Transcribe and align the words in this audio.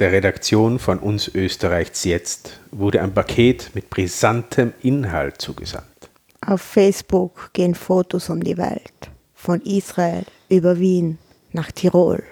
der 0.00 0.12
Redaktion 0.12 0.78
von 0.78 0.98
uns 0.98 1.28
Österreichs 1.28 2.04
jetzt 2.04 2.58
wurde 2.70 3.02
ein 3.02 3.12
Paket 3.12 3.70
mit 3.74 3.90
brisantem 3.90 4.72
Inhalt 4.82 5.40
zugesandt. 5.40 6.10
Auf 6.40 6.62
Facebook 6.62 7.50
gehen 7.52 7.74
Fotos 7.74 8.30
um 8.30 8.42
die 8.42 8.56
Welt. 8.56 9.10
Von 9.34 9.60
Israel 9.60 10.24
über 10.48 10.78
Wien 10.78 11.18
nach 11.52 11.70
Tirol. 11.70 12.22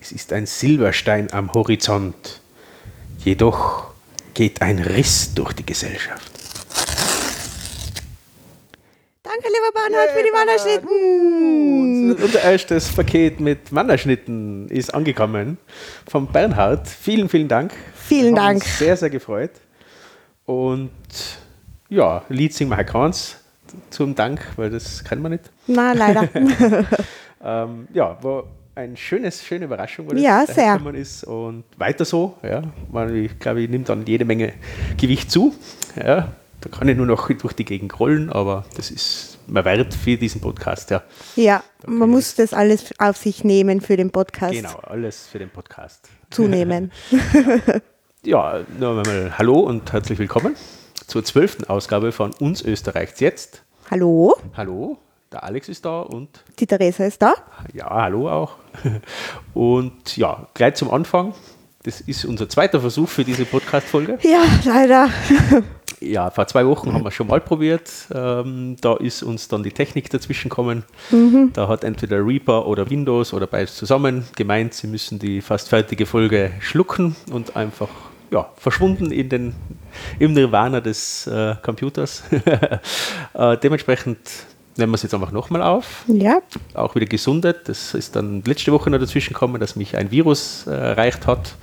Es 0.00 0.12
ist 0.12 0.32
ein 0.32 0.46
Silberstein 0.46 1.32
am 1.32 1.52
Horizont. 1.52 2.40
Jedoch 3.18 3.90
geht 4.34 4.62
ein 4.62 4.78
Riss 4.78 5.34
durch 5.34 5.52
die 5.52 5.66
Gesellschaft. 5.66 6.39
Danke, 9.42 9.56
lieber 9.56 9.72
Bernhard, 9.72 10.10
für 10.10 10.22
die 10.22 10.32
Wanderschnitten. 10.34 12.22
Unser 12.22 12.42
erstes 12.42 12.92
Paket 12.92 13.40
mit 13.40 13.74
Wanderschnitten 13.74 14.68
ist 14.68 14.92
angekommen 14.92 15.56
vom 16.06 16.26
Bernhard. 16.26 16.86
Vielen, 16.86 17.26
vielen 17.30 17.48
Dank. 17.48 17.72
Vielen 17.94 18.34
Dank. 18.34 18.56
Uns 18.56 18.78
sehr, 18.78 18.98
sehr 18.98 19.08
gefreut. 19.08 19.52
Und 20.44 20.90
ja, 21.88 22.22
Lied 22.28 22.52
singen 22.52 22.70
wir 22.70 22.76
halt 22.76 22.88
keins 22.88 23.36
zum 23.88 24.14
Dank, 24.14 24.40
weil 24.56 24.68
das 24.68 25.02
kennen 25.04 25.22
wir 25.22 25.30
nicht. 25.30 25.44
Na, 25.66 25.92
leider. 25.92 26.28
Ähm, 27.42 27.88
ja, 27.94 28.22
war 28.22 28.44
eine 28.74 28.94
schönes, 28.98 29.42
schöne 29.42 29.64
Überraschung, 29.64 30.10
weil 30.10 30.18
Ja, 30.18 30.44
das 30.44 30.54
sehr. 30.56 30.78
ist. 30.92 31.24
Und 31.24 31.64
weiter 31.78 32.04
so. 32.04 32.36
Ja. 32.42 32.64
Man, 32.92 33.16
ich 33.16 33.38
glaube, 33.38 33.62
ich 33.62 33.70
nehme 33.70 33.84
dann 33.84 34.04
jede 34.04 34.26
Menge 34.26 34.52
Gewicht 34.98 35.30
zu. 35.30 35.54
Ja. 35.96 36.28
Da 36.62 36.68
kann 36.68 36.88
ich 36.88 36.96
nur 36.96 37.06
noch 37.06 37.26
durch 37.28 37.54
die 37.54 37.64
Gegend 37.64 37.98
rollen, 37.98 38.30
aber 38.30 38.66
das 38.76 38.90
ist 38.90 39.38
mir 39.46 39.64
wert 39.64 39.94
für 39.94 40.18
diesen 40.18 40.42
Podcast. 40.42 40.90
Ja. 40.90 41.02
ja, 41.34 41.62
man 41.86 42.10
muss 42.10 42.34
das 42.34 42.52
alles 42.52 42.92
auf 42.98 43.16
sich 43.16 43.44
nehmen 43.44 43.80
für 43.80 43.96
den 43.96 44.10
Podcast. 44.10 44.52
Genau, 44.52 44.78
alles 44.82 45.26
für 45.26 45.38
den 45.38 45.50
Podcast. 45.50 46.08
Zunehmen. 46.30 46.92
Ja, 48.22 48.60
noch 48.78 48.98
einmal 48.98 49.38
Hallo 49.38 49.60
und 49.60 49.94
herzlich 49.94 50.18
willkommen 50.18 50.54
zur 51.06 51.24
zwölften 51.24 51.64
Ausgabe 51.64 52.12
von 52.12 52.34
Uns 52.34 52.60
Österreichs 52.60 53.18
jetzt. 53.20 53.62
Hallo, 53.90 54.36
Hallo, 54.54 54.98
der 55.32 55.42
Alex 55.42 55.70
ist 55.70 55.86
da 55.86 56.02
und 56.02 56.44
die 56.58 56.66
Theresa 56.66 57.06
ist 57.06 57.22
da. 57.22 57.32
ja, 57.72 57.88
hallo 57.88 58.28
auch. 58.28 58.56
Und 59.54 60.18
ja, 60.18 60.46
gleich 60.52 60.74
zum 60.74 60.90
Anfang. 60.90 61.32
Das 61.82 62.02
ist 62.02 62.26
unser 62.26 62.46
zweiter 62.46 62.78
Versuch 62.82 63.08
für 63.08 63.24
diese 63.24 63.46
Podcast-Folge. 63.46 64.18
Ja, 64.20 64.42
leider. 64.66 65.08
Ja, 66.00 66.30
vor 66.30 66.46
zwei 66.46 66.66
Wochen 66.66 66.94
haben 66.94 67.04
wir 67.04 67.10
schon 67.10 67.26
mal 67.26 67.40
probiert. 67.40 67.90
Ähm, 68.14 68.76
da 68.80 68.96
ist 68.96 69.22
uns 69.22 69.48
dann 69.48 69.62
die 69.62 69.70
Technik 69.70 70.08
dazwischen 70.08 70.48
gekommen. 70.48 70.84
Da 71.52 71.68
hat 71.68 71.84
entweder 71.84 72.26
Reaper 72.26 72.66
oder 72.66 72.88
Windows 72.88 73.34
oder 73.34 73.46
beides 73.46 73.76
zusammen 73.76 74.24
gemeint, 74.34 74.72
sie 74.72 74.86
müssen 74.86 75.18
die 75.18 75.42
fast 75.42 75.68
fertige 75.68 76.06
Folge 76.06 76.52
schlucken 76.60 77.16
und 77.30 77.54
einfach 77.54 77.88
ja, 78.30 78.48
verschwunden 78.56 79.10
in 79.10 79.28
den, 79.28 79.54
im 80.18 80.32
Nirvana 80.32 80.80
des 80.80 81.26
äh, 81.26 81.56
Computers. 81.62 82.22
äh, 83.34 83.56
dementsprechend 83.58 84.18
nehmen 84.76 84.92
wir 84.92 84.94
es 84.94 85.02
jetzt 85.02 85.14
einfach 85.14 85.32
nochmal 85.32 85.62
auf 85.62 86.04
Ja, 86.06 86.40
auch 86.74 86.94
wieder 86.94 87.06
gesundet. 87.06 87.68
Das 87.68 87.94
ist 87.94 88.16
dann 88.16 88.42
letzte 88.44 88.72
Woche 88.72 88.88
noch 88.88 88.98
dazwischen 88.98 89.34
gekommen, 89.34 89.60
dass 89.60 89.76
mich 89.76 89.96
ein 89.96 90.10
Virus 90.10 90.66
äh, 90.66 90.70
erreicht 90.70 91.26
hat. 91.26 91.56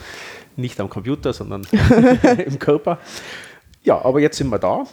Nicht 0.56 0.80
am 0.80 0.90
Computer, 0.90 1.34
sondern 1.34 1.66
im 2.46 2.60
Körper. 2.60 3.00
Ja, 3.88 4.04
aber 4.04 4.20
jetzt 4.20 4.36
sind 4.36 4.50
wir 4.50 4.60
da 4.60 4.84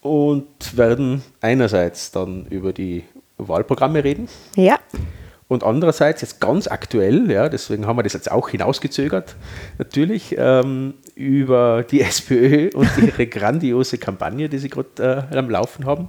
und 0.00 0.74
werden 0.74 1.22
einerseits 1.42 2.10
dann 2.10 2.46
über 2.46 2.72
die 2.72 3.04
Wahlprogramme 3.36 4.02
reden 4.02 4.28
ja, 4.56 4.78
und 5.46 5.62
andererseits 5.62 6.22
jetzt 6.22 6.40
ganz 6.40 6.66
aktuell, 6.66 7.30
ja, 7.30 7.50
deswegen 7.50 7.86
haben 7.86 7.98
wir 7.98 8.02
das 8.02 8.14
jetzt 8.14 8.30
auch 8.30 8.48
hinausgezögert, 8.48 9.36
natürlich, 9.76 10.36
ähm, 10.38 10.94
über 11.14 11.82
die 11.82 12.00
SPÖ 12.00 12.70
und 12.72 12.88
ihre 12.96 13.26
grandiose 13.26 13.98
Kampagne, 13.98 14.48
die 14.48 14.56
sie 14.56 14.70
gerade 14.70 15.28
äh, 15.30 15.36
am 15.36 15.50
Laufen 15.50 15.84
haben. 15.84 16.08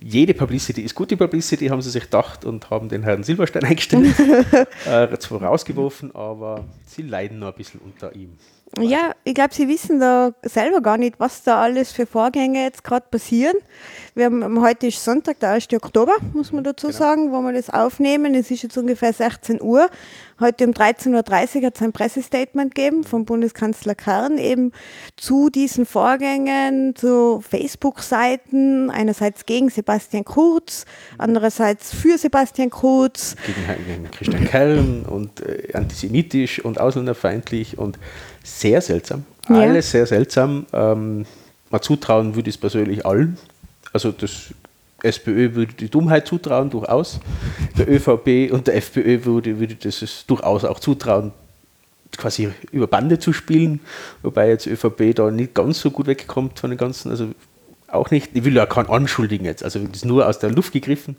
Jede 0.00 0.34
Publicity 0.34 0.80
ist 0.80 0.96
gute 0.96 1.16
Publicity, 1.16 1.68
haben 1.68 1.82
sie 1.82 1.90
sich 1.90 2.02
gedacht 2.02 2.44
und 2.44 2.68
haben 2.70 2.88
den 2.88 3.04
Herrn 3.04 3.22
Silberstein 3.22 3.64
eingestellt, 3.66 4.18
äh, 4.86 5.16
zwar 5.18 5.44
rausgeworfen, 5.44 6.12
aber 6.16 6.64
sie 6.84 7.02
leiden 7.02 7.38
noch 7.38 7.48
ein 7.48 7.54
bisschen 7.54 7.80
unter 7.84 8.16
ihm. 8.16 8.38
Ja. 8.78 9.12
Ich 9.24 9.34
glaube, 9.34 9.52
Sie 9.52 9.68
wissen 9.68 10.00
da 10.00 10.32
selber 10.42 10.80
gar 10.80 10.96
nicht, 10.96 11.18
was 11.18 11.42
da 11.42 11.60
alles 11.60 11.92
für 11.92 12.06
Vorgänge 12.06 12.62
jetzt 12.62 12.84
gerade 12.84 13.06
passieren. 13.10 13.56
Wir 14.14 14.26
haben 14.26 14.60
heute 14.60 14.88
ist 14.88 15.04
Sonntag, 15.04 15.40
der 15.40 15.50
1. 15.50 15.72
Oktober, 15.72 16.14
muss 16.32 16.52
man 16.52 16.64
dazu 16.64 16.90
sagen, 16.90 17.32
wo 17.32 17.40
wir 17.42 17.52
das 17.52 17.70
aufnehmen. 17.70 18.34
Es 18.34 18.50
ist 18.50 18.62
jetzt 18.62 18.76
ungefähr 18.76 19.12
16 19.12 19.60
Uhr. 19.62 19.88
Heute 20.40 20.64
um 20.64 20.72
13.30 20.72 21.60
Uhr 21.60 21.66
hat 21.66 21.76
es 21.76 21.82
ein 21.82 21.92
Pressestatement 21.92 22.74
gegeben 22.74 23.04
vom 23.04 23.24
Bundeskanzler 23.24 23.94
Kern 23.94 24.38
eben 24.38 24.72
zu 25.16 25.50
diesen 25.50 25.84
Vorgängen, 25.84 26.96
zu 26.96 27.42
Facebook-Seiten, 27.46 28.90
einerseits 28.90 29.44
gegen 29.44 29.68
Sebastian 29.68 30.24
Kurz, 30.24 30.86
andererseits 31.18 31.94
für 31.94 32.16
Sebastian 32.16 32.70
Kurz. 32.70 33.36
Gegen, 33.46 33.86
gegen 33.86 34.10
Christian 34.10 34.44
Kern 34.46 35.02
und 35.04 35.40
äh, 35.40 35.74
antisemitisch 35.74 36.64
und 36.64 36.80
ausländerfeindlich 36.80 37.76
und 37.76 37.98
sehr 38.58 38.80
seltsam. 38.80 39.24
Ja. 39.48 39.56
Alles 39.56 39.90
sehr 39.90 40.06
seltsam. 40.06 40.66
Ähm, 40.72 41.26
mal 41.70 41.80
zutrauen 41.80 42.34
würde 42.34 42.48
ich 42.48 42.56
es 42.56 42.60
persönlich 42.60 43.06
allen. 43.06 43.38
Also 43.92 44.12
das 44.12 44.54
SPÖ 45.02 45.54
würde 45.54 45.72
die 45.74 45.88
Dummheit 45.88 46.26
zutrauen, 46.26 46.70
durchaus. 46.70 47.20
Der 47.78 47.88
ÖVP 47.88 48.52
und 48.52 48.66
der 48.66 48.76
FPÖ 48.76 49.24
würde, 49.24 49.58
würde 49.58 49.74
das 49.74 50.24
durchaus 50.26 50.64
auch 50.64 50.78
zutrauen, 50.78 51.32
quasi 52.16 52.50
über 52.70 52.86
Bande 52.86 53.18
zu 53.18 53.32
spielen, 53.32 53.80
wobei 54.22 54.48
jetzt 54.48 54.66
ÖVP 54.66 55.14
da 55.14 55.30
nicht 55.30 55.54
ganz 55.54 55.80
so 55.80 55.90
gut 55.90 56.06
wegkommt 56.06 56.58
von 56.58 56.70
den 56.70 56.78
ganzen, 56.78 57.10
also 57.10 57.28
auch 57.88 58.10
nicht, 58.10 58.30
ich 58.34 58.44
will 58.44 58.54
ja 58.54 58.66
keinen 58.66 58.88
anschuldigen 58.88 59.44
jetzt, 59.46 59.64
also 59.64 59.78
das 59.80 59.98
ist 59.98 60.04
nur 60.04 60.26
aus 60.26 60.38
der 60.38 60.50
Luft 60.50 60.72
gegriffen 60.72 61.16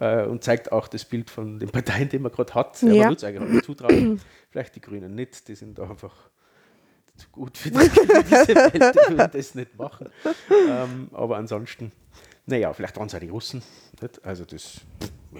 äh, 0.00 0.24
und 0.24 0.42
zeigt 0.42 0.72
auch 0.72 0.88
das 0.88 1.04
Bild 1.04 1.30
von 1.30 1.58
den 1.58 1.68
Parteien, 1.68 2.08
die 2.08 2.18
man 2.18 2.32
gerade 2.32 2.54
hat. 2.54 2.80
Ja. 2.82 2.88
Man 2.88 2.98
würde 2.98 3.14
es 3.14 3.24
eigentlich 3.24 3.64
zutrauen, 3.64 4.20
vielleicht 4.50 4.76
die 4.76 4.80
Grünen 4.80 5.14
nicht, 5.14 5.46
die 5.48 5.54
sind 5.54 5.78
da 5.78 5.84
einfach 5.84 6.14
zu 7.16 7.28
gut 7.32 7.56
für, 7.56 7.70
die, 7.70 7.78
für 7.78 8.24
diese 8.24 8.48
Welt, 8.48 8.94
die 8.94 9.16
würden 9.16 9.30
das 9.32 9.54
nicht 9.54 9.78
machen. 9.78 10.08
Ähm, 10.50 11.08
aber 11.12 11.36
ansonsten, 11.36 11.92
naja, 12.46 12.72
vielleicht 12.72 12.96
waren 12.96 13.06
es 13.06 13.14
auch 13.14 13.20
die 13.20 13.28
Russen. 13.28 13.62
Nicht? 14.00 14.24
Also 14.24 14.44
das, 14.44 14.80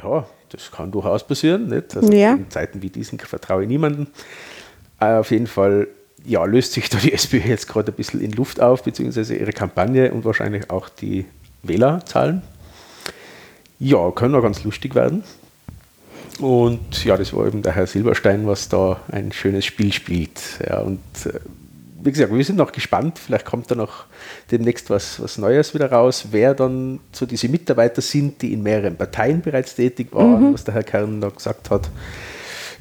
ja, 0.03 0.27
das 0.49 0.71
kann 0.71 0.91
durchaus 0.91 1.27
passieren. 1.27 1.69
Nicht? 1.69 1.97
Also 1.97 2.12
Ja. 2.12 2.35
In 2.35 2.51
Zeiten 2.51 2.83
wie 2.83 2.91
diesen 2.91 3.19
vertraue 3.19 3.62
ich 3.62 3.69
niemandem. 3.69 4.09
Äh, 5.01 5.17
auf 5.17 5.31
jeden 5.31 5.47
Fall 5.47 5.89
ja, 6.25 6.45
löst 6.45 6.73
sich 6.73 6.89
da 6.89 6.99
die 6.99 7.12
SPÖ 7.12 7.39
jetzt 7.39 7.69
gerade 7.69 7.93
ein 7.93 7.95
bisschen 7.95 8.21
in 8.21 8.33
Luft 8.33 8.61
auf, 8.61 8.83
beziehungsweise 8.83 9.37
ihre 9.37 9.53
Kampagne 9.53 10.12
und 10.12 10.25
wahrscheinlich 10.25 10.71
auch 10.71 10.89
die 10.89 11.27
Wählerzahlen. 11.62 12.43
Ja, 13.79 14.11
können 14.12 14.35
auch 14.35 14.43
ganz 14.43 14.65
lustig 14.65 14.95
werden. 14.95 15.25
Und 16.41 17.05
ja, 17.05 17.17
das 17.17 17.33
war 17.33 17.47
eben 17.47 17.62
der 17.62 17.73
Herr 17.73 17.87
Silberstein, 17.87 18.47
was 18.47 18.69
da 18.69 19.01
ein 19.11 19.31
schönes 19.33 19.65
Spiel 19.65 19.93
spielt. 19.93 20.41
Ja, 20.67 20.81
und 20.81 21.01
äh, 21.27 21.39
wie 22.04 22.12
gesagt, 22.12 22.32
wir 22.32 22.44
sind 22.44 22.56
noch 22.56 22.72
gespannt. 22.72 23.19
Vielleicht 23.19 23.47
kommt 23.47 23.70
da 23.70 23.75
noch 23.75 24.04
demnächst 24.50 24.91
was, 24.91 25.20
was 25.22 25.38
Neues 25.38 25.75
wieder 25.75 25.91
raus, 25.91 26.26
wer 26.31 26.54
dann 26.54 27.00
so 27.12 27.25
diese 27.25 27.48
Mitarbeiter 27.48 28.03
sind, 28.03 28.42
die 28.42 28.53
in 28.53 28.62
mehreren 28.62 28.97
Parteien 28.97 29.41
bereits 29.41 29.75
tätig 29.75 30.09
waren, 30.12 30.53
was 30.53 30.64
der 30.64 30.75
Herr 30.75 30.82
Kern 30.82 31.20
da 31.20 31.31
gesagt 31.31 31.70
hat. 31.70 31.88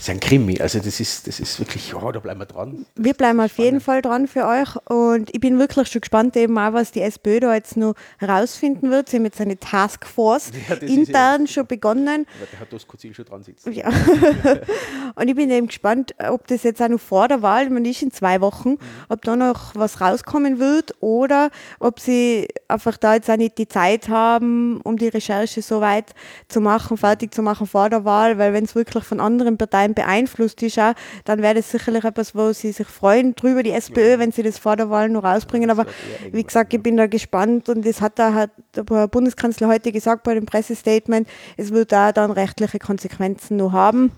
Das 0.03 0.09
ist 0.09 0.15
ein 0.15 0.19
Krimi. 0.19 0.59
Also 0.59 0.79
das 0.79 0.99
ist, 0.99 1.27
das 1.27 1.39
ist 1.39 1.57
wirklich, 1.59 1.93
ja, 1.93 2.11
da 2.11 2.19
bleiben 2.19 2.41
wir 2.41 2.45
dran. 2.45 2.85
Wir 2.95 3.13
bleiben 3.13 3.39
auf 3.39 3.57
jeden 3.57 3.79
Fall 3.79 4.01
dran 4.01 4.27
für 4.27 4.45
euch 4.45 4.75
und 4.89 5.33
ich 5.33 5.39
bin 5.39 5.57
wirklich 5.59 5.87
schon 5.87 6.01
gespannt, 6.01 6.35
eben 6.35 6.57
auch, 6.57 6.73
was 6.73 6.91
die 6.91 6.99
SPÖ 6.99 7.39
da 7.39 7.53
jetzt 7.53 7.77
noch 7.77 7.93
herausfinden 8.17 8.91
wird. 8.91 9.07
Sie 9.07 9.15
haben 9.15 9.23
jetzt 9.23 9.39
eine 9.39 9.57
Taskforce 9.57 10.51
Ja, 10.67 10.75
das 10.75 10.89
intern 10.89 11.47
schon 11.47 11.67
begonnen. 11.67 12.25
Der 12.51 12.59
Herr 12.59 12.65
Doskozil 12.65 13.13
schon 13.13 13.23
dran 13.23 13.43
sitzt. 13.43 13.65
Ja. 13.67 13.87
und 15.15 15.29
ich 15.29 15.35
bin 15.35 15.49
eben 15.49 15.67
gespannt, 15.67 16.13
ob 16.19 16.47
das 16.47 16.63
jetzt 16.63 16.81
auch 16.81 16.89
noch 16.89 16.99
vor 16.99 17.29
der 17.29 17.41
Wahl, 17.41 17.69
man 17.69 17.85
ist 17.85 18.01
in 18.01 18.11
zwei 18.11 18.41
Wochen, 18.41 18.79
ob 19.07 19.21
da 19.21 19.37
noch 19.37 19.73
was 19.73 20.01
rauskommen 20.01 20.59
wird 20.59 20.95
oder 20.99 21.49
ob 21.79 22.01
sie 22.01 22.49
einfach 22.67 22.97
da 22.97 23.13
jetzt 23.13 23.29
auch 23.29 23.37
nicht 23.37 23.57
die 23.57 23.69
Zeit 23.69 24.09
haben, 24.09 24.81
um 24.81 24.97
die 24.97 25.07
Recherche 25.07 25.61
so 25.61 25.79
weit 25.79 26.13
zu 26.49 26.59
machen, 26.59 26.97
fertig 26.97 27.33
zu 27.33 27.41
machen 27.41 27.67
vor 27.67 27.89
der 27.89 28.03
Wahl, 28.03 28.37
weil 28.37 28.51
wenn 28.51 28.65
es 28.65 28.75
wirklich 28.75 29.05
von 29.05 29.21
anderen 29.21 29.57
Parteien 29.57 29.92
beeinflusst 29.93 30.61
ist, 30.63 30.79
auch, 30.79 30.93
dann 31.25 31.41
wäre 31.41 31.55
das 31.55 31.71
sicherlich 31.71 32.03
etwas, 32.03 32.35
wo 32.35 32.53
sie 32.53 32.71
sich 32.71 32.87
freuen 32.87 33.35
drüber, 33.35 33.63
die 33.63 33.71
SPÖ, 33.71 34.19
wenn 34.19 34.31
sie 34.31 34.43
das 34.43 34.57
vor 34.57 34.75
der 34.75 34.89
Wahl 34.89 35.09
noch 35.09 35.23
rausbringen. 35.23 35.69
Aber 35.69 35.85
wie 36.31 36.43
gesagt, 36.43 36.73
ich 36.73 36.81
bin 36.81 36.97
da 36.97 37.07
gespannt 37.07 37.69
und 37.69 37.85
das 37.85 38.01
hat 38.01 38.19
da 38.19 38.33
hat 38.33 38.51
der 38.75 39.07
Bundeskanzler 39.07 39.67
heute 39.67 39.91
gesagt 39.91 40.23
bei 40.23 40.33
dem 40.33 40.45
Pressestatement, 40.45 41.27
es 41.57 41.71
wird 41.71 41.91
da 41.91 42.11
dann 42.11 42.31
rechtliche 42.31 42.79
Konsequenzen 42.79 43.57
noch 43.57 43.71
haben, 43.71 44.11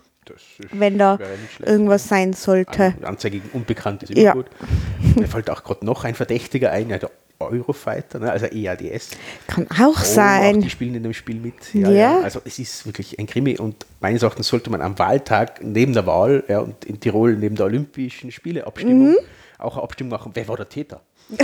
wenn 0.71 0.97
da 0.97 1.19
irgendwas 1.59 2.07
sein 2.07 2.33
sollte. 2.33 2.83
An- 2.85 3.03
Anzeige 3.03 3.39
gegen 3.39 3.49
Unbekannt 3.57 4.03
ist 4.03 4.11
immer 4.11 4.21
Ja. 4.21 4.33
gut. 4.33 4.45
Mir 5.15 5.27
fällt 5.27 5.49
auch 5.49 5.63
gerade 5.63 5.85
noch 5.85 6.03
ein 6.03 6.15
Verdächtiger 6.15 6.71
ein. 6.71 6.89
Ja, 6.89 6.97
da 6.97 7.09
Eurofighter, 7.37 8.19
ne? 8.19 8.31
also 8.31 8.45
EADS. 8.45 9.09
Kann 9.47 9.67
auch 9.81 9.99
sein. 9.99 10.61
die 10.61 10.69
spielen 10.69 10.95
in 10.95 11.03
dem 11.03 11.13
Spiel 11.13 11.35
mit. 11.35 11.73
Ja, 11.73 11.91
ja. 11.91 12.19
Also 12.21 12.39
es 12.45 12.59
ist 12.59 12.85
wirklich 12.85 13.19
ein 13.19 13.27
Krimi 13.27 13.57
und 13.59 13.85
meines 13.99 14.23
Erachtens 14.23 14.47
sollte 14.47 14.69
man 14.69 14.81
am 14.81 14.97
Wahltag 14.97 15.59
neben 15.61 15.91
der 15.91 16.05
Wahl 16.07 16.45
ja, 16.47 16.59
und 16.59 16.85
in 16.85 16.97
Tirol 16.99 17.35
neben 17.35 17.55
der 17.57 17.65
Olympischen 17.65 18.31
Spiele 18.31 18.65
Abstimmung 18.65 19.09
Mhm. 19.09 19.15
auch 19.57 19.73
eine 19.75 19.83
Abstimmung 19.83 20.11
machen, 20.11 20.31
wer 20.33 20.47
war 20.47 20.55
der 20.55 20.69
Täter? 20.69 21.01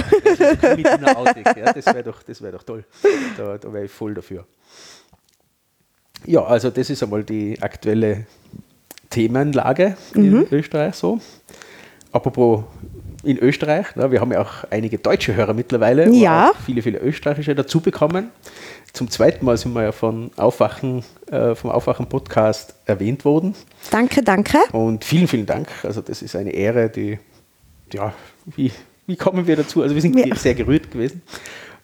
Outtake, 1.15 1.59
ja, 1.59 1.73
das 1.73 1.85
wäre 1.87 2.03
doch, 2.03 2.23
das 2.23 2.41
wär 2.41 2.51
doch 2.53 2.63
toll. 2.63 2.85
Da, 3.37 3.57
da 3.57 3.73
wäre 3.73 3.85
ich 3.85 3.91
voll 3.91 4.13
dafür. 4.13 4.45
Ja, 6.25 6.43
also 6.45 6.69
das 6.69 6.89
ist 6.89 7.01
einmal 7.03 7.23
die 7.23 7.61
aktuelle 7.61 8.27
Themenlage 9.11 9.95
Mhm. 10.15 10.23
in 10.23 10.47
Österreich 10.51 10.95
so. 10.95 11.19
Apropos 12.11 12.63
in 13.23 13.37
Österreich, 13.37 13.95
ne, 13.95 14.11
wir 14.11 14.19
haben 14.19 14.31
ja 14.31 14.41
auch 14.41 14.63
einige 14.71 14.97
deutsche 14.97 15.35
Hörer 15.35 15.53
mittlerweile, 15.53 16.09
Ja. 16.09 16.49
auch 16.49 16.55
viele, 16.65 16.81
viele 16.81 16.97
österreichische 16.99 17.53
dazu 17.53 17.79
bekommen. 17.79 18.29
Zum 18.93 19.09
zweiten 19.11 19.45
Mal 19.45 19.55
sind 19.57 19.73
wir 19.73 19.83
ja 19.83 19.91
von 19.91 20.31
Aufwachen, 20.37 21.03
äh, 21.31 21.53
vom 21.55 21.69
Aufwachen-Podcast 21.69 22.73
erwähnt 22.85 23.23
worden. 23.23 23.53
Danke, 23.91 24.23
danke. 24.23 24.57
Und 24.73 25.05
vielen, 25.05 25.27
vielen 25.27 25.45
Dank. 25.45 25.67
Also 25.83 26.01
das 26.01 26.21
ist 26.23 26.35
eine 26.35 26.51
Ehre, 26.51 26.89
die, 26.89 27.19
ja, 27.93 28.11
wie, 28.55 28.71
wie 29.07 29.15
kommen 29.15 29.45
wir 29.47 29.55
dazu? 29.55 29.81
Also 29.83 29.93
wir 29.95 30.01
sind 30.01 30.17
Ja. 30.17 30.35
sehr 30.35 30.55
gerührt 30.55 30.91
gewesen. 30.91 31.21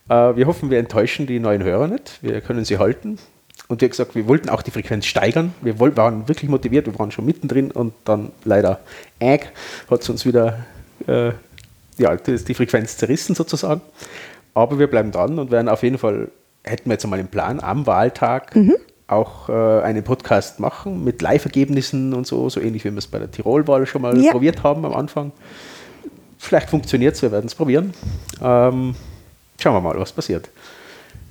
Äh, 0.10 0.36
wir 0.36 0.48
hoffen, 0.48 0.70
wir 0.72 0.80
enttäuschen 0.80 1.28
die 1.28 1.40
neuen 1.40 1.64
Hörer 1.64 1.88
nicht. 1.88 2.18
Wir 2.22 2.42
können 2.42 2.66
sie 2.66 2.78
halten. 2.80 3.20
Und 3.68 3.82
wie 3.82 3.90
gesagt, 3.90 4.16
wir 4.16 4.28
wollten 4.28 4.50
auch 4.50 4.62
die 4.62 4.72
Frequenz 4.72 5.06
steigern. 5.06 5.54
Wir 5.62 5.80
waren 5.80 6.28
wirklich 6.28 6.50
motiviert, 6.50 6.86
wir 6.86 6.98
waren 6.98 7.12
schon 7.12 7.26
mittendrin 7.26 7.72
und 7.72 7.94
dann 8.06 8.32
leider 8.46 8.80
äg, 9.20 9.52
hat 9.90 10.02
es 10.02 10.10
uns 10.10 10.26
wieder 10.26 10.66
äh, 11.08 11.32
ja, 11.98 12.16
die, 12.16 12.38
die 12.44 12.54
Frequenz 12.54 12.98
zerrissen 12.98 13.36
sozusagen. 13.36 13.82
Aber 14.54 14.80
wir 14.80 14.88
bleiben 14.88 15.12
dran 15.12 15.38
und 15.38 15.52
werden 15.52 15.68
auf 15.70 15.84
jeden 15.84 15.98
Fall, 15.98 16.30
hätten 16.64 16.86
wir 16.90 16.94
jetzt 16.94 17.04
einmal 17.04 17.20
im 17.20 17.28
Plan, 17.28 17.60
am 17.60 17.86
Wahltag 17.88 18.56
auch 19.08 19.50
äh, 19.50 19.82
einen 19.84 20.04
Podcast 20.04 20.60
machen 20.60 21.04
mit 21.04 21.22
Live-Ergebnissen 21.22 22.14
und 22.14 22.26
so, 22.28 22.50
so 22.50 22.60
ähnlich 22.60 22.84
wie 22.86 22.92
wir 22.92 22.98
es 22.98 23.08
bei 23.08 23.20
der 23.20 23.32
Tirolwahl 23.32 23.86
schon 23.86 24.02
mal 24.02 24.18
Ja. 24.22 24.32
probiert 24.32 24.64
haben 24.64 24.86
am 24.86 24.94
Anfang. 24.94 25.32
Vielleicht 26.38 26.70
funktioniert 26.70 27.16
es, 27.16 27.22
wir 27.22 27.32
werden 27.32 27.48
es 27.48 27.56
probieren. 27.56 27.94
Ähm, 28.42 28.96
schauen 29.60 29.74
wir 29.76 29.82
mal, 29.82 30.00
was 30.00 30.12
passiert. 30.12 30.50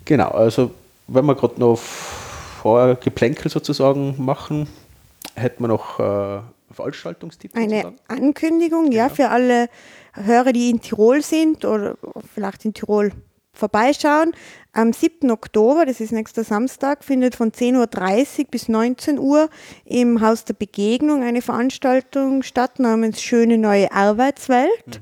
Genau, 0.05 0.29
also 0.29 0.71
wenn 1.09 1.25
wir 1.27 1.35
gerade 1.35 1.61
noch 1.61 1.79
Vorgeplänkel 1.79 3.51
sozusagen 3.51 4.15
machen, 4.19 4.69
hätten 5.35 5.63
wir 5.63 5.69
noch 5.69 6.01
äh, 6.01 6.41
Veranstaltungstipps 6.73 7.55
Eine 7.55 7.83
sozusagen. 7.83 7.97
Ankündigung, 8.09 8.93
ja, 8.93 9.05
Genau. 9.05 9.15
für 9.15 9.29
alle 9.31 9.69
Hörer, 10.15 10.53
die 10.53 10.71
in 10.71 10.81
Tirol 10.81 11.23
sind 11.23 11.65
oder 11.65 11.97
vielleicht 12.35 12.65
in 12.65 12.75
Tirol 12.75 13.13
vorbeischauen. 13.53 14.33
Am 14.73 14.93
7. 14.93 15.31
Oktober, 15.31 15.87
das 15.87 16.01
ist 16.01 16.13
nächster 16.13 16.45
Samstag, 16.45 17.03
findet 17.05 17.35
von 17.37 17.53
10.30 17.53 18.39
Uhr 18.41 18.45
bis 18.51 18.69
19 18.69 19.19
Uhr 19.19 19.49
im 19.85 20.21
Haus 20.21 20.45
der 20.45 20.55
Begegnung 20.55 21.23
eine 21.23 21.41
Veranstaltung 21.41 22.43
statt 22.43 22.79
namens 22.79 23.23
Schöne 23.23 23.57
neue 23.57 23.91
Arbeitswelt. 23.93 25.01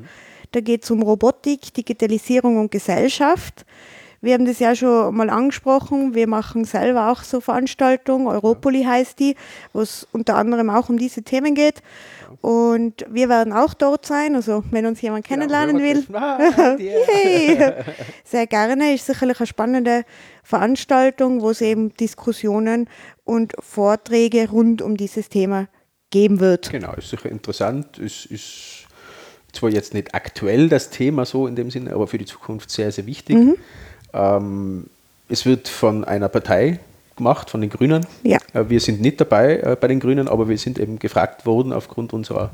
Da 0.53 0.61
geht 0.61 0.85
es 0.85 0.91
um 0.93 1.03
Robotik, 1.03 1.75
Digitalisierung 1.75 2.59
und 2.59 2.71
Gesellschaft. 2.71 3.65
Wir 4.25 4.35
haben 4.35 4.47
das 4.47 4.59
ja 4.59 4.75
schon 4.75 5.15
mal 5.15 5.29
angesprochen. 5.29 6.15
Wir 6.15 6.27
machen 6.27 6.65
selber 6.65 7.11
auch 7.13 7.23
so 7.23 7.41
Veranstaltungen. 7.41 8.27
Europoli 8.27 8.83
heißt 8.85 9.19
die, 9.19 9.37
wo 9.73 9.83
es 9.83 10.09
unter 10.13 10.37
anderem 10.37 10.71
auch 10.71 10.89
um 10.89 10.97
diese 10.99 11.23
Themen 11.23 11.55
geht. 11.55 11.83
Und 12.41 13.05
wir 13.09 13.29
werden 13.29 13.53
auch 13.53 13.75
dort 13.75 14.07
sein. 14.07 14.35
Also, 14.35 14.65
wenn 14.71 14.87
uns 14.87 15.01
jemand 15.03 15.27
kennenlernen 15.27 15.83
will, 15.83 16.05
Ah, 16.13 16.39
der. 16.77 16.81
Yay. 16.81 17.73
sehr 18.25 18.47
gerne. 18.47 18.95
Ist 18.95 19.07
sicherlich 19.07 19.39
eine 19.41 19.47
spannende 19.47 20.05
Veranstaltung, 20.43 21.41
wo 21.43 21.51
es 21.51 21.61
eben 21.61 21.95
Diskussionen 21.95 22.89
und 23.25 23.53
Vorträge 23.61 24.49
rund 24.51 24.83
um 24.83 24.97
dieses 24.97 25.29
Thema 25.29 25.69
geben 26.11 26.41
wird. 26.41 26.71
Genau, 26.71 26.93
ist 26.95 27.11
sicher 27.11 27.31
interessant. 27.31 27.99
Es 27.99 28.25
ist 28.27 28.87
zwar 29.53 29.71
jetzt 29.71 29.95
nicht 29.95 30.15
aktuell 30.15 30.69
das 30.69 30.91
Thema 30.91 31.25
so 31.25 31.47
in 31.47 31.57
dem 31.57 31.71
Sinne, 31.71 31.93
aber 31.93 32.07
für 32.07 32.19
die 32.19 32.25
Zukunft 32.25 32.71
sehr, 32.71 32.91
sehr 32.93 33.07
wichtig. 33.07 33.37
Ähm, 34.15 34.87
es 35.29 35.45
wird 35.45 35.69
von 35.69 36.05
einer 36.05 36.29
Partei 36.29 36.79
gemacht, 37.17 37.51
von 37.51 37.61
den 37.61 37.71
Grünen. 37.71 38.07
Ja. 38.23 38.39
Äh, 38.53 38.69
wir 38.69 38.81
sind 38.81 39.01
nicht 39.01 39.21
dabei 39.21 39.59
äh, 39.59 39.77
bei 39.79 39.89
den 39.89 40.01
Grünen, 40.01 40.29
aber 40.29 40.49
wir 40.49 40.59
sind 40.59 40.79
eben 40.79 40.99
gefragt 40.99 41.47
worden 41.47 41.73
aufgrund 41.73 42.13
unserer 42.13 42.51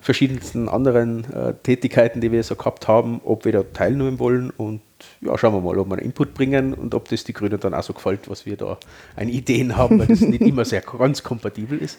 verschiedensten 0.00 0.68
anderen 0.68 1.32
äh, 1.32 1.54
Tätigkeiten, 1.62 2.20
die 2.20 2.32
wir 2.32 2.42
so 2.42 2.56
gehabt 2.56 2.88
haben, 2.88 3.20
ob 3.24 3.44
wir 3.44 3.52
da 3.52 3.62
teilnehmen 3.62 4.18
wollen 4.18 4.50
und 4.50 4.80
ja, 5.20 5.36
schauen 5.38 5.54
wir 5.54 5.60
mal, 5.60 5.78
ob 5.78 5.88
wir 5.88 5.94
einen 5.94 6.06
Input 6.06 6.34
bringen 6.34 6.74
und 6.74 6.94
ob 6.94 7.08
das 7.08 7.22
die 7.22 7.32
Grünen 7.32 7.60
dann 7.60 7.72
auch 7.72 7.84
so 7.84 7.92
gefällt, 7.92 8.28
was 8.28 8.44
wir 8.44 8.56
da 8.56 8.78
an 9.14 9.28
Ideen 9.28 9.76
haben, 9.76 10.00
weil 10.00 10.08
das 10.08 10.20
nicht 10.20 10.42
immer 10.42 10.64
sehr 10.64 10.80
ganz 10.80 11.22
kompatibel 11.22 11.78
ist. 11.78 11.98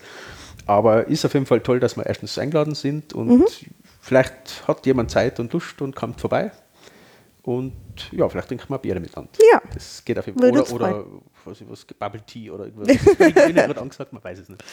Aber 0.65 1.07
ist 1.07 1.25
auf 1.25 1.33
jeden 1.33 1.45
Fall 1.45 1.61
toll, 1.61 1.79
dass 1.79 1.95
wir 1.97 2.05
erstens 2.05 2.37
eingeladen 2.37 2.75
sind 2.75 3.13
und 3.13 3.45
vielleicht 4.01 4.67
hat 4.67 4.85
jemand 4.85 5.11
Zeit 5.11 5.39
und 5.39 5.51
Lust 5.53 5.81
und 5.81 5.95
kommt 5.95 6.19
vorbei. 6.19 6.51
Und 7.41 7.73
ja, 8.11 8.29
vielleicht 8.29 8.47
trinken 8.47 8.69
wir 8.69 8.77
Bier 8.79 8.99
miteinander. 8.99 9.31
Ja. 9.51 9.61
Das 9.73 10.03
geht 10.03 10.17
auf 10.19 10.25
jeden 10.25 10.39
Fall. 10.39 10.51
Oder, 10.51 10.71
oder 10.71 11.05
was, 11.45 11.61
ich 11.61 11.69
was, 11.69 11.85
Bubble 11.85 12.21
Tea 12.25 12.51
oder 12.51 12.65
irgendwas. 12.65 12.87
Bei 13.17 13.31
den 13.31 13.35
Grünen 13.35 13.55
gerade 13.55 13.81
angesagt, 13.81 14.13
man 14.13 14.23
weiß 14.23 14.39
es 14.39 14.49
nicht. 14.49 14.63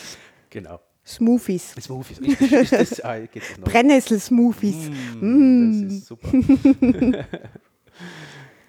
Genau. 0.50 0.80
Smoothies. 1.06 1.74
Smoothies. 1.80 2.18
Ist, 2.18 2.40
ist, 2.40 2.72
ist 2.72 3.04
ah? 3.04 3.16
Brennnessel-Smoothies. 3.64 4.90
Mm, 5.20 5.84
Das 5.84 5.92
ist 5.92 6.06
super. 6.06 6.28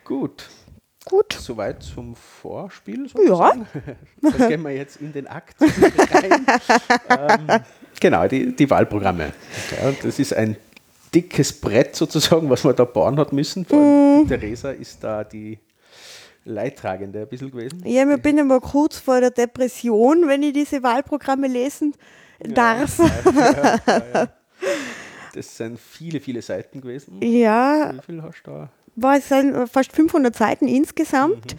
Gut, 0.04 0.50
Gut. 1.06 1.34
soweit 1.34 1.84
zum 1.84 2.16
Vorspiel. 2.16 3.04
Ja. 3.04 3.10
sozusagen. 3.10 3.68
Dann 4.22 4.48
gehen 4.50 4.62
wir 4.62 4.72
jetzt 4.72 5.02
in 5.02 5.14
den 5.14 5.28
Akt 5.28 5.56
rein. 5.62 6.46
ähm, 7.50 7.62
genau, 8.00 8.28
die, 8.28 8.56
die 8.56 8.70
Wahlprogramme. 8.70 9.34
Ja, 9.72 9.92
das 10.02 10.20
ist 10.20 10.34
ein 10.34 10.58
dickes 11.14 11.54
Brett 11.54 11.96
sozusagen, 11.96 12.50
was 12.50 12.64
man 12.64 12.76
da 12.76 12.86
bauen 12.86 13.18
hat 13.20 13.34
müssen. 13.34 13.66
Vor 13.66 13.78
allem 13.80 14.24
Mm. 14.24 14.28
Theresa 14.28 14.72
ist 14.72 15.04
da 15.04 15.24
die 15.24 15.60
Leidtragende 16.46 17.22
ein 17.22 17.28
bisschen 17.28 17.52
gewesen. 17.52 17.82
Ja, 17.86 18.10
ich 18.10 18.22
bin 18.22 18.38
immer 18.38 18.60
kurz 18.60 18.98
vor 19.00 19.20
der 19.20 19.32
Depression, 19.32 20.28
wenn 20.28 20.42
ich 20.44 20.54
diese 20.54 20.82
Wahlprogramme 20.84 21.48
lesen 21.48 21.94
darf. 22.40 23.00
Das 25.34 25.56
sind 25.58 25.80
viele, 25.80 26.20
viele 26.20 26.42
Seiten 26.42 26.82
gewesen. 26.82 27.20
Ja, 27.22 27.94
Wie 27.94 28.02
viel 28.06 28.22
hast 28.22 28.42
du 28.44 28.52
da? 28.52 28.70
war 28.98 29.18
es 29.18 29.30
sind 29.30 29.56
fast 29.70 29.94
500 29.94 30.36
Seiten 30.36 30.68
insgesamt. 30.68 31.56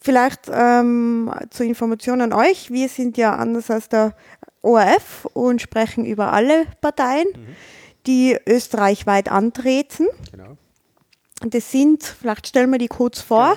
Vielleicht 0.00 0.50
ähm, 0.52 1.30
zur 1.50 1.66
Information 1.66 2.22
an 2.22 2.32
euch, 2.32 2.70
wir 2.70 2.88
sind 2.88 3.16
ja 3.18 3.36
anders 3.36 3.70
als 3.70 3.88
der 3.90 4.14
ORF 4.62 5.26
und 5.34 5.60
sprechen 5.60 6.04
über 6.06 6.32
alle 6.32 6.64
Parteien, 6.80 7.26
die 8.06 8.38
österreichweit 8.46 9.30
antreten. 9.30 10.08
Genau. 10.30 10.56
Und 11.42 11.54
Das 11.54 11.70
sind, 11.70 12.04
vielleicht 12.04 12.48
stellen 12.48 12.70
wir 12.70 12.78
die 12.78 12.88
kurz 12.88 13.20
vor, 13.20 13.56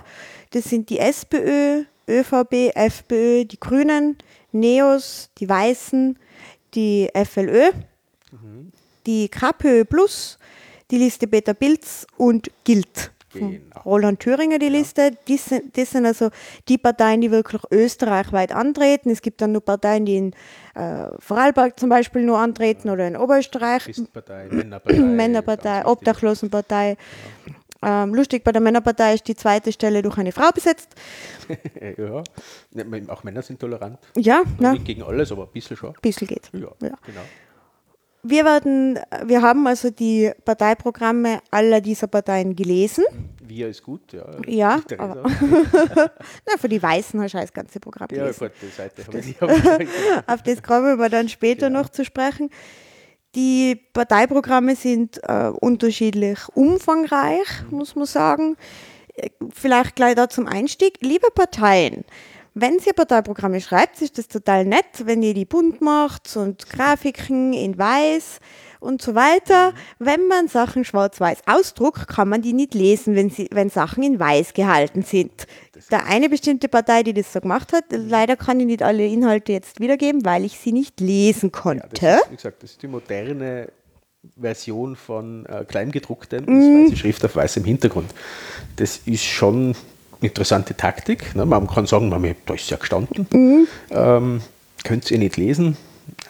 das 0.51 0.65
sind 0.65 0.89
die 0.89 0.99
SPÖ, 0.99 1.83
ÖVP, 2.07 2.71
FPÖ, 2.75 3.45
die 3.45 3.59
Grünen, 3.59 4.17
NEOS, 4.51 5.29
die 5.37 5.49
Weißen, 5.49 6.17
die 6.73 7.09
FLÖ, 7.13 7.71
die 9.05 9.29
KPÖ 9.29 9.85
Plus, 9.85 10.39
die 10.91 10.97
Liste 10.97 11.27
Peter 11.27 11.53
Pilz 11.53 12.07
und 12.17 12.49
Gilt. 12.63 13.11
Genau. 13.39 13.81
Roland 13.85 14.19
Thüringer 14.19 14.59
die 14.59 14.69
Liste. 14.69 15.11
Das 15.27 15.45
sind, 15.45 15.77
das 15.77 15.91
sind 15.91 16.05
also 16.05 16.29
die 16.67 16.77
Parteien, 16.77 17.21
die 17.21 17.31
wirklich 17.31 17.61
österreichweit 17.71 18.51
antreten. 18.51 19.09
Es 19.11 19.21
gibt 19.21 19.41
dann 19.41 19.51
nur 19.51 19.63
Parteien, 19.63 20.05
die 20.05 20.17
in 20.17 20.31
äh, 20.75 21.07
Vorarlberg 21.19 21.79
zum 21.79 21.89
Beispiel 21.89 22.23
nur 22.23 22.37
antreten 22.39 22.89
oder 22.89 23.07
in 23.07 23.17
Oberösterreich. 23.17 23.83
Christenpartei, 23.83 24.47
Männerpartei. 24.49 24.99
Männerpartei. 24.99 25.85
Obdachlosenpartei. 25.85 26.97
Ähm, 27.83 28.15
lustig, 28.15 28.43
bei 28.43 28.51
der 28.51 28.61
Männerpartei 28.61 29.13
ist 29.13 29.27
die 29.27 29.35
zweite 29.35 29.71
Stelle 29.71 30.01
durch 30.01 30.17
eine 30.17 30.31
Frau 30.31 30.49
besetzt. 30.51 30.89
ja, 31.97 32.23
Ja, 32.73 32.83
auch 33.09 33.23
Männer 33.23 33.41
sind 33.43 33.59
tolerant. 33.59 33.99
Ja, 34.15 34.41
ein 34.59 34.71
Nicht 34.73 34.85
gegen 34.85 35.03
alles, 35.03 35.31
aber 35.31 35.43
ein 35.43 35.49
bisschen 35.53 35.77
schon. 35.77 35.93
bisschen 36.01 36.27
geht. 36.27 36.49
Ja, 36.53 36.61
Ja. 36.81 36.97
genau. 37.05 37.21
Wir 38.27 38.43
werden, 38.43 38.99
wir 39.25 39.41
haben 39.41 39.67
also 39.67 39.89
die 39.91 40.31
Parteiprogramme 40.43 41.39
aller 41.51 41.79
dieser 41.81 42.07
Parteien 42.07 42.55
gelesen. 42.55 43.03
Wir 43.47 43.67
ist 43.69 43.83
gut, 43.83 44.11
ja. 44.13 44.25
Ja, 44.47 44.81
aber- 44.97 45.23
Na, 46.47 46.57
für 46.59 46.67
die 46.69 46.81
Weißen 46.81 47.21
hast 47.21 47.33
du 47.35 47.37
das 47.37 47.53
ganze 47.53 47.79
Programm 47.79 48.07
Ja, 48.11 48.23
gelesen. 48.23 48.39
gut, 48.47 48.51
die 48.61 48.67
Seite 48.75 49.05
habe 49.05 49.19
ich 49.19 49.25
nicht. 49.27 49.41
Auf 50.27 50.41
das 50.43 50.63
kommen 50.63 50.97
wir 50.97 51.09
dann 51.09 51.29
später 51.29 51.67
Genau. 51.67 51.81
noch 51.81 51.89
zu 51.89 52.03
sprechen. 52.03 52.49
Die 53.35 53.75
Parteiprogramme 53.93 54.75
sind 54.75 55.19
äh, 55.23 55.49
unterschiedlich 55.59 56.39
umfangreich, 56.53 57.47
muss 57.69 57.95
man 57.95 58.05
sagen. 58.05 58.55
Äh, 59.15 59.29
Vielleicht 59.53 59.95
gleich 59.95 60.15
da 60.15 60.29
zum 60.29 60.47
Einstieg. 60.47 60.97
Liebe 61.01 61.27
Parteien, 61.35 62.05
wenn 62.55 62.77
ihr 62.85 62.93
Parteiprogramme 62.93 63.59
schreibt, 63.61 64.01
ist 64.01 64.17
das 64.17 64.27
total 64.27 64.65
nett, 64.65 65.03
wenn 65.03 65.21
ihr 65.21 65.33
die 65.33 65.45
bunt 65.45 65.81
macht 65.81 66.35
und 66.37 66.69
Grafiken 66.69 67.53
in 67.53 67.77
weiß. 67.77 68.39
und 68.79 69.01
so 69.01 69.15
weiter. 69.15 69.73
Wenn 69.99 70.27
man 70.27 70.47
Sachen 70.47 70.85
schwarz-weiß 70.85 71.39
ausdruckt, 71.47 72.07
kann 72.07 72.29
man 72.29 72.41
die 72.41 72.53
nicht 72.53 72.73
lesen, 72.73 73.15
wenn, 73.15 73.29
sie, 73.29 73.49
wenn 73.51 73.69
Sachen 73.69 74.03
in 74.03 74.19
weiß 74.19 74.53
gehalten 74.53 75.01
sind. 75.01 75.47
Da 75.89 75.99
eine 76.07 76.29
bestimmte 76.29 76.69
Partei, 76.69 77.03
die 77.03 77.13
das 77.13 77.33
so 77.33 77.41
gemacht 77.41 77.73
hat, 77.73 77.85
leider 77.89 78.35
kann 78.37 78.59
ich 78.59 78.65
nicht 78.65 78.83
alle 78.83 79.05
Inhalte 79.05 79.51
jetzt 79.51 79.79
wiedergeben, 79.79 80.23
weil 80.23 80.45
ich 80.45 80.57
sie 80.59 80.71
nicht 80.71 81.01
lesen 81.01 81.51
konnte. 81.51 82.05
Ja, 82.05 82.15
ist, 82.17 82.31
wie 82.31 82.35
gesagt, 82.35 82.63
das 82.63 82.71
ist 82.71 82.81
die 82.81 82.87
moderne 82.87 83.71
Version 84.39 84.95
von 84.95 85.45
äh, 85.45 85.65
Kleingedrucktem, 85.65 86.45
mm. 86.45 86.85
weiße 86.85 86.97
Schrift 86.97 87.25
auf 87.25 87.35
weißem 87.35 87.63
Hintergrund. 87.63 88.09
Das 88.75 88.97
ist 89.05 89.23
schon 89.23 89.75
interessante 90.25 90.75
Taktik. 90.75 91.35
Ne? 91.35 91.45
Man 91.45 91.67
kann 91.67 91.85
sagen, 91.85 92.09
man, 92.09 92.35
da 92.45 92.53
ist 92.53 92.69
ja 92.69 92.77
gestanden. 92.77 93.27
Mhm. 93.31 93.67
Ähm, 93.91 94.41
könnt 94.83 95.09
ihr 95.09 95.17
nicht 95.17 95.37
lesen? 95.37 95.77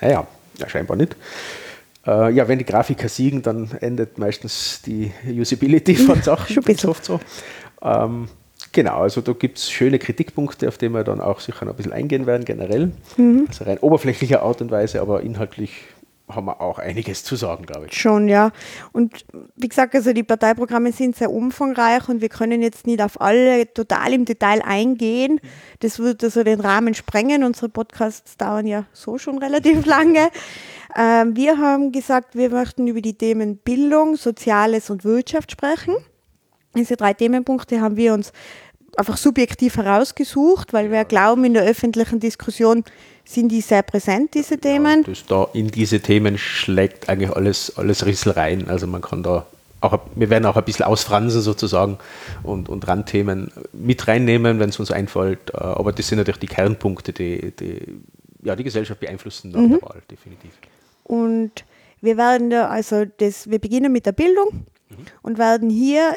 Naja, 0.01 0.27
ja, 0.57 0.69
scheinbar 0.69 0.97
nicht. 0.97 1.15
Äh, 2.05 2.31
ja, 2.33 2.47
wenn 2.47 2.59
die 2.59 2.65
Grafiker 2.65 3.09
siegen, 3.09 3.41
dann 3.41 3.71
endet 3.81 4.17
meistens 4.17 4.81
die 4.85 5.11
Usability 5.27 5.95
von 5.95 6.21
Sachen. 6.21 6.53
Schon 6.53 6.65
ein 6.65 6.89
oft 6.89 7.03
so. 7.03 7.19
Ähm, 7.81 8.27
genau, 8.71 9.01
also 9.01 9.21
da 9.21 9.33
gibt 9.33 9.57
es 9.57 9.71
schöne 9.71 9.99
Kritikpunkte, 9.99 10.67
auf 10.67 10.77
die 10.77 10.89
wir 10.89 11.03
dann 11.03 11.21
auch 11.21 11.39
sicher 11.39 11.65
noch 11.65 11.73
ein 11.73 11.77
bisschen 11.77 11.93
eingehen 11.93 12.25
werden, 12.25 12.45
generell. 12.45 12.91
Mhm. 13.17 13.45
Also 13.47 13.63
rein 13.63 13.79
oberflächlicher 13.79 14.43
Art 14.43 14.61
und 14.61 14.71
Weise, 14.71 15.01
aber 15.01 15.21
inhaltlich 15.21 15.71
haben 16.27 16.45
wir 16.45 16.59
auch 16.59 16.79
einiges 16.79 17.23
zu 17.23 17.35
sagen, 17.35 17.65
glaube 17.65 17.87
ich. 17.87 17.99
Schon, 17.99 18.27
ja. 18.27 18.51
Und 18.91 19.25
wie 19.55 19.67
gesagt, 19.67 19.93
also 19.93 20.11
die 20.11 20.23
Parteiprogramme 20.23 20.91
sind 20.91 21.15
sehr 21.15 21.31
umfangreich 21.31 22.09
und 22.09 22.21
wir 22.21 22.29
können 22.29 22.61
jetzt 22.61 22.87
nicht 22.87 23.01
auf 23.01 23.21
alle 23.21 23.71
total 23.73 24.13
im 24.13 24.25
Detail 24.25 24.61
eingehen. 24.63 25.39
Das 25.79 25.99
würde 25.99 26.25
also 26.25 26.43
den 26.43 26.59
Rahmen 26.59 26.93
sprengen. 26.95 27.43
Unsere 27.43 27.69
Podcasts 27.69 28.37
dauern 28.37 28.65
ja 28.65 28.85
so 28.91 29.17
schon 29.17 29.37
relativ 29.37 29.85
lange. 29.85 30.29
Ähm, 30.95 31.35
wir 31.35 31.57
haben 31.57 31.91
gesagt, 31.91 32.35
wir 32.35 32.49
möchten 32.49 32.87
über 32.87 33.01
die 33.01 33.17
Themen 33.17 33.57
Bildung, 33.57 34.15
Soziales 34.15 34.89
und 34.89 35.03
Wirtschaft 35.03 35.51
sprechen. 35.51 35.95
Diese 36.75 36.97
drei 36.97 37.13
Themenpunkte 37.13 37.81
haben 37.81 37.97
wir 37.97 38.13
uns 38.13 38.33
einfach 38.97 39.17
subjektiv 39.17 39.77
herausgesucht, 39.77 40.73
weil 40.73 40.91
wir 40.91 41.05
glauben, 41.05 41.45
in 41.45 41.53
der 41.53 41.63
öffentlichen 41.63 42.19
Diskussion 42.19 42.83
sind 43.23 43.49
die 43.49 43.61
sehr 43.61 43.81
präsent, 43.81 44.33
diese 44.33 44.57
Themen. 44.57 45.03
Ja, 45.07 45.13
da 45.27 45.47
in 45.53 45.69
diese 45.69 45.99
Themen 45.99 46.37
schlägt 46.37 47.09
eigentlich 47.09 47.31
alles, 47.31 47.75
alles 47.77 48.05
Rissel 48.05 48.33
rein. 48.33 48.69
Also 48.69 48.87
man 48.87 49.01
kann 49.01 49.23
da 49.23 49.45
auch, 49.81 49.99
wir 50.15 50.29
werden 50.29 50.45
auch 50.45 50.55
ein 50.55 50.63
bisschen 50.63 50.85
ausfransen 50.85 51.41
sozusagen 51.41 51.97
und, 52.43 52.69
und 52.69 52.87
Randthemen 52.87 53.51
mit 53.73 54.07
reinnehmen, 54.07 54.59
wenn 54.59 54.69
es 54.69 54.79
uns 54.79 54.91
einfällt. 54.91 55.53
Äh, 55.53 55.57
aber 55.57 55.91
das 55.91 56.07
sind 56.07 56.17
natürlich 56.17 56.39
die 56.39 56.47
Kernpunkte, 56.47 57.13
die, 57.13 57.51
die 57.51 57.81
ja, 58.43 58.55
die 58.55 58.63
Gesellschaft 58.63 58.99
beeinflussen 58.99 59.51
nach 59.51 59.59
mhm. 59.59 59.71
der 59.71 59.81
Wahl, 59.81 60.01
definitiv. 60.09 60.51
Und 61.03 61.51
wir 62.01 62.17
werden 62.17 62.51
da, 62.51 62.67
also 62.67 63.05
das, 63.05 63.49
wir 63.49 63.59
beginnen 63.59 63.91
mit 63.91 64.05
der 64.05 64.11
Bildung 64.11 64.65
mhm. 64.89 64.95
und 65.23 65.37
werden 65.37 65.69
hier 65.69 66.15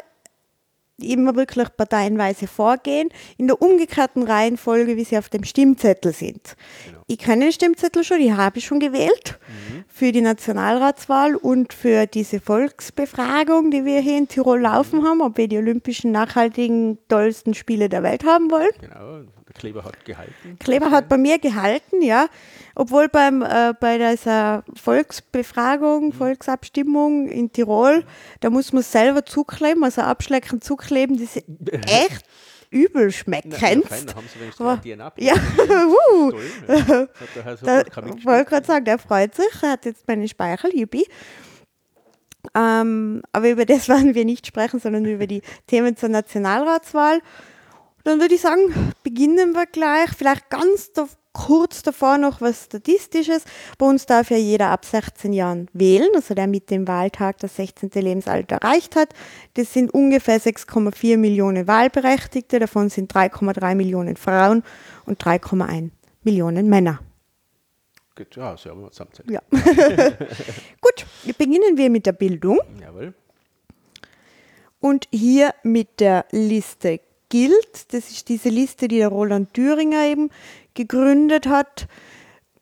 immer 1.03 1.35
wirklich 1.35 1.67
parteienweise 1.75 2.47
vorgehen, 2.47 3.09
in 3.37 3.47
der 3.47 3.61
umgekehrten 3.61 4.23
Reihenfolge, 4.23 4.97
wie 4.97 5.03
sie 5.03 5.17
auf 5.17 5.29
dem 5.29 5.43
Stimmzettel 5.43 6.13
sind. 6.13 6.55
Genau. 6.85 6.98
Ich 7.11 7.17
kenne 7.17 7.45
den 7.45 7.51
Stimmzettel 7.51 8.03
schon, 8.03 8.19
die 8.19 8.33
habe 8.33 8.59
ich 8.59 8.65
schon 8.65 8.79
gewählt 8.79 9.39
mhm. 9.47 9.83
für 9.87 10.11
die 10.11 10.21
Nationalratswahl 10.21 11.33
und 11.33 11.73
für 11.73 12.05
diese 12.05 12.39
Volksbefragung, 12.39 13.71
die 13.71 13.83
wir 13.83 13.99
hier 13.99 14.19
in 14.19 14.27
Tirol 14.27 14.61
laufen 14.61 15.03
haben, 15.03 15.19
ob 15.21 15.35
wir 15.35 15.47
die 15.47 15.57
olympischen, 15.57 16.11
nachhaltigen, 16.11 16.99
tollsten 17.07 17.55
Spiele 17.55 17.89
der 17.89 18.03
Welt 18.03 18.23
haben 18.25 18.51
wollen. 18.51 18.69
Genau, 18.79 19.23
Kleber 19.55 19.83
hat 19.85 20.05
gehalten. 20.05 20.59
Kleber 20.59 20.91
hat 20.91 21.09
bei 21.09 21.17
mir 21.17 21.39
gehalten, 21.39 22.03
ja. 22.03 22.27
Obwohl 22.75 23.09
beim, 23.09 23.41
äh, 23.41 23.73
bei 23.79 23.97
dieser 23.97 24.63
Volksbefragung, 24.75 26.09
mhm. 26.09 26.13
Volksabstimmung 26.13 27.27
in 27.27 27.51
Tirol, 27.51 28.05
da 28.41 28.51
muss 28.51 28.71
man 28.71 28.83
selber 28.83 29.25
zukleben, 29.25 29.83
also 29.83 30.01
abschlecken, 30.01 30.61
zukleben, 30.61 31.17
das 31.17 31.37
ist 31.37 31.45
echt 31.87 32.23
übel 32.71 33.11
schmeckend. 33.11 33.55
Na, 33.59 33.67
haben 34.15 34.27
sie 34.31 34.39
wenigstens 34.39 34.65
Aber, 34.65 34.81
DNA 34.81 35.13
ja, 35.17 35.33
uh, 36.13 36.31
da, 36.67 37.83
wollte 38.23 38.49
gerade 38.49 38.65
sagen, 38.65 38.85
der 38.85 38.99
freut 38.99 39.35
sich, 39.35 39.51
er 39.61 39.71
hat 39.71 39.85
jetzt 39.85 40.07
meine 40.07 40.27
Speichel, 40.27 40.73
yippie. 40.75 41.07
Ähm, 42.55 43.21
aber 43.33 43.49
über 43.49 43.65
das 43.65 43.89
werden 43.89 44.15
wir 44.15 44.25
nicht 44.25 44.47
sprechen, 44.47 44.79
sondern 44.79 45.05
über 45.05 45.27
die 45.27 45.41
Themen 45.67 45.97
zur 45.97 46.09
Nationalratswahl. 46.09 47.21
Dann 48.03 48.21
würde 48.21 48.35
ich 48.35 48.41
sagen, 48.41 48.93
beginnen 49.03 49.53
wir 49.53 49.65
gleich. 49.65 50.09
Vielleicht 50.17 50.49
ganz 50.49 50.93
da, 50.93 51.07
kurz 51.33 51.83
davor 51.83 52.17
noch 52.17 52.41
was 52.41 52.65
Statistisches. 52.65 53.43
Bei 53.77 53.85
uns 53.85 54.05
darf 54.05 54.31
ja 54.31 54.37
jeder 54.37 54.69
ab 54.69 54.85
16 54.85 55.33
Jahren 55.33 55.67
wählen, 55.73 56.09
also 56.15 56.33
der 56.33 56.47
mit 56.47 56.69
dem 56.69 56.87
Wahltag 56.87 57.37
das 57.39 57.55
16. 57.55 57.89
Lebensalter 57.93 58.57
erreicht 58.57 58.95
hat. 58.95 59.13
Das 59.53 59.73
sind 59.73 59.93
ungefähr 59.93 60.39
6,4 60.39 61.17
Millionen 61.17 61.67
Wahlberechtigte, 61.67 62.59
davon 62.59 62.89
sind 62.89 63.13
3,3 63.13 63.75
Millionen 63.75 64.15
Frauen 64.15 64.63
und 65.05 65.23
3,1 65.23 65.91
Millionen 66.23 66.67
Männer. 66.67 66.99
Gut, 68.15 68.35
ja, 68.35 68.57
so 68.57 68.71
haben 68.71 68.81
wir 68.81 68.91
zusammenzählen. 68.91 69.31
Ja. 69.31 69.41
Gut, 70.81 71.37
beginnen 71.37 71.77
wir 71.77 71.89
mit 71.89 72.05
der 72.05 72.11
Bildung. 72.11 72.59
Jawohl. 72.81 73.13
Und 74.81 75.07
hier 75.11 75.53
mit 75.63 76.01
der 76.01 76.25
Liste 76.31 76.99
gilt. 77.29 77.93
Das 77.93 78.09
ist 78.09 78.27
diese 78.27 78.49
Liste, 78.49 78.87
die 78.87 78.97
der 78.97 79.07
Roland 79.07 79.53
Thüringer 79.53 80.03
eben 80.05 80.29
gegründet 80.73 81.47
hat. 81.47 81.87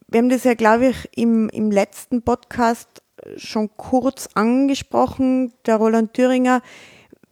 Wir 0.07 0.19
haben 0.19 0.29
das 0.29 0.43
ja, 0.43 0.53
glaube 0.53 0.87
ich, 0.87 1.09
im, 1.15 1.49
im 1.49 1.71
letzten 1.71 2.21
Podcast 2.21 3.01
schon 3.35 3.69
kurz 3.77 4.29
angesprochen. 4.33 5.53
Der 5.65 5.77
Roland 5.77 6.13
Thüringer 6.13 6.61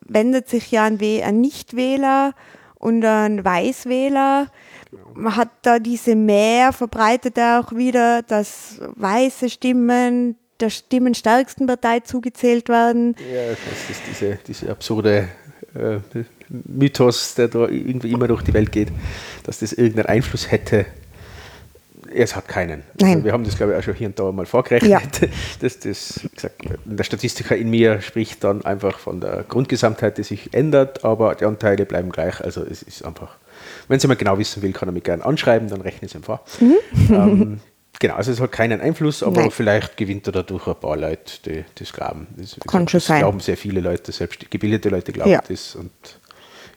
wendet 0.02 0.50
sich 0.50 0.72
ja 0.72 0.86
an, 0.86 1.00
an 1.24 1.42
Nichtwähler 1.42 2.34
und 2.76 3.04
an 3.06 3.44
Weißwähler. 3.44 4.48
Man 5.14 5.36
hat 5.36 5.50
da 5.64 5.80
diese 5.80 6.16
Mehr, 6.16 6.74
verbreitet 6.74 7.38
er 7.38 7.60
auch 7.60 7.76
wieder, 7.76 8.22
dass 8.22 8.80
weiße 8.96 9.50
Stimmen 9.50 10.38
der 10.60 10.70
stimmenstärksten 10.70 11.68
Partei 11.68 12.00
zugezählt 12.00 12.70
werden. 12.70 13.16
Ja, 13.34 13.50
das 13.50 13.90
ist 13.90 14.02
diese, 14.10 14.40
diese 14.48 14.72
absurde 14.72 15.28
äh, 15.74 16.00
Mythos, 16.50 17.36
der 17.36 17.48
da 17.48 17.68
irgendwie 17.68 18.12
immer 18.12 18.28
durch 18.28 18.44
die 18.44 18.54
Welt 18.54 18.72
geht, 18.72 18.90
dass 19.44 19.60
das 19.60 19.74
irgendeinen 19.74 20.08
Einfluss 20.08 20.52
hätte. 20.52 20.86
Es 22.14 22.36
hat 22.36 22.48
keinen. 22.48 22.84
Also 23.02 23.24
wir 23.24 23.34
haben 23.34 23.44
das, 23.44 23.58
glaube 23.58 23.74
ich, 23.74 23.80
auch 23.80 23.84
schon 23.84 23.96
hier 23.96 24.08
und 24.08 24.18
da 24.18 24.32
mal 24.32 24.46
vorgerechnet. 24.46 24.92
Ja. 24.92 25.02
Dass 25.60 25.80
das, 25.80 26.22
gesagt, 26.34 26.56
der 26.86 27.04
Statistiker 27.04 27.58
in 27.58 27.70
mir 27.70 28.00
spricht 28.02 28.44
dann 28.44 28.64
einfach 28.64 29.00
von 29.00 29.20
der 29.20 29.44
Grundgesamtheit, 29.44 30.18
die 30.18 30.24
sich 30.24 30.54
ändert, 30.54 31.04
aber 31.04 31.36
die 31.36 31.46
Anteile 31.46 31.86
bleiben 31.86 32.12
gleich. 32.12 32.40
Also 32.40 32.64
es 32.64 32.84
ist 32.84 33.04
einfach, 33.04 33.36
wenn 33.90 34.00
Sie 34.00 34.08
mal 34.08 34.16
genau 34.16 34.38
wissen 34.38 34.62
will, 34.62 34.72
kann 34.72 34.88
er 34.88 34.92
mich 34.94 35.04
gerne 35.04 35.26
anschreiben, 35.26 35.68
dann 35.68 35.82
rechne 35.82 36.06
ich 36.06 36.14
es 36.14 36.16
ihm 36.16 36.24
vor. 36.24 36.42
Mhm. 36.62 36.76
Ähm, 37.10 37.60
Genau, 38.00 38.16
also 38.16 38.32
es 38.32 38.42
hat 38.42 38.52
keinen 38.52 38.82
Einfluss, 38.82 39.24
aber 39.24 39.42
Nein. 39.42 39.52
vielleicht 39.52 39.98
gewinnt 39.98 40.28
er 40.28 40.34
dadurch 40.34 40.68
ein 40.68 40.76
paar 40.76 40.98
Leute, 40.98 41.42
die 41.46 41.66
das 41.76 41.94
glauben. 41.94 42.28
Das, 42.36 42.58
Kann 42.68 42.88
schon 42.88 43.00
sein. 43.00 43.20
glauben 43.20 43.40
sehr 43.40 43.58
viele 43.58 43.80
Leute, 43.80 44.12
selbst 44.12 44.50
gebildete 44.52 44.90
Leute 44.90 45.12
glauben 45.14 45.32
ja. 45.32 45.42
das 45.48 45.76
und 45.76 45.92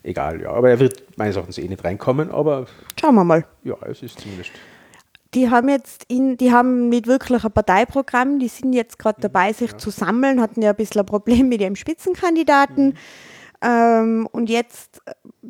egal, 0.02 0.40
ja. 0.40 0.50
Aber 0.50 0.70
er 0.70 0.80
wird 0.80 1.04
meines 1.16 1.36
Erachtens 1.36 1.58
eh 1.58 1.68
nicht 1.68 1.84
reinkommen, 1.84 2.30
aber. 2.30 2.66
Schauen 3.00 3.14
wir 3.14 3.24
mal. 3.24 3.44
Ja, 3.64 3.76
es 3.88 4.02
ist 4.02 4.20
zumindest. 4.20 4.52
Die 5.34 5.50
haben 5.50 5.68
jetzt 5.68 6.04
in, 6.08 6.38
die 6.38 6.52
haben 6.52 6.88
nicht 6.88 7.06
wirklich 7.06 7.44
ein 7.44 7.52
Parteiprogramm, 7.52 8.38
die 8.38 8.48
sind 8.48 8.72
jetzt 8.72 8.98
gerade 8.98 9.20
dabei, 9.20 9.52
sich 9.52 9.72
ja. 9.72 9.78
zu 9.78 9.90
sammeln, 9.90 10.40
hatten 10.40 10.62
ja 10.62 10.70
ein 10.70 10.76
bisschen 10.76 11.00
ein 11.00 11.06
Problem 11.06 11.48
mit 11.48 11.60
ihrem 11.60 11.76
Spitzenkandidaten. 11.76 12.86
Mhm. 12.86 12.94
Ähm, 13.60 14.28
und 14.30 14.48
jetzt 14.48 15.02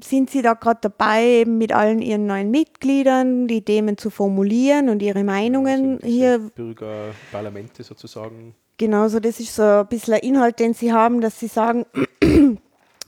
sind 0.02 0.30
sie 0.30 0.42
da 0.42 0.54
gerade 0.54 0.80
dabei, 0.82 1.44
mit 1.46 1.72
allen 1.72 2.00
ihren 2.00 2.26
neuen 2.26 2.50
Mitgliedern 2.50 3.46
die 3.46 3.62
Themen 3.62 3.98
zu 3.98 4.10
formulieren 4.10 4.88
und 4.88 5.02
ihre 5.02 5.24
Meinungen 5.24 5.96
also 5.96 6.06
hier. 6.06 6.38
Bürgerparlamente 6.38 7.82
sozusagen. 7.82 8.54
Genau, 8.78 9.08
so 9.08 9.20
das 9.20 9.40
ist 9.40 9.54
so 9.54 9.62
ein 9.62 9.86
bisschen 9.88 10.14
ein 10.14 10.20
Inhalt, 10.20 10.58
den 10.58 10.72
sie 10.72 10.92
haben, 10.92 11.20
dass 11.20 11.38
sie 11.38 11.48
sagen, 11.48 11.84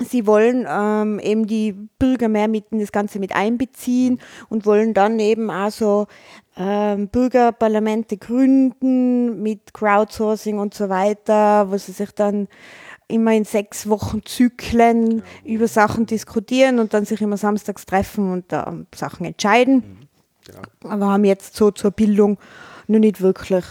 sie 0.04 0.26
wollen 0.26 0.66
ähm, 0.69 1.19
eben 1.19 1.47
die 1.47 1.73
Bürger 1.99 2.28
mehr 2.28 2.49
mit 2.49 2.66
in 2.71 2.80
das 2.80 2.92
Ganze 2.92 3.19
mit 3.19 3.35
einbeziehen 3.35 4.21
und 4.49 4.66
wollen 4.66 4.95
dann 4.95 5.19
eben 5.19 5.50
auch 5.50 5.71
so 5.71 6.07
ähm, 6.57 7.09
Bürgerparlamente 7.09 8.16
gründen 8.16 9.42
mit 9.42 9.73
Crowdsourcing 9.73 10.59
und 10.59 10.75
so 10.75 10.88
weiter, 10.88 11.71
wo 11.71 11.76
sie 11.76 11.92
sich 11.92 12.11
dann 12.12 12.49
immer 13.09 13.33
in 13.33 13.45
sechs 13.45 13.88
Wochen 13.88 14.23
Zyklen 14.25 15.19
ja. 15.19 15.25
über 15.45 15.69
Sachen 15.69 16.07
diskutieren 16.07 16.78
und 16.78 16.95
dann 16.95 17.04
sich 17.04 17.21
immer 17.21 17.37
samstags 17.37 17.87
treffen 17.87 18.33
und 18.33 18.52
äh, 18.52 18.64
Sachen 18.95 19.26
entscheiden. 19.26 19.76
Mhm. 19.76 20.09
Genau. 20.47 20.95
Aber 20.95 21.09
haben 21.09 21.25
jetzt 21.25 21.57
so 21.57 21.71
zur 21.71 21.90
Bildung 21.90 22.38
noch 22.87 22.99
nicht 22.99 23.21
wirklich, 23.21 23.64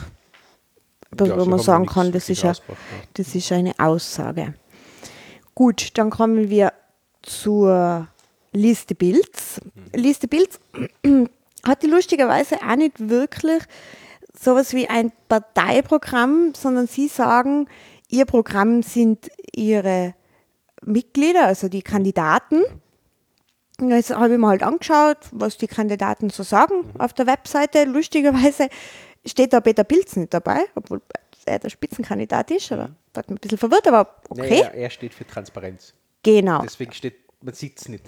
ja, 1.20 1.38
wo 1.38 1.46
man 1.46 1.60
sagen 1.60 1.86
kann, 1.86 2.12
das 2.12 2.30
ist, 2.30 2.46
a, 2.46 2.54
das 3.14 3.36
ist 3.36 3.52
eine 3.52 3.74
Aussage. 3.78 4.54
Gut, 5.60 5.98
dann 5.98 6.10
kommen 6.10 6.50
wir 6.50 6.72
zur 7.22 8.08
Liste 8.54 8.96
Bilds. 8.96 9.60
Mhm. 9.60 10.00
Liste 10.02 10.30
Bilds 10.30 10.58
hat 11.68 11.84
die 11.84 11.88
lustigerweise 11.88 12.62
auch 12.66 12.78
nicht 12.78 13.10
wirklich 13.10 13.64
sowas 14.42 14.74
wie 14.74 14.88
ein 14.88 15.12
Parteiprogramm, 15.28 16.54
sondern 16.56 16.88
sie 16.88 17.10
sagen, 17.10 17.68
ihr 18.08 18.24
Programm 18.24 18.84
sind 18.84 19.30
ihre 19.54 20.16
Mitglieder, 20.82 21.48
also 21.48 21.68
die 21.68 21.82
Kandidaten. 21.82 22.64
Jetzt 23.82 24.16
habe 24.16 24.36
ich 24.36 24.40
mir 24.40 24.48
halt 24.48 24.64
angeschaut, 24.64 25.18
was 25.34 25.58
die 25.58 25.68
Kandidaten 25.68 26.30
so 26.30 26.44
sagen 26.44 26.86
auf 26.98 27.12
der 27.12 27.28
Webseite. 27.28 27.84
Lustigerweise 27.84 28.70
steht 29.26 29.52
da 29.52 29.60
Peter 29.60 29.84
Pilz 29.84 30.16
nicht 30.16 30.34
dabei, 30.34 30.68
obwohl 30.76 31.02
er 31.50 31.60
der 31.60 31.70
Spitzenkandidat 31.70 32.52
ist. 32.52 32.72
Aber 32.72 32.92
das 33.14 33.24
hat 33.24 33.30
mich 33.30 33.38
ein 33.38 33.42
bisschen 33.42 33.58
verwirrt, 33.58 33.88
aber 33.88 34.16
okay. 34.30 34.62
Naja, 34.62 34.68
er 34.70 34.90
steht 34.90 35.14
für 35.14 35.26
Transparenz. 35.26 35.94
Genau. 36.24 36.62
Deswegen 36.64 36.94
steht, 36.94 37.16
man 37.42 37.54
sieht 37.54 37.80
es 37.80 37.90
nicht. 37.90 38.04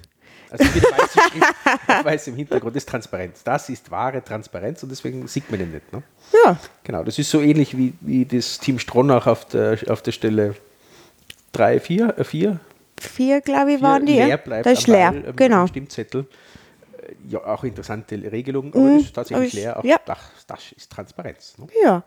Also 0.49 0.65
Schrift, 0.65 0.85
auf 0.85 2.05
weiß 2.05 2.27
im 2.27 2.35
Hintergrund 2.35 2.75
ist 2.75 2.87
Transparenz. 2.89 3.43
Das 3.43 3.69
ist 3.69 3.89
wahre 3.89 4.23
Transparenz 4.23 4.83
und 4.83 4.89
deswegen 4.89 5.25
sieht 5.27 5.49
man 5.49 5.59
den 5.59 5.71
nicht. 5.71 5.91
Ne? 5.93 6.03
Ja, 6.45 6.57
Genau, 6.83 7.03
das 7.03 7.17
ist 7.19 7.29
so 7.29 7.39
ähnlich 7.39 7.77
wie, 7.77 7.93
wie 8.01 8.25
das 8.25 8.59
Team 8.59 8.77
Stronach 8.77 9.27
auf 9.27 9.45
der, 9.45 9.77
auf 9.87 10.01
der 10.01 10.11
Stelle 10.11 10.55
3, 11.53 11.79
4, 11.79 12.17
äh, 12.17 12.23
4, 12.23 12.59
vier, 12.99 13.41
glaube 13.41 13.73
ich, 13.73 13.81
waren 13.81 14.05
die. 14.05 14.13
leer 14.13 14.37
bleibt 14.37 14.65
Das 14.65 14.79
ist 14.79 14.87
am 14.87 14.93
leer, 14.93 15.11
Ball, 15.11 15.33
genau. 15.33 15.61
im 15.61 15.67
Stimmzettel. 15.67 16.25
Äh, 17.01 17.15
Ja, 17.29 17.43
auch 17.45 17.63
interessante 17.63 18.15
Regelung, 18.31 18.73
aber 18.73 18.95
das 18.95 19.03
ist 19.03 19.13
tatsächlich 19.13 19.53
leer. 19.53 19.79
Auch 19.79 19.83
ja. 19.83 19.97
das, 20.05 20.19
das 20.47 20.71
ist 20.73 20.91
Transparenz. 20.91 21.57
Ne? 21.57 21.67
Ja. 21.83 22.03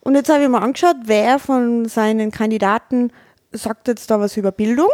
Und 0.00 0.14
jetzt 0.14 0.28
habe 0.30 0.42
ich 0.42 0.48
mir 0.48 0.62
angeschaut, 0.62 0.96
wer 1.04 1.38
von 1.38 1.86
seinen 1.86 2.30
Kandidaten 2.30 3.12
sagt 3.52 3.88
jetzt 3.88 4.10
da 4.10 4.20
was 4.20 4.36
über 4.36 4.52
Bildung. 4.52 4.88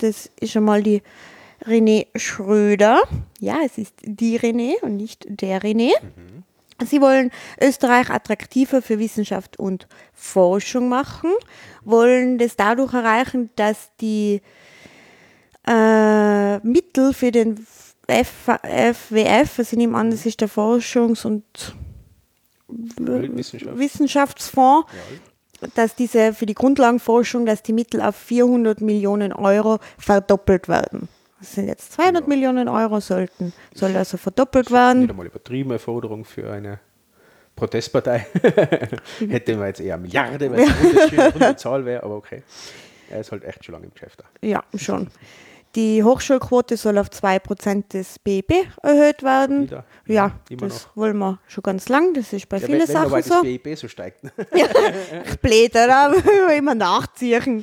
Das 0.00 0.30
ist 0.40 0.52
schon 0.52 0.64
mal 0.64 0.82
die 0.82 1.02
René 1.64 2.06
Schröder. 2.14 3.00
Ja, 3.40 3.58
es 3.64 3.78
ist 3.78 3.94
die 4.02 4.38
René 4.38 4.80
und 4.82 4.96
nicht 4.96 5.26
der 5.28 5.62
René. 5.62 5.92
Sie 6.84 7.00
wollen 7.00 7.32
Österreich 7.60 8.08
attraktiver 8.10 8.82
für 8.82 9.00
Wissenschaft 9.00 9.58
und 9.58 9.88
Forschung 10.12 10.88
machen, 10.88 11.32
wollen 11.84 12.38
das 12.38 12.54
dadurch 12.54 12.94
erreichen, 12.94 13.50
dass 13.56 13.90
die 14.00 14.40
äh, 15.66 16.58
Mittel 16.58 17.12
für 17.12 17.32
den 17.32 17.66
FWF, 18.06 19.58
also 19.58 19.62
ich 19.62 19.72
nehme 19.72 19.98
an, 19.98 20.10
das 20.12 20.24
ist 20.24 20.40
der 20.40 20.48
Forschungs- 20.48 21.26
und 21.26 21.44
Wissenschaft. 22.68 23.78
Wissenschaftsfonds, 23.78 24.88
dass 25.74 25.94
diese 25.94 26.32
für 26.34 26.46
die 26.46 26.54
Grundlagenforschung, 26.54 27.46
dass 27.46 27.62
die 27.62 27.72
Mittel 27.72 28.00
auf 28.00 28.14
400 28.16 28.80
Millionen 28.80 29.32
Euro 29.32 29.78
verdoppelt 29.98 30.68
werden. 30.68 31.08
Das 31.40 31.54
sind 31.54 31.68
jetzt 31.68 31.92
200 31.92 32.26
Millionen 32.26 32.68
Euro, 32.68 33.00
sollten, 33.00 33.52
soll 33.74 33.96
also 33.96 34.16
verdoppelt 34.16 34.66
Nicht 34.66 34.72
werden. 34.72 35.08
einmal 35.08 35.26
übertriebene 35.26 35.78
Forderung 35.78 36.24
für 36.24 36.50
eine 36.50 36.80
Protestpartei. 37.54 38.26
Hätte 39.28 39.56
man 39.56 39.68
jetzt 39.68 39.80
eher 39.80 39.98
Milliarde, 39.98 40.50
weil 40.50 40.60
es 40.60 41.08
eine 41.10 41.32
schöne 41.32 41.56
Zahl 41.56 41.84
wäre, 41.84 42.02
aber 42.02 42.16
okay. 42.16 42.42
Er 43.10 43.20
ist 43.20 43.32
halt 43.32 43.44
echt 43.44 43.64
schon 43.64 43.72
lange 43.72 43.86
im 43.86 43.92
Geschäft. 43.92 44.20
da. 44.20 44.46
Ja, 44.46 44.62
schon. 44.76 45.08
Die 45.78 46.02
Hochschulquote 46.02 46.76
soll 46.76 46.98
auf 46.98 47.06
2% 47.08 47.90
des 47.92 48.18
BIP 48.18 48.52
erhöht 48.82 49.22
werden. 49.22 49.62
Wieder? 49.62 49.84
Ja, 50.06 50.32
Immer 50.50 50.62
das 50.62 50.86
noch. 50.88 50.96
wollen 50.96 51.16
wir 51.18 51.38
schon 51.46 51.62
ganz 51.62 51.88
lang. 51.88 52.14
Das 52.14 52.32
ist 52.32 52.48
bei 52.48 52.56
Ja, 52.56 52.66
vielen 52.66 52.80
wenn, 52.80 52.88
wenn 52.88 52.92
Sachen 52.94 53.10
dabei 53.10 53.22
so. 53.22 53.34
das 53.34 53.42
BIP 53.42 53.78
so 53.78 53.86
steigt. 53.86 54.22
blöd, 55.40 55.70
oder? 55.70 56.12
immer 56.56 56.74
nachziehen. 56.74 57.62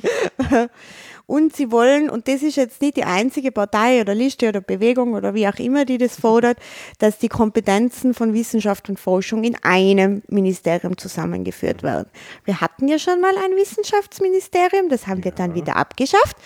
Und 1.26 1.56
sie 1.56 1.72
wollen, 1.72 2.08
und 2.08 2.26
das 2.28 2.42
ist 2.42 2.56
jetzt 2.56 2.80
nicht 2.80 2.96
die 2.96 3.04
einzige 3.04 3.50
Partei 3.52 4.00
oder 4.00 4.14
Liste 4.14 4.48
oder 4.48 4.60
Bewegung 4.60 5.14
oder 5.14 5.34
wie 5.34 5.46
auch 5.48 5.58
immer, 5.58 5.84
die 5.84 5.98
das 5.98 6.18
fordert, 6.20 6.56
dass 7.00 7.18
die 7.18 7.28
Kompetenzen 7.28 8.14
von 8.14 8.32
Wissenschaft 8.32 8.88
und 8.88 8.98
Forschung 8.98 9.42
in 9.44 9.56
einem 9.62 10.22
Ministerium 10.28 10.96
zusammengeführt 10.96 11.82
werden. 11.82 12.08
Wir 12.44 12.60
hatten 12.62 12.86
ja 12.88 12.98
schon 12.98 13.20
mal 13.20 13.34
ein 13.44 13.56
Wissenschaftsministerium, 13.56 14.88
das 14.88 15.06
haben 15.08 15.22
wir 15.24 15.32
dann 15.32 15.54
wieder 15.54 15.76
abgeschafft. 15.76 16.36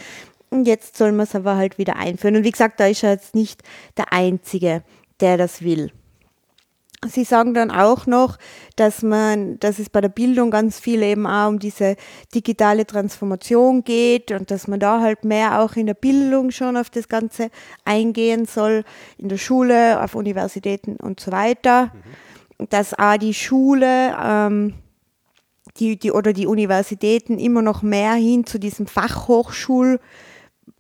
Und 0.51 0.67
jetzt 0.67 0.97
soll 0.97 1.13
man 1.13 1.25
es 1.25 1.35
aber 1.35 1.57
halt 1.57 1.79
wieder 1.79 1.97
einführen. 1.97 2.37
Und 2.37 2.45
wie 2.45 2.51
gesagt, 2.51 2.81
da 2.81 2.87
ist 2.87 3.05
er 3.05 3.13
jetzt 3.13 3.35
nicht 3.35 3.63
der 3.97 4.13
Einzige, 4.13 4.83
der 5.21 5.37
das 5.37 5.63
will. 5.63 5.93
Sie 7.07 7.25
sagen 7.25 7.55
dann 7.55 7.71
auch 7.71 8.07
noch, 8.07 8.37
dass 8.77 9.03
man, 9.03 9.59
dass 9.59 9.79
es 9.79 9.89
bei 9.89 10.03
der 10.03 10.11
Bildung 10.11 10.51
ganz 10.51 10.79
viel 10.79 11.03
eben 11.03 11.27
auch 11.27 11.49
um 11.49 11.59
diese 11.59 11.97
digitale 12.35 12.87
Transformation 12.87 13.85
geht 13.85 14.33
und 14.33 14.51
dass 14.51 14.69
man 14.69 14.81
da 14.81 15.01
halt 15.01 15.25
mehr 15.25 15.63
auch 15.63 15.77
in 15.77 15.87
der 15.87 15.95
Bildung 15.95 16.51
schon 16.51 16.77
auf 16.77 16.91
das 16.91 17.09
Ganze 17.09 17.51
eingehen 17.87 18.45
soll, 18.45 18.85
in 19.17 19.31
der 19.31 19.39
Schule, 19.39 20.03
auf 20.03 20.15
Universitäten 20.15 20.97
und 20.97 21.21
so 21.21 21.33
weiter. 21.33 21.91
Dass 22.69 22.93
auch 22.93 23.17
die 23.17 23.33
Schule 23.33 24.15
ähm, 24.23 24.75
die, 25.79 25.99
die, 25.99 26.13
oder 26.13 26.35
die 26.35 26.47
Universitäten 26.47 27.39
immer 27.39 27.63
noch 27.63 27.81
mehr 27.81 28.13
hin 28.13 28.45
zu 28.45 28.59
diesem 28.59 28.87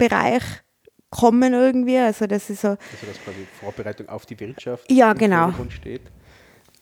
Fachhochschulbereich 0.09 0.43
kommen 1.11 1.53
irgendwie. 1.55 1.99
Also 1.99 2.27
das 2.27 2.51
ist 2.51 2.61
so, 2.63 2.69
Also 2.69 2.79
dass 3.07 3.23
quasi 3.25 3.47
Vorbereitung 3.61 4.09
auf 4.09 4.27
die 4.27 4.39
Wirtschaft 4.39 4.91
Ja, 4.91 5.13
im 5.13 5.19
genau. 5.19 5.53
Steht. 5.71 6.03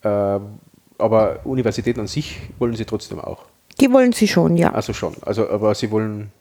Ähm, 0.04 0.58
aber 0.98 1.40
Universitäten 1.44 2.00
an 2.00 2.06
sich 2.06 2.38
wollen 2.58 2.74
sie 2.74 2.84
trotzdem 2.84 3.20
auch. 3.20 3.44
die 3.80 3.90
wollen 3.92 4.12
sie 4.12 4.26
schon, 4.28 4.56
ja. 4.56 4.72
Also 4.72 4.92
schon. 4.92 5.14
Also, 5.22 5.48
aber 5.48 5.74
sie 5.74 5.90
wollen, 5.90 6.32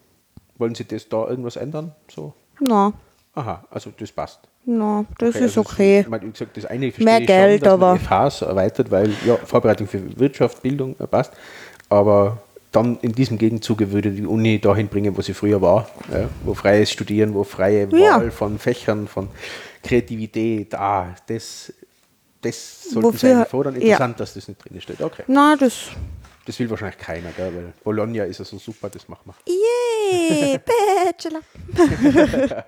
wollen 0.57 0.73
sie 0.75 0.85
das 0.85 1.07
da 1.07 1.27
irgendwas 1.27 1.55
ändern? 1.55 1.93
So? 2.13 2.33
Na, 2.59 2.91
Aha, 3.35 3.63
also 3.69 3.91
das 3.99 4.11
passt. 4.11 4.39
na, 4.65 5.05
das 5.19 5.35
ist 5.35 5.41
also 5.43 5.61
okay. 5.61 5.99
Ich 6.01 6.07
meine, 6.09 6.27
gesagt, 6.31 6.57
das 6.57 6.65
eine 6.65 6.91
verstehe 6.91 7.05
Mehr 7.05 7.21
ich 7.21 7.27
Geld, 7.27 7.59
schon, 7.63 7.69
dass 7.69 7.79
man 7.79 7.89
aber- 7.89 7.99
die 7.99 8.05
FHs 8.31 8.41
erweitert, 8.41 8.89
weil 8.91 9.13
ja, 9.25 9.35
Vorbereitung 9.37 9.87
für 9.87 10.19
Wirtschaft, 10.19 10.63
Bildung 10.63 10.95
passt. 10.95 11.33
Aber 11.89 12.41
dann 12.71 12.97
in 13.01 13.13
diesem 13.13 13.37
Gegenzuge 13.37 13.91
würde 13.91 14.11
die 14.11 14.25
Uni 14.25 14.59
dahin 14.59 14.87
bringen, 14.87 15.15
wo 15.17 15.21
sie 15.21 15.33
früher 15.33 15.61
war, 15.61 15.89
ja, 16.11 16.29
wo 16.43 16.53
freies 16.53 16.91
Studieren, 16.91 17.33
wo 17.33 17.43
freie 17.43 17.87
Ja. 17.91 18.17
Wahl 18.17 18.31
von 18.31 18.59
Fächern, 18.59 19.07
von 19.07 19.29
Kreativität, 19.83 20.75
ah, 20.75 21.15
das, 21.27 21.73
das 22.41 22.83
sollten 22.91 23.17
sie 23.17 23.31
eigentlich 23.31 23.47
fordern. 23.47 23.75
ja. 23.75 23.81
Interessant, 23.81 24.19
dass 24.19 24.33
das 24.33 24.47
nicht 24.47 24.63
drin 24.63 24.81
steht. 24.81 25.01
Okay. 25.01 25.23
Na, 25.27 25.55
das. 25.55 25.89
Das 26.45 26.57
will 26.59 26.69
wahrscheinlich 26.69 26.97
keiner, 26.97 27.29
gell, 27.35 27.53
weil 27.53 27.73
Bologna 27.83 28.23
ist 28.23 28.39
ja 28.39 28.45
so 28.45 28.57
super, 28.57 28.89
das 28.89 29.07
machen 29.09 29.21
wir. 29.25 29.33
Yay, 30.11 30.59
Bachelor. 30.59 31.41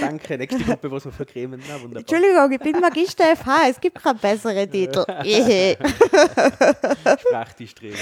Danke, 0.00 0.38
nächste 0.38 0.62
Gruppe, 0.62 0.90
was 0.90 1.04
wir 1.04 1.12
vercremen. 1.12 1.62
Na, 1.68 1.74
wunderbar. 1.74 2.00
Entschuldigung, 2.00 2.52
ich 2.52 2.60
bin 2.60 2.80
Magister 2.80 3.36
FH, 3.36 3.68
es 3.70 3.80
gibt 3.80 4.02
keinen 4.02 4.18
besseren 4.18 4.70
Titel. 4.70 5.04
Sprachtischträger. 7.20 7.96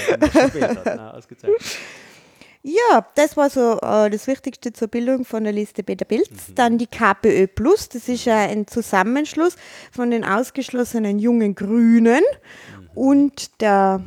Später. 0.47 0.83
Na, 0.85 1.13
ausgezeichnet. 1.13 1.61
Ja, 2.63 3.07
das 3.15 3.35
war 3.37 3.49
so 3.49 3.79
äh, 3.81 4.09
das 4.11 4.27
Wichtigste 4.27 4.71
zur 4.71 4.87
Bildung 4.87 5.25
von 5.25 5.43
der 5.43 5.53
Liste 5.53 5.81
Peter 5.81 6.05
Pilz. 6.05 6.53
Dann 6.53 6.77
die 6.77 6.85
KPÖ 6.85 7.47
Plus, 7.47 7.89
das 7.89 8.07
ist 8.07 8.25
ja 8.25 8.37
ein 8.37 8.67
Zusammenschluss 8.67 9.55
von 9.91 10.11
den 10.11 10.23
ausgeschlossenen 10.23 11.17
jungen 11.17 11.55
Grünen 11.55 12.23
und 12.93 13.61
der, 13.61 14.03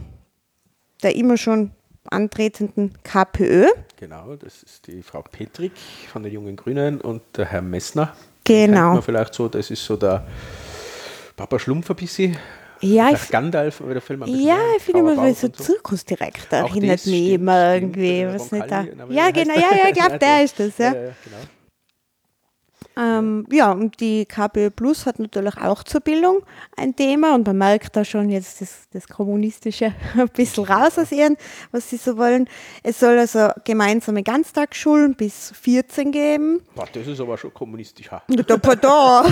der 1.03 1.17
immer 1.17 1.37
schon 1.37 1.73
antretenden 2.11 2.93
KPÖ. 3.03 3.67
Genau, 4.05 4.37
das 4.37 4.63
ist 4.63 4.87
die 4.87 5.03
Frau 5.03 5.23
Petrik 5.23 5.73
von 6.13 6.23
den 6.23 6.31
Jungen 6.31 6.57
Grünen 6.57 7.01
und 7.01 7.23
der 7.39 7.47
Herr 7.47 7.63
Messner. 7.63 8.15
Genau. 8.45 9.01
Vielleicht 9.01 9.33
so, 9.33 9.49
das 9.49 9.71
ist 9.71 9.83
so 9.83 9.97
der 9.97 10.27
Papa 11.35 11.59
Schlumpf 11.59 11.89
ein 11.89 11.97
bisschen. 11.97 12.37
Ja, 12.83 13.09
ich, 13.13 13.31
Gandalf, 13.31 13.81
aber 13.81 13.95
der 13.95 14.03
Film 14.03 14.23
ja, 14.27 14.59
ich 14.77 14.83
finde 14.83 15.01
immer 15.01 15.33
so 15.33 15.47
und 15.47 15.57
Zirkusdirektor 15.57 16.59
erinnert 16.59 17.07
mich 17.07 17.31
immer 17.31 17.77
irgendwie. 17.77 18.27
Was 18.27 18.53
nicht 18.53 18.71
da. 18.71 18.85
Ja, 19.09 19.31
genau, 19.31 19.55
ja, 19.55 19.75
ja, 19.75 19.89
ich 19.89 19.95
glaube, 19.95 20.19
der 20.21 20.45
ist 20.45 20.61
das, 20.61 20.77
ja. 20.77 20.85
Ja, 20.85 20.93
genau. 20.93 21.39
Ähm, 22.97 23.47
ja, 23.51 23.73
und 23.73 24.01
die 24.01 24.25
KPÖ 24.25 24.71
Plus 24.71 25.07
hat 25.07 25.19
natürlich 25.19 25.57
auch 25.57 25.83
zur 25.83 26.01
Bildung 26.01 26.43
ein 26.77 26.95
Thema 26.95 27.35
und 27.35 27.47
man 27.47 27.59
merkt 27.59 27.97
da 27.97 28.05
schon 28.05 28.31
jetzt 28.31 28.61
das, 28.61 28.89
das 28.93 29.09
Kommunistische 29.09 29.93
ein 30.17 30.29
bisschen 30.29 30.65
raus 30.65 30.99
aus 30.99 31.11
ihren, 31.11 31.37
was 31.73 31.91
sie 31.91 31.97
so 31.97 32.17
wollen. 32.17 32.49
Es 32.83 33.01
soll 33.01 33.19
also 33.19 33.49
gemeinsame 33.65 34.23
Ganztagsschulen 34.23 35.15
bis 35.15 35.53
14 35.61 36.13
geben. 36.13 36.61
Boah, 36.75 36.87
das 36.93 37.07
ist 37.07 37.21
aber 37.21 37.37
schon 37.37 37.53
kommunistisch. 37.53 38.11
Da, 38.29 38.57
da. 38.57 39.25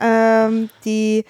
ähm, 0.00 0.68
die, 0.84 1.24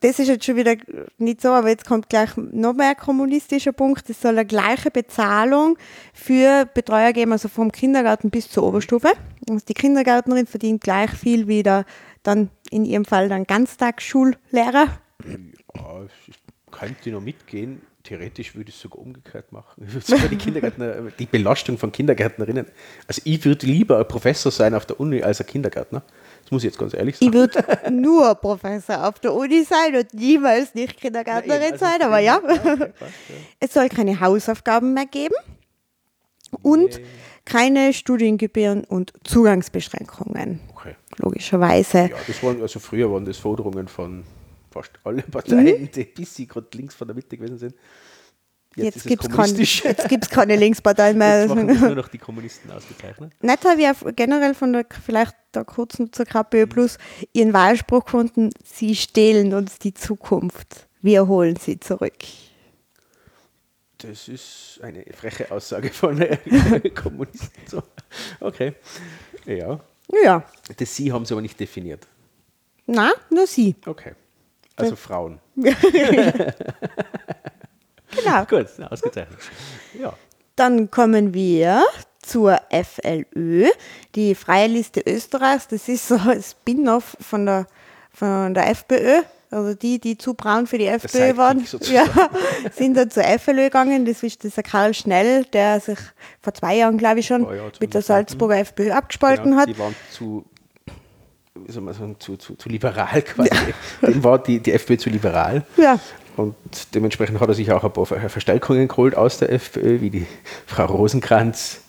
das 0.00 0.18
ist 0.18 0.28
jetzt 0.28 0.44
schon 0.44 0.56
wieder 0.56 0.76
nicht 1.18 1.40
so, 1.40 1.50
aber 1.50 1.68
jetzt 1.68 1.86
kommt 1.86 2.08
gleich 2.08 2.36
noch 2.36 2.74
mehr 2.74 2.94
kommunistischer 2.94 3.72
Punkt. 3.72 4.08
Es 4.10 4.20
soll 4.20 4.32
eine 4.32 4.46
gleiche 4.46 4.90
Bezahlung 4.90 5.78
für 6.12 6.66
Betreuer 6.72 7.12
geben, 7.12 7.32
also 7.32 7.48
vom 7.48 7.72
Kindergarten 7.72 8.30
bis 8.30 8.48
zur 8.48 8.64
Oberstufe. 8.64 9.12
Also 9.48 9.64
die 9.66 9.74
Kindergärtnerin 9.74 10.46
verdient 10.46 10.82
gleich 10.82 11.10
viel 11.10 11.48
wie 11.48 11.62
der 11.62 11.84
dann 12.22 12.50
in 12.70 12.84
ihrem 12.84 13.04
Fall 13.04 13.28
dann 13.28 13.44
Ganztagsschullehrer. 13.44 14.98
Ja, 15.74 16.06
ich 16.26 16.38
könnte 16.70 17.10
noch 17.10 17.20
mitgehen. 17.20 17.82
Theoretisch 18.02 18.54
würde 18.54 18.70
ich 18.70 18.76
es 18.76 18.80
sogar 18.80 19.00
umgekehrt 19.00 19.52
machen. 19.52 19.84
Ich 19.86 19.94
würde 19.94 20.06
sogar 20.06 20.28
die 20.28 20.36
Kindergärtner, 20.36 21.10
die 21.18 21.26
Belastung 21.26 21.78
von 21.78 21.92
Kindergärtnerinnen. 21.92 22.66
Also 23.06 23.22
ich 23.24 23.44
würde 23.44 23.66
lieber 23.66 23.98
ein 23.98 24.08
Professor 24.08 24.50
sein 24.50 24.74
auf 24.74 24.86
der 24.86 24.98
Uni 24.98 25.22
als 25.22 25.40
ein 25.40 25.46
Kindergärtner. 25.46 26.02
Das 26.48 26.52
muss 26.52 26.62
ich 26.62 26.68
jetzt 26.70 26.78
ganz 26.78 26.94
ehrlich 26.94 27.14
sagen. 27.18 27.26
Ich 27.30 27.34
würde 27.38 27.62
nur 27.92 28.34
Professor 28.36 29.06
auf 29.06 29.18
der 29.20 29.34
Uni 29.34 29.64
sein 29.64 29.94
und 29.94 30.14
niemals 30.14 30.74
nicht 30.74 30.98
Kindergärtnerin 30.98 31.60
Nein, 31.60 31.72
also 31.72 31.84
sein, 31.84 32.00
aber 32.00 32.20
ja. 32.20 32.38
okay, 32.38 32.56
passt, 32.98 33.12
ja. 33.28 33.34
Es 33.60 33.74
soll 33.74 33.90
keine 33.90 34.18
Hausaufgaben 34.18 34.94
mehr 34.94 35.04
geben 35.04 35.34
und 36.62 36.96
Nee. 36.96 37.04
keine 37.44 37.92
Studiengebühren 37.92 38.84
und 38.84 39.12
Zugangsbeschränkungen. 39.24 40.60
Okay. 40.74 40.94
Logischerweise. 41.18 41.98
Ja, 41.98 42.16
das 42.26 42.42
waren, 42.42 42.62
also 42.62 42.80
früher 42.80 43.12
waren 43.12 43.26
das 43.26 43.36
Forderungen 43.36 43.86
von 43.86 44.24
fast 44.70 44.92
allen 45.04 45.24
Parteien, 45.30 45.90
die 45.94 46.04
bis 46.04 46.34
sie 46.34 46.46
gerade 46.46 46.68
links 46.72 46.94
von 46.94 47.08
der 47.08 47.14
Mitte 47.14 47.36
gewesen 47.36 47.58
sind. 47.58 47.74
Jetzt, 48.84 48.96
es 48.98 49.04
gibt 49.04 49.22
es 49.24 49.28
keine, 49.28 49.42
kommunistisch. 49.42 49.84
jetzt 49.84 50.08
gibt's 50.08 50.28
keine 50.30 50.56
Linksparteien 50.56 51.18
mehr. 51.18 51.42
Jetzt 51.42 51.48
machen 51.54 51.66
nur 51.80 51.94
noch 51.94 52.08
die 52.08 52.18
Kommunisten 52.18 52.70
ausgezeichnet. 52.70 53.32
Nett 53.40 53.64
habe 53.64 53.80
ich 53.80 54.16
generell 54.16 54.54
von 54.54 54.72
der, 54.72 54.86
vielleicht 55.04 55.34
da 55.52 55.64
kurz 55.64 55.98
noch 55.98 56.10
zur 56.10 56.26
KPÖ 56.26 56.66
Plus, 56.66 56.98
ihren 57.32 57.52
Wahlspruch 57.52 58.04
gefunden, 58.04 58.50
sie 58.64 58.94
stehlen 58.96 59.54
uns 59.54 59.78
die 59.78 59.94
Zukunft. 59.94 60.86
Wir 61.00 61.26
holen 61.28 61.56
sie 61.56 61.78
zurück. 61.80 62.12
Das 63.98 64.28
ist 64.28 64.78
eine 64.82 65.04
freche 65.12 65.50
Aussage 65.50 65.90
von 65.90 66.18
Kommunisten. 66.94 67.82
Okay. 68.40 68.74
Ja. 69.44 69.80
Ja, 70.24 70.44
Das 70.76 70.94
Sie 70.96 71.12
haben 71.12 71.24
Sie 71.24 71.34
aber 71.34 71.42
nicht 71.42 71.58
definiert. 71.60 72.06
na, 72.86 73.12
nur 73.30 73.46
sie. 73.46 73.74
Okay. 73.84 74.12
Also 74.76 74.94
Frauen. 74.96 75.40
Genau. 78.16 78.44
Gut, 78.44 78.66
ausgezeichnet. 78.90 79.38
Ja. 79.98 80.12
Dann 80.56 80.90
kommen 80.90 81.34
wir 81.34 81.84
zur 82.20 82.58
FLÖ, 82.70 83.68
die 84.14 84.34
Freie 84.34 84.66
Liste 84.68 85.00
Österreichs. 85.06 85.68
Das 85.68 85.88
ist 85.88 86.08
so 86.08 86.16
ein 86.16 86.42
Spin-off 86.42 87.16
von 87.20 87.46
der, 87.46 87.66
von 88.12 88.54
der 88.54 88.68
FPÖ. 88.70 89.22
Also 89.50 89.74
die, 89.74 89.98
die 89.98 90.18
zu 90.18 90.34
braun 90.34 90.66
für 90.66 90.76
die 90.76 90.86
FPÖ 90.88 91.38
waren, 91.38 91.64
ja, 91.90 92.04
sind 92.76 92.94
dann 92.98 93.10
zur 93.10 93.22
FLÖ 93.24 93.64
gegangen. 93.64 94.04
Das 94.04 94.22
ist 94.22 94.42
dieser 94.42 94.62
Karl 94.62 94.92
Schnell, 94.92 95.44
der 95.46 95.80
sich 95.80 95.98
vor 96.42 96.52
zwei 96.52 96.76
Jahren, 96.76 96.98
glaube 96.98 97.20
ich 97.20 97.26
schon, 97.26 97.46
Oh 97.46 97.52
ja, 97.52 97.70
mit 97.80 97.94
der. 97.94 98.02
Salzburger 98.02 98.58
FPÖ 98.58 98.92
abgespalten 98.92 99.44
Genau, 99.52 99.56
hat. 99.56 99.68
Die 99.70 99.78
waren 99.78 99.94
zu, 100.10 100.44
wie 101.54 101.72
soll 101.72 101.82
man 101.82 101.94
sagen, 101.94 102.16
zu, 102.18 102.36
zu, 102.36 102.56
zu 102.56 102.68
liberal 102.68 103.22
quasi. 103.22 103.48
Dem 104.02 104.22
war 104.22 104.38
die, 104.42 104.60
die 104.60 104.72
FPÖ 104.72 104.98
zu 104.98 105.08
liberal. 105.08 105.64
Ja. 105.78 105.98
Und 106.38 106.54
dementsprechend 106.94 107.40
hat 107.40 107.48
er 107.48 107.54
sich 107.54 107.70
auch 107.72 107.82
ein 107.84 107.92
paar 107.92 108.06
Ver- 108.06 108.28
Verstärkungen 108.28 108.86
geholt 108.88 109.16
aus 109.16 109.38
der 109.38 109.52
FPÖ, 109.52 110.00
wie 110.00 110.10
die 110.10 110.26
Frau 110.66 110.86
Rosenkranz, 110.86 111.80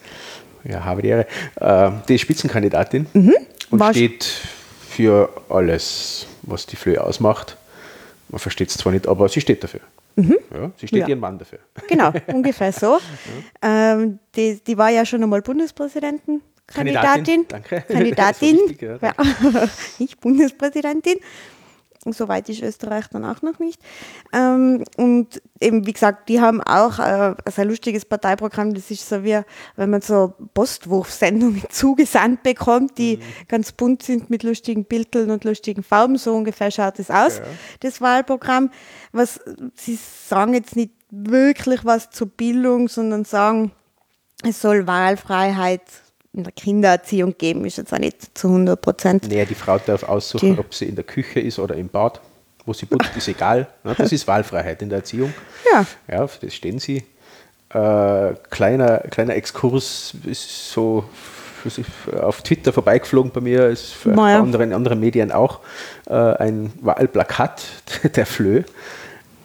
ja, 0.63 0.83
habe 0.83 1.01
die 1.03 1.09
Ehre, 1.09 1.27
äh, 1.59 1.91
die 2.07 2.15
ist 2.15 2.21
Spitzenkandidatin 2.21 3.05
und 3.13 3.25
Mhm. 3.25 3.33
War- 3.71 3.93
steht 3.93 4.23
für 4.89 5.29
alles, 5.49 6.25
was 6.41 6.65
die 6.65 6.75
FPÖ 6.75 6.97
ausmacht. 6.97 7.55
Man 8.29 8.39
versteht 8.39 8.69
es 8.69 8.77
zwar 8.77 8.91
nicht, 8.91 9.07
aber 9.07 9.29
sie 9.29 9.41
steht 9.41 9.63
dafür. 9.63 9.81
Ja, 10.17 10.71
sie 10.77 10.87
steht 10.87 10.91
Mhm. 10.93 10.97
Ja. 11.01 11.07
ihren 11.07 11.19
Mann 11.19 11.37
dafür. 11.39 11.59
Genau, 11.87 12.11
ungefähr 12.27 12.71
so. 12.73 12.97
Ähm, 13.61 14.19
die, 14.35 14.59
die 14.65 14.77
war 14.77 14.89
ja 14.89 15.05
schon 15.05 15.23
einmal 15.23 15.41
Bundespräsidentin. 15.41 16.41
Kandidatin. 16.67 17.45
Danke. 17.47 17.83
Kandidatin. 17.87 18.57
Wichtig, 18.67 18.81
ja. 18.81 18.97
ja. 19.01 19.13
nicht 19.99 20.19
Bundespräsidentin. 20.19 21.15
Soweit 22.05 22.47
ist 22.49 22.61
Österreich 22.61 23.07
dann 23.09 23.25
auch 23.25 23.41
noch 23.41 23.59
nicht. 23.59 23.81
Ähm, 24.31 24.83
und 24.95 25.41
eben, 25.59 25.85
wie 25.85 25.91
gesagt, 25.93 26.29
die 26.29 26.39
haben 26.39 26.61
auch 26.61 26.97
äh, 26.99 27.01
ein 27.03 27.51
sehr 27.51 27.65
lustiges 27.65 28.05
Parteiprogramm. 28.05 28.73
Das 28.73 28.89
ist 28.89 29.07
so 29.07 29.23
wie, 29.23 29.39
wenn 29.75 29.89
man 29.89 30.01
so 30.01 30.33
Postwurfsendungen 30.53 31.63
zugesandt 31.69 32.43
bekommt, 32.43 32.97
die 32.97 33.17
Mhm. 33.17 33.21
ganz 33.47 33.71
bunt 33.73 34.03
sind 34.03 34.29
mit 34.29 34.43
lustigen 34.43 34.85
Bildern 34.85 35.29
und 35.31 35.43
lustigen 35.43 35.83
Farben. 35.83 36.17
So 36.17 36.33
ungefähr 36.35 36.71
schaut 36.71 36.99
es 36.99 37.11
aus, 37.11 37.39
Ja. 37.39 37.43
das 37.81 37.99
Wahlprogramm. 38.01 38.71
Was, 39.11 39.39
sie 39.75 39.99
sagen 40.27 40.53
jetzt 40.53 40.75
nicht 40.75 40.91
wirklich 41.11 41.83
was 41.85 42.09
zur 42.11 42.27
Bildung, 42.27 42.87
sondern 42.87 43.25
sagen, 43.25 43.71
es 44.47 44.61
soll 44.61 44.87
Wahlfreiheit 44.87 45.81
in 46.33 46.43
der 46.43 46.51
Kindererziehung 46.53 47.35
geben, 47.37 47.65
ist 47.65 47.77
jetzt 47.77 47.93
auch 47.93 47.97
nicht 47.97 48.37
zu 48.37 48.47
100 48.49 48.79
Prozent. 48.81 49.27
Naja, 49.29 49.45
die 49.45 49.55
Frau 49.55 49.77
darf 49.79 50.03
aussuchen, 50.03 50.53
Die- 50.55 50.59
ob 50.59 50.73
sie 50.73 50.85
in 50.85 50.95
der 50.95 51.03
Küche 51.03 51.39
ist 51.39 51.57
oder 51.59 51.75
im 51.75 51.89
Bad. 51.89 52.21
Wo 52.65 52.73
sie 52.73 52.85
putzt, 52.85 53.15
ist 53.17 53.27
egal. 53.27 53.67
Das 53.97 54.11
ist 54.11 54.27
Wahlfreiheit 54.27 54.81
in 54.81 54.89
der 54.89 54.99
Erziehung. 54.99 55.33
Ja. 55.73 55.85
Ja, 56.07 56.27
für 56.27 56.45
das 56.45 56.53
stehen 56.55 56.77
sie. 56.79 56.97
Äh, 57.73 58.33
kleiner, 58.49 58.99
kleiner 59.09 59.35
Exkurs 59.35 60.13
ist 60.25 60.71
so 60.71 61.03
auf 62.21 62.41
Twitter 62.41 62.71
vorbeigeflogen 62.73 63.31
bei 63.31 63.41
mir, 63.41 63.67
ist 63.67 63.87
für 63.91 64.09
Na 64.09 64.31
ja. 64.31 64.39
andere, 64.39 64.63
in 64.63 64.73
anderen 64.73 64.99
Medien 64.99 65.31
auch 65.31 65.59
äh, 66.07 66.13
ein 66.13 66.71
Wahlplakat 66.81 67.63
der 68.15 68.25
FLÖ. 68.25 68.63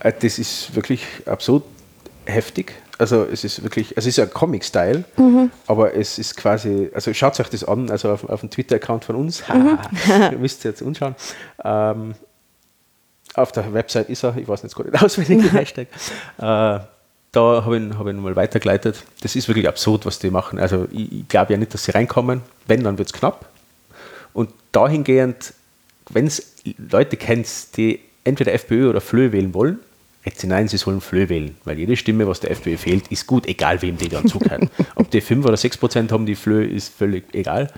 Äh, 0.01 0.13
das 0.21 0.39
ist 0.39 0.75
wirklich 0.77 1.05
absurd 1.27 1.65
heftig. 2.27 2.73
Also 2.99 3.25
es 3.25 3.43
ist 3.43 3.63
wirklich, 3.65 3.97
es 3.97 4.07
ist 4.07 4.17
ja 4.19 4.27
Comic-Style, 4.27 5.03
aber 5.67 5.95
es 5.95 6.19
ist 6.19 6.37
quasi, 6.37 6.91
also 6.95 7.13
schaut 7.13 7.39
euch 7.41 7.49
das 7.49 7.65
an, 7.65 7.91
also 7.91 8.11
auf, 8.13 8.25
auf 8.29 8.41
dem 8.41 8.51
Twitter-Account 8.51 9.05
von 9.05 9.17
uns, 9.17 9.43
ihr 10.31 10.39
müsst 10.39 10.63
jetzt 10.65 10.81
anschauen. 10.83 11.17
Ähm, 11.65 12.15
auf 13.35 13.51
der 13.51 13.73
Website 13.75 14.09
ist 14.11 14.23
er, 14.23 14.37
ich 14.37 14.47
weiß 14.47 14.63
jetzt 14.63 14.77
gar 14.77 14.85
nicht 14.85 14.95
auswendig 15.03 15.41
den 15.43 15.51
Hashtag. 15.59 15.89
Äh, 16.39 16.41
da 16.41 16.85
habe 17.65 17.77
ich, 17.77 17.83
ihn- 17.83 17.99
hab 17.99 18.07
ich 18.07 18.13
ihn 18.15 18.23
mal 18.23 18.37
weitergeleitet. 18.37 19.03
Das 19.23 19.35
ist 19.35 19.49
wirklich 19.49 19.67
absurd, 19.67 20.07
was 20.07 20.21
die 20.21 20.31
machen. 20.31 20.61
Also 20.61 20.87
ich, 20.93 21.11
ich 21.13 21.29
glaube 21.29 21.53
ja 21.53 21.59
nicht, 21.59 21.75
dass 21.75 21.83
sie 21.85 21.91
reinkommen. 21.91 22.43
Wenn, 22.69 22.85
dann 22.85 22.97
wird 22.97 23.09
es 23.09 23.13
knapp. 23.13 23.47
Und 24.33 24.51
dahingehend, 24.71 25.53
wenn 26.11 26.29
es 26.29 26.55
Leute 26.79 27.17
kennt, 27.17 27.49
die 27.77 27.99
entweder 28.23 28.53
FPÖ 28.53 28.89
oder 28.91 29.01
FLÖ 29.01 29.33
wählen 29.33 29.53
wollen, 29.53 29.81
jetzt 30.25 30.41
sie 30.41 30.47
nein, 30.47 30.69
sie 30.69 30.79
sollen 30.79 31.01
FLÖ 31.01 31.29
wählen, 31.29 31.57
weil 31.65 31.79
jede 31.79 31.97
Stimme, 31.97 32.27
was 32.27 32.41
der 32.41 32.51
FPÖ 32.51 32.77
fehlt, 32.77 33.09
ist 33.09 33.27
gut, 33.27 33.47
egal 33.47 33.83
wem 33.83 33.97
die 33.97 34.09
dann 34.09 34.27
zugehören. 34.27 34.71
Ob 34.95 35.11
die 35.11 35.21
5 35.21 35.45
oder 35.45 35.57
6 35.57 35.77
Prozent 35.77 36.13
haben, 36.13 36.27
die 36.27 36.35
FLÖ, 36.35 36.65
ist 36.65 36.95
völlig 36.95 37.35
egal. 37.35 37.71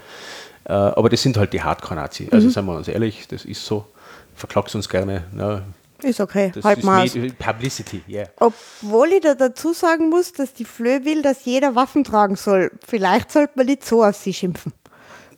Äh, 0.64 0.72
aber 0.72 1.08
das 1.08 1.22
sind 1.22 1.36
halt 1.36 1.52
die 1.52 1.62
Hardcore-Nazi. 1.62 2.28
Also 2.30 2.50
seien 2.50 2.66
wir 2.66 2.76
uns 2.76 2.88
ehrlich, 2.88 3.26
das 3.28 3.44
ist 3.44 3.64
so. 3.64 3.86
Verklagst 4.34 4.74
uns 4.74 4.88
gerne. 4.88 5.24
Na, 5.32 5.62
Ist 6.02 6.20
okay, 6.20 6.52
das 6.54 6.64
halt 6.64 6.84
mal. 6.84 7.08
Publicity, 7.08 8.02
yeah. 8.08 8.28
Obwohl 8.38 9.08
ich 9.12 9.22
da 9.22 9.34
dazu 9.34 9.72
sagen 9.72 10.10
muss, 10.10 10.32
dass 10.32 10.52
die 10.52 10.64
Flö 10.66 11.04
will, 11.04 11.22
dass 11.22 11.44
jeder 11.44 11.74
Waffen 11.74 12.04
tragen 12.04 12.36
soll. 12.36 12.70
Vielleicht 12.86 13.32
sollte 13.32 13.52
man 13.56 13.66
nicht 13.66 13.84
so 13.84 14.04
auf 14.04 14.16
sie 14.16 14.34
schimpfen. 14.34 14.72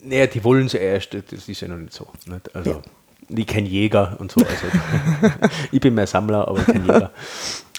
Naja, 0.00 0.26
die 0.26 0.42
wollen 0.42 0.66
es 0.66 0.74
erst, 0.74 1.14
das 1.14 1.48
ist 1.48 1.60
ja 1.60 1.68
noch 1.68 1.76
nicht 1.76 1.92
so. 1.92 2.08
Nicht? 2.26 2.54
Also, 2.54 2.82
Ich 3.28 3.46
kenne 3.46 3.68
Jäger 3.68 4.16
und 4.18 4.32
so. 4.32 4.40
Also, 4.40 4.66
ich 5.72 5.80
bin 5.80 5.94
mehr 5.94 6.06
Sammler, 6.06 6.48
aber 6.48 6.60
ich 6.60 6.66
kenne 6.66 6.86
Jäger. 6.86 7.10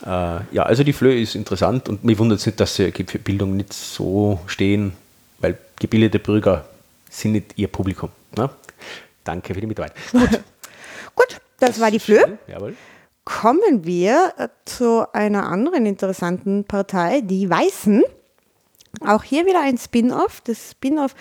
Äh, 0.06 0.56
ja, 0.56 0.64
also 0.64 0.84
die 0.84 0.94
Flöhe 0.94 1.20
ist 1.20 1.36
interessant 1.36 1.90
und 1.90 2.04
mich 2.04 2.18
wundert 2.18 2.40
es 2.40 2.46
nicht, 2.46 2.60
dass 2.60 2.76
sie 2.76 2.92
für 2.92 3.20
Bildung 3.20 3.58
nicht 3.58 3.74
so 3.74 4.40
stehen, 4.48 4.94
weil 5.40 5.58
gebildete 5.78 6.20
Bürger 6.20 6.66
sind 7.10 7.34
nicht 7.34 7.54
ihr 7.58 7.68
Publikum. 7.68 8.10
Ne? 8.38 8.50
Danke 9.24 9.54
für 9.54 9.62
die 9.62 9.68
Mitarbeit. 9.68 9.94
Gut. 10.12 10.40
Gut, 11.16 11.42
das 11.60 11.80
war 11.80 11.92
die 11.92 12.00
Flö. 12.00 12.20
Jawohl. 12.48 12.76
Kommen 13.26 13.86
wir 13.86 14.34
äh, 14.38 14.48
zu 14.66 15.06
einer 15.14 15.48
anderen 15.48 15.86
interessanten 15.86 16.64
Partei, 16.64 17.22
die 17.22 17.50
Weißen. 17.50 18.04
Auch 19.06 19.24
hier 19.24 19.46
wieder 19.46 19.62
ein 19.62 19.78
Spin-off. 19.78 20.42
Das 20.42 20.72
Spin-off 20.72 21.14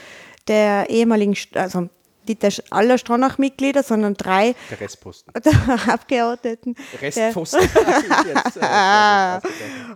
der 0.47 0.89
ehemaligen, 0.89 1.37
also 1.55 1.89
nicht 2.29 2.43
der 2.43 2.53
aller 2.71 2.99
Stronach-Mitglieder, 2.99 3.83
sondern 3.83 4.15
drei 4.15 4.55
Der 4.71 4.81
Restposten. 4.81 5.33
der 5.45 5.93
Abgeordneten. 5.93 6.75
Restposten. 7.01 7.61
Ah, 8.61 9.41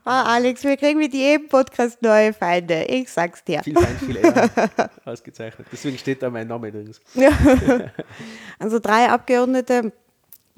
Alex, 0.05 0.65
wir 0.65 0.77
kriegen 0.77 0.99
mit 0.99 1.15
jedem 1.15 1.49
Podcast 1.49 2.03
neue 2.03 2.33
Feinde. 2.33 2.85
Ich 2.85 3.11
sag's 3.11 3.45
dir. 3.45 3.63
viel 3.63 3.75
Fein, 3.75 3.99
viel 3.99 4.17
Ehre. 4.17 4.51
Ausgezeichnet. 5.05 5.67
Deswegen 5.71 5.99
steht 5.99 6.23
da 6.23 6.31
mein 6.31 6.49
Name 6.49 6.69
übrigens. 6.69 7.01
Also 8.59 8.79
drei 8.79 9.09
Abgeordnete 9.09 9.93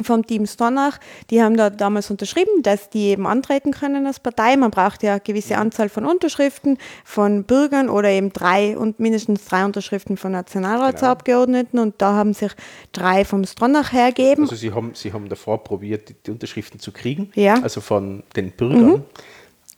vom 0.02 0.26
Team 0.26 0.44
Stronach, 0.46 0.98
die 1.30 1.40
haben 1.42 1.57
da 1.57 1.70
damals 1.70 2.11
unterschrieben, 2.11 2.62
dass 2.62 2.90
die 2.90 3.11
eben 3.11 3.26
antreten 3.26 3.70
können 3.72 4.07
als 4.07 4.18
Partei. 4.18 4.57
Man 4.57 4.70
braucht 4.70 5.02
ja 5.02 5.12
eine 5.12 5.20
gewisse 5.20 5.57
Anzahl 5.57 5.88
von 5.88 6.04
Unterschriften 6.04 6.78
von 7.04 7.44
Bürgern 7.44 7.88
oder 7.88 8.09
eben 8.09 8.33
drei 8.33 8.76
und 8.76 8.98
mindestens 8.98 9.44
drei 9.44 9.64
Unterschriften 9.64 10.16
von 10.16 10.33
Nationalratsabgeordneten 10.33 11.78
und 11.78 11.94
da 12.02 12.14
haben 12.14 12.35
sich 12.35 12.52
drei 12.92 13.24
vom 13.24 13.44
Stronach 13.44 13.92
hergeben. 13.92 14.44
Also 14.44 14.57
Sie 14.57 14.72
haben, 14.72 14.92
Sie 14.94 15.12
haben 15.12 15.28
davor 15.28 15.62
probiert, 15.62 16.09
die, 16.09 16.14
die 16.26 16.30
Unterschriften 16.33 16.80
zu 16.80 16.90
kriegen, 16.90 17.30
Ja. 17.35 17.54
also 17.62 17.80
von 17.80 18.24
den 18.35 18.50
Bürgern. 18.50 19.04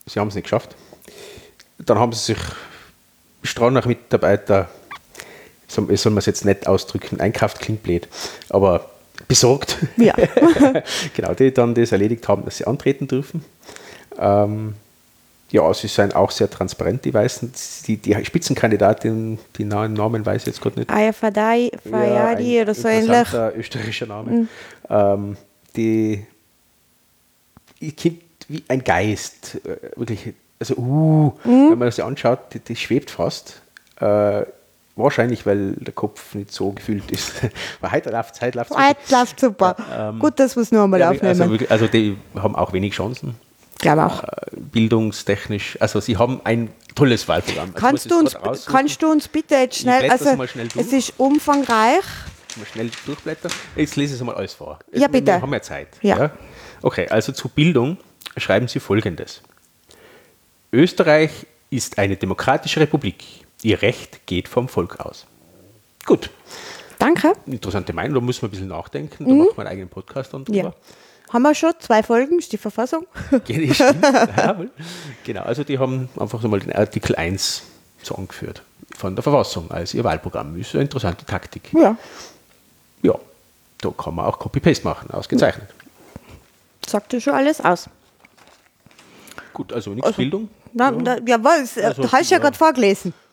Sie 0.06 0.18
haben 0.18 0.28
es 0.28 0.34
nicht 0.34 0.44
geschafft. 0.44 0.76
Dann 1.78 1.98
haben 1.98 2.12
Sie 2.12 2.32
sich 2.32 2.38
Stronach-Mitarbeiter, 3.42 4.68
soll 5.68 5.84
man 5.86 6.18
es 6.18 6.26
jetzt 6.26 6.44
nett 6.46 6.66
ausdrücken, 6.66 7.20
einkauft 7.20 7.60
klingt 7.60 7.82
blöd, 7.82 8.08
aber 8.48 8.88
besorgt. 9.28 9.78
Ja. 9.96 10.14
genau, 11.14 11.34
die 11.34 11.52
dann 11.52 11.74
das 11.74 11.92
erledigt 11.92 12.26
haben, 12.28 12.44
dass 12.44 12.58
sie 12.58 12.66
antreten 12.66 13.08
dürfen. 13.08 13.44
Ähm, 14.18 14.74
ja, 15.50 15.72
sie 15.74 15.86
sind 15.86 16.14
auch 16.16 16.30
sehr 16.30 16.50
transparent, 16.50 17.04
die 17.04 17.14
Weißen. 17.14 17.52
Die, 17.86 17.96
die 17.96 18.24
Spitzenkandidatin, 18.24 19.38
die 19.56 19.64
Namen 19.64 20.26
weiß 20.26 20.42
ich 20.42 20.46
jetzt 20.48 20.60
gerade 20.60 20.80
nicht. 20.80 20.90
Aya 20.90 21.12
Fadai, 21.12 21.70
Fayadi 21.88 22.56
ja, 22.56 22.62
oder 22.62 22.74
so 22.74 22.88
ähnlich. 22.88 23.28
österreichischer 23.56 24.06
Name. 24.06 24.30
Mhm. 24.30 24.48
Ähm, 24.90 25.36
die 25.76 26.26
kommt 27.80 28.22
wie 28.48 28.64
ein 28.68 28.82
Geist, 28.82 29.60
äh, 29.64 29.96
wirklich, 29.96 30.34
also 30.58 30.74
uh, 30.76 31.32
mhm. 31.44 31.70
wenn 31.70 31.78
man 31.78 31.88
das 31.88 32.00
anschaut, 32.00 32.40
die, 32.52 32.60
die 32.60 32.76
schwebt 32.76 33.10
fast. 33.10 33.60
Äh, 34.00 34.42
Wahrscheinlich, 34.96 35.44
weil 35.44 35.72
der 35.72 35.92
Kopf 35.92 36.34
nicht 36.34 36.50
so 36.50 36.72
gefüllt 36.72 37.10
ist. 37.10 37.34
Weil 37.82 37.92
heute 37.92 38.08
läuft 38.08 38.42
es 38.42 38.54
läuft 38.54 38.70
Heute 38.70 38.98
läuft 39.10 39.38
super. 39.38 39.76
Ähm, 39.94 40.18
Gut, 40.18 40.40
dass 40.40 40.56
wir 40.56 40.62
es 40.62 40.72
nur 40.72 40.84
einmal 40.84 41.00
ja, 41.00 41.10
aufnehmen. 41.10 41.38
Also, 41.38 41.66
also, 41.68 41.86
die 41.86 42.16
haben 42.34 42.56
auch 42.56 42.72
wenig 42.72 42.94
Chancen. 42.94 43.34
Glaube 43.78 44.06
auch. 44.06 44.24
Äh, 44.24 44.28
bildungstechnisch. 44.54 45.76
Also 45.80 46.00
sie 46.00 46.16
haben 46.16 46.40
ein 46.44 46.70
tolles 46.94 47.28
Wahlprogramm. 47.28 47.72
Also 47.74 47.86
kannst, 47.86 48.10
du 48.10 48.18
uns, 48.18 48.36
kannst 48.66 49.02
du 49.02 49.10
uns 49.10 49.28
bitte 49.28 49.56
jetzt 49.56 49.76
schnell, 49.80 50.10
also 50.10 50.46
schnell 50.46 50.68
es 50.74 50.92
ist 50.92 51.12
umfangreich. 51.18 52.02
Mal 52.56 52.64
schnell 52.72 52.90
durchblättern. 53.04 53.52
Jetzt 53.76 53.96
lese 53.96 54.14
ich 54.14 54.20
es 54.20 54.26
mal 54.26 54.34
alles 54.34 54.54
vor. 54.54 54.78
Ja, 54.94 55.08
bitte. 55.08 55.26
Wir 55.26 55.42
haben 55.42 55.52
ja 55.52 55.60
Zeit. 55.60 55.88
Ja. 56.00 56.18
ja. 56.18 56.30
Okay, 56.80 57.06
also 57.10 57.32
zu 57.32 57.50
Bildung 57.50 57.98
schreiben 58.38 58.66
Sie 58.66 58.80
folgendes. 58.80 59.42
Österreich 60.72 61.46
ist 61.68 61.98
eine 61.98 62.16
demokratische 62.16 62.80
Republik. 62.80 63.45
Ihr 63.66 63.82
Recht 63.82 64.28
geht 64.28 64.46
vom 64.46 64.68
Volk 64.68 65.00
aus. 65.00 65.26
Gut. 66.04 66.30
Danke. 67.00 67.32
Interessante 67.46 67.92
Meinung, 67.92 68.14
da 68.14 68.20
muss 68.20 68.40
man 68.40 68.48
ein 68.48 68.52
bisschen 68.52 68.68
nachdenken. 68.68 69.24
Da 69.24 69.32
mhm. 69.32 69.38
macht 69.38 69.56
man 69.56 69.66
einen 69.66 69.72
eigenen 69.72 69.88
Podcast 69.88 70.32
dann 70.32 70.44
drüber. 70.44 70.56
Ja. 70.56 70.72
Haben 71.32 71.42
wir 71.42 71.52
schon 71.52 71.72
zwei 71.80 72.04
Folgen, 72.04 72.38
ist 72.38 72.52
die 72.52 72.58
Verfassung. 72.58 73.08
genau, 75.24 75.42
also 75.42 75.64
die 75.64 75.80
haben 75.80 76.08
einfach 76.16 76.40
so 76.40 76.46
mal 76.46 76.60
den 76.60 76.74
Artikel 76.74 77.16
1 77.16 77.64
so 78.04 78.14
angeführt 78.14 78.62
von 78.96 79.16
der 79.16 79.24
Verfassung 79.24 79.68
als 79.72 79.94
ihr 79.94 80.04
Wahlprogramm. 80.04 80.56
Ist 80.60 80.72
eine 80.76 80.84
interessante 80.84 81.26
Taktik. 81.26 81.72
Ja. 81.72 81.96
Ja, 83.02 83.18
da 83.78 83.90
kann 83.90 84.14
man 84.14 84.26
auch 84.26 84.38
Copy-Paste 84.38 84.84
machen, 84.84 85.10
ausgezeichnet. 85.10 85.66
Sagt 86.86 87.12
ja 87.14 87.18
schon 87.18 87.34
alles 87.34 87.60
aus. 87.60 87.90
Gut, 89.52 89.72
also 89.72 89.90
nichts 89.90 90.06
also, 90.06 90.18
Bildung. 90.18 90.50
Na, 90.76 90.90
ja. 90.90 90.98
Na, 91.02 91.16
ja, 91.26 91.42
was? 91.42 91.78
Also, 91.78 92.02
du 92.02 92.12
hast 92.12 92.30
ja, 92.30 92.36
ja. 92.36 92.42
gerade 92.42 92.56
vorgelesen. 92.56 93.14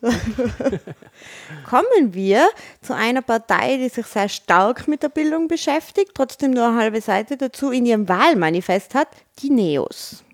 Kommen 1.68 2.14
wir 2.14 2.48
zu 2.80 2.94
einer 2.94 3.20
Partei, 3.20 3.76
die 3.76 3.90
sich 3.90 4.06
sehr 4.06 4.30
stark 4.30 4.88
mit 4.88 5.02
der 5.02 5.10
Bildung 5.10 5.46
beschäftigt, 5.46 6.12
trotzdem 6.14 6.52
nur 6.52 6.68
eine 6.68 6.78
halbe 6.78 7.02
Seite 7.02 7.36
dazu 7.36 7.70
in 7.70 7.84
ihrem 7.84 8.08
Wahlmanifest 8.08 8.94
hat, 8.94 9.08
die 9.40 9.50
Neos. 9.50 10.24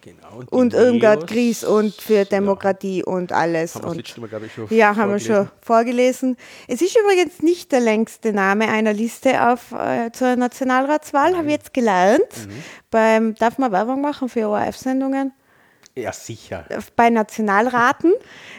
Genau, 0.00 0.38
und, 0.38 0.52
und 0.52 0.74
Irmgard 0.74 1.26
Gries 1.26 1.64
und 1.64 1.94
für 1.94 2.24
Demokratie 2.24 2.98
ja. 2.98 3.04
und 3.04 3.32
alles. 3.32 3.74
Haben 3.74 3.84
und, 3.84 4.18
Mal, 4.18 4.44
ich, 4.44 4.52
schon 4.52 4.66
ja, 4.70 4.94
haben 4.94 5.12
wir 5.12 5.18
schon 5.18 5.48
vorgelesen. 5.60 6.36
Es 6.68 6.82
ist 6.82 6.96
übrigens 6.96 7.42
nicht 7.42 7.72
der 7.72 7.80
längste 7.80 8.32
Name 8.32 8.68
einer 8.68 8.92
Liste 8.92 9.48
auf, 9.48 9.72
äh, 9.72 10.12
zur 10.12 10.36
Nationalratswahl, 10.36 11.36
habe 11.36 11.46
ich 11.46 11.52
jetzt 11.52 11.74
gelernt. 11.74 12.20
Mhm. 12.46 12.62
Beim, 12.92 13.34
darf 13.34 13.58
man 13.58 13.72
Werbung 13.72 14.00
machen 14.00 14.28
für 14.28 14.48
ORF-Sendungen? 14.48 15.32
Ja, 15.94 16.12
sicher. 16.12 16.64
Bei 16.96 17.10
Nationalraten. 17.10 18.12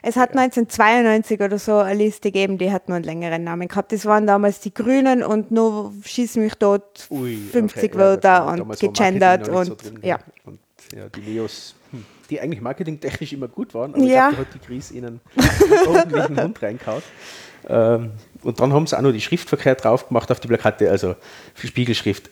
Es 0.03 0.17
hat 0.17 0.37
1992 0.37 1.41
oder 1.41 1.57
so 1.57 1.77
eine 1.77 1.95
Liste 1.95 2.31
gegeben, 2.31 2.59
die 2.59 2.71
hat 2.71 2.89
nur 2.89 2.97
einen 2.97 3.05
längeren 3.05 3.43
Namen 3.43 3.67
gehabt. 3.67 3.91
Das 3.91 4.05
waren 4.05 4.27
damals 4.27 4.59
die 4.59 4.73
Grünen 4.73 5.23
und 5.23 5.49
nur 5.49 5.93
schießen 6.03 6.43
mich 6.43 6.53
dort 6.55 7.07
Ui, 7.09 7.35
50 7.51 7.83
okay. 7.83 7.97
Wörter 7.97 8.29
ja, 8.29 8.51
und 8.51 8.79
gegendert 8.79 9.49
und, 9.49 9.65
so 9.65 9.75
ja. 10.03 10.19
und 10.45 10.59
ja, 10.95 11.09
die 11.09 11.21
Neos, 11.21 11.73
hm, 11.89 12.05
die 12.29 12.39
eigentlich 12.39 12.61
marketingtechnisch 12.61 13.33
immer 13.33 13.47
gut 13.47 13.73
waren, 13.73 13.95
aber 13.95 14.03
ja. 14.03 14.29
ich 14.29 14.35
glaube, 14.35 14.35
da 14.35 14.41
hat 14.41 14.53
die 14.53 14.67
Krise 14.67 14.93
ihnen 14.93 15.19
ordentlichen 15.87 16.43
Hund 16.43 16.61
reingehauen. 16.61 17.03
Ähm, 17.67 18.11
und 18.43 18.59
dann 18.59 18.73
haben 18.73 18.85
sie 18.85 18.95
auch 18.95 19.01
noch 19.01 19.11
die 19.11 19.21
Schriftverkehr 19.21 19.73
drauf 19.75 20.07
gemacht 20.07 20.31
auf 20.31 20.39
die 20.39 20.47
Plakate, 20.47 20.91
also 20.91 21.15
für 21.55 21.65
Spiegelschrift 21.65 22.29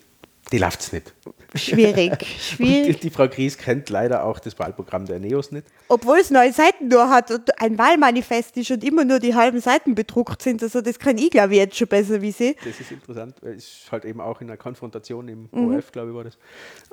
die 0.52 0.58
läuft 0.58 0.80
es 0.80 0.92
nicht. 0.92 1.14
Schwierig. 1.54 2.26
Schwierig. 2.40 3.00
Die, 3.00 3.08
die, 3.08 3.10
Frau 3.10 3.28
Gries 3.28 3.58
kennt 3.58 3.90
leider 3.90 4.24
auch 4.24 4.38
das 4.38 4.58
Wahlprogramm 4.58 5.06
der 5.06 5.18
NEOS 5.18 5.52
nicht. 5.52 5.66
Obwohl 5.88 6.18
es 6.18 6.30
neue 6.30 6.52
Seiten 6.52 6.88
nur 6.88 7.10
hat 7.10 7.30
und 7.30 7.60
ein 7.60 7.78
Wahlmanifest 7.78 8.56
ist 8.56 8.70
und 8.70 8.84
immer 8.84 9.04
nur 9.04 9.18
die 9.18 9.34
halben 9.34 9.60
Seiten 9.60 9.94
bedruckt 9.94 10.42
sind. 10.42 10.62
Also 10.62 10.80
das 10.80 10.98
kann 10.98 11.18
ich, 11.18 11.30
glaube 11.30 11.54
ich, 11.54 11.58
jetzt 11.58 11.76
schon 11.76 11.88
besser 11.88 12.22
wie 12.22 12.32
sie. 12.32 12.56
Das 12.64 12.80
ist 12.80 12.90
interessant, 12.92 13.36
es 13.42 13.86
halt 13.90 14.04
eben 14.04 14.20
auch 14.20 14.40
in 14.40 14.48
einer 14.48 14.56
Konfrontation 14.56 15.28
im 15.28 15.48
mhm. 15.50 15.74
ORF, 15.74 15.92
glaube 15.92 16.10
ich, 16.10 16.16
war 16.16 16.24
das, 16.24 16.38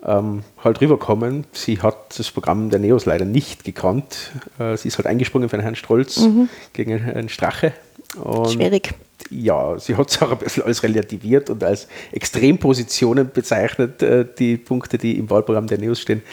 ähm, 0.03 0.43
halt 0.63 0.81
rüberkommen. 0.81 1.45
Sie 1.51 1.81
hat 1.81 2.17
das 2.17 2.31
Programm 2.31 2.69
der 2.69 2.79
NEOS 2.79 3.05
leider 3.05 3.25
nicht 3.25 3.63
gekannt. 3.63 4.31
Äh, 4.57 4.77
sie 4.77 4.87
ist 4.87 4.97
halt 4.97 5.07
eingesprungen 5.07 5.49
für 5.49 5.57
den 5.57 5.63
Herrn 5.63 5.75
Strolz 5.75 6.17
mhm. 6.17 6.49
gegen 6.73 6.97
Herrn 6.97 7.29
Strache. 7.29 7.73
Und 8.15 8.51
Schwierig 8.51 8.93
ja, 9.29 9.77
sie 9.77 9.95
hat 9.95 10.09
es 10.09 10.21
auch 10.21 10.31
ein 10.31 10.37
bisschen 10.37 10.63
als 10.63 10.83
relativiert 10.83 11.49
und 11.49 11.63
als 11.63 11.87
Extrempositionen 12.11 13.31
bezeichnet, 13.31 14.01
äh, 14.01 14.25
die 14.37 14.57
Punkte, 14.57 14.97
die 14.97 15.17
im 15.17 15.29
Wahlprogramm 15.29 15.67
der 15.67 15.77
Neos 15.77 15.99
stehen. 15.99 16.23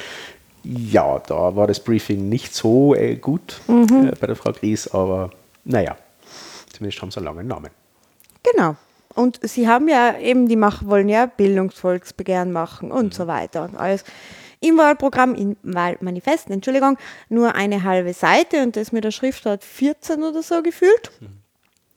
Ja, 0.65 1.19
da 1.21 1.55
war 1.55 1.67
das 1.67 1.81
Briefing 1.81 2.29
nicht 2.29 2.55
so 2.55 2.95
äh, 2.95 3.17
gut 3.17 3.61
mhm. 3.69 4.09
äh, 4.09 4.17
bei 4.19 4.27
der 4.27 4.37
Frau 4.37 4.53
Gries, 4.53 4.89
aber 4.89 5.31
naja, 5.65 5.97
zumindest 6.73 7.03
haben 7.03 7.11
sie 7.11 7.19
einen 7.19 7.27
langen 7.27 7.47
Namen. 7.47 7.71
Genau. 8.43 8.77
Und 9.15 9.41
sie 9.43 9.67
haben 9.67 9.89
ja 9.89 10.19
eben, 10.19 10.49
die 10.49 10.57
machen, 10.57 10.89
wollen 10.89 11.09
ja 11.09 11.27
Bildungsvolksbegehren 11.27 12.53
machen 12.53 12.91
und 12.91 13.07
mhm. 13.07 13.13
so 13.13 13.27
weiter 13.27 13.65
und 13.65 13.77
alles. 13.77 14.05
Im 14.61 14.79
Wahlprogramm, 14.79 15.35
im 15.35 15.57
Wahlmanifest, 15.63 16.51
Entschuldigung, 16.51 16.97
nur 17.29 17.55
eine 17.55 17.83
halbe 17.83 18.15
Seite 18.15 18.63
und 18.63 18.77
das 18.77 18.91
mit 18.91 19.05
der 19.05 19.11
Schriftart 19.11 19.65
14 19.65 20.23
oder 20.23 20.43
so 20.43 20.63
gefühlt. 20.63 21.13
Mhm. 21.21 21.46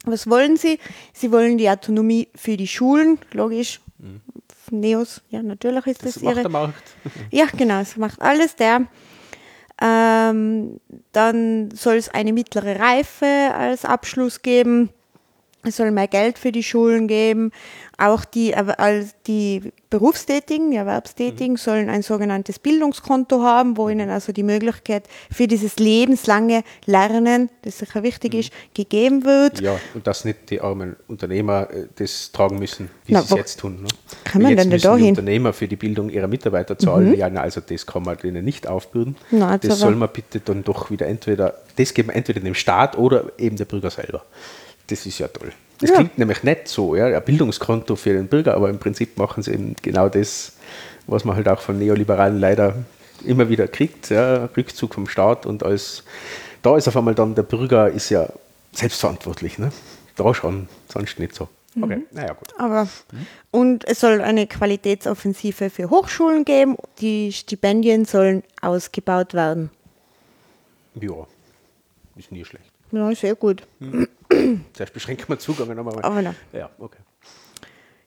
Was 0.05 0.29
wollen 0.29 0.57
sie? 0.57 0.79
Sie 1.13 1.31
wollen 1.31 1.57
die 1.57 1.69
Autonomie 1.69 2.29
für 2.35 2.57
die 2.57 2.67
Schulen, 2.67 3.19
logisch. 3.33 3.81
Mhm. 3.97 4.21
Neos, 4.71 5.21
ja, 5.29 5.41
natürlich 5.41 5.85
ist 5.87 6.05
das, 6.05 6.13
das 6.13 6.23
ihre. 6.23 6.41
Der 6.41 6.49
Markt. 6.49 6.83
Ja, 7.31 7.47
genau, 7.55 7.79
es 7.79 7.97
macht 7.97 8.21
alles 8.21 8.55
der. 8.55 8.87
Ähm, 9.81 10.79
dann 11.11 11.71
soll 11.71 11.95
es 11.95 12.09
eine 12.09 12.33
mittlere 12.33 12.79
Reife 12.79 13.51
als 13.53 13.85
Abschluss 13.85 14.41
geben. 14.41 14.89
Es 15.63 15.77
soll 15.77 15.91
mehr 15.91 16.07
Geld 16.07 16.39
für 16.39 16.51
die 16.51 16.63
Schulen 16.63 17.07
geben 17.07 17.51
auch 17.99 18.25
die, 18.25 18.55
die 19.27 19.73
Berufstätigen, 19.89 20.71
die 20.71 20.77
Erwerbstätigen 20.77 21.53
mhm. 21.53 21.57
sollen 21.57 21.89
ein 21.89 22.01
sogenanntes 22.01 22.59
Bildungskonto 22.59 23.41
haben, 23.41 23.77
wo 23.77 23.89
ihnen 23.89 24.09
also 24.09 24.31
die 24.31 24.43
Möglichkeit 24.43 25.03
für 25.31 25.47
dieses 25.47 25.77
lebenslange 25.77 26.63
Lernen, 26.85 27.49
das 27.63 27.79
sicher 27.79 28.03
wichtig 28.03 28.33
mhm. 28.33 28.39
ist, 28.39 28.53
gegeben 28.73 29.25
wird. 29.25 29.59
Ja, 29.61 29.77
und 29.93 30.07
dass 30.07 30.25
nicht 30.25 30.49
die 30.49 30.61
armen 30.61 30.95
Unternehmer 31.07 31.69
äh, 31.71 31.87
das 31.95 32.31
tragen 32.31 32.57
müssen, 32.59 32.89
wie 33.05 33.15
sie 33.15 33.21
es 33.21 33.29
jetzt 33.31 33.59
tun. 33.59 33.81
Ne? 33.81 33.87
Kann 34.23 34.41
man 34.43 34.51
jetzt 34.51 34.71
denn 34.71 34.79
da 34.79 34.95
die 34.95 35.09
Unternehmer 35.09 35.51
für 35.53 35.67
die 35.67 35.75
Bildung 35.75 36.09
ihrer 36.09 36.27
Mitarbeiter 36.27 36.77
zahlen. 36.77 37.09
Mhm. 37.09 37.15
Ja, 37.15 37.29
na, 37.29 37.41
also 37.41 37.61
das 37.61 37.85
kann 37.85 38.03
man 38.03 38.17
denen 38.17 38.45
nicht 38.45 38.67
aufbürden. 38.67 39.17
Na, 39.31 39.57
das 39.57 39.79
soll 39.79 39.95
man 39.95 40.09
bitte 40.13 40.39
dann 40.39 40.63
doch 40.63 40.89
wieder 40.89 41.07
entweder, 41.07 41.55
das 41.75 41.93
geben 41.93 42.09
entweder 42.09 42.39
dem 42.39 42.55
Staat 42.55 42.97
oder 42.97 43.31
eben 43.37 43.57
der 43.57 43.65
Bürger 43.65 43.89
selber. 43.89 44.23
Das 44.89 45.05
ist 45.05 45.19
ja 45.19 45.27
toll. 45.27 45.51
Das 45.79 45.91
ja. 45.91 45.95
klingt 45.95 46.17
nämlich 46.17 46.43
nicht 46.43 46.67
so, 46.67 46.95
ja, 46.95 47.05
ein 47.05 47.23
Bildungskonto 47.23 47.95
für 47.95 48.13
den 48.13 48.27
Bürger, 48.27 48.55
aber 48.55 48.69
im 48.69 48.79
Prinzip 48.79 49.17
machen 49.17 49.43
sie 49.43 49.53
eben 49.53 49.75
genau 49.81 50.09
das, 50.09 50.53
was 51.07 51.23
man 51.23 51.35
halt 51.35 51.47
auch 51.47 51.61
von 51.61 51.79
Neoliberalen 51.79 52.39
leider 52.39 52.75
immer 53.25 53.49
wieder 53.49 53.67
kriegt, 53.67 54.09
ja, 54.09 54.45
Rückzug 54.57 54.93
vom 54.93 55.07
Staat 55.07 55.45
und 55.45 55.63
als 55.63 56.03
da 56.61 56.75
ist 56.75 56.87
auf 56.87 56.97
einmal 56.97 57.15
dann 57.15 57.35
der 57.35 57.43
Bürger 57.43 57.89
ist 57.89 58.09
ja 58.09 58.27
selbstverantwortlich, 58.73 59.57
ne? 59.57 59.71
Da 60.15 60.33
schon, 60.33 60.67
sonst 60.89 61.17
nicht 61.19 61.33
so. 61.33 61.47
Okay, 61.81 61.97
mhm. 61.97 62.05
naja, 62.11 62.33
gut. 62.33 62.49
Aber, 62.57 62.85
mhm. 63.11 63.27
Und 63.51 63.87
es 63.87 64.01
soll 64.01 64.21
eine 64.21 64.47
Qualitätsoffensive 64.47 65.69
für 65.69 65.89
Hochschulen 65.89 66.43
geben, 66.43 66.75
die 66.99 67.31
Stipendien 67.31 68.05
sollen 68.05 68.43
ausgebaut 68.61 69.33
werden. 69.33 69.69
Ja, 70.95 71.27
ist 72.17 72.31
nie 72.31 72.43
schlecht. 72.43 72.65
Ja, 72.91 73.13
sehr 73.15 73.35
gut. 73.35 73.63
Mhm. 73.79 74.07
Zuerst 74.73 74.93
beschränken 74.93 75.25
wir 75.27 75.39
Zugang. 75.39 75.77
Aber, 75.77 76.03
aber 76.03 76.21
nein. 76.21 76.35
Ja, 76.53 76.69
okay. 76.79 76.99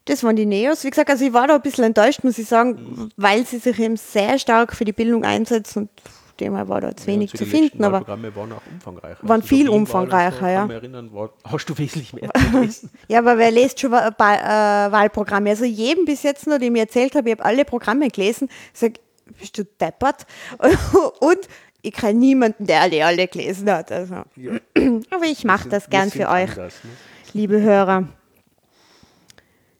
Das 0.04 0.24
waren 0.24 0.34
die 0.34 0.46
Neos. 0.46 0.82
Wie 0.84 0.90
gesagt, 0.90 1.10
also 1.10 1.24
ich 1.24 1.32
war 1.32 1.46
da 1.46 1.54
ein 1.54 1.62
bisschen 1.62 1.84
enttäuscht, 1.84 2.24
muss 2.24 2.38
ich 2.38 2.48
sagen, 2.48 3.10
weil 3.16 3.46
sie 3.46 3.58
sich 3.58 3.78
eben 3.78 3.96
sehr 3.96 4.38
stark 4.38 4.74
für 4.74 4.84
die 4.84 4.92
Bildung 4.92 5.24
einsetzen 5.24 5.82
und 5.82 5.90
dem 6.40 6.54
war 6.54 6.80
da 6.80 6.88
jetzt 6.88 7.06
wenig 7.06 7.32
ja, 7.32 7.38
zu 7.38 7.46
finden. 7.46 7.84
Aber 7.84 7.98
Programme 7.98 8.34
waren 8.34 8.52
auch 8.52 8.62
umfangreicher. 8.70 9.18
Waren 9.22 9.40
also 9.42 9.46
viel 9.46 9.68
umfangreicher, 9.68 10.38
so, 10.40 10.46
ja. 10.46 10.66
Erinnern, 10.68 11.12
war, 11.12 11.30
hast 11.44 11.66
du 11.66 11.78
wesentlich 11.78 12.12
mehr 12.12 12.30
ja, 13.08 13.18
aber 13.18 13.38
wer 13.38 13.50
liest 13.50 13.78
schon 13.78 13.92
äh, 13.92 13.94
Wahlprogramme? 14.18 15.50
Also 15.50 15.64
jedem 15.64 16.04
bis 16.04 16.22
jetzt 16.24 16.46
nur, 16.46 16.58
dem 16.58 16.74
ich 16.74 16.80
erzählt 16.80 17.14
habe, 17.14 17.30
ich 17.30 17.36
habe 17.38 17.44
alle 17.44 17.64
Programme 17.64 18.08
gelesen, 18.08 18.48
sage, 18.72 18.94
bist 19.38 19.56
du 19.56 19.64
deppert? 19.64 20.26
und 21.20 21.38
ich 21.82 21.92
kenne 21.92 22.18
niemanden, 22.18 22.66
der 22.66 22.80
alle 22.80 23.04
alle 23.04 23.28
gelesen 23.28 23.70
hat. 23.70 23.92
Also. 23.92 24.22
Ja. 24.36 24.52
Aber 25.10 25.24
ich 25.24 25.44
mache 25.44 25.68
das 25.68 25.90
gern 25.90 26.10
für 26.10 26.28
euch, 26.28 26.50
anders, 26.50 26.74
ne? 26.84 26.90
liebe 27.32 27.60
Hörer. 27.60 28.08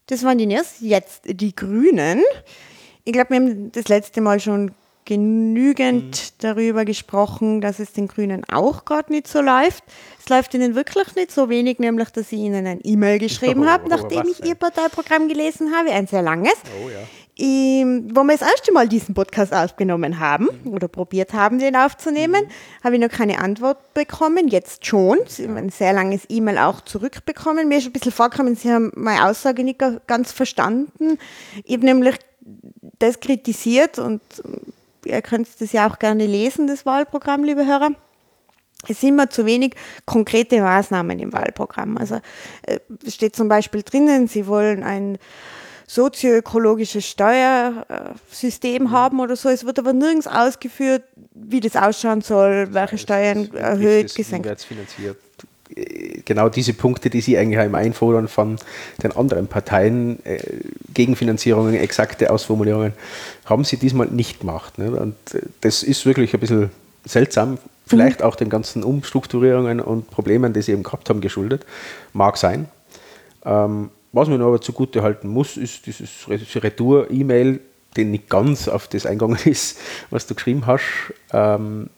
Das 0.07 0.25
waren 0.25 0.37
die 0.37 0.47
News. 0.47 0.77
Jetzt 0.81 1.23
die 1.25 1.55
Grünen. 1.55 2.23
Ich 3.05 3.13
glaube, 3.13 3.31
wir 3.31 3.37
haben 3.37 3.73
das 3.73 3.89
letzte 3.89 4.21
Mal 4.21 4.41
schon 4.41 4.73
genügend 5.05 6.17
mhm. 6.17 6.35
darüber 6.39 6.85
gesprochen, 6.85 7.61
dass 7.61 7.79
es 7.79 7.93
den 7.93 8.09
Grünen 8.09 8.45
auch 8.51 8.85
gerade 8.85 9.13
nicht 9.13 9.27
so 9.27 9.41
läuft. 9.41 9.83
Es 10.21 10.29
läuft 10.29 10.55
ihnen 10.55 10.75
wirklich 10.75 11.15
nicht 11.17 11.33
so 11.33 11.49
wenig, 11.49 11.79
nämlich, 11.81 12.11
dass 12.11 12.31
ich 12.31 12.39
ihnen 12.39 12.67
ein 12.67 12.81
E-Mail 12.85 13.19
geschrieben 13.19 13.65
oh, 13.65 13.67
habe, 13.67 13.89
nachdem 13.89 14.29
ich 14.29 14.45
ihr 14.45 14.55
Parteiprogramm 14.55 15.29
gelesen 15.29 15.75
habe, 15.75 15.91
ein 15.91 16.07
sehr 16.07 16.23
langes. 16.23 16.55
Oh, 16.85 16.89
ja. 16.89 16.99
Ähm, 17.39 18.11
wo 18.15 18.25
wir 18.25 18.37
das 18.37 18.47
erste 18.47 18.73
Mal 18.73 18.89
diesen 18.89 19.15
Podcast 19.15 19.55
aufgenommen 19.55 20.21
haben 20.21 20.49
mhm. 20.65 20.73
oder 20.75 20.87
probiert 20.87 21.33
haben, 21.33 21.59
den 21.59 21.77
aufzunehmen, 21.77 22.45
mhm. 22.45 22.85
habe 22.85 22.97
ich 22.97 23.01
noch 23.01 23.09
keine 23.09 23.39
Antwort 23.39 23.95
bekommen. 23.95 24.49
Jetzt 24.49 24.85
schon. 24.85 25.19
Sie 25.27 25.45
haben 25.45 25.57
ein 25.57 25.71
sehr 25.71 25.95
langes 25.95 26.25
E-Mail 26.29 26.59
auch 26.59 26.83
zurückbekommen. 26.83 27.69
Mir 27.69 27.79
ist 27.79 27.87
ein 27.87 27.93
bisschen 27.93 28.13
vorgekommen, 28.13 28.55
Sie 28.55 28.71
haben 28.71 28.93
meine 28.95 29.27
Aussage 29.27 29.65
nicht 29.65 29.83
ganz 30.07 30.31
verstanden. 30.33 31.19
Ich 31.65 31.75
habe 31.75 31.87
nämlich 31.87 32.17
das 32.99 33.21
kritisiert 33.21 33.99
und 33.99 34.21
ihr 35.05 35.23
könnt 35.23 35.49
das 35.59 35.73
ja 35.73 35.89
auch 35.89 35.99
gerne 35.99 36.27
lesen, 36.27 36.67
das 36.67 36.85
Wahlprogramm, 36.85 37.45
liebe 37.45 37.67
Hörer. 37.67 37.93
Es 38.89 39.01
sind 39.01 39.11
immer 39.11 39.31
zu 39.31 39.47
wenig 39.47 39.75
konkrete 40.07 40.61
Maßnahmen 40.61 41.19
im 41.19 41.33
Wahlprogramm. 41.33 41.97
Also 41.97 42.21
äh, 42.63 42.81
steht 43.09 43.37
zum 43.37 43.49
Beispiel 43.49 43.83
drinnen, 43.83 44.27
Sie 44.27 44.47
wollen 44.47 44.83
ein 44.83 45.19
sozioökologisches 45.87 47.07
Steuersystem 47.07 48.91
haben 48.91 49.21
oder 49.21 49.37
so. 49.37 49.49
Es 49.49 49.65
wird 49.65 49.79
aber 49.79 49.93
nirgends 49.93 50.27
ausgeführt, 50.27 51.03
wie 51.35 51.61
das 51.61 51.77
ausschauen 51.77 52.21
soll, 52.23 52.69
welche 52.73 52.99
Steuern 52.99 53.53
erhöht, 53.55 54.15
gesenkt. 54.15 54.63
finanziert 54.63 55.17
genau 56.25 56.49
diese 56.49 56.75
Punkte, 56.75 57.11
die 57.11 57.21
Sie 57.21 57.37
eigentlich 57.39 57.65
im 57.65 57.75
Einfordern 57.75 58.29
von 58.29 58.57
den 59.03 59.13
anderen 59.13 59.47
Parteien, 59.47 60.25
äh, 60.25 60.39
Gegenfinanzierungen, 60.93 61.75
exakte 61.75 62.31
Ausformulierungen, 62.31 62.93
haben 63.45 63.65
Sie 63.65 63.77
diesmal 63.77 64.09
nicht 64.09 64.41
gemacht. 64.41 64.79
Ne? 64.79 64.91
Und 64.91 65.15
äh, 65.35 65.43
das 65.61 65.83
ist 65.83 66.07
wirklich 66.07 66.35
ein 66.35 66.41
bisschen 66.41 66.71
seltsam, 67.05 67.59
vielleicht 67.87 68.21
mhm. 68.21 68.27
auch 68.27 68.37
den 68.37 68.49
ganzen 68.49 68.85
Umstrukturierungen 68.85 69.81
und 69.81 70.11
Problemen, 70.11 70.53
die 70.53 70.63
Sie 70.63 70.73
eben 70.73 70.83
gehabt 70.83 71.09
haben, 71.11 71.21
geschuldet. 71.21 71.65
Mag 72.13 72.37
sein. 72.37 72.69
Ähm, 73.45 73.91
was 74.13 74.29
man 74.29 74.41
aber 74.43 74.61
zugute 74.61 75.03
halten 75.03 75.29
muss, 75.29 75.57
ist 75.57 75.87
dieses 75.87 76.29
Retour-E-Mail, 76.29 77.61
den 77.97 78.11
nicht 78.11 78.29
ganz 78.29 78.69
auf 78.69 78.89
das 78.89 79.07
eingegangen 79.07 79.39
ist, 79.45 79.79
was 80.11 80.27
du 80.27 80.35
geschrieben 80.35 80.67
hast. 80.67 80.85
Ähm, 81.33 81.89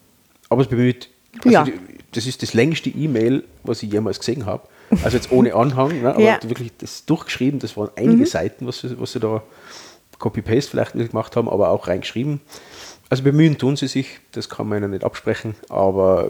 aber 0.49 0.61
es 0.61 0.67
bemüht. 0.67 1.09
Also 1.39 1.49
ja. 1.49 1.65
das 2.11 2.25
ist 2.25 2.41
das 2.41 2.53
längste 2.53 2.89
E-Mail, 2.89 3.43
was 3.63 3.83
ich 3.83 3.91
jemals 3.91 4.19
gesehen 4.19 4.45
habe. 4.45 4.67
Also 5.03 5.17
jetzt 5.17 5.31
ohne 5.31 5.53
Anhang, 5.55 6.01
ne, 6.01 6.13
aber 6.13 6.21
ja. 6.21 6.39
wirklich 6.43 6.71
das 6.77 7.05
durchgeschrieben, 7.05 7.59
das 7.59 7.75
waren 7.75 7.89
einige 7.95 8.17
mhm. 8.17 8.25
Seiten, 8.25 8.67
was 8.67 8.81
sie, 8.81 8.99
was 8.99 9.13
sie 9.13 9.19
da 9.19 9.41
Copy-Paste 10.19 10.71
vielleicht 10.71 10.93
gemacht 10.93 11.35
haben, 11.35 11.49
aber 11.49 11.69
auch 11.69 11.87
reingeschrieben. 11.87 12.39
Also 13.09 13.23
bemühen 13.23 13.57
tun 13.57 13.75
sie 13.75 13.87
sich, 13.87 14.19
das 14.31 14.49
kann 14.49 14.67
man 14.67 14.79
ihnen 14.79 14.91
nicht 14.91 15.03
absprechen, 15.03 15.55
aber 15.69 16.29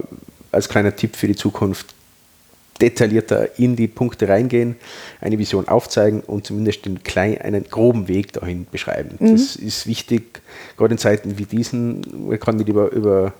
als 0.52 0.69
kleiner 0.69 0.95
Tipp 0.95 1.15
für 1.15 1.28
die 1.28 1.36
Zukunft, 1.36 1.93
detaillierter 2.81 3.57
in 3.57 3.75
die 3.75 3.88
Punkte 3.88 4.27
reingehen, 4.27 4.75
eine 5.21 5.39
Vision 5.39 5.67
aufzeigen 5.67 6.21
und 6.21 6.45
zumindest 6.45 6.85
den 6.85 7.03
kleinen, 7.03 7.39
einen 7.39 7.63
groben 7.63 8.07
Weg 8.07 8.33
dahin 8.33 8.67
beschreiben. 8.69 9.15
Mhm. 9.19 9.31
Das 9.31 9.55
ist 9.55 9.88
wichtig, 9.88 10.41
gerade 10.77 10.93
in 10.93 10.97
Zeiten 10.97 11.38
wie 11.38 11.45
diesen, 11.45 12.27
man 12.27 12.39
kann 12.39 12.57
nicht 12.57 12.67
über, 12.67 12.91
über, 12.91 13.33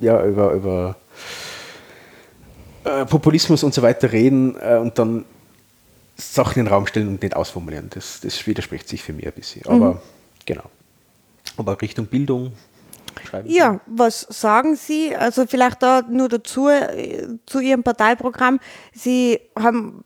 ja, 0.00 0.24
über, 0.24 0.52
über 0.52 0.96
äh, 2.84 3.04
Populismus 3.04 3.62
und 3.62 3.74
so 3.74 3.82
weiter 3.82 4.12
reden 4.12 4.56
äh, 4.60 4.76
und 4.76 4.98
dann 4.98 5.24
Sachen 6.16 6.60
in 6.60 6.64
den 6.66 6.72
Raum 6.72 6.86
stellen 6.86 7.08
und 7.08 7.22
nicht 7.22 7.36
ausformulieren. 7.36 7.90
Das, 7.90 8.20
das 8.20 8.46
widerspricht 8.46 8.88
sich 8.88 9.02
für 9.02 9.12
mich 9.12 9.26
ein 9.26 9.32
bisschen. 9.32 9.66
Aber 9.66 9.94
mhm. 9.94 9.98
genau. 10.46 10.64
Aber 11.56 11.80
Richtung 11.80 12.06
Bildung. 12.06 12.52
Schreiben 13.24 13.48
ja, 13.48 13.80
was 13.86 14.20
sagen 14.20 14.76
Sie? 14.76 15.14
Also 15.14 15.46
vielleicht 15.46 15.82
da 15.82 16.02
nur 16.02 16.28
dazu 16.28 16.68
äh, 16.68 17.26
zu 17.46 17.60
Ihrem 17.60 17.82
Parteiprogramm. 17.82 18.60
Sie 18.92 19.40
haben 19.58 20.04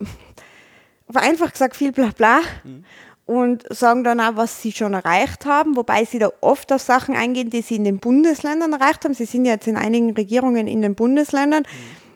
einfach 1.14 1.52
gesagt 1.52 1.76
viel 1.76 1.92
bla 1.92 2.10
bla. 2.16 2.40
Mhm 2.64 2.84
und 3.26 3.66
sagen 3.68 4.04
dann 4.04 4.20
auch, 4.20 4.36
was 4.36 4.62
sie 4.62 4.72
schon 4.72 4.94
erreicht 4.94 5.44
haben, 5.44 5.76
wobei 5.76 6.06
sie 6.06 6.18
da 6.18 6.30
oft 6.40 6.72
auf 6.72 6.80
Sachen 6.80 7.14
eingehen, 7.14 7.50
die 7.50 7.60
sie 7.60 7.76
in 7.76 7.84
den 7.84 7.98
Bundesländern 7.98 8.72
erreicht 8.72 9.04
haben. 9.04 9.12
Sie 9.12 9.26
sind 9.26 9.44
ja 9.44 9.52
jetzt 9.52 9.68
in 9.68 9.76
einigen 9.76 10.12
Regierungen 10.12 10.66
in 10.66 10.80
den 10.80 10.94
Bundesländern. 10.94 11.64
Mhm 11.64 12.08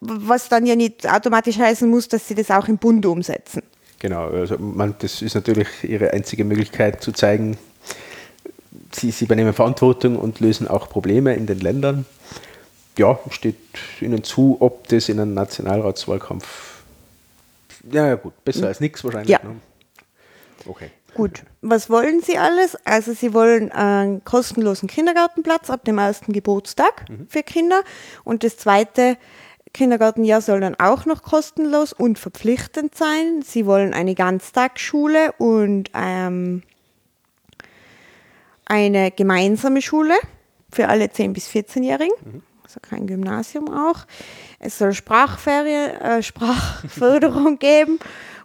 was 0.00 0.48
dann 0.48 0.66
ja 0.66 0.76
nicht 0.76 1.08
automatisch 1.08 1.58
heißen 1.58 1.88
muss, 1.88 2.08
dass 2.08 2.26
sie 2.26 2.34
das 2.34 2.50
auch 2.50 2.68
im 2.68 2.78
Bund 2.78 3.04
umsetzen. 3.06 3.62
Genau, 3.98 4.28
also 4.28 4.56
man, 4.58 4.94
das 4.98 5.20
ist 5.20 5.34
natürlich 5.34 5.68
ihre 5.82 6.12
einzige 6.12 6.44
Möglichkeit 6.44 7.02
zu 7.02 7.12
zeigen, 7.12 7.58
sie, 8.92 9.10
sie 9.10 9.24
übernehmen 9.24 9.52
Verantwortung 9.52 10.16
und 10.16 10.40
lösen 10.40 10.68
auch 10.68 10.88
Probleme 10.88 11.34
in 11.34 11.46
den 11.46 11.60
Ländern. 11.60 12.06
Ja, 12.98 13.18
steht 13.30 13.56
ihnen 14.00 14.24
zu, 14.24 14.56
ob 14.60 14.88
das 14.88 15.08
in 15.08 15.20
einem 15.20 15.34
Nationalratswahlkampf, 15.34 16.70
ja, 17.90 18.06
ja 18.06 18.14
gut, 18.16 18.44
besser 18.44 18.66
als 18.66 18.80
nichts 18.80 19.02
wahrscheinlich. 19.04 19.30
Ja. 19.30 19.40
Ne? 19.42 19.56
Okay. 20.66 20.90
Gut, 21.14 21.42
was 21.60 21.90
wollen 21.90 22.20
Sie 22.22 22.38
alles? 22.38 22.76
Also 22.84 23.12
Sie 23.12 23.34
wollen 23.34 23.72
einen 23.72 24.24
kostenlosen 24.24 24.88
Kindergartenplatz 24.88 25.68
ab 25.70 25.84
dem 25.84 25.98
ersten 25.98 26.32
Geburtstag 26.32 27.08
mhm. 27.08 27.26
für 27.28 27.42
Kinder 27.42 27.82
und 28.22 28.44
das 28.44 28.56
zweite 28.56 29.16
Kindergartenjahr 29.72 30.40
soll 30.40 30.60
dann 30.60 30.76
auch 30.78 31.06
noch 31.06 31.22
kostenlos 31.22 31.92
und 31.92 32.18
verpflichtend 32.18 32.94
sein. 32.94 33.42
Sie 33.42 33.66
wollen 33.66 33.94
eine 33.94 34.14
Ganztagsschule 34.14 35.32
und 35.38 35.90
ähm, 35.94 36.62
eine 38.70 39.10
gemeinsame 39.10 39.82
Schule 39.82 40.14
für 40.72 40.88
alle 40.88 41.06
10- 41.06 41.32
bis 41.32 41.48
14-Jährigen, 41.48 42.14
mhm. 42.24 42.42
also 42.62 42.78
kein 42.80 43.08
Gymnasium 43.08 43.68
auch. 43.68 44.06
Es 44.60 44.78
soll 44.78 44.92
Sprachferien, 44.94 46.00
äh, 46.00 46.22
Sprachförderung 46.22 47.58
geben 47.58 47.98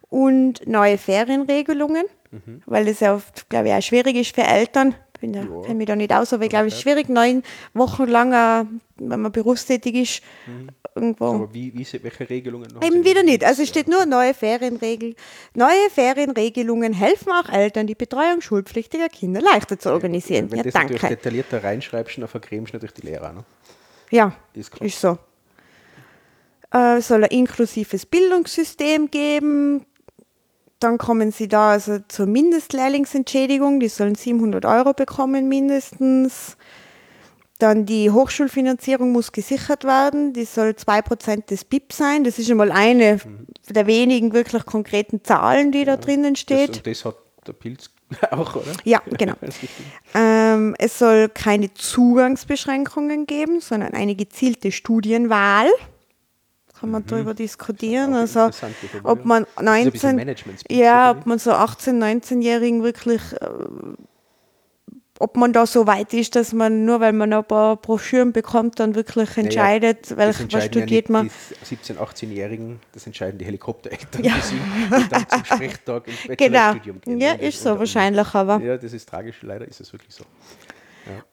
und 0.09 0.67
neue 0.67 0.97
Ferienregelungen, 0.97 2.05
mhm. 2.31 2.63
weil 2.65 2.87
es 2.87 3.01
ja 3.01 3.13
oft, 3.13 3.47
glaube 3.49 3.67
ich, 3.67 3.73
auch 3.75 3.81
schwierig 3.81 4.15
ist 4.15 4.33
für 4.33 4.43
Eltern, 4.43 4.95
bin 5.25 5.33
da, 5.33 5.41
ja. 5.41 5.61
kenne 5.61 5.75
mich 5.75 5.87
da 5.87 5.95
nicht 5.95 6.13
aus, 6.13 6.33
aber 6.33 6.43
ich 6.43 6.49
glaube, 6.49 6.67
es 6.67 6.75
ist 6.75 6.81
schwierig, 6.81 7.09
neun 7.09 7.43
Wochen 7.73 8.05
lang, 8.05 8.33
äh, 8.33 8.65
wenn 8.97 9.21
man 9.21 9.31
berufstätig 9.31 9.95
ist, 9.95 10.23
mhm. 10.47 10.69
irgendwo. 10.93 11.25
Aber 11.25 11.53
wie, 11.53 11.73
wie, 11.73 12.03
welche 12.03 12.29
Regelungen 12.29 12.69
noch? 12.73 12.81
Eben 12.81 13.03
wieder 13.03 13.23
nicht. 13.23 13.43
Also 13.43 13.63
es 13.63 13.69
steht 13.69 13.87
nur 13.87 14.05
neue 14.05 14.33
Ferienregeln. 14.33 15.15
Neue 15.53 15.89
Ferienregelungen 15.93 16.93
helfen 16.93 17.31
auch 17.31 17.49
Eltern, 17.51 17.87
die 17.87 17.95
Betreuung 17.95 18.41
schulpflichtiger 18.41 19.09
Kinder 19.09 19.41
leichter 19.41 19.79
zu 19.79 19.91
organisieren. 19.91 20.51
Wenn 20.51 20.57
ja, 20.57 20.63
das 20.63 20.73
danke. 20.73 20.93
natürlich 20.93 21.17
detaillierter 21.17 21.63
reinschreibst, 21.63 22.17
dann 22.17 22.27
verkremst 22.27 22.73
du 22.73 22.77
natürlich 22.77 22.93
die 22.93 23.07
Lehrer. 23.07 23.33
Ne? 23.33 23.43
Ja, 24.11 24.35
ist, 24.53 24.77
ist 24.79 25.01
so. 25.01 25.17
Äh, 26.71 27.01
soll 27.01 27.23
ein 27.23 27.31
inklusives 27.31 28.05
Bildungssystem 28.05 29.09
geben, 29.09 29.85
dann 30.85 30.97
kommen 30.99 31.31
sie 31.31 31.47
da 31.47 31.71
also 31.71 31.97
zur 32.07 32.27
Mindestlehrlingsentschädigung, 32.27 33.79
die 33.79 33.87
sollen 33.87 34.15
700 34.15 34.65
Euro 34.65 34.93
bekommen 34.93 35.47
mindestens. 35.47 36.57
Dann 37.57 37.85
die 37.85 38.11
Hochschulfinanzierung 38.11 39.11
muss 39.11 39.31
gesichert 39.31 39.83
werden, 39.83 40.33
die 40.33 40.45
soll 40.45 40.71
2% 40.71 41.47
des 41.47 41.63
BIP 41.63 41.93
sein. 41.93 42.23
Das 42.23 42.37
ist 42.37 42.47
schon 42.47 42.57
mal 42.57 42.71
eine 42.71 43.19
der 43.69 43.87
wenigen 43.87 44.33
wirklich 44.33 44.65
konkreten 44.65 45.23
Zahlen, 45.23 45.71
die 45.71 45.85
da 45.85 45.97
drinnen 45.97 46.35
steht. 46.35 46.69
Das, 46.69 46.83
das 46.83 47.05
hat 47.05 47.15
der 47.47 47.53
Pilz 47.53 47.89
auch, 48.31 48.55
oder? 48.55 48.73
Ja, 48.83 49.01
genau. 49.17 49.33
ähm, 50.13 50.75
es 50.77 50.99
soll 50.99 51.29
keine 51.29 51.73
Zugangsbeschränkungen 51.73 53.25
geben, 53.25 53.59
sondern 53.59 53.93
eine 53.93 54.15
gezielte 54.15 54.71
Studienwahl 54.71 55.69
kann 56.79 56.91
man 56.91 57.03
mhm. 57.03 57.07
darüber 57.07 57.33
diskutieren. 57.33 58.13
Also 58.13 58.49
ob 59.03 59.25
man 59.25 59.45
19, 59.61 60.35
ja, 60.69 61.11
ob 61.11 61.25
man 61.25 61.39
so 61.39 61.51
18, 61.51 62.01
19-Jährigen 62.01 62.83
wirklich, 62.83 63.21
äh, 63.33 63.47
ob 65.19 65.37
man 65.37 65.53
da 65.53 65.65
so 65.65 65.87
weit 65.87 66.13
ist, 66.13 66.35
dass 66.35 66.51
man 66.51 66.83
nur 66.83 66.99
weil 66.99 67.13
man 67.13 67.31
ein 67.31 67.45
paar 67.45 67.77
Broschüren 67.77 68.33
bekommt, 68.33 68.79
dann 68.81 68.95
wirklich 68.95 69.37
entscheidet, 69.37 70.09
ja, 70.09 70.17
welch, 70.17 70.51
was 70.51 70.65
studiert 70.65 71.07
ja 71.07 71.13
man. 71.13 71.31
Die 71.61 71.65
17, 71.65 71.97
18-Jährigen, 71.97 72.79
das 72.91 73.05
entscheiden 73.05 73.37
die 73.37 73.45
Helikoptereltern 73.45 74.23
ja. 74.23 74.33
die 74.33 75.09
dann 75.09 75.25
zum 75.29 75.45
Sprechtag 75.45 76.07
ins 76.07 76.17
genau. 76.23 76.37
Bachelorstudium 76.37 77.01
genau. 77.01 77.17
gehen. 77.17 77.21
Ja, 77.21 77.33
ist 77.47 77.61
so 77.61 77.79
wahrscheinlich, 77.79 78.33
aber. 78.33 78.59
Ja, 78.59 78.77
das 78.77 78.91
ist 78.91 79.07
tragisch, 79.07 79.37
leider 79.41 79.65
ist 79.65 79.79
es 79.79 79.93
wirklich 79.93 80.13
so. 80.13 80.25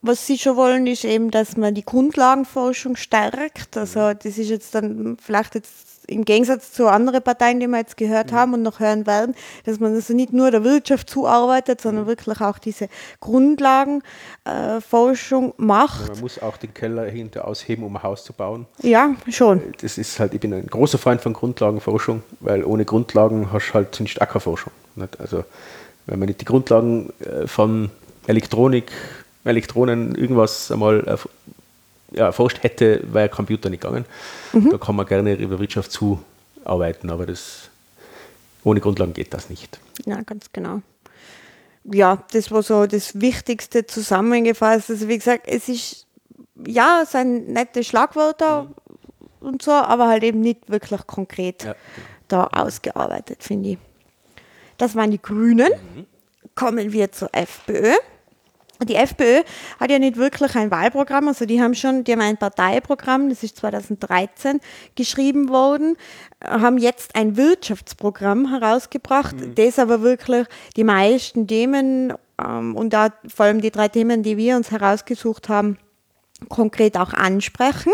Was 0.00 0.26
sie 0.26 0.38
schon 0.38 0.56
wollen, 0.56 0.87
ist 0.87 1.04
eben, 1.04 1.30
dass 1.30 1.56
man 1.56 1.74
die 1.74 1.85
Grundlagenforschung 1.85 2.96
stärkt. 2.96 3.76
Also 3.76 4.00
mhm. 4.00 4.18
das 4.22 4.38
ist 4.38 4.48
jetzt 4.48 4.74
dann 4.74 5.16
vielleicht 5.20 5.54
jetzt 5.54 5.92
im 6.08 6.24
Gegensatz 6.24 6.72
zu 6.72 6.88
anderen 6.88 7.22
Parteien, 7.22 7.61
die 7.61 7.68
wir 7.68 7.79
jetzt 7.79 7.96
gehört 7.96 8.33
mhm. 8.33 8.37
haben 8.37 8.54
und 8.54 8.62
noch 8.62 8.81
hören 8.81 9.06
werden, 9.06 9.37
dass 9.64 9.79
man 9.81 9.94
also 9.94 10.14
nicht 10.14 10.33
nur 10.33 10.50
der 10.50 10.64
Wirtschaft 10.64 11.08
zuarbeitet, 11.08 11.81
sondern 11.81 12.02
mhm. 12.04 12.08
wirklich 12.08 12.40
auch 12.40 12.58
diese 12.58 12.88
Grundlagenforschung 13.20 15.50
äh, 15.50 15.54
macht. 15.58 16.08
man 16.08 16.18
muss 16.20 16.42
auch 16.42 16.56
den 16.56 16.75
Keller 16.75 17.04
hinter 17.04 17.46
ausheben, 17.46 17.85
um 17.85 17.94
ein 17.96 18.02
Haus 18.02 18.25
zu 18.25 18.33
bauen. 18.33 18.66
Ja, 18.83 19.14
schon. 19.29 19.60
Äh, 19.60 19.70
das 19.81 19.98
ist 19.98 20.18
halt, 20.18 20.35
ich 20.35 20.40
bin 20.40 20.52
ein 20.52 20.66
großer 20.66 20.98
Freund 20.98 21.20
von 21.20 21.33
Grundlagenforschung, 21.33 22.25
weil 22.40 22.64
ohne 22.64 22.85
Grundlagen 22.85 23.52
hast 23.52 23.68
du 23.70 23.75
halt 23.75 24.00
nicht 24.00 24.20
Ackerforschung. 24.20 24.73
Nicht? 24.96 25.20
Also 25.20 25.44
wenn 26.06 26.18
man 26.18 26.27
nicht 26.27 26.40
die 26.40 26.44
Grundlagen 26.44 27.12
äh, 27.20 27.46
von 27.46 27.92
Elektronik, 28.27 28.90
Elektronen, 29.45 30.15
irgendwas 30.15 30.71
einmal 30.71 31.19
ja, 32.13 32.27
erforscht 32.27 32.63
hätte, 32.63 33.03
wäre 33.13 33.29
Computer 33.29 33.71
nicht 33.71 33.83
gegangen. 33.83 34.05
Mhm. 34.53 34.71
Da 34.71 34.79
kann 34.79 34.97
man 34.97 35.07
gerne 35.07 35.35
über 35.35 35.59
Wirtschaft 35.59 35.93
zuarbeiten, 35.93 37.11
aber 37.11 37.27
das 37.27 37.71
ohne 38.65 38.81
Grundlagen 38.81 39.13
geht 39.13 39.35
das 39.35 39.51
nicht. 39.51 39.81
Ja, 40.05 40.21
ganz 40.23 40.53
genau. 40.53 40.83
Ja, 41.85 42.23
das 42.33 42.51
war 42.53 42.63
so 42.63 42.87
das 42.87 43.21
Wichtigste 43.21 43.87
zusammengefasst. 43.87 44.90
Also 44.90 45.09
wie 45.09 45.19
gesagt, 45.19 45.49
es 45.49 45.69
ist 45.69 46.07
ja, 46.67 47.01
es 47.03 47.13
sind 47.13 47.49
nette 47.49 47.83
Schlagwörter 47.83 48.65
mhm. 48.65 49.47
und 49.47 49.63
so, 49.63 49.73
aber 49.73 50.09
halt 50.09 50.23
eben 50.23 50.40
nicht 50.40 50.71
wirklich 50.71 51.07
konkret 51.07 51.65
ja, 51.65 51.75
da 52.29 52.47
ausgearbeitet, 52.47 53.43
finde 53.43 53.71
ich. 53.71 53.79
Das 54.79 54.95
waren 54.95 55.11
die 55.11 55.21
Grünen. 55.21 55.71
Mhm. 55.95 56.07
Kommen 56.55 56.93
wir 56.93 57.11
zur 57.13 57.31
FPÖ. 57.33 57.95
Die 58.85 58.94
FPÖ 58.94 59.42
hat 59.78 59.90
ja 59.90 59.98
nicht 59.98 60.16
wirklich 60.16 60.54
ein 60.56 60.70
Wahlprogramm, 60.70 61.28
also 61.28 61.44
die 61.46 61.60
haben 61.60 61.74
schon, 61.74 62.04
die 62.04 62.12
haben 62.12 62.20
ein 62.20 62.37
Parteiprogramm, 62.37 63.28
das 63.28 63.42
ist 63.42 63.56
2013 63.58 64.60
geschrieben 64.94 65.48
worden, 65.48 65.96
haben 66.44 66.78
jetzt 66.78 67.14
ein 67.14 67.37
Wirtschaftsprogramm 67.37 68.48
herausgebracht, 68.48 69.37
mhm. 69.37 69.54
das 69.54 69.78
aber 69.78 70.02
wirklich 70.02 70.46
die 70.76 70.85
meisten 70.85 71.46
Themen 71.46 72.12
ähm, 72.42 72.76
und 72.76 72.92
da 72.92 73.10
vor 73.26 73.46
allem 73.46 73.60
die 73.60 73.70
drei 73.70 73.88
Themen, 73.88 74.22
die 74.22 74.37
wir 74.37 74.56
uns 74.56 74.70
herausgesucht 74.70 75.48
haben, 75.48 75.78
konkret 76.48 76.96
auch 76.96 77.12
ansprechen. 77.12 77.92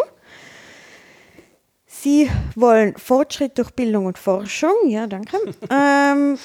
Sie 1.86 2.30
wollen 2.54 2.96
Fortschritt 2.96 3.58
durch 3.58 3.70
Bildung 3.72 4.06
und 4.06 4.18
Forschung, 4.18 4.74
ja, 4.86 5.06
danke. 5.06 5.36
ähm, 5.70 6.38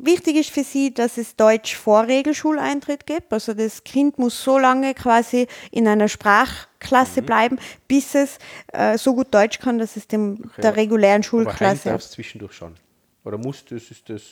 Wichtig 0.00 0.36
ist 0.36 0.50
für 0.50 0.62
sie, 0.62 0.94
dass 0.94 1.18
es 1.18 1.34
Deutsch 1.34 1.74
vor 1.74 2.06
Regelschuleintritt 2.06 3.04
gibt. 3.04 3.32
Also 3.32 3.52
das 3.52 3.82
Kind 3.82 4.16
muss 4.16 4.44
so 4.44 4.56
lange 4.56 4.94
quasi 4.94 5.48
in 5.72 5.88
einer 5.88 6.06
Sprachklasse 6.06 7.20
mhm. 7.20 7.26
bleiben, 7.26 7.58
bis 7.88 8.14
es 8.14 8.38
äh, 8.72 8.96
so 8.96 9.16
gut 9.16 9.34
Deutsch 9.34 9.58
kann, 9.58 9.78
dass 9.78 9.96
es 9.96 10.06
dem 10.06 10.38
okay. 10.44 10.62
der 10.62 10.76
regulären 10.76 11.24
Schulklasse. 11.24 11.90
Aber 11.90 11.98
zwischendurch 11.98 12.52
schon. 12.52 12.76
Oder 13.24 13.38
muss 13.38 13.64
das, 13.64 13.90
ist 13.90 14.08
das. 14.08 14.22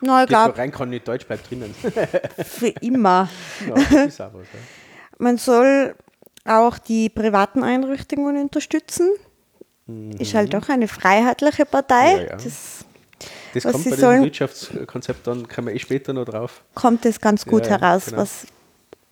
Na, 0.00 0.22
ich 0.22 0.28
glaube. 0.28 0.56
rein 0.56 0.70
kann 0.70 0.90
nicht 0.90 1.08
Deutsch 1.08 1.26
bleibt 1.26 1.50
drinnen. 1.50 1.74
für 2.44 2.68
immer. 2.80 3.28
Ja, 3.66 3.74
ist 4.04 4.20
was, 4.20 4.32
ja. 4.32 4.60
Man 5.18 5.38
soll 5.38 5.96
auch 6.44 6.78
die 6.78 7.08
privaten 7.08 7.64
Einrichtungen 7.64 8.40
unterstützen. 8.40 9.10
Mhm. 9.86 10.12
Ist 10.12 10.34
halt 10.34 10.54
doch 10.54 10.68
eine 10.68 10.86
freiheitliche 10.86 11.66
Partei. 11.66 12.12
Ja, 12.12 12.22
ja. 12.22 12.36
Das 12.36 12.84
das 13.56 13.64
was 13.64 13.72
kommt 13.72 13.84
Sie 13.84 13.90
bei 13.90 13.96
sollen, 13.96 14.20
dem 14.20 14.24
Wirtschaftskonzept, 14.26 15.26
dann 15.26 15.48
kommen 15.48 15.68
wir 15.68 15.74
eh 15.74 15.78
später 15.78 16.12
noch 16.12 16.24
drauf. 16.24 16.62
Kommt 16.74 17.04
es 17.04 17.20
ganz 17.20 17.44
gut 17.44 17.66
ja, 17.66 17.78
heraus, 17.78 18.06
genau. 18.06 18.18
was 18.18 18.46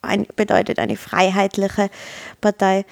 ein, 0.02 0.26
bedeutet, 0.36 0.78
eine 0.78 0.96
freiheitliche 0.96 1.90
Partei 2.40 2.84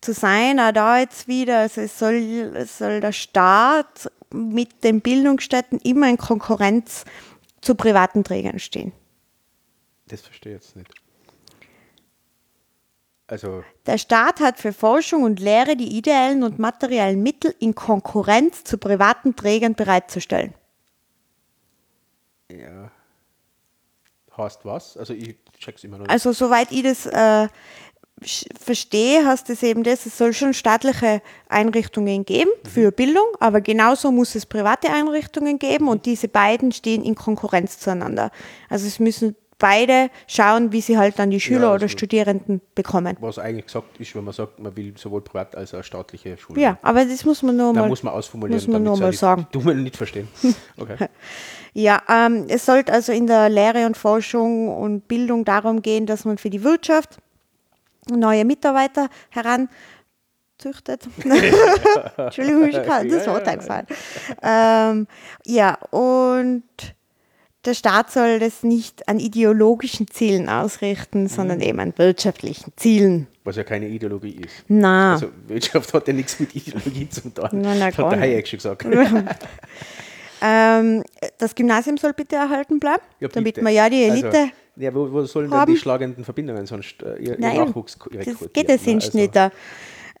zu 0.00 0.12
sein. 0.12 0.60
Auch 0.60 0.72
da 0.72 0.98
jetzt 0.98 1.28
wieder, 1.28 1.60
also 1.60 1.80
es 1.80 1.98
soll, 1.98 2.14
es 2.54 2.78
soll 2.78 3.00
der 3.00 3.12
Staat 3.12 4.10
mit 4.32 4.84
den 4.84 5.00
Bildungsstätten 5.00 5.78
immer 5.80 6.08
in 6.08 6.18
Konkurrenz 6.18 7.04
zu 7.60 7.74
privaten 7.74 8.24
Trägern 8.24 8.58
stehen. 8.58 8.92
Das 10.06 10.22
verstehe 10.22 10.56
ich 10.56 10.62
jetzt 10.62 10.76
nicht. 10.76 10.90
Also 13.26 13.62
der 13.86 13.98
Staat 13.98 14.40
hat 14.40 14.58
für 14.58 14.72
Forschung 14.72 15.22
und 15.22 15.38
Lehre 15.38 15.76
die 15.76 15.96
ideellen 15.96 16.42
und 16.42 16.58
materiellen 16.58 17.22
Mittel 17.22 17.54
in 17.60 17.76
Konkurrenz 17.76 18.64
zu 18.64 18.76
privaten 18.76 19.36
Trägern 19.36 19.74
bereitzustellen. 19.74 20.52
Ja. 22.58 22.90
Heißt 24.36 24.64
was? 24.64 24.96
Also 24.96 25.12
ich 25.12 25.36
check's 25.58 25.84
immer 25.84 25.98
noch 25.98 26.04
nicht. 26.04 26.12
Also 26.12 26.32
soweit 26.32 26.70
ich 26.72 26.82
das 26.82 27.06
äh, 27.06 27.48
verstehe, 28.58 29.26
heißt 29.26 29.48
es 29.50 29.62
eben 29.62 29.82
das, 29.82 30.06
es 30.06 30.18
soll 30.18 30.32
schon 30.32 30.52
staatliche 30.52 31.22
Einrichtungen 31.48 32.24
geben 32.24 32.50
mhm. 32.62 32.68
für 32.68 32.92
Bildung, 32.92 33.26
aber 33.40 33.60
genauso 33.60 34.12
muss 34.12 34.34
es 34.34 34.46
private 34.46 34.90
Einrichtungen 34.90 35.58
geben 35.58 35.88
und 35.88 36.06
diese 36.06 36.28
beiden 36.28 36.72
stehen 36.72 37.02
in 37.04 37.14
Konkurrenz 37.14 37.78
zueinander. 37.78 38.30
Also 38.68 38.86
es 38.86 38.98
müssen 38.98 39.36
beide 39.60 40.10
schauen, 40.26 40.72
wie 40.72 40.80
sie 40.80 40.98
halt 40.98 41.20
dann 41.20 41.30
die 41.30 41.38
Schüler 41.38 41.60
ja, 41.60 41.72
also 41.72 41.84
oder 41.84 41.88
Studierenden 41.88 42.60
bekommen. 42.74 43.16
Was 43.20 43.38
eigentlich 43.38 43.66
gesagt 43.66 44.00
ist, 44.00 44.12
wenn 44.16 44.24
man 44.24 44.34
sagt, 44.34 44.58
man 44.58 44.76
will 44.76 44.94
sowohl 44.96 45.20
privat 45.20 45.54
als 45.54 45.72
auch 45.72 45.84
staatliche 45.84 46.36
Schule. 46.36 46.60
Ja, 46.60 46.78
aber 46.82 47.04
das 47.04 47.24
muss 47.24 47.42
man 47.44 47.56
nur 47.56 47.72
da 47.72 47.82
mal, 47.82 47.88
muss 47.88 48.02
man 48.02 48.14
ausformulieren, 48.14 48.60
muss 48.60 48.72
man 48.72 48.82
nur 48.82 48.98
mal 48.98 49.12
sagen. 49.12 49.46
Du 49.52 49.60
Dummen 49.60 49.84
nicht 49.84 49.96
verstehen. 49.96 50.26
Okay. 50.76 51.08
ja, 51.74 52.00
ähm, 52.08 52.46
es 52.48 52.64
sollte 52.64 52.92
also 52.92 53.12
in 53.12 53.26
der 53.26 53.50
Lehre 53.50 53.84
und 53.84 53.96
Forschung 53.96 54.74
und 54.74 55.06
Bildung 55.08 55.44
darum 55.44 55.82
gehen, 55.82 56.06
dass 56.06 56.24
man 56.24 56.38
für 56.38 56.48
die 56.48 56.64
Wirtschaft 56.64 57.18
neue 58.10 58.46
Mitarbeiter 58.46 59.08
heranzüchtet. 59.28 61.06
Entschuldigung, 62.16 62.70
das 62.72 63.26
Wort 63.26 63.46
eingefallen. 63.46 63.86
Ähm, 64.42 65.06
ja, 65.44 65.76
und 65.90 66.64
der 67.64 67.74
Staat 67.74 68.10
soll 68.10 68.38
das 68.38 68.62
nicht 68.62 69.06
an 69.08 69.18
ideologischen 69.18 70.08
Zielen 70.08 70.48
ausrichten, 70.48 71.28
sondern 71.28 71.58
mhm. 71.58 71.64
eben 71.64 71.80
an 71.80 71.92
wirtschaftlichen 71.96 72.72
Zielen. 72.76 73.26
Was 73.44 73.56
ja 73.56 73.64
keine 73.64 73.88
Ideologie 73.88 74.40
ist. 74.44 74.64
Nein. 74.68 75.12
Also 75.12 75.28
Wirtschaft 75.46 75.92
hat 75.92 76.08
ja 76.08 76.14
nichts 76.14 76.40
mit 76.40 76.54
Ideologie 76.54 77.08
zu 77.08 77.28
tun. 77.32 77.48
Nein, 77.52 77.78
nein, 77.78 77.92
das 77.94 77.98
hat 77.98 78.12
der 78.12 78.20
Hayek 78.20 78.46
schon 78.48 78.58
gesagt. 78.58 78.84
ähm, 80.42 81.04
das 81.38 81.54
Gymnasium 81.54 81.98
soll 81.98 82.14
bitte 82.14 82.36
erhalten 82.36 82.80
bleiben, 82.80 83.02
ja, 83.18 83.28
bitte. 83.28 83.34
damit 83.34 83.62
man 83.62 83.74
ja 83.74 83.90
die 83.90 84.04
Elite. 84.04 84.28
Also, 84.28 84.50
ja, 84.76 84.94
wo, 84.94 85.12
wo 85.12 85.24
sollen 85.24 85.50
haben? 85.50 85.66
denn 85.66 85.74
die 85.74 85.80
schlagenden 85.80 86.24
Verbindungen 86.24 86.64
sonst 86.64 87.02
äh, 87.02 87.16
ihr, 87.16 87.36
Nein, 87.38 87.56
Nachwuchs? 87.56 87.98
Das 88.10 88.52
geht 88.52 88.70
es 88.70 88.86
also. 88.88 89.18
nicht. 89.18 89.36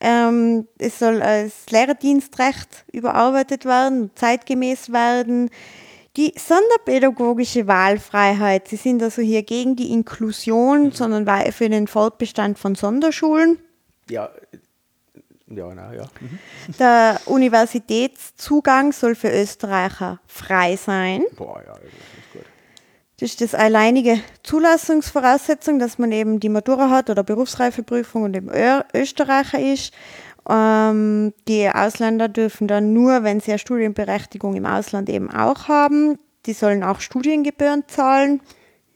Ähm, 0.02 0.66
es 0.78 0.98
soll 0.98 1.20
als 1.20 1.70
Lehrerdienstrecht 1.70 2.84
überarbeitet 2.92 3.64
werden, 3.66 4.10
zeitgemäß 4.14 4.92
werden. 4.92 5.50
Die 6.16 6.34
sonderpädagogische 6.36 7.66
Wahlfreiheit, 7.66 8.68
Sie 8.68 8.76
sind 8.76 9.02
also 9.02 9.22
hier 9.22 9.44
gegen 9.44 9.76
die 9.76 9.92
Inklusion, 9.92 10.84
mhm. 10.84 10.92
sondern 10.92 11.52
für 11.52 11.68
den 11.68 11.86
Fortbestand 11.86 12.58
von 12.58 12.74
Sonderschulen. 12.74 13.58
Ja, 14.08 14.30
ja, 15.50 15.74
na, 15.74 15.92
ja. 15.92 16.04
Mhm. 16.20 16.38
Der 16.78 17.20
Universitätszugang 17.26 18.92
soll 18.92 19.16
für 19.16 19.30
Österreicher 19.30 20.20
frei 20.26 20.76
sein. 20.76 21.24
Boah, 21.36 21.60
ja, 21.66 21.74
das 21.74 21.82
ist 21.82 22.32
gut. 22.32 22.42
Das 23.18 23.30
ist 23.30 23.40
das 23.40 23.54
alleinige 23.54 24.20
Zulassungsvoraussetzung, 24.44 25.78
dass 25.78 25.98
man 25.98 26.12
eben 26.12 26.40
die 26.40 26.48
Matura 26.48 26.88
hat 26.88 27.10
oder 27.10 27.22
Berufsreifeprüfung 27.22 28.22
und 28.22 28.34
eben 28.34 28.50
Österreicher 28.94 29.60
ist. 29.60 29.92
Ähm, 30.50 31.32
die 31.46 31.68
Ausländer 31.68 32.28
dürfen 32.28 32.66
dann 32.66 32.92
nur, 32.92 33.22
wenn 33.22 33.40
sie 33.40 33.52
eine 33.52 33.58
Studienberechtigung 33.58 34.56
im 34.56 34.66
Ausland 34.66 35.08
eben 35.08 35.30
auch 35.30 35.68
haben, 35.68 36.18
die 36.46 36.52
sollen 36.52 36.82
auch 36.82 37.00
Studiengebühren 37.00 37.84
zahlen. 37.86 38.40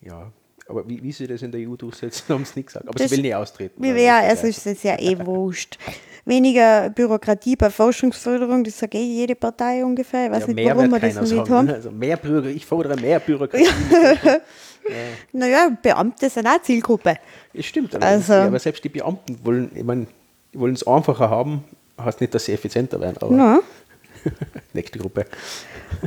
Ja, 0.00 0.32
aber 0.68 0.88
wie, 0.88 1.02
wie 1.02 1.12
sie 1.12 1.26
das 1.26 1.42
in 1.42 1.52
der 1.52 1.68
EU 1.68 1.76
durchsetzen, 1.76 2.24
haben 2.28 2.44
sie 2.44 2.54
nicht 2.56 2.66
gesagt. 2.66 2.88
Aber 2.88 2.98
das, 2.98 3.10
sie 3.10 3.16
will 3.16 3.22
nicht 3.22 3.34
austreten. 3.34 3.84
Ja, 3.84 4.18
also 4.20 4.46
ist 4.46 4.66
es 4.66 4.82
ja 4.82 4.98
eh 4.98 5.16
wurscht. 5.24 5.78
Weniger 6.26 6.88
Bürokratie 6.88 7.54
bei 7.54 7.68
Forschungsförderung, 7.68 8.64
das 8.64 8.78
sagt 8.78 8.94
eh 8.94 9.02
jede 9.02 9.34
Partei 9.34 9.84
ungefähr. 9.84 10.26
Ich 10.26 10.32
weiß 10.32 10.46
ja, 10.46 10.54
nicht, 10.54 10.74
warum 10.74 10.90
wir 10.90 10.98
das 10.98 11.30
nicht 11.30 11.50
haben. 11.50 11.68
Also 11.68 11.90
mehr 11.90 12.16
Bürger, 12.16 12.48
ich 12.48 12.64
fordere 12.64 12.96
mehr 12.96 13.20
Bürokratie. 13.20 13.64
ja. 13.64 14.36
Naja, 15.32 15.70
Beamte 15.82 16.28
sind 16.28 16.46
auch 16.46 16.60
Zielgruppe. 16.60 17.16
Das 17.54 17.64
stimmt, 17.64 17.94
aber, 17.94 18.04
also, 18.04 18.34
ja, 18.34 18.44
aber 18.44 18.58
selbst 18.58 18.84
die 18.84 18.90
Beamten 18.90 19.38
wollen, 19.42 19.70
ich 19.74 19.82
meine, 19.82 20.06
die 20.54 20.60
wollen 20.60 20.74
es 20.74 20.86
einfacher 20.86 21.28
haben, 21.30 21.64
heißt 22.00 22.20
nicht, 22.20 22.32
dass 22.34 22.44
sie 22.44 22.52
effizienter 22.52 23.00
werden. 23.00 23.16
Aber 23.20 23.34
no. 23.34 23.62
nächste 24.72 25.00
Gruppe. 25.00 25.26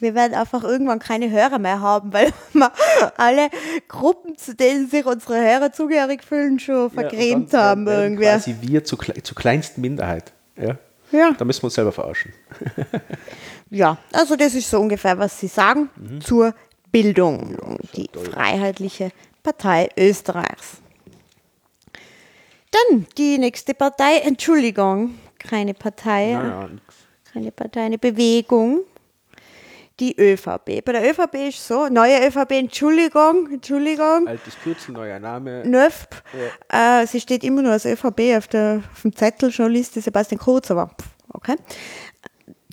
wir 0.00 0.14
werden 0.14 0.34
einfach 0.34 0.62
irgendwann 0.62 0.98
keine 0.98 1.30
Hörer 1.30 1.58
mehr 1.58 1.80
haben, 1.80 2.12
weil 2.12 2.30
wir 2.52 2.70
alle 3.16 3.48
Gruppen, 3.88 4.36
zu 4.36 4.54
denen 4.54 4.88
sich 4.88 5.06
unsere 5.06 5.40
Hörer 5.40 5.72
zugehörig 5.72 6.22
fühlen, 6.22 6.60
schon 6.60 6.90
vergrämt 6.90 7.52
ja, 7.54 7.60
haben. 7.60 7.86
Irgendwie. 7.86 8.24
Quasi 8.24 8.56
wir 8.60 8.84
zur, 8.84 8.98
zur 8.98 9.36
kleinsten 9.36 9.80
Minderheit. 9.80 10.32
Ja? 10.56 10.76
ja. 11.10 11.32
Da 11.36 11.44
müssen 11.46 11.62
wir 11.62 11.66
uns 11.66 11.74
selber 11.74 11.92
verarschen. 11.92 12.34
ja, 13.70 13.96
also 14.12 14.36
das 14.36 14.54
ist 14.54 14.68
so 14.68 14.78
ungefähr, 14.78 15.18
was 15.18 15.40
Sie 15.40 15.48
sagen 15.48 15.88
mhm. 15.96 16.20
zur 16.20 16.54
Bildung. 16.92 17.56
Ja, 17.62 17.76
die 17.96 18.08
toll. 18.08 18.26
Freiheitliche 18.26 19.10
Partei 19.42 19.88
Österreichs. 19.96 20.82
Dann 22.70 23.06
die 23.16 23.38
nächste 23.38 23.74
Partei, 23.74 24.18
Entschuldigung, 24.18 25.18
keine 25.38 25.74
Partei, 25.74 26.32
naja, 26.32 26.68
keine 27.32 27.52
Partei, 27.52 27.82
eine 27.82 27.98
Bewegung. 27.98 28.80
Die 30.00 30.16
ÖVP. 30.16 30.84
Bei 30.84 30.92
der 30.92 31.10
ÖVP 31.10 31.48
ist 31.48 31.66
so, 31.66 31.88
neue 31.88 32.24
ÖVP, 32.24 32.52
Entschuldigung, 32.52 33.50
Entschuldigung. 33.50 34.28
Altes 34.28 34.54
Kürzel, 34.62 34.92
neuer 34.92 35.18
Name. 35.18 35.64
NÖFP. 35.66 36.22
Ja. 36.70 37.02
Äh, 37.02 37.06
sie 37.08 37.20
steht 37.20 37.42
immer 37.42 37.62
nur 37.62 37.72
als 37.72 37.84
ÖVP 37.84 38.36
auf, 38.36 38.46
der, 38.46 38.84
auf 38.92 39.02
dem 39.02 39.16
Zettel, 39.16 39.50
Liste 39.68 40.00
Sebastian 40.00 40.38
Kurz, 40.38 40.70
aber 40.70 40.92
okay. 41.32 41.56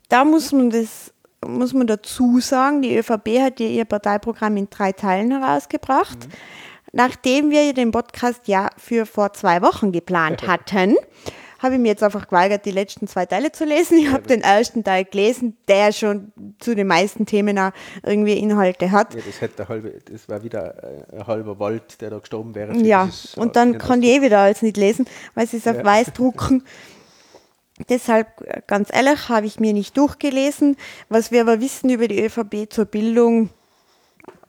Da 0.08 0.24
muss 0.24 0.52
man 0.52 0.70
das 0.70 1.12
muss 1.48 1.74
man 1.74 1.88
dazu 1.88 2.40
sagen, 2.40 2.82
die 2.82 2.96
ÖVP 2.98 3.40
hat 3.40 3.60
ja 3.60 3.68
ihr 3.68 3.86
Parteiprogramm 3.86 4.58
in 4.58 4.70
drei 4.70 4.92
Teilen 4.92 5.32
herausgebracht. 5.32 6.28
Mhm. 6.28 6.32
Nachdem 6.96 7.52
wir 7.52 7.74
den 7.74 7.92
Podcast 7.92 8.48
ja 8.48 8.70
für 8.78 9.06
vor 9.06 9.34
zwei 9.34 9.62
Wochen 9.62 9.92
geplant 9.92 10.48
hatten, 10.48 10.96
habe 11.60 11.76
ich 11.76 11.82
mir 11.82 11.90
jetzt 11.90 12.04
einfach 12.04 12.28
geweigert, 12.30 12.66
die 12.66 12.72
letzten 12.72 13.06
zwei 13.08 13.26
Teile 13.26 13.52
zu 13.52 13.66
lesen. 13.66 13.98
Ich 13.98 14.10
habe 14.10 14.24
den 14.24 14.40
ersten 14.40 14.82
Teil 14.86 15.04
gelesen, 15.04 15.58
der 15.68 15.92
schon 15.92 16.32
zu 16.60 16.74
den 16.74 16.88
meisten 16.88 17.26
Themen 17.26 17.60
auch 17.60 17.72
irgendwie 18.02 18.40
Inhalte 18.40 18.92
hat. 18.92 19.14
Ja, 19.14 19.20
das, 19.26 19.42
hätte 19.42 19.68
halbe, 19.68 20.00
das 20.10 20.30
war 20.30 20.42
wieder 20.42 21.06
ein 21.12 21.28
halber 21.28 21.60
Wald, 21.60 22.00
der 22.00 22.12
da 22.12 22.20
gestorben 22.20 22.56
wäre. 22.56 22.74
Ja, 22.78 23.10
und 23.36 23.58
dann 23.58 23.78
kann 23.78 24.02
ich 24.02 24.10
eh 24.12 24.22
wieder 24.22 24.40
alles 24.40 24.62
nicht 24.62 24.78
lesen, 24.78 25.06
weil 25.34 25.48
sie 25.48 25.58
es 25.58 25.68
auf 25.68 25.76
ja. 25.76 25.84
weiß 25.84 26.14
drucken. 26.14 26.64
Deshalb, 27.90 28.28
ganz 28.68 28.88
ehrlich, 28.94 29.28
habe 29.28 29.48
ich 29.48 29.60
mir 29.60 29.74
nicht 29.74 29.98
durchgelesen. 29.98 30.78
Was 31.10 31.32
wir 31.32 31.42
aber 31.42 31.60
wissen 31.60 31.90
über 31.90 32.08
die 32.08 32.24
ÖVP 32.24 32.72
zur 32.72 32.86
Bildung, 32.86 33.50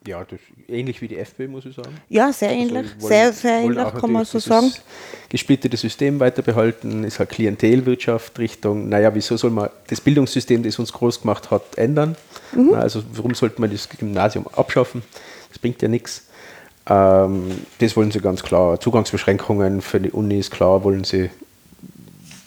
ja, 0.07 0.23
das 0.23 0.39
ähnlich 0.67 1.01
wie 1.01 1.07
die 1.07 1.17
FPÖ, 1.17 1.47
muss 1.47 1.65
ich 1.65 1.75
sagen. 1.75 1.95
Ja, 2.09 2.31
sehr 2.31 2.49
also 2.49 2.61
ähnlich. 2.61 2.91
Wollen, 2.99 3.09
sehr, 3.09 3.33
sehr 3.33 3.59
ähnlich, 3.59 3.93
kann 3.99 4.11
man 4.11 4.25
so 4.25 4.39
sagen. 4.39 4.71
Gesplittete 5.29 5.75
System 5.75 6.19
weiter 6.19 6.41
behalten, 6.41 7.03
ist 7.03 7.19
halt 7.19 7.29
Klientelwirtschaft 7.29 8.39
Richtung, 8.39 8.87
naja, 8.87 9.13
wieso 9.13 9.35
soll 9.35 9.51
man 9.51 9.69
das 9.87 9.99
Bildungssystem, 9.99 10.63
das 10.63 10.79
uns 10.79 10.93
groß 10.93 11.21
gemacht 11.21 11.51
hat, 11.51 11.77
ändern? 11.77 12.15
Mhm. 12.53 12.73
Also, 12.73 13.03
warum 13.13 13.35
sollte 13.35 13.59
man 13.59 13.69
das 13.69 13.89
Gymnasium 13.89 14.47
abschaffen? 14.47 15.03
Das 15.49 15.59
bringt 15.59 15.81
ja 15.81 15.87
nichts. 15.87 16.27
Ähm, 16.89 17.51
das 17.79 17.95
wollen 17.97 18.11
sie 18.11 18.21
ganz 18.21 18.41
klar. 18.43 18.79
Zugangsbeschränkungen 18.79 19.81
für 19.81 19.99
die 19.99 20.11
Unis, 20.11 20.49
klar, 20.49 20.83
wollen 20.83 21.03
sie. 21.03 21.29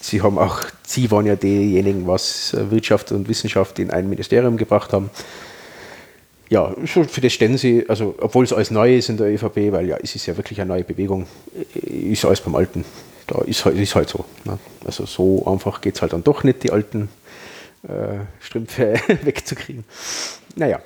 Sie 0.02 0.22
haben 0.22 0.38
auch, 0.38 0.62
sie 0.86 1.10
waren 1.10 1.26
ja 1.26 1.36
diejenigen, 1.36 2.06
was 2.06 2.56
Wirtschaft 2.70 3.12
und 3.12 3.28
Wissenschaft 3.28 3.78
in 3.78 3.90
ein 3.90 4.08
Ministerium 4.08 4.56
gebracht 4.56 4.94
haben 4.94 5.10
ja, 6.50 6.74
für 6.84 7.20
das 7.20 7.32
stellen 7.32 7.56
sie, 7.56 7.88
also 7.88 8.16
obwohl 8.18 8.44
es 8.44 8.52
alles 8.52 8.72
neu 8.72 8.96
ist 8.96 9.08
in 9.08 9.16
der 9.16 9.28
ÖVP, 9.28 9.70
weil 9.70 9.86
ja, 9.86 9.96
es 10.02 10.16
ist 10.16 10.26
ja 10.26 10.36
wirklich 10.36 10.60
eine 10.60 10.68
neue 10.68 10.82
Bewegung, 10.82 11.26
ist 11.74 12.24
alles 12.24 12.40
beim 12.40 12.56
Alten. 12.56 12.84
Da 13.28 13.40
ist 13.42 13.64
halt, 13.64 13.78
ist 13.78 13.94
halt 13.94 14.08
so. 14.08 14.24
Ne? 14.44 14.58
Also 14.84 15.06
so 15.06 15.46
einfach 15.46 15.80
geht 15.80 15.94
es 15.94 16.02
halt 16.02 16.12
dann 16.12 16.24
doch 16.24 16.42
nicht, 16.42 16.64
die 16.64 16.72
alten 16.72 17.08
äh, 17.84 18.18
Strümpfe 18.40 18.94
wegzukriegen. 19.22 19.84
Naja, 20.56 20.80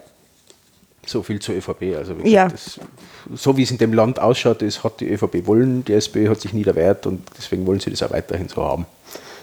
so 1.06 1.22
viel 1.22 1.40
zur 1.40 1.54
ÖVP. 1.54 1.96
Also 1.96 2.14
gesagt, 2.14 2.28
ja. 2.28 2.46
das, 2.48 2.78
so 3.34 3.56
wie 3.56 3.62
es 3.62 3.70
in 3.70 3.78
dem 3.78 3.94
Land 3.94 4.20
ausschaut, 4.20 4.60
das 4.60 4.84
hat 4.84 5.00
die 5.00 5.08
ÖVP 5.08 5.46
wollen, 5.46 5.82
die 5.86 5.94
SPÖ 5.94 6.28
hat 6.28 6.42
sich 6.42 6.52
nie 6.52 6.64
erwehrt 6.64 7.06
und 7.06 7.22
deswegen 7.38 7.66
wollen 7.66 7.80
sie 7.80 7.88
das 7.88 8.02
auch 8.02 8.10
weiterhin 8.10 8.50
so 8.50 8.62
haben. 8.62 8.84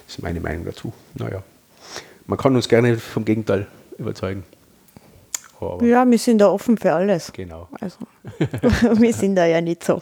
Das 0.05 0.17
ist 0.17 0.21
meine 0.21 0.39
Meinung 0.39 0.65
dazu. 0.65 0.93
Naja, 1.15 1.41
man 2.27 2.37
kann 2.37 2.55
uns 2.55 2.69
gerne 2.69 2.97
vom 2.97 3.25
Gegenteil 3.25 3.65
überzeugen. 3.97 4.43
Aber 5.61 5.85
ja, 5.85 6.09
wir 6.09 6.17
sind 6.17 6.39
da 6.39 6.49
offen 6.49 6.77
für 6.77 6.93
alles. 6.93 7.31
Genau. 7.33 7.67
Also, 7.79 7.99
wir 8.99 9.13
sind 9.13 9.35
da 9.35 9.45
ja 9.45 9.61
nicht 9.61 9.83
so. 9.83 10.01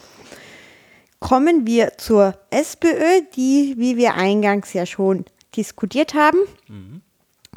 Kommen 1.20 1.68
wir 1.68 1.98
zur 1.98 2.38
SPÖ, 2.50 3.22
die, 3.36 3.76
wie 3.78 3.98
wir 3.98 4.16
eingangs 4.16 4.74
ja 4.74 4.86
schon 4.86 5.26
diskutiert 5.56 6.14
haben, 6.14 6.40
mhm. 6.68 7.02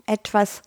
etwas 0.07 0.63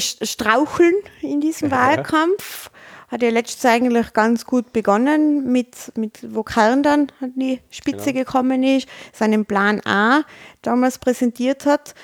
straucheln 0.00 0.94
in 1.22 1.40
diesem 1.40 1.70
ja. 1.70 1.76
Wahlkampf. 1.96 2.70
Hat 3.08 3.22
ja 3.22 3.30
letztes 3.30 3.64
eigentlich 3.64 4.12
ganz 4.12 4.44
gut 4.44 4.72
begonnen, 4.72 5.52
mit, 5.52 5.96
mit 5.96 6.34
wo 6.34 6.42
Kern 6.42 6.82
dann 6.82 7.12
an 7.20 7.32
die 7.36 7.60
Spitze 7.70 8.12
genau. 8.12 8.24
gekommen 8.24 8.64
ist, 8.64 8.88
seinen 9.12 9.44
Plan 9.44 9.80
A 9.84 10.22
damals 10.62 10.98
präsentiert 10.98 11.64
hat. 11.64 11.94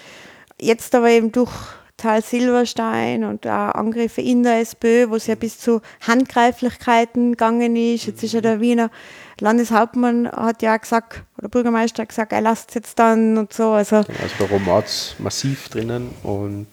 Jetzt 0.61 0.95
aber 0.95 1.09
eben 1.09 1.33
durch 1.33 1.51
Tal 2.01 2.23
Silberstein 2.23 3.25
und 3.25 3.47
auch 3.47 3.75
Angriffe 3.75 4.23
in 4.23 4.43
der 4.43 4.61
SPÖ, 4.61 5.11
wo 5.11 5.17
es 5.17 5.27
ja 5.27 5.35
bis 5.35 5.59
zu 5.59 5.83
Handgreiflichkeiten 6.07 7.33
gegangen 7.33 7.77
ist. 7.77 8.07
Jetzt 8.07 8.23
ist 8.23 8.33
ja 8.33 8.41
der 8.41 8.61
Wiener 8.61 8.91
Landeshauptmann 9.41 10.31
hat 10.31 10.63
ja 10.63 10.77
gesagt, 10.77 11.23
oder 11.39 11.49
Bürgermeister 11.49 12.03
hat 12.03 12.09
gesagt, 12.11 12.33
er 12.33 12.41
lasst 12.41 12.71
es 12.71 12.75
jetzt 12.75 12.99
dann 12.99 13.39
und 13.39 13.53
so. 13.53 13.71
Also, 13.71 13.97
also 13.97 14.09
der 14.39 14.51
Romatz 14.51 15.15
massiv 15.19 15.69
drinnen 15.69 16.11
und 16.23 16.67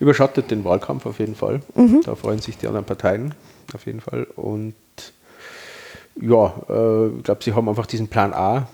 überschattet 0.00 0.50
den 0.50 0.64
Wahlkampf 0.64 1.06
auf 1.06 1.18
jeden 1.18 1.34
Fall. 1.34 1.60
Mhm. 1.74 2.02
Da 2.04 2.14
freuen 2.14 2.40
sich 2.40 2.58
die 2.58 2.66
anderen 2.66 2.86
Parteien 2.86 3.34
auf 3.74 3.86
jeden 3.86 4.00
Fall. 4.00 4.26
Und 4.36 4.74
ja, 6.20 6.54
äh, 6.68 7.08
ich 7.08 7.22
glaube, 7.22 7.44
sie 7.44 7.54
haben 7.54 7.68
einfach 7.68 7.86
diesen 7.86 8.08
Plan 8.08 8.32
A, 8.32 8.68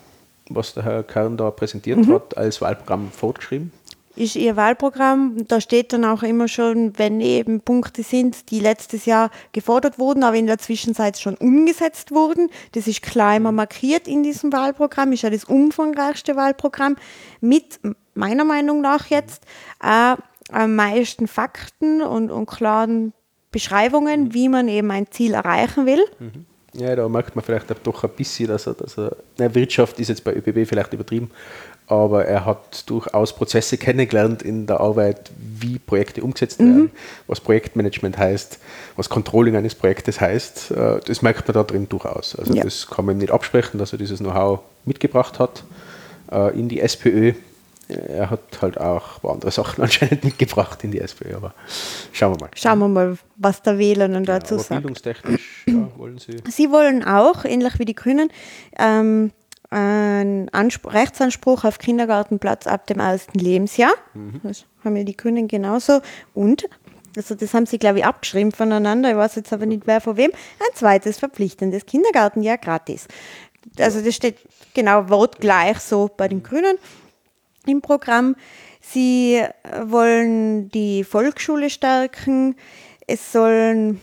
was 0.49 0.75
der 0.75 0.85
Herr 0.85 1.03
Kern 1.03 1.37
da 1.37 1.51
präsentiert 1.51 1.99
mhm. 1.99 2.15
hat, 2.15 2.37
als 2.37 2.61
Wahlprogramm 2.61 3.11
fortgeschrieben 3.11 3.73
ist 4.17 4.37
ihr 4.37 4.57
Wahlprogramm. 4.57 5.47
Da 5.49 5.61
steht 5.61 5.93
dann 5.93 6.05
auch 6.05 6.23
immer 6.23 6.49
schon, 6.49 6.99
wenn 6.99 7.21
eben 7.21 7.61
Punkte 7.61 8.03
sind, 8.03 8.51
die 8.51 8.61
letztes 8.61 9.07
Jahr 9.07 9.31
gefordert 9.53 9.99
wurden, 9.99 10.23
aber 10.23 10.37
in 10.37 10.47
der 10.47 10.59
Zwischenzeit 10.59 11.19
schon 11.19 11.37
umgesetzt 11.37 12.13
wurden. 12.13 12.51
Das 12.73 12.87
ist 12.87 13.03
klar 13.03 13.37
immer 13.37 13.53
markiert 13.53 14.09
in 14.09 14.23
diesem 14.23 14.53
Wahlprogramm, 14.53 15.13
ist 15.13 15.23
ja 15.23 15.31
das 15.31 15.45
umfangreichste 15.45 16.37
Wahlprogramm 16.37 16.97
mit 17.41 17.81
meiner 18.15 18.45
Meinung 18.45 18.81
nach 18.81 19.07
jetzt 19.07 19.45
äh, 19.83 20.17
am 20.51 20.77
meisten 20.77 21.27
Fakten 21.27 22.03
und, 22.03 22.31
und 22.31 22.47
klaren 22.47 23.13
Beschreibungen, 23.51 24.25
mhm. 24.25 24.35
wie 24.35 24.49
man 24.49 24.69
eben 24.69 24.91
ein 24.91 25.11
Ziel 25.11 25.35
erreichen 25.35 25.87
will. 25.87 26.05
Mhm. 26.19 26.47
Ja, 26.77 26.97
da 26.97 27.09
merkt 27.09 27.37
man 27.37 27.45
vielleicht 27.45 27.67
doch 27.87 28.03
ein 28.03 28.11
bisschen, 28.11 28.49
dass 28.49 28.67
er, 28.67 28.75
dass 28.75 28.99
er, 28.99 29.17
na, 29.39 29.55
Wirtschaft 29.55 30.01
ist 30.01 30.09
jetzt 30.09 30.25
bei 30.25 30.35
ÖBB 30.35 30.69
vielleicht 30.69 30.93
übertrieben, 30.93 31.31
aber 31.87 32.25
er 32.25 32.47
hat 32.47 32.89
durchaus 32.89 33.35
Prozesse 33.35 33.77
kennengelernt 33.77 34.43
in 34.43 34.67
der 34.67 34.81
Arbeit, 34.81 35.31
wie 35.37 35.79
Projekte 35.79 36.23
umgesetzt 36.23 36.61
mhm. 36.61 36.67
werden, 36.67 36.91
was 37.27 37.41
Projektmanagement 37.41 38.17
heißt, 38.17 38.59
was 38.97 39.09
Controlling 39.11 39.57
eines 39.57 39.75
Projektes 39.75 40.21
heißt. 40.21 40.71
Äh, 40.71 41.01
das 41.05 41.21
merkt 41.21 41.47
man 41.47 41.55
da 41.55 41.63
drin 41.63 41.89
durchaus. 41.89 42.37
Also 42.37 42.55
ja. 42.55 42.65
das 42.65 42.87
kann 42.89 43.05
man 43.05 43.19
nicht 43.19 43.31
absprechen, 43.31 43.79
dass 43.79 43.93
er 43.93 43.99
dieses 43.99 44.21
Know-how 44.21 44.61
mitgebracht 44.87 45.39
hat 45.39 45.65
äh, 46.33 46.59
in 46.59 46.69
die 46.69 46.81
SPÖ. 46.81 47.35
Er 47.87 48.31
hat 48.31 48.41
halt 48.63 48.81
auch 48.81 49.23
andere 49.23 49.51
Sachen 49.51 49.83
anscheinend 49.83 50.25
mitgebracht 50.25 50.83
in 50.85 50.91
die 50.91 51.01
SPÖ, 51.01 51.37
aber 51.37 51.53
schauen 52.13 52.35
wir 52.35 52.47
mal. 52.47 52.51
Schauen 52.55 52.79
wir 52.79 52.89
mal, 52.89 53.19
was 53.37 53.61
der 53.61 53.79
Wähler 53.79 54.09
dann 54.09 54.25
dazu 54.25 54.57
sagt. 54.57 54.71
Bildungstechnisch 54.71 55.65
ja, 55.67 55.87
wollen 55.99 56.17
Sie. 56.17 56.39
Sie 56.49 56.71
wollen 56.71 57.05
auch, 57.05 57.45
ähnlich 57.45 57.79
wie 57.79 57.85
die 57.85 57.95
Grünen, 57.95 58.31
ähm, 58.79 59.33
einen 59.75 60.49
Anspruch, 60.51 60.95
Rechtsanspruch 60.95 61.65
auf 61.65 61.79
Kindergartenplatz 61.79 62.67
ab 62.67 62.87
dem 62.87 63.01
ersten 63.01 63.39
Lebensjahr. 63.39 63.93
Mhm. 64.15 64.41
Das 64.43 64.65
haben 64.85 64.97
ja 64.97 65.05
die 65.05 65.17
Grünen 65.17 65.49
genauso. 65.49 66.01
Und, 66.33 66.69
also 67.17 67.35
das 67.35 67.53
haben 67.55 67.67
sie, 67.67 67.79
glaube 67.79 67.99
ich, 67.99 68.05
abgeschrieben 68.05 68.53
voneinander, 68.53 69.11
ich 69.11 69.17
weiß 69.17 69.35
jetzt 69.35 69.53
aber 69.53 69.67
nicht, 69.67 69.83
wer 69.87 70.01
von 70.01 70.17
wem, 70.17 70.31
ein 70.31 70.75
zweites 70.75 71.19
verpflichtendes 71.19 71.87
Kindergartenjahr 71.87 72.59
gratis. 72.59 73.09
Also 73.79 74.01
das 74.01 74.15
steht 74.15 74.39
genau 74.75 75.09
wortgleich 75.09 75.81
so 75.81 76.11
bei 76.17 76.29
den 76.29 76.43
Grünen 76.43 76.77
im 77.67 77.81
Programm. 77.81 78.37
Sie 78.81 79.43
wollen 79.85 80.69
die 80.69 81.03
Volksschule 81.03 81.71
stärken. 81.71 82.55
Es 83.07 83.33
sollen 83.33 84.01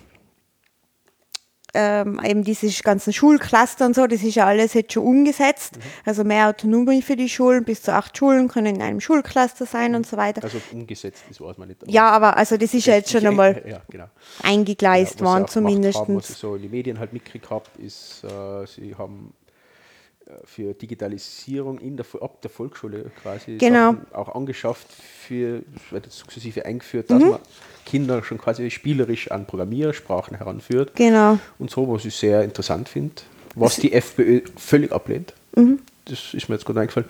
ähm, 1.74 2.20
eben 2.24 2.44
diese 2.44 2.68
ganzen 2.84 3.14
Schulcluster 3.14 3.86
und 3.86 3.96
so, 3.96 4.08
das 4.08 4.24
ist 4.24 4.36
ja 4.36 4.46
alles 4.46 4.74
jetzt 4.74 4.94
schon 4.94 5.04
umgesetzt. 5.04 5.78
Mhm. 5.78 5.82
Also 6.06 6.24
mehr 6.24 6.50
Autonomie 6.50 7.02
für 7.02 7.16
die 7.16 7.30
Schulen, 7.30 7.64
bis 7.64 7.82
zu 7.82 7.94
acht 7.94 8.18
Schulen 8.18 8.48
können 8.48 8.76
in 8.76 8.82
einem 8.82 9.00
Schulcluster 9.00 9.66
sein 9.66 9.92
mhm. 9.92 9.98
und 9.98 10.08
so 10.08 10.18
weiter. 10.18 10.44
Also 10.44 10.60
umgesetzt, 10.72 11.24
das 11.30 11.40
weiß 11.40 11.58
man 11.58 11.70
nicht. 11.70 11.82
Ja, 11.88 12.10
aber 12.10 12.38
also 12.38 12.58
das 12.58 12.74
ist 12.74 12.86
ja 12.86 12.96
jetzt 12.96 13.12
schon 13.12 13.26
einmal 13.26 13.64
ja, 13.68 13.82
genau. 13.90 14.08
eingegleist 14.44 15.20
ja, 15.20 15.26
worden 15.26 15.48
zumindest. 15.48 16.00
Haben, 16.00 16.18
was 16.18 16.30
ich 16.30 16.38
so 16.38 16.56
in 16.56 16.64
den 16.64 16.72
Medien 16.72 17.00
halt 17.00 17.14
mitgekriegt 17.14 17.50
habe, 17.50 17.66
ist, 17.78 18.24
äh, 18.24 18.66
sie 18.68 18.96
haben 18.96 19.34
für 20.46 20.74
Digitalisierung 20.74 21.80
in 21.80 21.98
der, 21.98 22.06
ab 22.22 22.42
der 22.42 22.50
Volksschule 22.50 23.12
quasi 23.22 23.58
genau. 23.58 23.96
auch 24.14 24.36
angeschafft, 24.36 24.88
für, 24.92 25.62
das 25.74 25.92
wird 25.92 26.12
sukzessive 26.12 26.66
eingeführt, 26.66 27.10
dass 27.10 27.22
mhm. 27.22 27.30
man 27.32 27.40
Kinder 27.86 28.24
schon 28.24 28.38
quasi 28.38 28.70
spielerisch 28.72 29.32
an 29.32 29.46
Programmiersprachen 29.46 30.38
heranführt. 30.38 30.96
Genau. 30.96 31.40
Und 31.60 31.72
so, 31.72 31.92
was 31.92 32.06
ich 32.06 32.16
sehr 32.16 32.44
interessant 32.44 32.90
finde, 32.90 33.16
was 33.56 33.76
die 33.78 33.94
FPÖ 33.94 34.42
völlig 34.58 34.92
ablehnt. 34.92 35.34
Mhm. 35.56 35.80
Das 36.06 36.34
ist 36.34 36.50
mir 36.50 36.56
jetzt 36.56 36.66
gerade 36.66 36.82
eingefallen. 36.82 37.10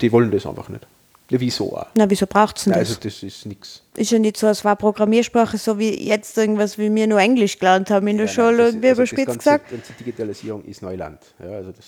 Die 0.00 0.12
wollen 0.12 0.30
das 0.30 0.46
einfach 0.46 0.68
nicht. 0.68 0.86
Ja, 1.30 1.38
wieso 1.38 1.76
auch? 1.76 1.86
Na, 1.94 2.10
wieso 2.10 2.26
braucht 2.26 2.58
es 2.58 2.64
denn 2.64 2.72
das? 2.72 2.80
Also 2.80 2.96
das 3.02 3.22
ist 3.22 3.46
nichts. 3.46 3.82
Ist 3.94 4.10
ja 4.10 4.18
nicht 4.18 4.36
so, 4.36 4.48
es 4.48 4.64
war 4.64 4.74
Programmiersprache, 4.74 5.58
so 5.58 5.78
wie 5.78 6.08
jetzt 6.08 6.36
irgendwas, 6.36 6.76
wie 6.76 6.92
wir 6.92 7.06
nur 7.06 7.20
Englisch 7.20 7.58
gelernt 7.58 7.88
haben 7.90 8.08
in 8.08 8.16
der 8.16 8.26
ja, 8.26 8.32
Schule, 8.32 8.72
nein, 8.72 8.80
das, 8.80 8.90
also 8.90 9.02
überspitzt 9.02 9.38
gesagt. 9.38 9.66
Die 9.70 10.04
Digitalisierung 10.04 10.64
ist 10.64 10.82
Neuland. 10.82 11.20
Ja, 11.38 11.50
also 11.50 11.70
das 11.70 11.86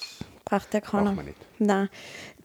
braucht 0.53 0.73
der 0.73 0.81
keiner. 0.81 1.05
Braucht 1.05 1.17
man 1.17 1.25
nicht. 1.27 1.39
Nein 1.59 1.89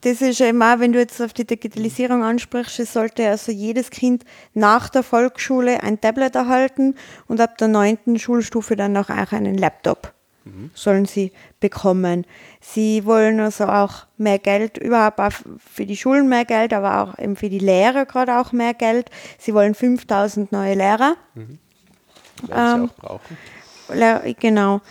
das 0.01 0.22
ist 0.22 0.39
ja 0.39 0.47
immer, 0.47 0.80
wenn 0.80 0.93
du 0.93 0.99
jetzt 0.99 1.22
auf 1.22 1.34
die 1.34 1.45
Digitalisierung 1.45 2.24
ansprichst, 2.24 2.80
es 2.80 2.93
sollte 2.93 3.28
also 3.28 3.51
jedes 3.51 3.89
Kind 3.89 4.24
nach 4.53 4.89
der 4.89 5.03
Volksschule 5.03 5.82
ein 5.84 5.99
Tablet 5.99 6.36
erhalten 6.36 6.95
und 7.28 7.41
ab 7.41 7.58
der 7.58 7.68
neunten 7.68 8.20
Schulstufe 8.20 8.76
dann 8.76 8.95
auch 8.95 9.10
einen 9.10 9.58
Laptop. 9.58 10.14
sollen 10.74 11.05
sie 11.05 11.34
bekommen. 11.60 12.26
Sie 12.62 13.05
wollen 13.05 13.39
also 13.41 13.66
auch 13.66 14.05
mehr 14.18 14.39
Geld, 14.39 14.78
überhaupt 14.78 15.20
auch 15.20 15.34
für 15.58 15.86
die 15.86 15.97
Schulen 15.97 16.30
mehr 16.30 16.45
Geld, 16.45 16.74
aber 16.74 17.01
auch 17.01 17.20
eben 17.20 17.36
für 17.36 17.49
die 17.49 17.60
Lehrer 17.60 18.05
gerade 18.05 18.39
auch 18.39 18.53
mehr 18.53 18.74
Geld. 18.74 19.10
Sie 19.39 19.53
wollen 19.53 19.76
5000 19.76 20.51
neue 20.53 20.76
Lehrer. 20.76 21.16
Werden 21.36 21.60
Ähm, 22.51 22.89
sie 22.97 23.03
auch 23.03 23.20
brauchen. 23.89 24.36
Genau. 24.39 24.82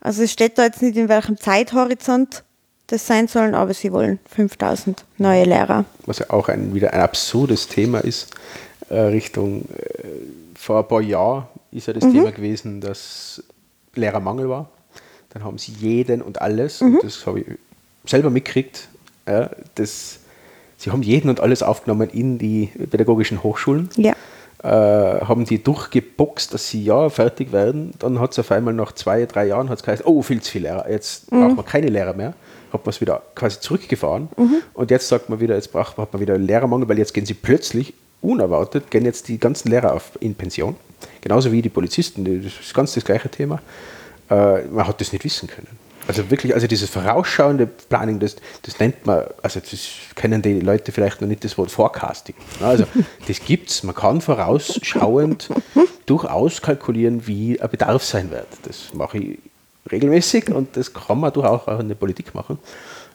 Also 0.00 0.22
es 0.22 0.32
steht 0.32 0.58
da 0.58 0.64
jetzt 0.64 0.82
nicht, 0.82 0.96
in 0.96 1.08
welchem 1.08 1.36
Zeithorizont 1.36 2.44
das 2.86 3.06
sein 3.06 3.28
sollen, 3.28 3.54
aber 3.54 3.74
sie 3.74 3.92
wollen 3.92 4.18
5000 4.34 5.04
neue 5.18 5.44
Lehrer. 5.44 5.84
was 6.06 6.20
ja 6.20 6.30
auch 6.30 6.48
ein, 6.48 6.74
wieder 6.74 6.92
ein 6.92 7.00
absurdes 7.00 7.68
Thema 7.68 7.98
ist, 7.98 8.32
äh, 8.88 8.98
Richtung, 8.98 9.62
äh, 9.62 10.08
vor 10.54 10.78
ein 10.78 10.88
paar 10.88 11.00
Jahren 11.00 11.46
ist 11.72 11.86
ja 11.86 11.92
das 11.92 12.04
Thema 12.04 12.30
gewesen, 12.32 12.80
dass 12.80 13.42
Lehrermangel 13.94 14.48
war. 14.48 14.68
Dann 15.30 15.44
haben 15.44 15.58
sie 15.58 15.72
jeden 15.72 16.22
und 16.22 16.40
alles, 16.40 16.80
und 16.80 17.02
das 17.02 17.26
habe 17.26 17.40
ich 17.40 17.46
selber 18.06 18.30
mitgekriegt, 18.30 18.88
ja, 19.26 19.50
das, 19.74 20.20
sie 20.78 20.90
haben 20.90 21.02
jeden 21.02 21.28
und 21.28 21.40
alles 21.40 21.62
aufgenommen 21.62 22.08
in 22.10 22.38
die 22.38 22.70
pädagogischen 22.90 23.42
Hochschulen. 23.42 23.90
Ja. 23.96 24.14
Äh, 24.62 25.20
haben 25.24 25.44
die 25.44 25.62
durchgeboxt, 25.62 26.54
dass 26.54 26.70
sie 26.70 26.82
ja 26.82 27.10
fertig 27.10 27.52
werden. 27.52 27.92
Dann 27.98 28.18
hat 28.20 28.32
es 28.32 28.38
auf 28.38 28.50
einmal 28.50 28.72
nach 28.72 28.92
zwei, 28.92 29.26
drei 29.26 29.46
Jahren 29.46 29.68
hat's 29.68 29.82
geheißen, 29.82 30.06
oh, 30.06 30.22
viel 30.22 30.40
zu 30.40 30.52
viele 30.52 30.68
Lehrer, 30.68 30.90
jetzt 30.90 31.28
braucht 31.30 31.56
man 31.56 31.64
keine 31.64 31.88
Lehrer 31.88 32.14
mehr. 32.14 32.34
Hat 32.72 32.84
man 32.84 32.90
es 32.90 33.00
wieder 33.00 33.22
quasi 33.34 33.60
zurückgefahren. 33.60 34.28
Und 34.74 34.90
jetzt 34.90 35.08
sagt 35.08 35.28
man 35.28 35.40
wieder, 35.40 35.54
jetzt 35.54 35.72
braucht 35.72 35.96
hat 35.98 36.12
man 36.12 36.20
wieder 36.20 36.34
einen 36.34 36.46
Lehrermangel, 36.46 36.88
weil 36.88 36.98
jetzt 36.98 37.14
gehen 37.14 37.26
sie 37.26 37.34
plötzlich, 37.34 37.94
unerwartet, 38.20 38.90
gehen 38.90 39.04
jetzt 39.04 39.28
die 39.28 39.38
ganzen 39.38 39.70
Lehrer 39.70 39.94
auf, 39.94 40.12
in 40.20 40.34
Pension. 40.34 40.76
Genauso 41.20 41.52
wie 41.52 41.62
die 41.62 41.68
Polizisten, 41.68 42.24
das 42.42 42.52
ist 42.60 42.74
ganz 42.74 42.94
das 42.94 43.04
gleiche 43.04 43.28
Thema. 43.28 43.60
Äh, 44.30 44.62
man 44.64 44.86
hat 44.86 45.00
das 45.00 45.12
nicht 45.12 45.24
wissen 45.24 45.48
können. 45.48 45.68
Also 46.08 46.30
wirklich, 46.30 46.54
also 46.54 46.66
dieses 46.66 46.88
vorausschauende 46.88 47.66
Planning, 47.66 48.20
das, 48.20 48.36
das 48.62 48.78
nennt 48.78 49.06
man, 49.06 49.24
also 49.42 49.58
das 49.58 49.88
kennen 50.14 50.40
die 50.40 50.60
Leute 50.60 50.92
vielleicht 50.92 51.20
noch 51.20 51.26
nicht 51.26 51.42
das 51.42 51.58
Wort 51.58 51.70
Forecasting. 51.70 52.36
Also 52.60 52.84
das 53.26 53.40
gibt's. 53.40 53.82
Man 53.82 53.94
kann 53.94 54.20
vorausschauend 54.20 55.48
durchaus 56.06 56.62
kalkulieren, 56.62 57.26
wie 57.26 57.60
ein 57.60 57.68
Bedarf 57.68 58.04
sein 58.04 58.30
wird. 58.30 58.46
Das 58.62 58.94
mache 58.94 59.18
ich 59.18 59.38
regelmäßig 59.90 60.48
und 60.50 60.76
das 60.76 60.92
kann 60.92 61.20
man 61.20 61.32
durchaus 61.32 61.66
auch 61.66 61.80
in 61.80 61.88
der 61.88 61.94
Politik 61.94 62.34
machen. 62.34 62.58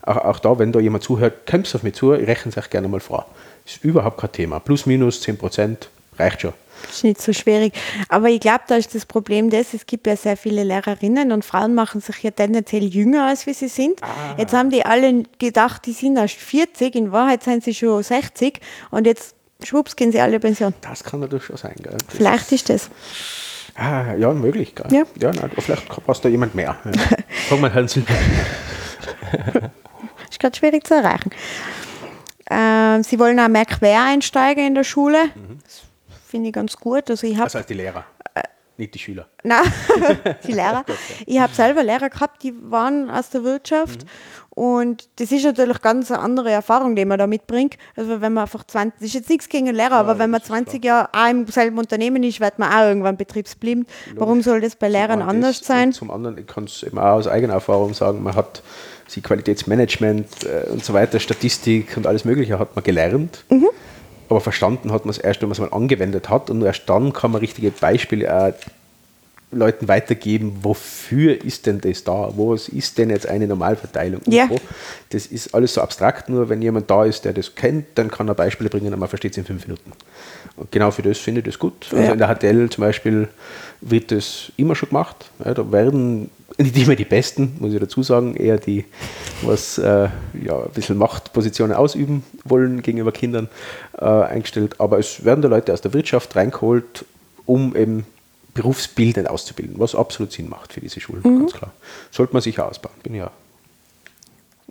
Auch, 0.03 0.17
auch 0.17 0.39
da, 0.39 0.57
wenn 0.57 0.72
da 0.72 0.80
jemand 0.80 1.03
zuhört, 1.03 1.45
kommt 1.49 1.67
es 1.67 1.76
auf 1.76 1.84
mich 1.84 1.93
zu, 1.93 2.13
ich 2.13 2.28
rechne 2.28 2.51
es 2.51 2.57
euch 2.57 2.69
gerne 2.69 2.88
mal 2.88 2.99
vor. 2.99 3.28
Ist 3.65 3.84
überhaupt 3.84 4.19
kein 4.19 4.32
Thema. 4.32 4.59
Plus, 4.59 4.86
minus 4.86 5.22
10 5.22 5.38
Prozent 5.38 5.89
reicht 6.17 6.41
schon. 6.41 6.53
Ist 6.89 7.03
nicht 7.03 7.22
so 7.22 7.32
schwierig. 7.32 7.74
Aber 8.09 8.30
ich 8.30 8.39
glaube, 8.39 8.61
da 8.67 8.76
ist 8.76 8.95
das 8.95 9.05
Problem 9.05 9.49
das, 9.49 9.74
es 9.74 9.86
gibt 9.86 10.07
ja 10.07 10.15
sehr 10.15 10.36
viele 10.36 10.63
Lehrerinnen 10.63 11.32
und 11.32 11.45
Frauen 11.45 11.76
machen 11.76 12.01
sich 12.01 12.24
ja 12.24 12.32
tendenziell 12.32 12.84
jünger, 12.84 13.28
als 13.28 13.45
wie 13.45 13.53
sie 13.53 13.67
sind. 13.67 14.01
Jetzt 14.38 14.53
haben 14.53 14.72
die 14.72 14.84
alle 14.84 15.24
gedacht, 15.38 15.86
die 15.86 15.93
sind 15.93 16.17
erst 16.17 16.36
40, 16.36 16.95
in 16.95 17.11
Wahrheit 17.11 17.43
sind 17.43 17.63
sie 17.63 17.74
schon 17.74 18.01
60 18.01 18.59
und 18.89 19.05
jetzt 19.05 19.36
schwupps 19.63 19.95
gehen 19.95 20.11
sie 20.11 20.19
alle 20.19 20.36
in 20.36 20.41
Pension. 20.41 20.74
Das 20.82 21.03
kann 21.03 21.19
natürlich 21.19 21.45
schon 21.45 21.57
sein. 21.57 21.76
Gell? 21.78 21.97
Das 22.07 22.15
Vielleicht 22.15 22.51
ist 22.51 22.69
das. 22.69 22.89
Ah, 23.76 24.13
ja, 24.15 24.34
möglich. 24.34 24.76
Gell? 24.76 24.86
Ja. 24.91 25.03
ja 25.19 25.32
nein, 25.32 25.51
vielleicht 25.57 25.88
passt 26.05 26.24
da 26.26 26.30
jemand 26.30 26.55
mehr. 26.55 26.78
Ja. 26.86 26.91
Frag 27.49 27.59
mal 27.59 27.74
Herrn 27.74 27.88
Silber. 27.88 28.13
Ist 30.30 30.39
gerade 30.39 30.57
schwierig 30.57 30.86
zu 30.86 30.95
erreichen. 30.95 31.32
Ähm, 32.49 33.03
sie 33.03 33.17
wollen 33.17 33.39
auch 33.39 33.47
mehr 33.47 33.65
Quereinsteiger 33.65 34.65
in 34.65 34.76
der 34.76 34.84
Schule. 34.84 35.17
Das 35.63 35.82
finde 36.28 36.49
ich 36.49 36.53
ganz 36.53 36.76
gut. 36.76 37.09
Also 37.09 37.26
ich 37.26 37.36
habe 37.36 37.45
Das 37.45 37.55
heißt 37.55 37.69
die 37.69 37.76
Lehrer, 37.76 38.03
nicht 38.82 38.94
die 38.94 39.00
Schüler. 39.00 39.28
Nein, 39.44 39.64
die 40.48 40.52
Lehrer. 40.52 40.84
Ich 41.26 41.40
habe 41.40 41.54
selber 41.54 41.84
Lehrer 41.84 42.10
gehabt, 42.10 42.44
die 42.44 42.54
waren 42.70 43.10
aus 43.10 43.30
der 43.30 43.44
Wirtschaft. 43.44 44.06
Und 44.50 45.08
das 45.16 45.32
ist 45.32 45.46
natürlich 45.46 45.82
ganz 45.82 46.12
eine 46.12 46.20
andere 46.20 46.52
Erfahrung, 46.52 46.98
die 46.98 47.06
man 47.06 47.18
da 47.18 47.26
mitbringt. 47.26 47.78
Also 47.96 48.20
wenn 48.20 48.34
man 48.34 48.44
einfach 48.44 48.66
20, 48.66 49.00
das 49.00 49.08
ist 49.08 49.14
jetzt 49.14 49.30
nichts 49.30 49.48
gegen 49.48 49.70
einen 49.70 49.78
Lehrer, 49.78 49.94
aber 49.94 50.20
wenn 50.20 50.30
man 50.30 50.44
20 50.44 50.84
Jahre 50.84 51.10
auch 51.14 51.30
im 51.30 51.48
selben 51.48 51.78
Unternehmen 51.78 52.22
ist, 52.24 52.42
wird 52.42 52.60
man 52.60 52.70
auch 52.74 52.86
irgendwann 52.86 53.16
betriebsblind. 53.16 53.88
Warum 54.16 54.42
soll 54.42 54.60
das 54.60 54.76
bei 54.76 54.90
Lehrern 54.90 55.22
Zum 55.22 55.30
anders 55.30 55.60
das 55.60 55.68
sein? 55.68 55.94
Zum 55.94 56.12
anderen, 56.12 56.38
ich 56.38 56.48
kann 56.48 56.66
es 56.66 56.84
eben 56.84 57.00
auch 57.00 57.14
aus 57.14 57.28
eigener 57.28 57.54
Erfahrung 57.54 57.94
sagen, 57.94 58.22
man 58.24 58.36
hat 58.36 58.62
sie 59.08 59.22
Qualitätsmanagement 59.22 60.28
äh, 60.44 60.70
und 60.70 60.84
so 60.84 60.94
weiter, 60.94 61.20
Statistik 61.20 61.96
und 61.96 62.06
alles 62.06 62.26
Mögliche 62.26 62.60
hat 62.60 62.76
man 62.76 62.84
gelernt. 62.84 63.46
Mhm. 63.50 63.70
Aber 64.32 64.40
verstanden 64.40 64.94
hat 64.94 65.04
man 65.04 65.10
es 65.10 65.18
erst, 65.18 65.42
wenn 65.42 65.50
man 65.50 65.56
es 65.56 65.60
mal 65.60 65.74
angewendet 65.74 66.30
hat. 66.30 66.50
Und 66.50 66.62
erst 66.62 66.90
dann 66.90 67.12
kann 67.12 67.32
man 67.32 67.42
richtige 67.42 67.70
Beispiele 67.70 68.34
auch 68.34 68.54
Leuten 69.52 69.88
weitergeben, 69.88 70.60
wofür 70.62 71.43
ist 71.43 71.66
denn 71.66 71.82
das 71.82 72.04
da? 72.04 72.32
Wo 72.36 72.54
ist 72.54 72.97
denn 72.97 73.10
jetzt 73.10 73.28
eine 73.28 73.47
Normalverteilung? 73.47 74.22
Ja. 74.28 74.49
Das 75.10 75.26
ist 75.26 75.54
alles 75.54 75.74
so 75.74 75.82
abstrakt, 75.82 76.30
nur 76.30 76.47
wenn 76.49 76.62
jemand 76.62 76.89
da 76.89 77.04
ist, 77.06 77.26
der 77.26 77.34
das 77.34 77.54
kennt, 77.56 77.86
dann 77.95 78.10
kann 78.10 78.28
er 78.28 78.34
Beispiele 78.36 78.70
bringen 78.70 78.93
und 78.93 78.99
man 78.99 79.10
versteht 79.10 79.32
es 79.34 79.38
in 79.38 79.45
fünf 79.45 79.68
Minuten. 79.68 79.91
Und 80.56 80.72
genau 80.72 80.91
für 80.91 81.02
das 81.02 81.18
finde 81.18 81.41
ich 81.41 81.45
das 81.45 81.60
gut. 81.60 81.88
Also 81.91 82.04
Ja. 82.04 82.12
in 82.14 82.18
der 82.20 82.34
HTL 82.34 82.70
zum 82.70 82.82
Beispiel 82.84 83.28
wird 83.82 84.12
das 84.12 84.52
immer 84.58 84.76
schon 84.76 84.89
gemacht. 84.89 85.30
Ja, 85.43 85.54
da 85.54 85.72
werden 85.72 86.30
nicht 86.58 86.78
immer 86.78 86.95
die 86.95 87.06
Besten, 87.06 87.56
muss 87.60 87.74
ich 87.74 87.80
dazu 87.80 88.04
sagen, 88.04 88.36
eher 88.36 88.58
die, 88.58 88.86
was 89.41 89.78
äh, 89.78 90.10
ja, 90.43 90.58
ein 90.64 90.70
bisschen 90.74 90.97
Machtpositionen 90.97 91.76
ausüben 91.76 92.24
wollen 92.43 92.82
gegenüber 92.82 93.12
Kindern 93.12 93.49
äh, 93.97 94.06
eingestellt. 94.06 94.76
Aber 94.80 94.99
es 94.99 95.26
werden 95.26 95.41
da 95.41 95.47
Leute 95.47 95.74
aus 95.74 95.82
der 95.82 95.93
Wirtschaft 95.93 96.36
reingeholt, 96.36 97.06
um 97.45 97.76
eben 97.76 98.06
berufsbildend 98.54 99.30
auszubilden, 99.30 99.80
was 99.80 99.95
absolut 99.95 100.32
Sinn 100.32 100.49
macht 100.49 100.74
für 100.74 100.82
diese 100.82 100.99
Schulen, 100.99 101.24
ganz 101.24 101.54
klar. 101.54 101.72
Sollte 102.12 102.34
man 102.34 102.41
sicher 102.41 102.68
ausbauen, 102.68 102.95
bin 103.04 103.16
ja. 103.16 103.32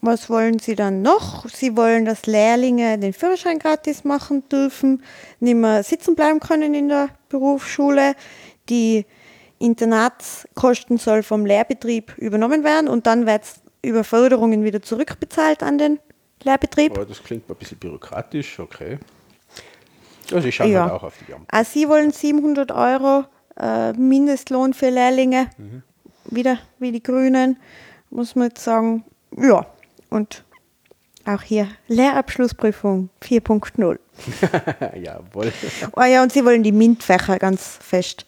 Was 0.03 0.31
wollen 0.31 0.59
Sie 0.59 0.75
dann 0.77 1.03
noch? 1.03 1.47
Sie 1.49 1.77
wollen, 1.77 2.07
dass 2.07 2.25
Lehrlinge 2.27 2.99
den 2.99 3.13
Führerschein 3.13 3.59
gratis 3.59 4.05
machen 4.05 4.49
dürfen, 4.49 5.03
nicht 5.41 5.57
mehr 5.57 5.83
sitzen 5.83 6.15
bleiben 6.15 6.41
können 6.41 6.73
in 6.75 6.89
der 6.89 7.11
Berufsschule. 7.29 8.15
Die 8.71 9.05
Internatskosten 9.59 10.97
soll 10.97 11.23
vom 11.23 11.45
Lehrbetrieb 11.45 12.17
übernommen 12.17 12.65
werden 12.65 12.89
und 12.89 13.07
dann 13.07 13.27
wird 13.27 13.45
es 13.45 13.61
über 13.83 14.05
Förderungen 14.05 14.65
wieder 14.65 14.81
zurückbezahlt 14.81 15.63
an 15.63 15.77
den 15.77 15.99
Lehrbetrieb. 16.43 16.93
Aber 16.97 17.05
das 17.05 17.23
klingt 17.23 17.49
ein 17.51 17.57
bisschen 17.57 17.79
bürokratisch, 17.79 18.59
okay. 18.59 18.99
Also 20.33 20.49
ich 20.49 20.55
schaue 20.55 20.69
Ja. 20.69 20.83
halt 20.85 20.93
auch 20.93 21.03
auf 21.03 21.15
die 21.27 21.33
Amt. 21.35 21.47
Auch 21.53 21.65
Sie 21.65 21.89
wollen 21.89 22.11
700 22.11 22.73
Euro 22.73 23.25
äh, 23.61 23.93
Mindestlohn 23.93 24.75
für 24.75 24.91
Lehrlinge, 24.91 25.49
wieder 26.27 26.59
wie 26.79 26.93
die 26.93 27.03
Grünen, 27.03 27.57
muss 28.11 28.35
man 28.35 28.49
jetzt 28.49 28.65
sagen. 28.65 29.05
Ja, 29.37 29.67
und 30.11 30.45
auch 31.27 31.43
hier 31.43 31.69
Lehrabschlussprüfung 31.89 33.11
4.0. 33.23 33.99
Jawohl. 35.03 35.53
Oh 35.97 36.03
ja, 36.03 36.23
und 36.23 36.33
Sie 36.33 36.45
wollen 36.45 36.63
die 36.63 36.73
MINT-Fächer 36.73 37.39
ganz 37.39 37.79
fest 37.81 38.27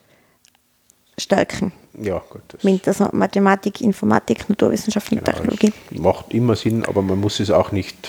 stärken. 1.18 1.72
Ja, 2.01 2.22
gut. 2.30 2.43
Das 2.49 2.64
MINT, 2.64 2.89
also 2.89 3.09
Mathematik, 3.12 3.80
Informatik, 3.80 4.49
Naturwissenschaften 4.49 5.18
und 5.18 5.24
Genau, 5.24 5.37
Technologie. 5.39 5.72
macht 5.91 6.33
immer 6.33 6.57
Sinn, 6.57 6.85
aber 6.87 7.03
man 7.03 7.20
muss 7.20 7.39
es 7.41 7.51
auch 7.51 7.70
nicht 7.72 8.09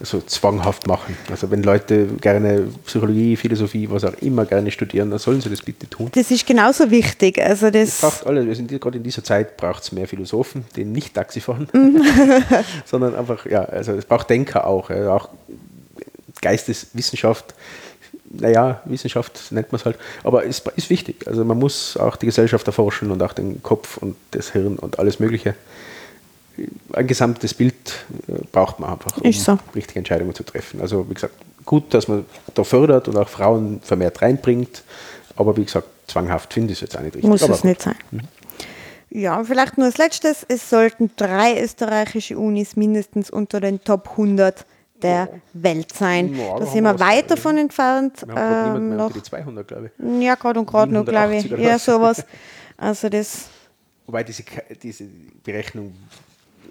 so 0.00 0.20
zwanghaft 0.20 0.86
machen. 0.86 1.16
Also 1.30 1.50
wenn 1.50 1.62
Leute 1.62 2.06
gerne 2.20 2.68
Psychologie, 2.86 3.36
Philosophie, 3.36 3.88
was 3.90 4.04
auch 4.04 4.14
immer 4.20 4.44
gerne 4.44 4.70
studieren, 4.70 5.10
dann 5.10 5.18
sollen 5.18 5.40
sie 5.40 5.50
das 5.50 5.62
bitte 5.62 5.88
tun. 5.88 6.10
Das 6.14 6.30
ist 6.30 6.46
genauso 6.46 6.90
wichtig. 6.90 7.40
Also 7.42 7.66
Es 7.66 7.72
das, 7.72 8.00
braucht 8.00 8.26
alle, 8.26 8.46
wir 8.46 8.54
sind 8.54 8.68
gerade 8.80 8.96
in 8.98 9.02
dieser 9.02 9.24
Zeit 9.24 9.56
braucht 9.56 9.82
es 9.82 9.92
mehr 9.92 10.06
Philosophen, 10.06 10.64
die 10.76 10.84
nicht 10.84 11.14
Taxi 11.14 11.40
fahren, 11.40 11.68
Mhm. 11.72 12.02
sondern 12.84 13.14
einfach, 13.14 13.46
ja, 13.46 13.64
also 13.64 13.92
es 13.92 14.04
braucht 14.04 14.30
Denker 14.30 14.66
auch, 14.66 14.90
ja, 14.90 15.12
auch 15.12 15.28
Geisteswissenschaft, 16.40 17.54
naja, 18.30 18.82
Wissenschaft 18.84 19.52
nennt 19.52 19.72
man 19.72 19.80
es 19.80 19.84
halt, 19.84 19.96
aber 20.22 20.44
es 20.44 20.62
ist 20.76 20.90
wichtig. 20.90 21.26
Also 21.26 21.44
man 21.44 21.58
muss 21.58 21.96
auch 21.96 22.16
die 22.16 22.26
Gesellschaft 22.26 22.66
erforschen 22.66 23.10
und 23.10 23.22
auch 23.22 23.32
den 23.32 23.62
Kopf 23.62 23.96
und 23.96 24.16
das 24.32 24.52
Hirn 24.52 24.76
und 24.76 24.98
alles 24.98 25.18
Mögliche. 25.18 25.54
Ein 26.92 27.06
gesamtes 27.06 27.54
Bild 27.54 27.74
äh, 28.28 28.32
braucht 28.52 28.80
man 28.80 28.90
einfach, 28.92 29.16
um 29.18 29.32
so. 29.32 29.58
richtige 29.74 29.98
Entscheidungen 29.98 30.34
zu 30.34 30.42
treffen. 30.42 30.80
Also 30.80 31.08
wie 31.08 31.14
gesagt, 31.14 31.34
gut, 31.64 31.92
dass 31.94 32.08
man 32.08 32.24
da 32.54 32.64
fördert 32.64 33.08
und 33.08 33.16
auch 33.16 33.28
Frauen 33.28 33.80
vermehrt 33.82 34.20
reinbringt, 34.22 34.82
aber 35.36 35.56
wie 35.56 35.64
gesagt, 35.64 35.86
zwanghaft 36.06 36.52
finde 36.52 36.72
ich 36.72 36.78
es 36.78 36.80
jetzt 36.82 36.96
auch 36.96 37.02
nicht 37.02 37.14
richtig. 37.14 37.28
muss 37.30 37.42
aber 37.42 37.54
es 37.54 37.64
nicht 37.64 37.82
sein. 37.82 37.96
Ja, 39.10 39.38
und 39.38 39.46
vielleicht 39.46 39.78
nur 39.78 39.86
als 39.86 39.96
letztes, 39.98 40.44
es 40.48 40.68
sollten 40.68 41.10
drei 41.16 41.62
österreichische 41.62 42.38
Unis 42.38 42.76
mindestens 42.76 43.30
unter 43.30 43.60
den 43.60 43.82
Top 43.82 44.10
100 44.10 44.66
der 45.02 45.28
Welt 45.52 45.94
sein. 45.94 46.34
Ja, 46.34 46.58
da 46.58 46.66
sind 46.66 46.82
wir 46.84 46.98
weit 46.98 47.30
ja. 47.30 47.36
davon 47.36 47.56
entfernt. 47.56 48.26
Wir 48.26 48.34
haben 48.34 48.76
Ähm, 48.76 48.88
mehr 48.88 48.98
noch, 48.98 49.12
die 49.12 49.22
200, 49.22 49.66
glaube 49.68 49.90
ich. 49.96 50.22
ja, 50.22 50.34
gerade 50.34 50.58
und 50.60 50.66
gerade 50.66 50.92
noch, 50.92 51.04
glaube 51.06 51.36
ich. 51.36 51.44
180 51.44 51.52
oder 51.54 51.62
Ja, 51.62 51.74
was? 51.76 51.84
sowas. 51.84 52.24
Also 52.76 53.08
das, 53.08 53.48
Wobei 54.06 54.24
diese, 54.24 54.42
diese 54.82 55.04
Berechnung 55.44 55.94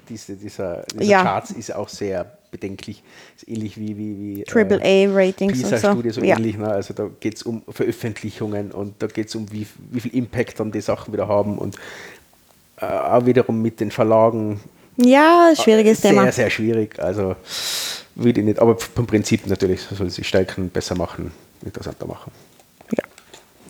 diese, 0.10 0.36
dieser, 0.36 0.84
dieser 0.94 1.04
Ja. 1.04 1.24
Charts 1.24 1.52
ist 1.52 1.74
auch 1.74 1.90
sehr 1.90 2.26
bedenklich. 2.52 3.04
Ist 3.36 3.48
ähnlich 3.48 3.78
wie, 3.78 3.98
wie, 3.98 4.38
wie 4.38 4.44
Triple 4.44 4.80
A 4.82 5.14
Ratings 5.14 5.64
und 5.64 6.14
so. 6.14 6.22
Ja. 6.22 6.38
ähnlich. 6.38 6.58
Ne? 6.58 6.68
Also 6.68 6.94
da 6.94 7.10
geht 7.20 7.36
es 7.36 7.44
um 7.44 7.62
Veröffentlichungen 7.70 8.72
und 8.72 8.96
da 9.00 9.08
geht 9.08 9.28
es 9.28 9.36
um, 9.36 9.52
wie, 9.52 9.68
wie 9.92 10.00
viel 10.00 10.16
Impact 10.16 10.60
dann 10.60 10.72
die 10.72 10.82
Sachen 10.82 11.14
wieder 11.14 11.28
haben. 11.28 11.58
Und 11.58 11.76
äh, 12.80 12.86
auch 12.86 13.26
wiederum 13.26 13.62
mit 13.62 13.80
den 13.80 13.92
Verlagen 13.92 14.60
Ja, 14.98 15.54
schwieriges 15.56 16.02
sehr, 16.02 16.12
Thema. 16.12 16.32
sehr 16.32 16.50
schwierig. 16.50 16.98
Also 17.00 17.36
würde 18.16 18.40
ich 18.40 18.46
nicht, 18.46 18.60
aber 18.60 18.78
vom 18.78 19.06
Prinzip 19.06 19.46
natürlich 19.48 19.82
soll 19.82 20.10
sie 20.10 20.24
stärken, 20.24 20.70
besser 20.70 20.96
machen, 20.96 21.32
interessanter 21.64 22.06
machen. 22.08 22.32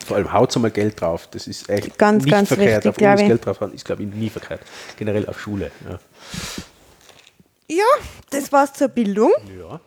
Vor 0.08 0.16
allem 0.18 0.32
haut 0.32 0.56
mal 0.56 0.72
Geld 0.72 1.02
drauf. 1.02 1.28
Das 1.32 1.48
ist 1.48 1.70
echt 1.70 1.98
Ganz, 1.98 2.24
nicht 2.24 2.32
ganz 2.32 2.48
verkehrt. 2.48 2.86
wichtig, 2.86 2.90
auf 3.06 3.12
uns. 3.20 3.28
Geld 3.28 3.46
drauf 3.46 3.60
haben, 3.60 3.74
ist, 3.74 3.84
glaube 3.86 4.04
ich, 4.04 4.10
nie 4.10 4.30
verkehrt. 4.30 4.62
Generell 4.98 5.28
auf 5.28 5.40
Schule. 5.40 5.70
Ja. 5.90 6.00
Ja, 7.70 7.84
das 8.30 8.52
war's 8.54 8.72
zur 8.74 8.88
Bildung. 8.88 9.32
ja. 9.60 9.80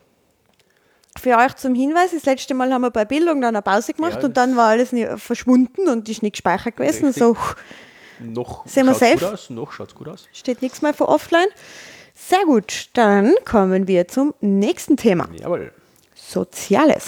Für 1.21 1.37
euch 1.39 1.57
zum 1.57 1.75
Hinweis, 1.75 2.12
das 2.12 2.25
letzte 2.25 2.55
Mal 2.55 2.73
haben 2.73 2.83
wir 2.83 2.91
bei 2.91 3.05
Bildung 3.05 3.41
dann 3.41 3.57
eine 3.57 3.62
Pause 3.62 3.93
gemacht 3.93 4.18
Ja, 4.21 4.27
und 4.27 4.37
dann 4.37 4.57
war 4.57 4.68
alles 4.68 4.91
verschwunden 5.16 5.89
und 5.89 6.09
ist 6.09 6.23
nicht 6.23 6.35
gespeichert 6.35 6.77
gewesen. 6.77 7.07
Richtig. 7.07 7.23
So 7.23 7.37
Noch 8.21 8.64
Sind 8.66 8.87
wir 8.87 8.95
safe? 8.95 9.14
gut 9.14 9.25
aus. 9.25 9.51
Noch 9.51 9.73
schaut's 9.73 9.95
gut 9.95 10.09
aus. 10.09 10.29
steht 10.33 10.62
nichts 10.62 10.83
mehr 10.83 10.95
für 10.95 11.09
offline. 11.09 11.49
Sehr 12.14 12.45
gut, 12.45 12.91
dann 12.93 13.35
kommen 13.45 13.89
wir 13.89 14.07
zum 14.07 14.35
nächsten 14.41 14.97
Thema. 14.97 15.29
Jawohl. 15.41 15.73
Soziales. 16.14 17.07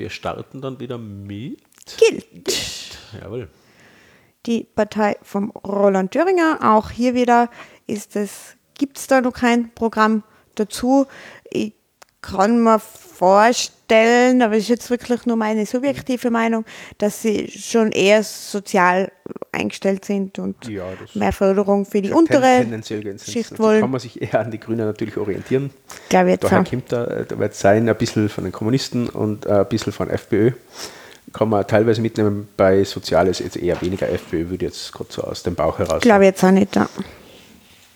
Wir 0.00 0.08
starten 0.08 0.62
dann 0.62 0.80
wieder 0.80 0.96
mit. 0.96 1.60
Gilt. 1.98 2.98
Jawohl. 3.20 3.50
Die 4.46 4.64
Partei 4.64 5.18
vom 5.20 5.50
Roland 5.50 6.12
Thüringer. 6.12 6.60
Auch 6.62 6.88
hier 6.88 7.12
wieder 7.12 7.50
ist 7.86 8.16
es, 8.16 8.56
gibt 8.72 8.96
es 8.96 9.08
da 9.08 9.20
noch 9.20 9.34
kein 9.34 9.74
Programm 9.74 10.22
dazu. 10.54 11.06
Ich 11.50 11.74
kann 12.22 12.62
mir 12.62 12.78
vorstellen, 12.78 14.42
aber 14.42 14.54
es 14.56 14.64
ist 14.64 14.68
jetzt 14.68 14.90
wirklich 14.90 15.26
nur 15.26 15.36
meine 15.36 15.64
subjektive 15.66 16.30
Meinung, 16.30 16.64
dass 16.98 17.22
sie 17.22 17.48
schon 17.50 17.92
eher 17.92 18.22
sozial 18.22 19.10
eingestellt 19.52 20.04
sind 20.04 20.38
und 20.38 20.66
Ja, 20.68 20.84
das- 21.00 21.14
mehr 21.14 21.32
Förderung 21.32 21.84
für 21.86 22.00
die 22.02 22.10
untere 22.12 22.64
Schicht 23.24 23.52
Da 23.52 23.58
wollen. 23.58 23.80
kann 23.80 23.90
man 23.90 24.00
sich 24.00 24.20
eher 24.20 24.40
an 24.40 24.50
die 24.50 24.60
Grünen 24.60 24.86
natürlich 24.86 25.16
orientieren. 25.16 25.70
Glaube 26.08 26.30
jetzt 26.30 26.44
Daher 26.44 26.60
auch. 26.60 26.64
kommt 26.68 26.90
da, 26.92 27.04
da 27.28 27.38
wird 27.38 27.54
sein, 27.54 27.88
ein 27.88 27.96
bisschen 27.96 28.28
von 28.28 28.44
den 28.44 28.52
Kommunisten 28.52 29.08
und 29.08 29.46
ein 29.46 29.66
bisschen 29.68 29.92
von 29.92 30.08
FPÖ. 30.10 30.52
Kann 31.32 31.48
man 31.48 31.64
teilweise 31.66 32.00
mitnehmen. 32.00 32.48
Bei 32.56 32.82
Soziales 32.84 33.38
jetzt 33.38 33.56
eher 33.56 33.80
weniger 33.82 34.08
FPÖ, 34.08 34.50
würde 34.50 34.66
ich 34.66 34.72
jetzt 34.72 34.92
gerade 34.92 35.12
so 35.12 35.22
aus 35.22 35.42
dem 35.44 35.54
Bauch 35.54 35.78
heraus. 35.78 36.00
Glaube 36.02 36.24
jetzt 36.24 36.42
auch 36.42 36.50
nicht. 36.50 36.74
Ja. 36.74 36.88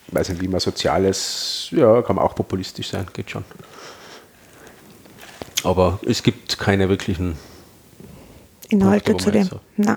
Ich 0.07 0.15
weiß 0.15 0.29
nicht, 0.29 0.41
wie 0.43 0.47
man 0.49 0.61
Soziales, 0.61 1.69
ja, 1.73 2.01
kann 2.03 2.15
man 2.17 2.25
auch 2.25 2.35
populistisch 2.37 2.91
sein, 2.91 3.07
geht 3.13 3.31
schon. 3.31 3.45
Aber 5.65 5.99
es 6.07 6.23
gibt 6.23 6.59
keine 6.59 6.89
wirklichen. 6.89 7.37
Inhalte 8.69 9.17
zu 9.17 9.31
dem. 9.31 9.49
Nein. 9.77 9.97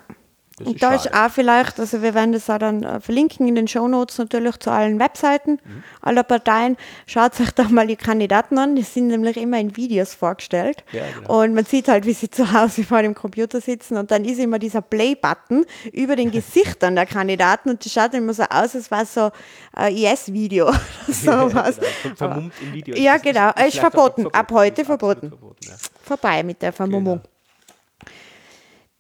Das 0.58 0.66
Und 0.68 0.74
ist 0.76 0.82
da 0.84 0.96
ist 0.96 1.04
schade. 1.04 1.26
auch 1.26 1.32
vielleicht, 1.32 1.80
also 1.80 2.02
wir 2.02 2.16
werden 2.16 2.32
das 2.32 2.50
auch 2.50 2.58
dann 2.58 2.82
äh, 2.82 3.00
verlinken 3.00 3.48
in 3.48 3.54
den 3.54 3.68
Shownotes 3.68 4.18
natürlich 4.18 4.58
zu 4.58 4.72
allen 4.72 5.00
Webseiten 5.00 5.60
Mhm. 5.64 5.84
aller 6.02 6.24
Parteien. 6.24 6.78
Schaut 7.06 7.40
euch 7.40 7.52
doch 7.52 7.70
mal 7.70 7.86
die 7.86 7.96
Kandidaten 7.96 8.58
an, 8.58 8.76
die 8.76 8.82
sind 8.82 9.08
nämlich 9.08 9.38
immer 9.38 9.60
in 9.60 9.78
Videos 9.78 10.16
vorgestellt. 10.16 10.84
Ja, 10.92 11.04
genau. 11.16 11.44
Und 11.44 11.54
man 11.54 11.64
sieht 11.66 11.88
halt, 11.88 12.08
wie 12.08 12.14
sie 12.14 12.32
zu 12.32 12.52
Hause 12.54 12.84
vor 12.84 13.04
dem 13.04 13.14
Computer 13.14 13.62
sitzen 13.62 13.98
und 13.98 14.10
dann 14.10 14.26
ist 14.26 14.40
immer 14.40 14.58
dieser 14.58 14.82
Play-Button 14.82 15.64
über 15.94 16.16
den 16.16 16.32
Gesichtern 16.38 16.96
der 16.96 17.06
Kandidaten 17.06 17.70
und 17.70 17.86
das 17.86 17.94
schaut 17.94 18.16
immer 18.16 18.34
so 18.34 18.44
aus, 18.44 18.76
als 18.76 18.90
wäre 18.90 19.06
so 19.06 19.30
ein 19.74 19.96
IS-Video 19.96 20.70
oder 20.70 20.80
sowas. 21.08 21.80
genau. 22.02 22.16
Vermummt 22.16 22.54
im 22.62 22.74
Video. 22.74 22.96
Ja, 22.96 23.18
genau. 23.18 23.52
Ist 23.52 23.78
auch 23.78 23.82
verboten. 23.92 24.28
Ab 24.34 24.52
heute 24.52 24.84
verboten. 24.86 25.30
verboten 25.30 25.68
ja. 25.68 25.76
vorbei 26.02 26.42
mit 26.42 26.64
der 26.64 26.74
Vermummung. 26.74 27.18
Genau. 27.22 27.37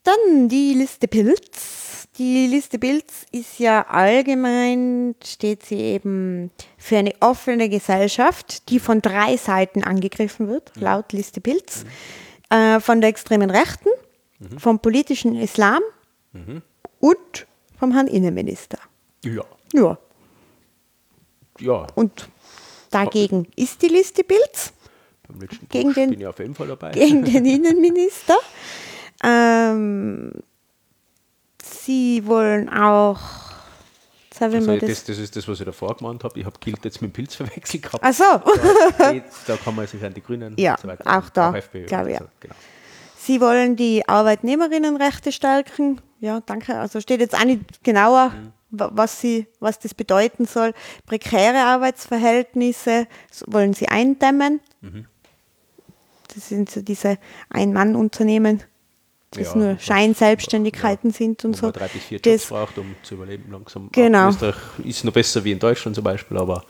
Dann 0.07 0.47
die 0.47 0.73
Liste 0.73 1.07
Pilz. 1.09 2.07
Die 2.17 2.47
Liste 2.47 2.79
Pilz 2.79 3.25
ist 3.31 3.59
ja 3.59 3.85
allgemein, 3.87 5.15
steht 5.23 5.63
sie 5.65 5.75
eben 5.79 6.49
für 6.77 6.97
eine 6.97 7.13
offene 7.19 7.67
Gesellschaft, 7.69 8.69
die 8.69 8.79
von 8.79 9.01
drei 9.01 9.35
Seiten 9.37 9.83
angegriffen 9.83 10.47
wird, 10.47 10.71
laut 10.79 11.11
Liste 11.13 11.41
Pilz. 11.41 11.83
Äh, 12.49 12.79
von 12.79 13.01
der 13.01 13.09
extremen 13.09 13.49
Rechten, 13.51 13.89
vom 14.57 14.79
politischen 14.79 15.35
Islam 15.35 15.81
und 17.01 17.47
vom 17.77 17.91
Herrn 17.93 18.07
Innenminister. 18.07 18.79
Ja. 19.25 19.43
Ja, 19.73 19.97
Ja, 21.59 21.85
und 21.95 22.29
dagegen 22.91 23.47
ist 23.57 23.81
die 23.81 23.89
Liste 23.89 24.23
Pilz. 24.23 24.71
beim 25.27 25.41
letzten 25.41 25.67
Gegen 25.69 25.93
den- 25.93 26.09
bin 26.11 26.21
ich 26.21 26.27
auf 26.27 26.39
jeden 26.39 26.55
Fall 26.55 26.67
dabei. 26.67 26.91
gegen 26.91 27.25
den 27.25 27.45
Innenminister. 27.57 28.37
Ähm, 29.23 30.31
sie 31.61 32.23
wollen 32.25 32.69
auch. 32.69 33.19
Also 34.39 34.77
das, 34.77 35.03
das. 35.05 35.17
ist 35.17 35.35
das, 35.35 35.47
was 35.47 35.59
ich 35.59 35.65
davor 35.65 35.97
gemeint 35.97 36.23
habe. 36.23 36.39
Ich 36.39 36.45
habe 36.45 36.55
Gilt 36.59 36.85
jetzt 36.85 37.01
mit 37.01 37.09
dem 37.11 37.13
Pilz 37.13 37.33
verwechselt 37.33 37.81
gehabt. 37.81 38.03
Ach 38.05 38.13
so. 38.13 38.23
Da, 38.99 39.13
da 39.47 39.57
kann 39.57 39.73
man 39.75 39.87
sich 39.87 40.03
an 40.05 40.13
die 40.13 40.21
Grünen 40.21 40.53
Ja, 40.59 40.73
und 40.75 40.81
so 40.81 40.87
weiter. 40.87 41.03
auch 41.17 41.29
da, 41.29 41.55
FPÖ 41.55 41.85
glaube 41.85 42.11
ich, 42.11 42.17
also, 42.19 42.29
genau. 42.39 42.53
Sie 43.17 43.41
wollen 43.41 43.75
die 43.75 44.07
Arbeitnehmerinnenrechte 44.07 45.31
stärken. 45.31 45.99
Ja, 46.19 46.39
danke. 46.45 46.77
Also 46.77 47.01
steht 47.01 47.19
jetzt 47.19 47.33
auch 47.35 47.45
nicht 47.45 47.83
genauer, 47.83 48.31
wa- 48.69 48.91
was, 48.93 49.19
sie, 49.19 49.47
was 49.59 49.79
das 49.79 49.95
bedeuten 49.95 50.45
soll. 50.45 50.73
Prekäre 51.07 51.57
Arbeitsverhältnisse 51.63 53.07
wollen 53.47 53.73
sie 53.73 53.87
eindämmen. 53.87 54.59
Das 56.33 56.49
sind 56.49 56.69
so 56.69 56.81
diese 56.83 57.17
Ein-Mann-Unternehmen, 57.49 58.61
das 59.31 59.53
Ja, 59.53 59.55
nur 59.57 59.79
Scheinselbstständigkeiten 59.79 61.11
sind 61.11 61.43
und 61.43 61.55
so. 61.55 61.71
drei 61.71 61.87
bis 61.87 62.03
vier 62.03 62.19
Jobs 62.19 62.43
Das, 62.43 62.45
braucht, 62.49 62.77
um 62.77 62.95
zu 63.03 63.15
überleben 63.15 63.51
langsam. 63.51 63.89
Genau. 63.91 64.23
In 64.23 64.29
Österreich 64.29 64.55
ist 64.83 65.03
noch 65.03 65.13
besser 65.13 65.43
wie 65.43 65.51
in 65.51 65.59
Deutschland 65.59 65.95
zum 65.95 66.03
Beispiel, 66.03 66.37
aber 66.37 66.63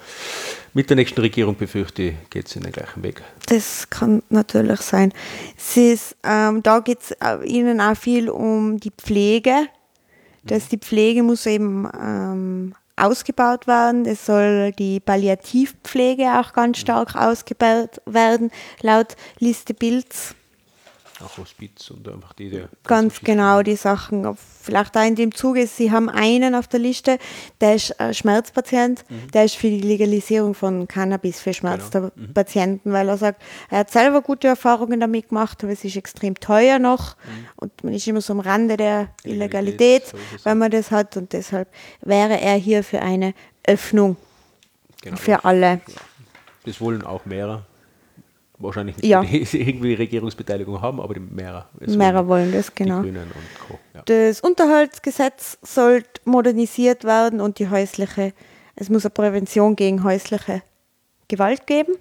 mit 0.73 0.89
der 0.89 0.95
nächsten 0.95 1.21
Regierung 1.21 1.55
befürchte 1.55 2.01
ich, 2.03 2.15
geht 2.29 2.47
es 2.47 2.55
in 2.55 2.63
den 2.63 2.71
gleichen 2.71 3.03
Weg. 3.03 3.21
Das 3.45 3.89
kann 3.89 4.23
natürlich 4.29 4.81
sein. 4.81 5.13
Sie 5.55 5.91
ist, 5.91 6.15
ähm, 6.23 6.63
da 6.63 6.79
geht 6.79 6.99
es 7.01 7.15
Ihnen 7.45 7.79
auch 7.79 7.95
viel 7.95 8.29
um 8.29 8.79
die 8.79 8.91
Pflege. 8.91 9.67
Dass 10.43 10.69
die 10.69 10.77
Pflege 10.77 11.23
muss 11.23 11.45
eben 11.45 11.89
ähm, 12.01 12.73
ausgebaut 12.95 13.67
werden. 13.67 14.05
Es 14.05 14.25
soll 14.25 14.71
die 14.71 15.01
Palliativpflege 15.01 16.39
auch 16.39 16.53
ganz 16.53 16.77
stark 16.79 17.15
ausgebaut 17.15 18.01
werden, 18.05 18.49
laut 18.81 19.15
Liste 19.39 19.73
Bilds. 19.73 20.35
Auch 21.23 21.37
Hospiz 21.39 21.89
und 21.89 22.07
einfach 22.07 22.33
die, 22.33 22.49
die 22.49 22.63
Ganz 22.83 23.21
genau 23.21 23.63
die 23.63 23.75
Sachen. 23.75 24.37
Vielleicht 24.61 24.95
auch 24.95 25.03
in 25.03 25.15
dem 25.15 25.33
Zuge, 25.33 25.65
Sie 25.65 25.91
haben 25.91 26.09
einen 26.09 26.53
auf 26.53 26.67
der 26.67 26.79
Liste, 26.79 27.17
der 27.59 27.75
ist 27.75 27.99
äh, 27.99 28.13
Schmerzpatient, 28.13 29.03
der 29.33 29.45
ist 29.45 29.55
für 29.55 29.67
die 29.69 29.81
Legalisierung 29.81 30.53
von 30.53 30.87
Cannabis 30.87 31.39
für 31.39 31.53
Schmerzpatienten, 31.53 32.91
weil 32.91 33.09
er 33.09 33.17
sagt, 33.17 33.41
er 33.69 33.79
hat 33.79 33.91
selber 33.91 34.21
gute 34.21 34.47
Erfahrungen 34.47 34.99
damit 34.99 35.29
gemacht, 35.29 35.63
aber 35.63 35.73
es 35.73 35.83
ist 35.83 35.95
extrem 35.95 36.35
teuer 36.35 36.77
noch. 36.77 37.15
Und 37.55 37.83
man 37.83 37.93
ist 37.93 38.07
immer 38.07 38.21
so 38.21 38.33
am 38.33 38.39
Rande 38.39 38.77
der 38.77 39.09
Illegalität, 39.23 40.05
so 40.07 40.17
wenn 40.43 40.59
man 40.59 40.69
das 40.69 40.91
hat. 40.91 41.17
Und 41.17 41.33
deshalb 41.33 41.67
wäre 42.01 42.39
er 42.39 42.55
hier 42.55 42.83
für 42.83 43.01
eine 43.01 43.33
Öffnung 43.65 44.17
Genau, 45.01 45.17
für 45.17 45.45
alle. 45.45 45.81
Das 46.65 46.79
wollen 46.81 47.03
auch 47.03 47.25
mehrere. 47.25 47.63
Wahrscheinlich 48.59 48.97
nicht, 48.97 49.05
Ja. 49.05 49.21
irgendwie 49.53 49.93
Regierungsbeteiligung 49.93 50.81
haben, 50.81 50.99
aber 50.99 51.13
die 51.13 51.19
mehrere. 51.19 51.65
Es 51.79 51.95
Mehrere 51.95 52.27
wollen 52.27 52.51
das, 52.51 52.73
genau. 52.73 52.97
Die 53.01 53.11
Grünen 53.11 53.31
und 53.31 53.67
Co. 53.67 53.79
Ja. 53.93 54.01
Das 54.05 54.41
Unterhaltsgesetz 54.41 55.57
soll 55.61 56.03
modernisiert 56.25 57.03
werden 57.03 57.39
und 57.41 57.59
die 57.59 57.69
häusliche, 57.69 58.33
es 58.75 58.89
muss 58.89 59.05
eine 59.05 59.11
Prävention 59.11 59.75
gegen 59.75 60.03
häusliche 60.03 60.63
Gewalt 61.27 61.67
geben. 61.67 61.95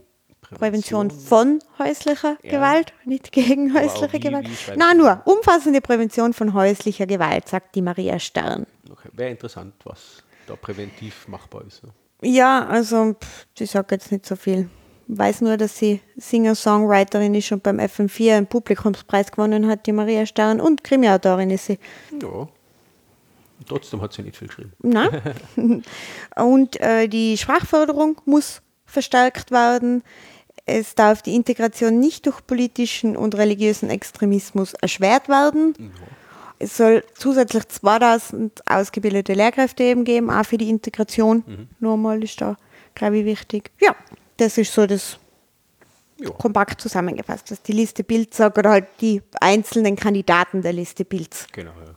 Prävention, 0.59 1.11
von 1.11 1.59
häuslicher 1.81 2.37
Ja. 2.43 2.51
Gewalt, 2.53 2.93
nicht 3.05 3.33
gegen 3.33 3.75
häusliche 3.75 4.13
wie- 4.13 4.21
Gewalt. 4.21 4.47
wie 4.49 4.77
Nein, 4.79 4.97
nur 4.99 5.21
umfassende 5.25 5.81
Prävention 5.81 6.33
von 6.33 6.55
häuslicher 6.55 7.05
Gewalt, 7.07 7.49
sagt 7.49 7.75
die 7.75 7.83
Maria 7.83 8.19
Stern. 8.21 8.65
Okay. 8.89 9.09
Wäre 9.13 9.31
interessant, 9.33 9.75
was 9.85 10.23
da 10.47 10.55
präventiv 10.55 11.27
machbar 11.27 11.65
ist. 11.67 11.83
Ja. 11.83 11.91
Ja, 12.23 12.67
also 12.69 13.15
pff, 13.15 13.47
ich 13.59 13.71
sage 13.73 13.97
jetzt 13.97 14.13
nicht 14.13 14.25
so 14.25 14.37
viel. 14.37 14.71
Weiß 15.09 15.41
nur, 15.41 15.57
dass 15.57 15.79
sie 15.79 16.01
Singer-Songwriterin 16.17 17.35
ist 17.35 17.53
und 17.53 17.63
beim 17.63 17.79
FM4 17.79 18.37
einen 18.37 18.47
Publikumspreis 18.47 19.31
gewonnen 19.31 19.69
hat, 19.69 19.87
die 19.87 19.93
Maria 19.93 20.27
Stern, 20.27 20.61
und 20.61 20.83
Krimiautorin 20.83 21.51
ist 21.51 21.67
sie. 21.67 21.79
ja. 22.21 22.49
Trotzdem 23.67 24.01
hat 24.03 24.13
sie 24.13 24.23
nicht 24.23 24.37
viel 24.37 24.49
geschrieben. 24.49 24.73
Nein. 24.83 25.43
Und 26.37 26.81
äh, 26.81 27.09
die 27.09 27.37
Sprachförderung 27.39 28.21
muss 28.25 28.61
verstärkt 28.85 29.51
werden. 29.51 30.03
Es 30.67 30.95
darf 30.95 31.23
die 31.23 31.35
Integration 31.35 31.99
nicht 31.99 32.27
durch 32.27 32.47
politischen 32.47 33.17
und 33.17 33.35
religiösen 33.35 33.89
Extremismus 33.89 34.75
erschwert 34.75 35.29
werden. 35.29 35.75
Es 36.59 36.77
soll 36.77 37.05
zusätzlich 37.15 37.67
2000 37.69 38.63
ausgebildete 38.69 39.35
Lehrkräfte 39.35 39.85
eben 39.85 40.05
geben, 40.05 40.31
auch 40.31 40.45
für 40.45 40.59
die 40.59 40.69
Integration. 40.69 41.69
Nur 41.81 41.97
mal 41.97 42.23
ist 42.23 42.41
da, 42.41 42.57
glaube 42.95 43.19
ich, 43.19 43.25
wichtig. 43.25 43.71
Ja, 43.81 43.95
das 44.37 44.59
ist 44.59 44.73
so 44.73 44.87
das 44.87 45.19
Ja. 46.19 46.31
kompakt 46.31 46.81
zusammengefasst, 46.81 47.51
was 47.51 47.61
die 47.63 47.73
Liste 47.73 48.03
Bild 48.05 48.33
sagt 48.33 48.57
oder 48.59 48.71
halt 48.71 48.87
die 49.01 49.21
einzelnen 49.41 49.97
Kandidaten 49.97 50.63
der 50.63 50.73
Liste 50.73 51.05
Bild. 51.05 51.47
Genau, 51.53 51.73
ja. 51.73 51.95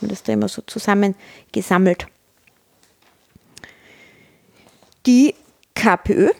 man 0.00 0.08
das 0.10 0.22
da 0.22 0.32
immer 0.34 0.48
so 0.48 0.62
zusammengesammelt. 0.62 2.06
Die 5.06 5.34
KPÖ, 5.74 6.30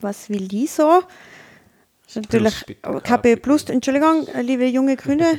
was 0.00 0.28
will 0.28 0.46
die 0.48 0.66
so? 0.66 1.02
Natürlich 2.14 2.64
Plus, 2.64 2.64
bitte. 2.66 3.00
KPÖ 3.00 3.36
Plus, 3.36 3.64
Entschuldigung, 3.64 4.26
liebe 4.42 4.66
junge 4.66 4.96
Grüne, 4.96 5.26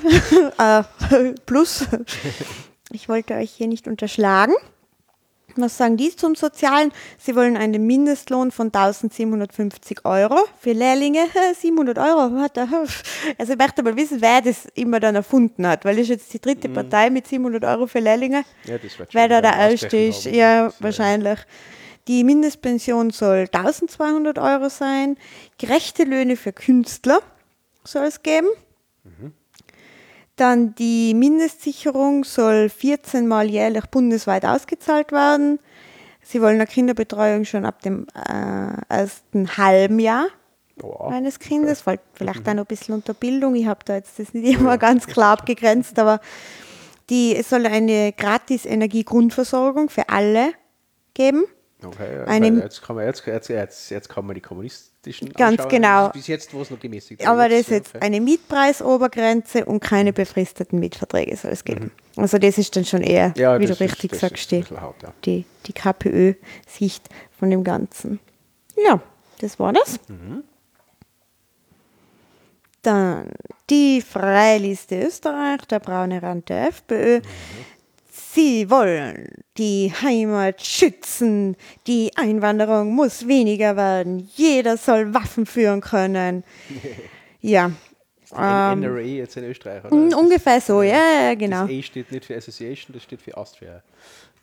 äh, 0.57 0.83
Plus. 1.45 1.85
Ich 2.91 3.07
wollte 3.07 3.35
euch 3.35 3.51
hier 3.51 3.67
nicht 3.67 3.87
unterschlagen. 3.87 4.55
Was 5.55 5.77
sagen 5.77 5.97
die 5.97 6.15
zum 6.15 6.35
Sozialen? 6.35 6.91
Sie 7.17 7.35
wollen 7.35 7.57
einen 7.57 7.85
Mindestlohn 7.85 8.51
von 8.51 8.67
1750 8.67 10.05
Euro 10.05 10.37
für 10.59 10.71
Lehrlinge. 10.71 11.25
700 11.59 11.97
Euro. 11.97 12.23
Also 13.37 13.53
ich 13.53 13.59
möchte 13.59 13.83
mal 13.83 13.95
wissen, 13.95 14.21
wer 14.21 14.41
das 14.41 14.65
immer 14.75 14.99
dann 14.99 15.15
erfunden 15.15 15.65
hat, 15.65 15.85
weil 15.85 15.97
ist 15.99 16.09
jetzt 16.09 16.33
die 16.33 16.41
dritte 16.41 16.67
Partei 16.69 17.09
mit 17.09 17.27
700 17.27 17.63
Euro 17.63 17.87
für 17.87 17.99
Lehrlinge. 17.99 18.43
Ja, 18.65 18.77
schon 18.79 19.29
da 19.29 19.41
der 19.41 19.55
Erste 19.55 19.97
ist, 19.97 20.25
ja, 20.25 20.71
wahrscheinlich. 20.79 21.39
Die 22.07 22.23
Mindestpension 22.23 23.11
soll 23.11 23.47
1200 23.51 24.37
Euro 24.37 24.69
sein. 24.69 25.17
Gerechte 25.57 26.03
Löhne 26.03 26.35
für 26.35 26.51
Künstler 26.51 27.21
soll 27.85 28.05
es 28.05 28.23
geben. 28.23 28.47
Dann 30.35 30.73
die 30.75 31.13
Mindestsicherung 31.13 32.23
soll 32.23 32.69
14 32.69 33.27
Mal 33.27 33.49
jährlich 33.49 33.85
bundesweit 33.85 34.45
ausgezahlt 34.45 35.11
werden. 35.11 35.59
Sie 36.21 36.41
wollen 36.41 36.55
eine 36.55 36.65
Kinderbetreuung 36.67 37.45
schon 37.45 37.65
ab 37.65 37.81
dem 37.81 38.07
äh, 38.15 38.81
ersten 38.89 39.57
halben 39.57 39.99
Jahr 39.99 40.27
Boah. 40.77 41.11
meines 41.11 41.37
Kindes, 41.37 41.81
fällt 41.81 41.99
vielleicht 42.13 42.47
auch 42.47 42.53
noch 42.53 42.63
ein 42.63 42.67
bisschen 42.67 42.95
unter 42.95 43.13
Bildung. 43.13 43.55
Ich 43.55 43.67
habe 43.67 43.81
da 43.85 43.95
jetzt 43.95 44.17
das 44.17 44.33
nicht 44.33 44.57
immer 44.59 44.77
ganz 44.77 45.05
klar 45.05 45.33
abgegrenzt, 45.33 45.99
aber 45.99 46.19
die, 47.09 47.35
es 47.35 47.49
soll 47.49 47.65
eine 47.67 48.13
gratis 48.13 48.65
Energiegrundversorgung 48.65 49.89
für 49.89 50.09
alle 50.09 50.53
geben. 51.13 51.43
Okay, 51.85 52.23
Eine- 52.25 52.61
jetzt, 52.61 52.81
kann 52.81 52.95
man, 52.95 53.05
jetzt, 53.05 53.25
jetzt, 53.27 53.49
jetzt, 53.49 53.89
jetzt 53.91 54.09
kann 54.09 54.25
man 54.25 54.35
die 54.35 54.41
kommunistischen 55.03 55.33
Ganz 55.33 55.67
genau. 55.69 56.09
Bis 56.09 56.27
jetzt, 56.27 56.53
wo 56.53 56.61
es 56.61 56.69
noch 56.69 56.79
gemäßigt 56.79 57.25
Aber 57.27 57.49
das 57.49 57.61
ist 57.61 57.69
jetzt 57.69 57.95
okay. 57.95 58.05
eine 58.05 58.21
Mietpreisobergrenze 58.21 59.65
und 59.65 59.79
keine 59.81 60.13
befristeten 60.13 60.79
Mietverträge 60.79 61.35
soll 61.35 61.51
es 61.51 61.63
geben. 61.63 61.91
Also 62.15 62.37
das 62.37 62.57
ist 62.57 62.75
dann 62.75 62.85
schon 62.85 63.01
eher, 63.01 63.29
Mhm. 63.29 63.33
Ja, 63.37 63.59
wie 63.59 63.65
du 63.65 63.73
ist- 63.73 63.79
richtig 63.81 64.11
das 64.11 64.19
sagst, 64.21 64.51
ist 64.51 64.51
die, 64.51 64.63
hart, 64.75 65.01
ja. 65.03 65.13
die, 65.25 65.45
die 65.65 65.73
KPÖ-Sicht 65.73 67.09
von 67.37 67.49
dem 67.49 67.63
Ganzen. 67.63 68.19
Ja, 68.77 69.01
das 69.39 69.59
war 69.59 69.73
das. 69.73 69.99
Mhm. 70.07 70.43
Dann 72.81 73.29
die 73.69 74.01
Freiliste 74.01 75.01
Österreich, 75.05 75.61
der 75.69 75.79
braune 75.79 76.21
Rand 76.21 76.49
der 76.49 76.67
FPÖ. 76.67 77.19
Mhm. 77.19 77.21
Sie 78.33 78.69
wollen 78.69 79.27
die 79.57 79.91
Heimat 80.01 80.61
schützen. 80.65 81.55
Die 81.87 82.11
Einwanderung 82.15 82.93
muss 82.95 83.27
weniger 83.27 83.75
werden. 83.75 84.29
Jeder 84.35 84.77
soll 84.77 85.13
Waffen 85.13 85.45
führen 85.45 85.81
können. 85.81 86.43
Ja. 87.45 87.69
Ähm, 88.35 88.79
NRA 88.79 89.01
jetzt 89.01 89.35
in 89.35 89.43
Österreich, 89.43 89.83
oder? 89.83 89.93
Mm, 89.93 90.13
Ungefähr 90.13 90.61
so, 90.61 90.81
ja, 90.81 91.25
ja, 91.25 91.35
genau. 91.35 91.67
Das 91.67 91.77
A 91.77 91.81
steht 91.81 92.09
nicht 92.09 92.23
für 92.23 92.37
Association, 92.37 92.93
das 92.93 93.03
steht 93.03 93.21
für 93.21 93.37
Astfair. 93.37 93.83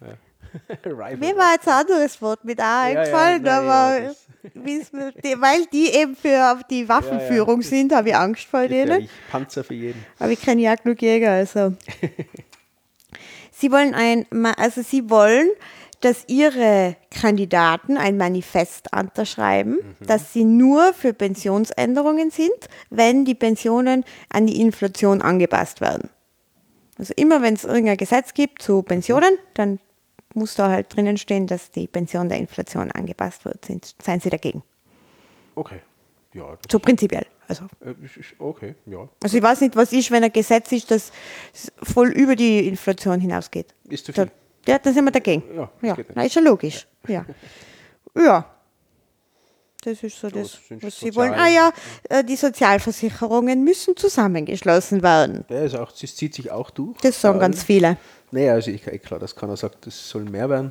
Ja. 0.03 1.16
Mir 1.16 1.34
war 1.36 1.55
jetzt 1.55 1.66
ein 1.66 1.74
anderes 1.80 2.20
Wort 2.20 2.45
mit 2.45 2.61
A 2.61 2.91
ja, 2.91 3.01
eingefallen, 3.01 3.49
aber 3.49 3.99
ja, 4.03 4.11
mir- 4.55 5.12
die, 5.24 5.41
weil 5.41 5.64
die 5.72 5.88
eben 5.95 6.14
für 6.14 6.61
die 6.70 6.86
Waffenführung 6.88 7.62
sind, 7.62 7.95
habe 7.95 8.11
ich 8.11 8.14
Angst 8.16 8.45
vor 8.45 8.68
denen. 8.68 9.09
Panzer 9.30 9.64
für 9.64 9.74
jeden. 9.74 10.05
Aber 10.18 10.30
ich 10.30 10.43
kenne 10.43 10.61
ja 10.61 10.74
genug 10.74 11.01
Jäger, 11.01 11.32
also. 11.32 11.72
Sie 13.61 13.70
wollen 13.70 13.94
ein, 13.94 14.26
also 14.56 14.82
sie 14.82 15.11
wollen, 15.11 15.48
dass 16.00 16.24
ihre 16.28 16.96
Kandidaten 17.11 17.98
ein 17.98 18.16
Manifest 18.16 18.88
unterschreiben, 18.96 19.78
dass 20.00 20.32
sie 20.32 20.44
nur 20.44 20.94
für 20.94 21.12
Pensionsänderungen 21.12 22.30
sind, 22.30 22.50
wenn 22.88 23.26
die 23.26 23.34
Pensionen 23.34 24.04
an 24.30 24.46
die 24.46 24.61
Inflation 24.61 25.20
angepasst 25.20 25.82
werden. 25.82 26.08
Also 26.98 27.12
immer 27.16 27.42
wenn 27.42 27.54
es 27.54 27.64
irgendein 27.64 27.98
Gesetz 27.98 28.32
gibt 28.34 28.62
zu 28.62 28.82
Pensionen, 28.82 29.38
dann 29.54 29.78
muss 30.34 30.54
da 30.54 30.70
halt 30.70 30.94
drinnen 30.94 31.18
stehen, 31.18 31.46
dass 31.46 31.70
die 31.70 31.86
Pension 31.86 32.28
der 32.28 32.38
Inflation 32.38 32.90
angepasst 32.90 33.44
wird. 33.44 33.64
Sind, 33.64 33.94
seien 34.02 34.20
sie 34.20 34.30
dagegen. 34.30 34.62
Okay. 35.54 35.80
Ja, 36.32 36.56
So 36.70 36.78
prinzipiell. 36.78 37.26
Also 37.51 37.64
äh, 37.84 37.94
okay, 38.38 38.74
ja. 38.86 39.09
Also 39.24 39.36
ich 39.36 39.42
weiß 39.42 39.61
nicht, 39.62 39.74
was 39.74 39.92
ist, 39.92 40.11
wenn 40.12 40.22
ein 40.22 40.32
Gesetz 40.32 40.70
ist, 40.70 40.88
das 40.90 41.11
voll 41.82 42.09
über 42.11 42.36
die 42.36 42.68
Inflation 42.68 43.18
hinausgeht. 43.18 43.74
Ist 43.88 44.07
zu 44.07 44.12
Da, 44.12 44.22
viel. 44.22 44.32
ja, 44.68 44.78
dann 44.78 44.94
sind 44.94 45.05
wir 45.05 45.11
dagegen. 45.11 45.42
Ja, 45.57 45.68
das 45.82 45.98
ja 45.98 46.05
na, 46.14 46.24
ist 46.24 46.34
ja 46.36 46.42
logisch. 46.42 46.86
Ja. 47.09 47.26
ja. 48.16 48.44
Das 49.82 50.03
ist 50.03 50.20
so 50.20 50.28
das, 50.28 50.59
sind 50.68 50.82
was 50.82 51.01
Sie 51.01 51.12
wollen. 51.16 51.32
Ah 51.32 51.48
ja, 51.48 51.72
äh, 52.09 52.22
die 52.22 52.36
Sozialversicherungen 52.36 53.64
müssen 53.64 53.96
zusammengeschlossen 53.96 55.03
werden. 55.03 55.44
Ist 55.48 55.74
auch, 55.74 55.90
das 55.90 56.14
zieht 56.14 56.34
sich 56.34 56.51
auch 56.53 56.70
durch. 56.70 56.98
Das 56.98 57.20
sagen 57.20 57.40
ganz 57.40 57.64
viele. 57.64 57.96
Naja, 58.30 58.53
also 58.53 58.70
ich, 58.70 58.82
klar, 59.03 59.18
dass 59.18 59.34
keiner 59.34 59.57
sagt, 59.57 59.86
das 59.86 60.09
soll 60.09 60.24
mehr 60.24 60.48
werden. 60.48 60.70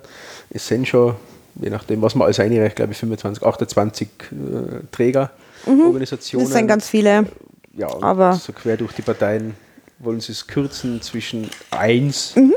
Es 0.49 0.65
sind 0.67 0.87
schon, 0.87 1.15
je 1.55 1.69
nachdem, 1.69 2.01
was 2.01 2.15
man 2.15 2.25
alles 2.27 2.39
einreicht, 2.39 2.77
glaube 2.77 2.93
ich, 2.93 2.99
25, 2.99 3.43
28 3.43 4.07
äh, 4.07 4.85
Träger, 4.91 5.31
Organisationen. 5.67 6.45
Mhm. 6.45 6.49
Das 6.49 6.57
sind 6.57 6.67
ganz 6.67 6.89
viele. 6.89 7.25
ja, 7.73 7.87
aber- 8.01 8.33
so 8.33 8.53
quer 8.53 8.77
durch 8.77 8.93
die 8.93 9.01
Parteien 9.01 9.55
wollen 9.99 10.19
sie 10.21 10.31
es 10.31 10.47
kürzen 10.47 11.01
zwischen 11.01 11.49
1 11.71 12.35
Mhm. 12.35 12.53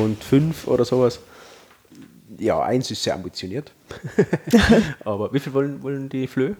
und 0.00 0.24
5 0.24 0.66
oder 0.66 0.84
sowas. 0.84 1.20
Ja, 2.38 2.60
1 2.62 2.90
ist 2.90 3.02
sehr 3.02 3.14
ambitioniert. 3.14 3.72
aber 5.04 5.32
wie 5.32 5.38
viel 5.40 5.52
wollen, 5.54 5.82
wollen 5.82 6.08
die 6.08 6.26
Flö? 6.26 6.54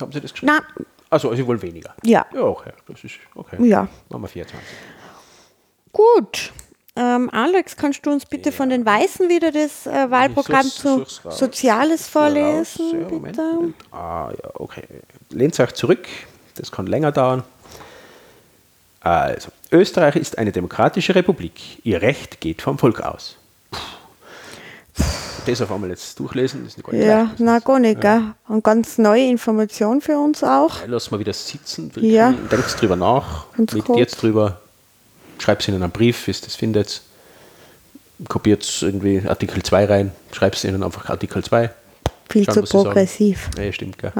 Haben 0.00 0.12
sie 0.12 0.20
das 0.20 0.32
geschrieben? 0.32 0.52
Na, 0.76 0.84
Also, 1.10 1.34
sie 1.34 1.44
wollen 1.46 1.60
weniger. 1.60 1.94
Ja. 2.04 2.24
Ja, 2.32 2.42
okay. 2.42 2.70
Das 2.86 3.02
ist 3.04 3.14
okay. 3.34 3.56
Ja. 3.66 3.88
Machen 4.08 4.22
wir 4.22 4.28
24. 4.28 4.68
gut. 5.92 6.52
Ähm, 6.96 7.30
Alex, 7.30 7.76
kannst 7.76 8.04
du 8.04 8.10
uns 8.10 8.26
bitte 8.26 8.50
von 8.50 8.68
den 8.68 8.84
Weißen 8.84 9.28
wieder 9.28 9.52
das 9.52 9.86
äh, 9.86 10.10
Wahlprogramm 10.10 10.66
zu. 10.66 11.04
Soziales 11.30 12.08
vorlesen, 12.08 12.90
ja, 12.90 13.08
Moment, 13.08 13.22
bitte? 13.22 13.42
Moment. 13.42 13.74
Ah, 13.92 14.30
ja, 14.32 14.50
okay. 14.54 14.82
Lehnt 15.30 15.58
euch 15.60 15.72
zurück. 15.72 16.06
Das 16.56 16.72
kann 16.72 16.86
länger 16.86 17.12
dauern. 17.12 17.44
Also, 19.00 19.50
Österreich 19.72 20.16
ist 20.16 20.36
eine 20.36 20.52
demokratische 20.52 21.14
Republik. 21.14 21.78
Ihr 21.84 22.02
Recht 22.02 22.40
geht 22.40 22.60
vom 22.60 22.76
Volk 22.76 23.00
aus. 23.00 23.36
Puh. 23.70 23.78
Das 25.46 25.62
auf 25.62 25.72
einmal 25.72 25.88
jetzt 25.90 26.18
durchlesen, 26.18 26.66
ist 26.66 26.76
nicht 26.76 26.92
Ja, 26.92 27.22
leicht. 27.22 27.34
na 27.38 27.58
gar 27.60 27.78
nicht, 27.78 28.00
gell? 28.00 28.34
Und 28.48 28.62
ganz 28.62 28.98
neue 28.98 29.26
Information 29.26 30.00
für 30.02 30.18
uns 30.18 30.44
auch. 30.44 30.76
Lass 30.86 31.10
mal 31.10 31.18
wieder 31.18 31.32
sitzen. 31.32 31.90
Ja. 31.96 32.32
Denkt 32.50 32.80
drüber 32.80 32.96
nach. 32.96 33.46
Kurz. 33.56 33.98
jetzt 33.98 34.22
drüber. 34.22 34.60
Schreibt 35.40 35.62
es 35.62 35.68
ihnen 35.68 35.82
einen 35.82 35.92
Brief, 35.92 36.26
wie 36.26 36.32
ihr 36.32 36.36
das 36.44 36.54
findet. 36.54 37.02
Kopiert 38.28 38.66
irgendwie 38.82 39.22
Artikel 39.26 39.62
2 39.62 39.84
rein. 39.86 40.12
Schreibt 40.32 40.56
es 40.56 40.64
ihnen 40.64 40.82
einfach 40.82 41.08
Artikel 41.08 41.42
2. 41.42 41.70
Viel 42.30 42.44
Schauen, 42.44 42.66
zu 42.66 42.84
progressiv. 42.84 43.50
Ja, 43.58 43.72
stimmt, 43.72 43.98
gell? 43.98 44.12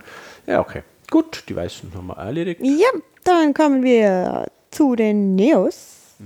Ja, 0.46 0.60
okay. 0.60 0.82
Gut, 1.10 1.44
die 1.48 1.56
Weißen 1.56 1.92
haben 1.94 2.06
wir 2.06 2.16
erledigt. 2.16 2.60
Ja, 2.62 2.88
dann 3.24 3.52
kommen 3.52 3.82
wir 3.82 4.46
zu 4.70 4.96
den 4.96 5.34
Neos. 5.34 6.16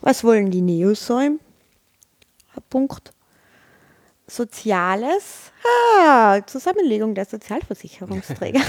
Was 0.00 0.22
wollen 0.24 0.50
die 0.50 0.60
Neos 0.60 1.06
so 1.06 1.18
im 1.18 1.40
Punkt? 2.70 3.12
Soziales. 4.26 5.52
Ah, 6.00 6.40
Zusammenlegung 6.46 7.14
der 7.14 7.24
Sozialversicherungsträger. 7.26 8.60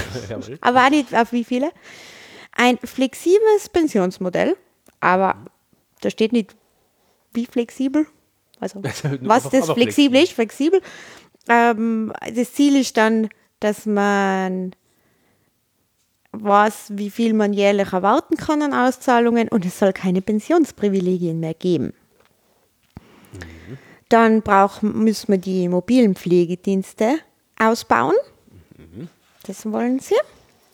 Aber 0.60 0.84
auch 0.84 0.90
nicht 0.90 1.14
auf 1.14 1.32
wie 1.32 1.44
viele. 1.44 1.70
Ein 2.52 2.78
flexibles 2.78 3.68
Pensionsmodell, 3.72 4.56
aber 5.00 5.36
da 6.00 6.10
steht 6.10 6.32
nicht, 6.32 6.54
wie 7.32 7.46
flexibel. 7.46 8.06
Also, 8.60 8.82
was 8.82 9.04
Aber- 9.46 9.56
das 9.56 9.70
flexibel 9.70 10.22
ist, 10.22 10.32
flexibel. 10.32 10.80
Ähm, 11.48 12.12
das 12.34 12.52
Ziel 12.52 12.76
ist 12.76 12.96
dann, 12.96 13.28
dass 13.60 13.86
man 13.86 14.74
weiß, 16.32 16.92
wie 16.94 17.10
viel 17.10 17.32
man 17.32 17.52
jährlich 17.52 17.92
erwarten 17.92 18.36
kann 18.36 18.62
an 18.62 18.74
Auszahlungen 18.74 19.48
und 19.48 19.64
es 19.64 19.78
soll 19.78 19.92
keine 19.92 20.20
Pensionsprivilegien 20.20 21.40
mehr 21.40 21.54
geben. 21.54 21.94
Dann 24.08 24.42
brauchen, 24.42 25.04
müssen 25.04 25.28
wir 25.32 25.38
die 25.38 25.68
mobilen 25.68 26.14
Pflegedienste 26.14 27.18
ausbauen. 27.58 28.14
Das 29.46 29.70
wollen 29.70 29.98
sie. 30.00 30.14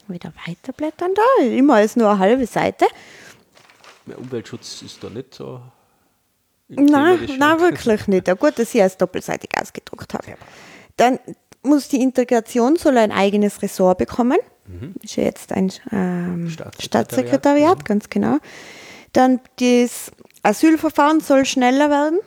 Wieder 0.08 0.32
weiterblättern 0.46 1.12
da. 1.14 1.44
Immer 1.44 1.82
ist 1.82 1.96
nur 1.96 2.10
eine 2.10 2.18
halbe 2.18 2.46
Seite. 2.46 2.86
Der 4.06 4.18
Umweltschutz 4.18 4.82
ist 4.82 5.02
da 5.02 5.08
nicht 5.10 5.34
so. 5.34 5.60
Nein, 6.68 7.18
nein, 7.38 7.60
wirklich 7.60 8.06
nicht. 8.08 8.26
Ja, 8.28 8.34
gut, 8.34 8.58
dass 8.58 8.74
ich 8.74 8.80
es 8.80 8.96
doppelseitig 8.96 9.50
ausgedruckt 9.60 10.14
habe. 10.14 10.24
Dann 10.96 11.18
muss 11.62 11.88
die 11.88 12.00
Integration 12.00 12.76
soll 12.76 12.98
ein 12.98 13.12
eigenes 13.12 13.62
Ressort 13.62 13.98
bekommen. 13.98 14.38
Ist 15.02 15.16
ja 15.16 15.24
jetzt 15.24 15.52
ein 15.52 15.70
ähm, 15.92 16.48
Staatssekretariat. 16.48 16.82
Staatssekretariat, 16.82 17.84
ganz 17.84 18.08
genau. 18.08 18.38
Dann 19.12 19.40
das 19.60 20.10
Asylverfahren 20.42 21.20
soll 21.20 21.44
schneller 21.44 21.90
werden 21.90 22.20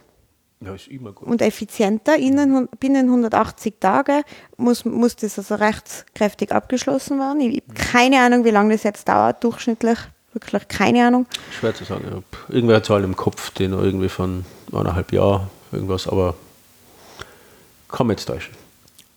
Ja, 0.63 0.75
ist 0.75 0.87
immer 0.87 1.13
gut. 1.13 1.27
und 1.27 1.41
effizienter. 1.41 2.15
Innen, 2.15 2.67
binnen 2.79 3.07
180 3.07 3.75
Tage 3.79 4.21
muss, 4.55 4.85
muss 4.85 5.15
das 5.15 5.39
also 5.39 5.55
rechtskräftig 5.55 6.51
abgeschlossen 6.51 7.17
werden. 7.17 7.41
Ich 7.41 7.63
habe 7.63 7.73
keine 7.73 8.21
Ahnung, 8.21 8.45
wie 8.45 8.51
lange 8.51 8.73
das 8.73 8.83
jetzt 8.83 9.07
dauert, 9.09 9.43
durchschnittlich. 9.43 9.97
Wirklich 10.33 10.67
keine 10.67 11.07
Ahnung. 11.07 11.25
Schwer 11.57 11.73
zu 11.73 11.83
sagen. 11.83 12.05
Habe 12.05 12.23
irgendwer 12.49 12.75
eine 12.75 12.83
Zahl 12.83 13.03
im 13.03 13.15
Kopf, 13.15 13.51
noch 13.59 13.81
irgendwie 13.81 14.09
von 14.09 14.45
eineinhalb 14.71 15.11
Jahren 15.11 15.49
irgendwas, 15.71 16.07
aber 16.07 16.35
kann 17.89 18.07
man 18.07 18.15
jetzt 18.15 18.25
täuschen. 18.25 18.53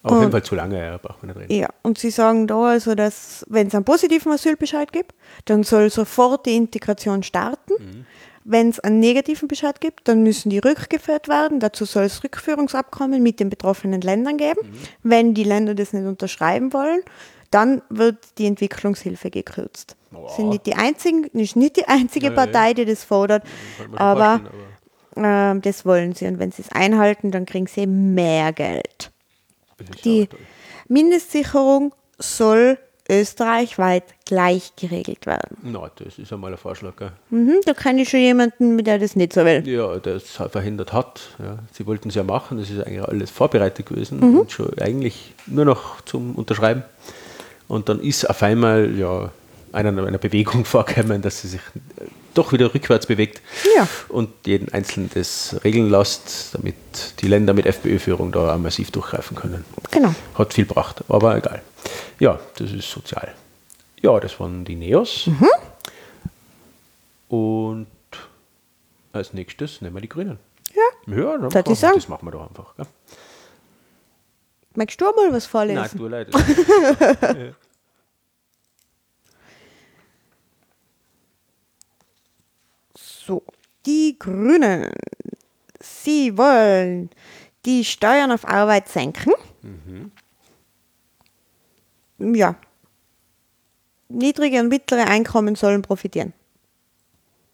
Aber 0.02 0.16
auf 0.16 0.20
jeden 0.20 0.32
Fall 0.32 0.42
zu 0.42 0.54
lange, 0.54 0.82
ja, 0.82 0.96
braucht 0.96 1.22
man 1.22 1.28
nicht 1.28 1.40
reden. 1.40 1.60
Ja, 1.60 1.68
und 1.82 1.98
sie 1.98 2.10
sagen 2.10 2.46
da 2.46 2.70
also, 2.70 2.94
dass 2.94 3.44
wenn 3.48 3.66
es 3.66 3.74
einen 3.74 3.84
positiven 3.84 4.32
Asylbescheid 4.32 4.92
gibt, 4.92 5.12
dann 5.44 5.62
soll 5.62 5.90
sofort 5.90 6.46
die 6.46 6.56
Integration 6.56 7.22
starten. 7.22 8.06
Wenn 8.44 8.70
es 8.70 8.80
einen 8.80 9.00
negativen 9.00 9.48
Bescheid 9.48 9.80
gibt, 9.82 10.08
dann 10.08 10.22
müssen 10.22 10.48
die 10.48 10.58
rückgeführt 10.58 11.28
werden. 11.28 11.60
Dazu 11.60 11.84
soll 11.84 12.04
es 12.04 12.24
Rückführungsabkommen 12.24 13.22
mit 13.22 13.38
den 13.40 13.50
betroffenen 13.50 14.00
Ländern 14.00 14.38
geben. 14.38 14.60
Wenn 15.02 15.34
die 15.34 15.44
Länder 15.44 15.74
das 15.74 15.92
nicht 15.92 16.06
unterschreiben 16.06 16.72
wollen, 16.72 17.02
dann 17.50 17.82
wird 17.88 18.18
die 18.38 18.46
Entwicklungshilfe 18.46 19.30
gekürzt. 19.30 19.96
Boah. 20.10 20.28
Sind 20.30 20.48
nicht 20.50 20.66
die 20.66 20.74
einzigen, 20.74 21.24
ist 21.24 21.56
nicht 21.56 21.76
die 21.76 21.86
einzige 21.86 22.26
ja. 22.26 22.32
Partei, 22.32 22.74
die 22.74 22.84
das 22.84 23.04
fordert, 23.04 23.44
Kann 23.78 23.94
aber 23.96 24.40
aber 25.16 25.50
ähm, 25.52 25.60
das 25.62 25.84
wollen 25.84 26.14
sie. 26.14 26.26
Und 26.26 26.38
wenn 26.38 26.52
sie 26.52 26.62
es 26.62 26.72
einhalten, 26.72 27.30
dann 27.30 27.46
kriegen 27.46 27.66
sie 27.66 27.86
mehr 27.86 28.52
Geld. 28.52 29.10
Die. 30.04 30.28
Mindestsicherung 30.88 31.94
soll 32.18 32.78
österreichweit 33.08 34.04
gleich 34.24 34.74
geregelt 34.76 35.26
werden. 35.26 35.56
Na, 35.62 35.90
das 35.96 36.18
ist 36.18 36.32
einmal 36.32 36.52
ein 36.52 36.58
Vorschlag. 36.58 36.94
Mhm, 37.30 37.60
da 37.64 37.74
kenne 37.74 38.02
ich 38.02 38.08
schon 38.08 38.20
jemanden, 38.20 38.76
mit 38.76 38.86
der 38.86 38.98
das 38.98 39.16
nicht 39.16 39.32
so 39.32 39.44
will. 39.44 39.66
Ja, 39.66 39.98
der 39.98 40.16
es 40.16 40.30
verhindert 40.30 40.92
hat. 40.92 41.20
Ja. 41.38 41.58
Sie 41.72 41.86
wollten 41.86 42.08
es 42.10 42.14
ja 42.14 42.22
machen, 42.22 42.58
das 42.58 42.70
ist 42.70 42.84
eigentlich 42.84 43.02
alles 43.02 43.30
vorbereitet 43.30 43.86
gewesen 43.86 44.20
Mhm. 44.20 44.40
und 44.40 44.52
schon 44.52 44.78
eigentlich 44.78 45.34
nur 45.46 45.64
noch 45.64 46.00
zum 46.02 46.36
Unterschreiben. 46.36 46.84
Und 47.70 47.88
dann 47.88 48.00
ist 48.00 48.28
auf 48.28 48.42
einmal 48.42 48.98
ja 48.98 49.30
einer 49.72 49.90
einer 50.04 50.18
Bewegung 50.18 50.64
vorgekommen, 50.74 51.22
dass 51.22 51.42
sie 51.42 51.48
sich 51.48 51.60
äh, 51.98 52.04
doch 52.34 52.52
wieder 52.52 52.74
rückwärts 52.74 53.06
bewegt 53.06 53.40
Ja. 53.76 53.86
und 54.08 54.30
jeden 54.44 54.72
Einzelnen 54.72 55.08
das 55.14 55.56
regeln 55.62 55.88
lässt, 55.88 56.54
damit 56.54 56.74
die 57.20 57.28
Länder 57.28 57.54
mit 57.54 57.66
FPÖ-Führung 57.66 58.32
da 58.32 58.54
auch 58.54 58.58
massiv 58.58 58.90
durchgreifen 58.90 59.36
können. 59.36 59.64
Genau. 59.92 60.12
Hat 60.34 60.52
viel 60.52 60.66
gebracht, 60.66 61.04
aber 61.08 61.36
egal. 61.36 61.62
Ja, 62.18 62.40
das 62.56 62.72
ist 62.72 62.90
sozial. 62.90 63.32
Ja, 64.02 64.18
das 64.18 64.38
waren 64.40 64.64
die 64.64 64.74
Neos. 64.74 65.26
Mhm. 65.28 65.48
Und 67.28 67.86
als 69.12 69.32
nächstes 69.32 69.80
nehmen 69.80 69.94
wir 69.94 70.00
die 70.02 70.08
Grünen. 70.08 70.38
Ja. 70.74 71.14
Ja, 71.16 71.38
dann 71.38 71.74
sagen? 71.76 71.94
das 71.94 72.08
machen 72.08 72.26
wir 72.26 72.32
doch 72.32 72.48
einfach. 72.48 72.74
Gell? 72.76 72.86
Magst 74.74 75.00
du 75.00 75.04
mal 75.06 75.32
was 75.32 75.44
Nein, 75.44 75.50
vorlesen? 75.50 75.98
tut 75.98 76.10
leid. 76.10 76.28
So, 82.96 83.42
die 83.86 84.16
Grünen, 84.18 84.92
sie 85.80 86.36
wollen 86.36 87.10
die 87.64 87.84
Steuern 87.84 88.32
auf 88.32 88.46
Arbeit 88.46 88.88
senken. 88.88 89.32
Ja. 92.18 92.56
Niedrige 94.08 94.58
und 94.60 94.68
mittlere 94.68 95.06
Einkommen 95.06 95.54
sollen 95.54 95.82
profitieren. 95.82 96.32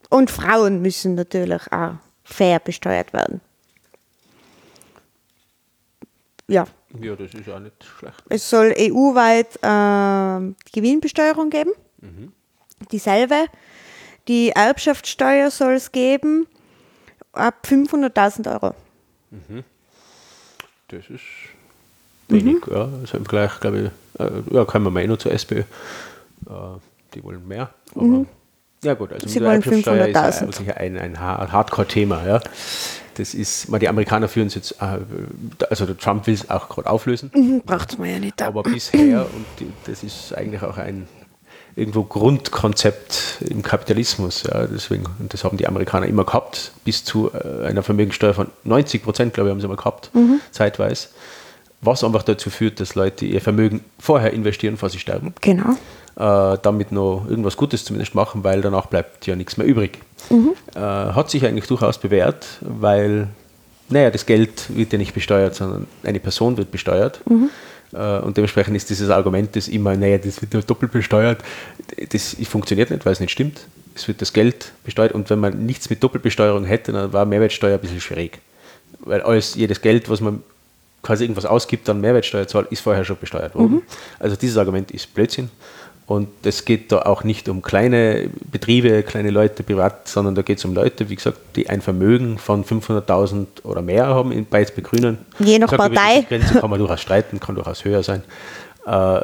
Und 0.09 0.31
Frauen 0.31 0.81
müssen 0.81 1.15
natürlich 1.15 1.71
auch 1.71 1.95
fair 2.23 2.59
besteuert 2.59 3.13
werden. 3.13 3.41
Ja, 6.47 6.65
ja, 7.01 7.15
das 7.15 7.33
ist 7.33 7.49
auch 7.49 7.59
nicht 7.59 7.83
schlecht. 7.83 8.23
es 8.29 8.49
soll 8.49 8.73
EU-weit 8.77 9.59
ähm, 9.61 10.55
Gewinnbesteuerung 10.73 11.49
geben. 11.49 11.71
Dieselbe. 12.91 13.45
Die 14.27 14.49
Erbschaftssteuer 14.49 15.51
soll 15.51 15.73
es 15.73 15.91
geben 15.91 16.47
ab 17.33 17.65
500.000 17.67 18.51
Euro. 18.53 18.75
Das 20.89 21.09
ist 21.09 21.21
wenig. 22.29 22.65
Ja, 22.67 22.83
also 23.01 23.17
im 23.17 23.25
Vergleich, 23.25 23.59
glaube 23.59 23.91
ich, 24.17 24.21
äh, 24.21 24.29
ja, 24.51 24.63
mal 24.79 25.01
eh 25.03 25.07
noch 25.07 25.17
zur 25.17 25.31
SPÖ. 25.33 25.59
Äh, 25.59 25.65
die 27.13 27.23
wollen 27.23 27.45
mehr. 27.47 27.69
Aber 27.95 28.25
ja 28.83 28.93
gut, 28.93 29.11
also 29.11 29.27
Sie 29.27 29.39
mit 29.39 29.43
der 29.43 29.49
wollen 29.49 29.61
Erbschaftssteuer 29.63 30.07
ist 30.07 30.59
ja 30.61 30.73
500.000. 30.73 30.77
ein, 30.77 30.97
ein 30.97 31.19
Ha- 31.19 31.51
Hardcore-Thema. 31.51 32.25
Ja. 32.25 32.41
Das 33.17 33.33
ist, 33.33 33.67
mal 33.69 33.79
die 33.79 33.89
Amerikaner 33.89 34.27
führen 34.27 34.47
es 34.47 34.55
jetzt, 34.55 34.73
äh, 34.81 34.99
also 35.69 35.85
der 35.85 35.97
Trump 35.97 36.27
will 36.27 36.35
es 36.35 36.49
auch 36.49 36.69
gerade 36.69 36.89
auflösen. 36.89 37.61
Braucht 37.65 37.97
man 37.97 38.09
ja 38.09 38.19
nicht. 38.19 38.41
Aber 38.41 38.63
bisher, 38.63 39.21
und 39.21 39.45
die, 39.59 39.71
das 39.85 40.03
ist 40.03 40.35
eigentlich 40.35 40.61
auch 40.61 40.77
ein 40.77 41.07
irgendwo 41.75 42.03
Grundkonzept 42.03 43.37
im 43.47 43.61
Kapitalismus, 43.61 44.43
ja, 44.43 44.65
deswegen, 44.65 45.03
und 45.19 45.31
das 45.33 45.43
haben 45.43 45.57
die 45.57 45.67
Amerikaner 45.67 46.07
immer 46.07 46.23
gehabt, 46.25 46.71
bis 46.83 47.03
zu 47.03 47.31
äh, 47.33 47.65
einer 47.67 47.83
Vermögenssteuer 47.83 48.33
von 48.33 48.47
90 48.63 49.03
Prozent, 49.03 49.33
glaube 49.33 49.49
ich, 49.49 49.51
haben 49.51 49.61
sie 49.61 49.67
mal 49.67 49.77
gehabt, 49.77 50.09
zeitweise, 50.51 51.09
was 51.81 52.03
einfach 52.03 52.23
dazu 52.23 52.49
führt, 52.49 52.79
dass 52.79 52.95
Leute 52.95 53.25
ihr 53.25 53.41
Vermögen 53.41 53.83
vorher 53.99 54.33
investieren, 54.33 54.73
bevor 54.73 54.89
sie 54.89 54.97
sterben, 54.97 55.35
Genau. 55.41 55.71
äh, 56.15 56.57
damit 56.63 56.91
noch 56.91 57.25
irgendwas 57.29 57.57
Gutes 57.57 57.85
zumindest 57.85 58.15
machen, 58.15 58.43
weil 58.43 58.61
danach 58.61 58.87
bleibt 58.87 59.27
ja 59.27 59.35
nichts 59.35 59.57
mehr 59.57 59.67
übrig. 59.67 59.99
Äh, 60.75 60.79
hat 60.79 61.29
sich 61.29 61.45
eigentlich 61.45 61.67
durchaus 61.67 61.97
bewährt, 61.97 62.45
weil, 62.61 63.27
naja, 63.89 64.09
das 64.09 64.25
Geld 64.25 64.75
wird 64.75 64.91
ja 64.91 64.97
nicht 64.97 65.13
besteuert, 65.13 65.55
sondern 65.55 65.87
eine 66.03 66.19
Person 66.19 66.57
wird 66.57 66.71
besteuert. 66.71 67.21
Äh, 67.93 68.19
und 68.19 68.35
dementsprechend 68.37 68.75
ist 68.75 68.89
dieses 68.89 69.09
Argument, 69.09 69.55
das 69.55 69.67
immer, 69.67 69.95
naja, 69.95 70.17
das 70.17 70.41
wird 70.41 70.53
nur 70.53 70.63
doppelt 70.63 70.91
besteuert, 70.91 71.41
das 72.09 72.35
funktioniert 72.43 72.89
nicht, 72.91 73.05
weil 73.05 73.13
es 73.13 73.19
nicht 73.19 73.31
stimmt. 73.31 73.61
Es 73.95 74.07
wird 74.07 74.21
das 74.21 74.33
Geld 74.33 74.73
besteuert 74.83 75.13
und 75.13 75.29
wenn 75.29 75.39
man 75.39 75.65
nichts 75.65 75.89
mit 75.89 76.03
Doppelbesteuerung 76.03 76.65
hätte, 76.65 76.91
dann 76.91 77.13
war 77.13 77.25
Mehrwertsteuer 77.25 77.75
ein 77.75 77.81
bisschen 77.81 78.01
schräg. 78.01 78.39
Weil 78.99 79.21
alles, 79.21 79.55
jedes 79.55 79.81
Geld, 79.81 80.09
was 80.09 80.21
man 80.21 80.43
quasi 81.01 81.23
irgendwas 81.23 81.45
ausgibt, 81.45 81.87
dann 81.87 82.01
Mehrwertsteuer 82.01 82.47
zahlt, 82.47 82.71
ist 82.71 82.81
vorher 82.81 83.05
schon 83.05 83.17
besteuert 83.17 83.55
worden. 83.55 83.81
Also 84.19 84.35
dieses 84.35 84.57
Argument 84.57 84.91
ist 84.91 85.13
Blödsinn. 85.13 85.49
Und 86.07 86.29
es 86.43 86.63
geht 86.63 86.91
da 86.93 87.01
auch 87.01 87.25
nicht 87.25 87.49
um 87.49 87.61
kleine 87.61 88.29
Betriebe, 88.49 89.03
kleine 89.03 89.29
Leute 89.29 89.61
privat, 89.61 90.07
sondern 90.07 90.35
da 90.35 90.41
geht 90.41 90.57
es 90.57 90.65
um 90.65 90.73
Leute, 90.73 91.09
wie 91.09 91.15
gesagt, 91.15 91.37
die 91.57 91.69
ein 91.69 91.81
Vermögen 91.81 92.37
von 92.37 92.63
500.000 92.63 93.45
oder 93.63 93.81
mehr 93.81 94.07
haben 94.07 94.31
in 94.31 94.45
bei 94.45 94.63
bei 94.63 94.81
Grünen. 94.81 95.17
Je 95.39 95.59
nach 95.59 95.69
sag, 95.69 95.77
Partei. 95.77 96.25
Grenze 96.29 96.61
kann 96.61 96.69
man 96.69 96.79
durchaus 96.79 97.01
streiten, 97.01 97.41
kann 97.41 97.55
durchaus 97.55 97.83
höher 97.83 98.03
sein. 98.03 98.23
Äh, 98.85 99.19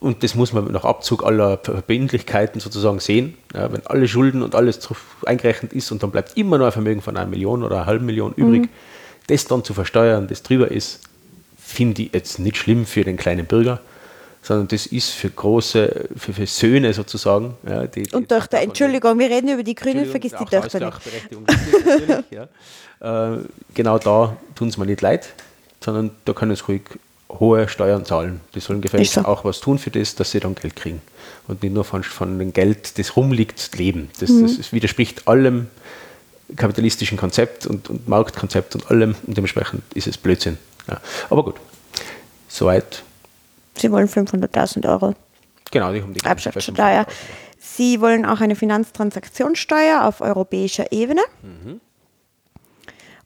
Und 0.00 0.22
das 0.22 0.34
muss 0.34 0.52
man 0.52 0.70
nach 0.72 0.84
Abzug 0.84 1.24
aller 1.24 1.58
Verbindlichkeiten 1.62 2.60
sozusagen 2.60 2.98
sehen. 2.98 3.38
Ja, 3.54 3.72
wenn 3.72 3.86
alle 3.86 4.06
Schulden 4.08 4.42
und 4.42 4.54
alles 4.54 4.80
eingerechnet 5.24 5.72
ist 5.72 5.92
und 5.92 6.02
dann 6.02 6.10
bleibt 6.10 6.36
immer 6.36 6.58
noch 6.58 6.66
ein 6.66 6.72
Vermögen 6.72 7.02
von 7.02 7.16
einer 7.16 7.30
Million 7.30 7.62
oder 7.62 7.76
einer 7.76 7.86
halben 7.86 8.04
Million 8.04 8.34
übrig, 8.34 8.68
das 9.28 9.46
dann 9.46 9.62
zu 9.64 9.72
versteuern, 9.74 10.26
das 10.26 10.42
drüber 10.42 10.70
ist, 10.70 11.00
finde 11.56 12.02
ich 12.02 12.12
jetzt 12.12 12.38
nicht 12.40 12.56
schlimm 12.58 12.84
für 12.84 13.04
den 13.04 13.16
kleinen 13.16 13.46
Bürger, 13.46 13.80
sondern 14.46 14.68
das 14.68 14.84
ist 14.86 15.08
für 15.10 15.30
große, 15.30 16.08
für, 16.16 16.32
für 16.34 16.46
Söhne 16.46 16.92
sozusagen. 16.92 17.54
Ja, 17.66 17.86
die, 17.86 18.02
die- 18.02 18.14
Und 18.14 18.28
Töchter, 18.28 18.58
Entschuldigung, 18.60 19.18
wir 19.18 19.30
reden 19.30 19.48
über 19.48 19.62
die 19.62 19.74
Grünen, 19.74 20.04
vergiss 20.06 20.32
die 20.38 20.44
Töchter 20.44 20.78
nicht. 20.80 22.24
Ja. 23.00 23.34
äh, 23.34 23.38
genau 23.74 23.98
da 23.98 24.36
tun 24.54 24.68
es 24.68 24.76
mir 24.76 24.86
nicht 24.86 25.00
leid, 25.00 25.28
sondern 25.82 26.10
da 26.26 26.32
können 26.34 26.54
sie 26.54 26.62
ruhig 26.64 26.82
hohe 27.30 27.68
Steuern 27.68 28.04
zahlen. 28.04 28.40
Die 28.54 28.60
sollen 28.60 28.80
gefälligst 28.82 29.14
so. 29.14 29.22
auch 29.24 29.44
was 29.44 29.60
tun 29.60 29.78
für 29.78 29.90
das, 29.90 30.14
dass 30.14 30.30
sie 30.30 30.40
dann 30.40 30.54
Geld 30.54 30.76
kriegen. 30.76 31.00
Und 31.48 31.62
nicht 31.62 31.72
nur 31.74 31.84
von, 31.84 32.02
von 32.04 32.38
dem 32.38 32.52
Geld, 32.52 32.98
das 32.98 33.16
rumliegt, 33.16 33.76
leben. 33.78 34.10
Das, 34.20 34.28
Mhm. 34.30 34.56
das 34.56 34.72
widerspricht 34.72 35.26
allem 35.26 35.68
kapitalistischen 36.56 37.16
Konzept 37.18 37.66
und, 37.66 37.88
und 37.88 38.06
Marktkonzept 38.08 38.74
und 38.74 38.90
allem. 38.90 39.14
Und 39.26 39.36
dementsprechend 39.36 39.82
ist 39.94 40.06
es 40.06 40.18
Blödsinn. 40.18 40.58
Ja. 40.86 41.00
Aber 41.30 41.42
gut, 41.44 41.56
soweit. 42.48 43.02
Sie 43.76 43.90
wollen 43.90 44.08
500.000 44.08 44.88
Euro 44.88 45.14
Genau, 45.74 45.92
die 45.92 46.02
haben 46.02 46.14
die 46.14 46.24
Erbschaftssteuer. 46.24 47.04
Sie 47.58 48.00
wollen 48.00 48.24
auch 48.24 48.40
eine 48.40 48.54
Finanztransaktionssteuer 48.54 50.04
auf 50.04 50.20
europäischer 50.20 50.92
Ebene. 50.92 51.22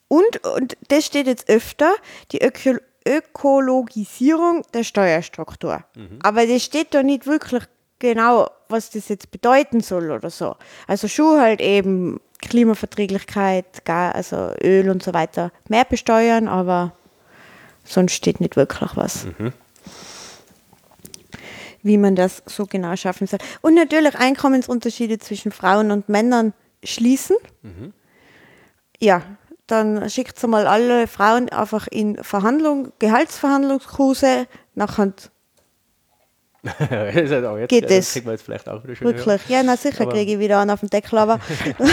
Und, 0.08 0.46
und 0.56 0.76
das 0.88 1.04
steht 1.04 1.26
jetzt 1.26 1.50
öfter, 1.50 1.92
die 2.32 2.42
Öko 2.42 2.78
Ökologisierung 3.06 4.64
der 4.74 4.84
Steuerstruktur. 4.84 5.84
Aber 6.22 6.46
das 6.46 6.62
steht 6.62 6.92
da 6.92 7.02
nicht 7.02 7.26
wirklich 7.26 7.64
genau, 7.98 8.50
was 8.68 8.90
das 8.90 9.08
jetzt 9.08 9.30
bedeuten 9.30 9.80
soll 9.80 10.10
oder 10.10 10.28
so. 10.28 10.56
Also 10.86 11.08
schon 11.08 11.40
halt 11.40 11.60
eben 11.62 12.20
Klimaverträglichkeit, 12.40 13.82
also 13.88 14.52
Öl 14.62 14.90
und 14.90 15.02
so 15.02 15.14
weiter 15.14 15.52
mehr 15.68 15.84
besteuern, 15.86 16.48
aber 16.48 16.92
sonst 17.84 18.12
steht 18.12 18.40
nicht 18.40 18.56
wirklich 18.56 18.90
was 18.94 19.26
wie 21.82 21.98
man 21.98 22.16
das 22.16 22.42
so 22.46 22.66
genau 22.66 22.96
schaffen 22.96 23.26
soll. 23.26 23.38
Und 23.60 23.74
natürlich 23.74 24.14
Einkommensunterschiede 24.16 25.18
zwischen 25.18 25.52
Frauen 25.52 25.90
und 25.90 26.08
Männern 26.08 26.52
schließen. 26.84 27.36
Ja, 29.00 29.22
dann 29.66 30.08
schickt 30.10 30.38
sie 30.38 30.48
mal 30.48 30.66
alle 30.66 31.06
Frauen 31.06 31.48
einfach 31.50 31.86
in 31.88 32.22
Verhandlung, 32.22 32.92
Gehaltsverhandlungskurse, 32.98 34.46
nachher 34.74 35.12
auch 36.64 37.56
jetzt, 37.58 37.68
Geht 37.68 37.84
das 37.84 37.90
es? 37.90 38.12
kriegen 38.12 38.26
wir 38.26 38.32
jetzt 38.32 38.42
vielleicht 38.42 38.68
auch 38.68 38.82
wieder 38.82 38.96
schön. 38.96 39.06
wirklich. 39.06 39.48
Ja, 39.48 39.62
na 39.62 39.76
sicher 39.76 40.06
kriege 40.06 40.32
ich 40.32 40.38
wieder 40.38 40.60
einen 40.60 40.70
auf 40.70 40.80
den 40.80 40.90
Deckel, 40.90 41.18
aber 41.18 41.38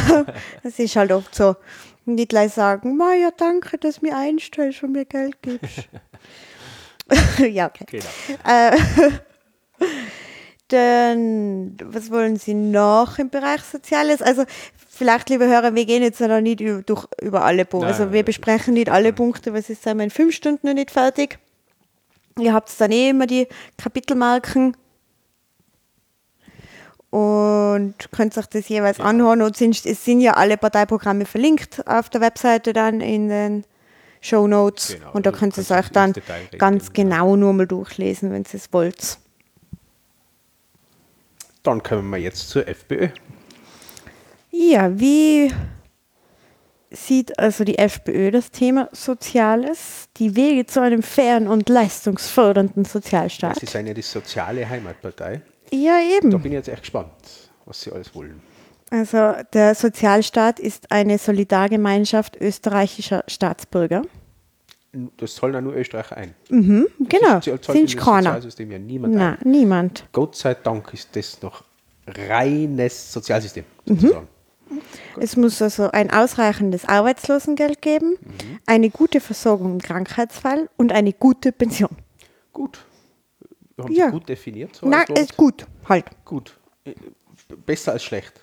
das 0.63 0.79
ist 0.79 0.95
halt 0.95 1.11
oft 1.11 1.36
so. 1.36 1.55
Die 2.07 2.27
gleich 2.27 2.53
sagen, 2.53 2.97
Ma, 2.97 3.13
ja, 3.13 3.29
danke, 3.36 3.77
dass 3.77 3.99
du 3.99 4.05
mir 4.05 4.15
einstellst 4.15 4.83
und 4.83 4.91
mir 4.91 5.05
Geld 5.05 5.41
gibst. 5.41 5.88
ja, 7.39 7.67
okay. 7.67 7.86
Genau. 7.89 8.05
Äh, 8.47 8.77
dann, 10.68 11.78
was 11.84 12.11
wollen 12.11 12.38
Sie 12.38 12.53
noch 12.53 13.20
im 13.20 13.30
Bereich 13.30 13.61
Soziales? 13.61 14.22
Also, 14.22 14.45
vielleicht, 14.89 15.30
liebe 15.30 15.45
Hörer, 15.45 15.76
wir 15.76 15.86
gehen 15.86 16.03
jetzt 16.03 16.20
noch 16.20 16.41
nicht 16.41 16.61
durch, 16.61 17.05
über 17.22 17.43
alle 17.43 17.66
Punkte. 17.66 17.88
Also, 17.88 18.11
wir 18.11 18.24
besprechen 18.24 18.74
nicht 18.74 18.89
alle 18.89 19.13
Punkte, 19.13 19.53
weil 19.53 19.61
sonst 19.61 19.84
sind 19.84 19.97
wir 19.97 20.03
in 20.03 20.09
fünf 20.09 20.36
Stunden 20.36 20.68
noch 20.68 20.74
nicht 20.74 20.91
fertig. 20.91 21.39
Ihr 22.39 22.53
habt 22.53 22.70
dann 22.80 22.91
eh 22.91 23.09
immer 23.09 23.28
die 23.28 23.47
Kapitelmarken 23.78 24.76
und 27.16 27.93
könnt 28.11 28.38
euch 28.38 28.47
das 28.47 28.68
jeweils 28.68 28.99
anhören. 28.99 29.41
Und 29.41 29.55
sind, 29.55 29.86
es 29.86 30.03
sind 30.03 30.20
ja 30.20 30.34
alle 30.34 30.57
Parteiprogramme 30.57 31.26
verlinkt 31.26 31.88
auf 31.88 32.09
der 32.09 32.20
Webseite 32.20 32.74
dann 32.74 32.99
in 32.99 33.30
den 33.30 33.63
Show 34.20 34.47
Notes. 34.47 34.95
Genau, 34.95 35.11
und 35.13 35.26
da 35.26 35.30
also 35.30 35.39
könnt 35.39 35.57
ihr 35.57 35.61
es 35.61 35.72
euch 35.72 35.88
dann 35.89 36.13
ganz 36.57 36.91
genau. 36.91 37.26
genau 37.26 37.36
nur 37.38 37.53
mal 37.53 37.68
durchlesen, 37.68 38.32
wenn 38.32 38.41
ihr 38.41 38.55
es 38.55 38.74
wollt. 38.74 39.20
Dann 41.66 41.82
kommen 41.82 42.09
wir 42.11 42.18
jetzt 42.20 42.49
zur 42.49 42.68
FPÖ. 42.68 43.09
Ja, 44.51 44.97
wie 44.99 45.51
sieht 46.91 47.38
also 47.39 47.63
die 47.63 47.78
FPÖ 47.78 48.30
das 48.32 48.51
Thema 48.51 48.88
Soziales, 48.93 50.07
die 50.18 50.36
Wege 50.36 50.66
zu 50.68 50.80
einem 50.82 51.01
fairen 51.01 51.47
und 51.47 51.68
leistungsfördernden 51.68 52.86
Sozialstaat? 52.86 53.59
Sie 53.59 53.66
sind 53.66 53.88
ja 53.88 53.93
die 53.95 54.03
soziale 54.03 54.70
Heimatpartei. 54.70 55.41
Ja, 55.72 55.97
Da 55.97 56.18
eben. 56.18 56.30
bin 56.41 56.51
ich 56.51 56.57
jetzt 56.57 56.70
echt 56.70 56.84
gespannt, 56.84 57.11
was 57.66 57.82
Sie 57.82 57.91
alles 57.91 58.13
wollen. 58.13 58.41
Also 58.91 59.34
der 59.53 59.74
Sozialstaat 59.74 60.59
ist 60.59 60.91
eine 60.91 61.18
Solidargemeinschaft 61.18 62.39
österreichischer 62.39 63.24
Staatsbürger. 63.28 64.03
Das 65.17 65.35
zahlen 65.35 65.53
ja 65.53 65.61
nur 65.61 65.73
Österreicher 65.75 66.17
ein. 66.17 66.33
Mhm, 66.49 66.87
genau, 66.99 67.39
Sie 67.41 67.51
zahlt 67.51 67.65
sind 67.65 67.75
in 67.77 67.85
das 67.85 67.95
keiner. 67.97 68.21
Sozialsystem 68.23 68.71
ja 68.71 68.79
niemand 68.79 69.13
Nein, 69.15 69.37
ein. 69.43 69.51
niemand. 69.51 70.05
Gott 70.11 70.35
sei 70.35 70.53
Dank 70.53 70.93
ist 70.93 71.15
das 71.15 71.41
noch 71.41 71.63
reines 72.07 73.11
Sozialsystem, 73.11 73.65
Mhm. 73.85 73.95
sozusagen. 73.99 74.27
Es 75.19 75.35
muss 75.37 75.61
also 75.61 75.91
ein 75.91 76.11
ausreichendes 76.11 76.85
Arbeitslosengeld 76.85 77.81
geben, 77.81 78.17
Mhm. 78.21 78.59
eine 78.65 78.89
gute 78.89 79.19
Versorgung 79.21 79.73
im 79.73 79.81
Krankheitsfall 79.81 80.69
und 80.77 80.91
eine 80.91 81.13
gute 81.13 81.51
Pension. 81.51 81.89
Gut. 82.51 82.79
Haben 83.79 83.91
Ja. 83.93 84.05
Sie 84.07 84.11
gut 84.11 84.29
definiert? 84.29 84.75
So 84.75 84.87
Wort? 84.89 85.09
ist 85.19 85.35
gut, 85.37 85.65
halt. 85.87 86.05
Gut. 86.25 86.57
Äh, 86.85 86.93
Besser 87.65 87.91
als 87.91 88.03
schlecht. 88.03 88.33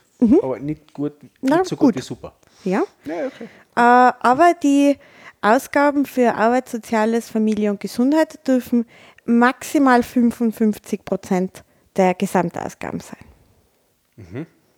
Aber 0.42 0.58
nicht, 0.60 0.92
gut, 0.94 1.20
nicht 1.22 1.32
Mhm. 1.42 1.48
Na, 1.48 1.64
so 1.64 1.74
gut, 1.74 1.88
gut. 1.88 1.96
wie 1.96 2.00
super. 2.06 2.34
Ja. 2.64 2.82
Ja, 3.04 3.26
okay. 3.26 3.48
Äh, 3.74 3.80
aber 3.80 4.54
die 4.62 4.96
Ausgaben 5.42 6.06
für 6.06 6.34
Arbeit, 6.36 6.68
Soziales, 6.68 7.28
Familie 7.28 7.70
und 7.70 7.80
Gesundheit 7.80 8.46
dürfen 8.46 8.86
maximal 9.24 10.02
55 10.02 11.04
Prozent 11.04 11.64
der 11.96 12.14
Gesamtausgaben 12.14 13.00
sein. 13.00 13.18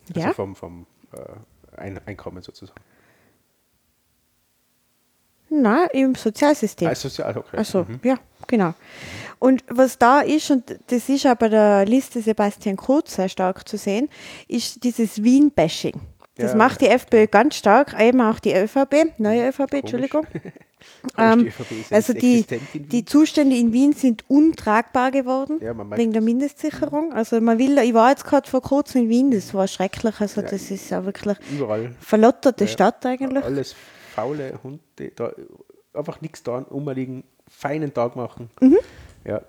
Also 0.09 0.19
Ja. 0.19 0.33
vom, 0.33 0.55
vom 0.55 0.85
äh, 1.13 1.77
Ein 1.77 1.99
Einkommen 2.05 2.41
sozusagen. 2.41 2.79
Na, 5.49 5.85
im 5.93 6.15
Sozialsystem. 6.15 6.87
Ah, 6.89 6.95
sozial, 6.95 7.37
okay. 7.37 7.57
Also, 7.57 7.83
Mhm. 7.83 7.99
ja, 8.03 8.15
genau. 8.47 8.73
Und 9.37 9.63
was 9.67 9.97
da 9.97 10.21
ist, 10.21 10.49
und 10.49 10.79
das 10.87 11.07
ist 11.07 11.27
auch 11.27 11.35
bei 11.35 11.49
der 11.49 11.85
Liste 11.85 12.21
Sebastian 12.21 12.77
Kurz 12.77 13.15
sehr 13.15 13.29
stark 13.29 13.67
zu 13.67 13.77
sehen, 13.77 14.09
ist 14.47 14.83
dieses 14.83 15.21
Wien-Bashing. 15.23 15.99
Das 16.37 16.51
Ja, 16.51 16.57
macht 16.57 16.81
die 16.81 16.87
FPÖ 16.87 17.27
ganz 17.27 17.55
stark, 17.55 17.97
eben 17.99 18.19
auch 18.21 18.39
die 18.39 18.53
ÖVP, 18.53 19.17
neue 19.19 19.49
ÖVP, 19.49 19.73
Entschuldigung. 19.75 20.27
Aber 21.15 21.33
Ähm, 21.33 21.39
die 21.69 21.75
ja 21.89 21.95
also 21.95 22.13
die, 22.13 22.45
die 22.73 23.05
Zustände 23.05 23.55
in 23.55 23.71
Wien 23.73 23.93
sind 23.93 24.23
untragbar 24.29 25.11
geworden, 25.11 25.59
Ja, 25.61 25.73
wegen 25.97 26.11
der. 26.11 26.21
Mindestsicherung. 26.21 27.13
Also 27.13 27.39
man 27.41 27.57
will, 27.57 27.77
ich 27.79 27.93
war 27.93 28.09
jetzt 28.09 28.25
gerade 28.25 28.49
vor 28.49 28.61
kurzem 28.61 29.03
in 29.03 29.09
Wien, 29.09 29.31
das 29.31 29.53
war 29.53 29.67
schrecklich, 29.67 30.19
also 30.19 30.41
Ja, 30.41 30.47
das 30.49 30.69
ist 30.69 30.89
ja 30.89 31.05
wirklich 31.05 31.37
Überall. 31.51 31.95
verlotterte 31.99 32.65
Ja, 32.65 32.69
Stadt 32.69 33.05
eigentlich. 33.05 33.43
Alles 33.43 33.75
faule 34.13 34.59
Hunde, 34.63 34.79
da 35.15 35.31
einfach 35.93 36.21
nichts 36.21 36.43
da, 36.43 36.57
rumliegen, 36.59 37.23
feinen 37.47 37.93
Tag 37.93 38.15
machen. 38.15 38.49
Ja, 38.61 38.67
Mhm. 38.67 38.77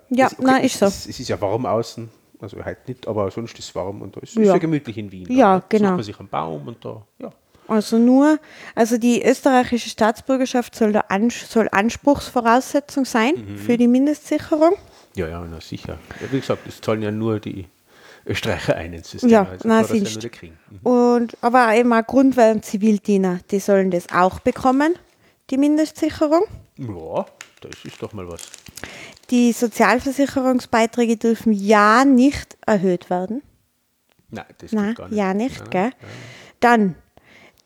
Ja, 0.09 0.27
es, 0.27 0.39
nein, 0.39 0.63
ist 0.63 0.79
so. 0.79 0.85
Es, 0.85 1.05
es 1.07 1.19
ist 1.19 1.27
ja 1.27 1.39
warm 1.39 1.65
außen, 1.67 2.09
also 2.39 2.63
halt 2.63 2.87
nicht, 2.87 3.07
aber 3.07 3.29
sonst 3.31 3.57
ist 3.59 3.69
es 3.69 3.75
warm 3.75 4.01
und 4.01 4.15
da 4.15 4.21
ist 4.21 4.29
es 4.29 4.35
Ja. 4.45 4.53
ja 4.53 4.57
gemütlich 4.57 4.97
in 4.97 5.11
Wien. 5.11 5.25
Da, 5.27 5.33
Ja, 5.33 5.55
ne? 5.57 5.63
genau. 5.69 5.91
Man 5.91 6.03
sich 6.03 6.19
einen 6.19 6.29
Baum 6.29 6.67
und 6.67 6.83
da, 6.83 7.03
ja. 7.19 7.31
Also 7.69 7.97
nur, 7.97 8.39
also 8.75 8.97
die 8.97 9.21
österreichische 9.21 9.89
Staatsbürgerschaft 9.89 10.73
soll, 10.73 10.93
der 10.93 11.11
Ans 11.11 11.51
soll 11.51 11.67
Anspruchsvoraussetzung 11.71 13.03
sein 13.05 13.33
Mhm. 13.35 13.57
für 13.57 13.77
die 13.77 13.87
Mindestsicherung. 13.87 14.75
Ja, 15.15 15.27
ja, 15.27 15.45
na 15.49 15.59
sicher. 15.59 15.97
Ja, 16.21 16.31
wie 16.31 16.39
gesagt, 16.39 16.65
es 16.67 16.79
zahlen 16.79 17.01
ja 17.01 17.11
nur 17.11 17.39
die 17.41 17.65
Österreicher 18.25 18.75
ein 18.75 18.93
ins 18.93 19.09
System. 19.11 19.29
Ja, 19.29 19.43
also 19.49 19.67
na, 19.67 19.81
dass 19.81 19.91
ja. 19.91 20.29
Mhm. 20.69 20.79
Und, 20.87 21.37
aber 21.41 21.73
eben 21.75 21.91
auch 21.93 22.05
Grundwehr- 22.05 22.51
und 22.51 22.63
Zivildiener, 22.63 23.39
die 23.51 23.59
sollen 23.59 23.91
das 23.91 24.07
auch 24.13 24.39
bekommen, 24.39 24.95
die 25.49 25.57
Mindestsicherung. 25.57 26.43
Ja, 26.77 27.25
das 27.61 27.71
ist 27.83 28.01
doch 28.01 28.13
mal 28.13 28.27
was. 28.29 28.41
Die 29.29 29.51
Sozialversicherungsbeiträge 29.51 31.17
dürfen 31.17 31.51
ja 31.53 32.05
nicht 32.05 32.57
erhöht 32.65 33.09
werden. 33.09 33.41
Nein, 34.29 34.45
das 34.59 34.71
Nein, 34.71 34.93
gar 34.95 35.07
nicht. 35.09 35.17
ja 35.17 35.33
nicht, 35.33 35.59
Nein, 35.61 35.69
gell? 35.69 35.89
Dann, 36.59 36.95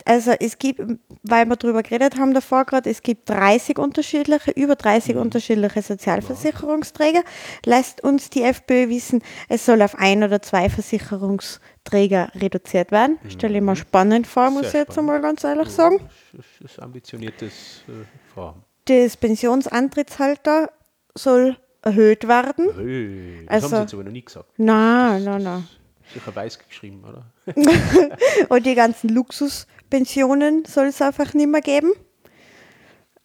also 0.05 0.32
es 0.39 0.57
gibt, 0.59 0.80
weil 1.24 1.45
wir 1.45 1.55
darüber 1.55 1.82
geredet 1.84 2.18
haben 2.18 2.34
davor 2.34 2.66
gerade, 2.66 2.89
es 2.89 3.01
gibt 3.03 3.30
30 3.30 3.78
unterschiedliche, 3.80 4.51
über 4.51 4.76
30 4.76 5.16
Mhm. 5.16 5.22
unterschiedliche 5.22 5.82
Sozialversicherungsträger. 5.82 7.22
Lässt 7.66 8.03
uns 8.03 8.30
die 8.30 8.43
FPÖ 8.43 8.89
wissen, 8.89 9.24
es 9.49 9.66
soll 9.66 9.82
auf 9.82 9.95
ein 9.95 10.24
oder 10.24 10.41
zwei 10.41 10.70
Versicherungsträger 10.70 12.32
reduziert 12.36 12.91
werden. 12.91 13.18
Stelle 13.30 13.57
ich 13.57 13.64
mir 13.64 13.76
spannend 13.76 14.28
vor, 14.28 14.49
muss 14.51 14.64
Mhm. 14.64 14.70
Sehr 14.72 14.82
ich 14.84 14.88
jetzt 14.89 14.97
einmal 14.99 15.22
ganz 15.22 15.43
ehrlich 15.43 15.70
sagen. 15.70 15.99
Das 16.34 16.45
ist, 16.72 16.80
ambitioniertes 16.80 17.84
äh, 17.88 17.91
Vorhaben. 18.34 18.64
Das 18.86 19.16
Pensionsantrittsalter 19.18 20.72
soll 21.16 21.57
erhöht 21.82 22.28
werden. 22.28 22.70
Hey, 22.78 23.45
das 23.47 23.64
Also- 23.64 23.66
haben 23.68 23.76
sie 23.76 23.82
jetzt 23.84 23.93
aber 23.95 24.03
noch 24.03 24.12
nie 24.12 24.24
gesagt. 24.26 24.45
Nein, 24.57 25.24
nein, 25.24 25.43
nein. 25.43 25.68
Sicher 26.14 26.36
weiß 26.36 26.59
geschrieben, 26.68 27.03
oder? 27.07 27.24
Und 28.49 28.66
die 28.66 28.76
ganzen 28.76 29.09
Luxuspensionen 29.09 30.66
soll 30.66 30.88
es 30.88 31.01
einfach 31.01 31.34
nicht 31.34 31.47
mehr 31.49 31.62
geben. 31.62 31.93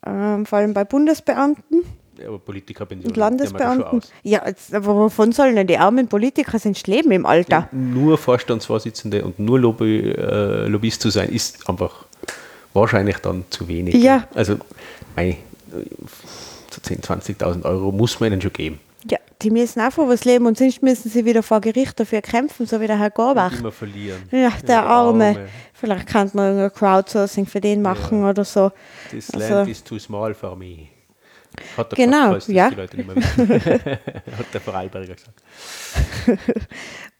Ähm, 0.06 0.46
vor 0.46 0.58
allem 0.58 0.72
bei 0.72 0.84
Bundesbeamten 0.84 1.82
Ja, 2.16 2.28
aber 2.28 2.38
Politikerpension. 2.38 3.10
und 3.10 3.16
Landesbeamten. 3.16 4.02
Ja, 4.22 4.46
jetzt, 4.46 4.72
aber 4.72 4.94
wovon 4.94 5.32
sollen 5.32 5.56
denn 5.56 5.66
die 5.66 5.78
armen 5.78 6.06
Politiker 6.06 6.58
sonst 6.60 6.86
leben 6.86 7.10
im 7.10 7.26
Alter? 7.26 7.68
Nur 7.72 8.16
Vorstandsvorsitzende 8.18 9.24
und 9.24 9.40
nur 9.40 9.58
Lobby, 9.58 10.10
äh, 10.12 10.68
Lobbyist 10.68 11.00
zu 11.02 11.10
sein, 11.10 11.28
ist 11.30 11.68
einfach 11.68 12.04
wahrscheinlich 12.72 13.16
dann 13.18 13.44
zu 13.50 13.66
wenig. 13.66 13.96
Ja. 13.96 14.28
Also, 14.34 14.58
mei, 15.16 15.38
10.000, 16.86 17.38
20.000 17.38 17.64
Euro 17.64 17.92
muss 17.92 18.18
man 18.20 18.32
ihnen 18.32 18.40
schon 18.42 18.52
geben. 18.52 18.80
Ja, 19.10 19.18
die 19.42 19.50
müssen 19.50 19.80
auch 19.80 19.92
von 19.92 20.08
was 20.08 20.24
leben 20.24 20.46
und 20.46 20.58
sonst 20.58 20.82
müssen 20.82 21.10
sie 21.10 21.24
wieder 21.24 21.42
vor 21.42 21.60
Gericht 21.60 21.98
dafür 22.00 22.22
kämpfen, 22.22 22.66
so 22.66 22.80
wie 22.80 22.86
der 22.86 22.98
Herr 22.98 23.10
Gorbach. 23.10 23.52
Immer 23.58 23.70
verlieren. 23.72 24.22
Ja, 24.32 24.52
der 24.66 24.84
Arme. 24.84 25.48
Vielleicht 25.74 26.06
kann 26.08 26.30
man 26.34 26.58
ein 26.58 26.72
Crowdsourcing 26.72 27.46
für 27.46 27.60
den 27.60 27.82
machen 27.82 28.24
oder 28.24 28.44
so. 28.44 28.72
This 29.10 29.30
Also- 29.32 29.54
land 29.54 29.68
is 29.70 29.84
too 29.84 29.98
small 29.98 30.34
for 30.34 30.56
me. 30.56 30.88
Hat 31.76 31.92
er 31.92 31.96
Genau, 31.96 32.34
das 32.34 32.48
ja. 32.48 32.68
die 32.68 32.74
Leute 32.76 32.96
nicht 32.96 33.06
mehr 33.06 33.16
wissen. 33.16 33.48
Hat 34.38 34.46
der 34.52 34.60
Vorarlberger 34.60 35.14
gesagt. 35.14 35.42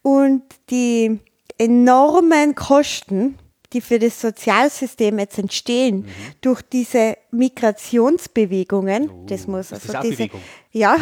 Und 0.03 0.43
die 0.71 1.19
enormen 1.59 2.55
Kosten, 2.55 3.39
die 3.73 3.81
für 3.81 3.99
das 3.99 4.21
Sozialsystem 4.21 5.19
jetzt 5.19 5.39
entstehen, 5.39 5.99
Mhm. 5.99 6.07
durch 6.41 6.63
diese 6.63 7.17
Migrationsbewegungen, 7.31 9.11
das 9.27 9.47
muss 9.47 9.73
Oh, 9.73 9.75
also 9.77 9.93
das 9.93 10.03
diese, 10.03 10.17
Bewegung? 10.17 10.41
ja, 10.73 10.97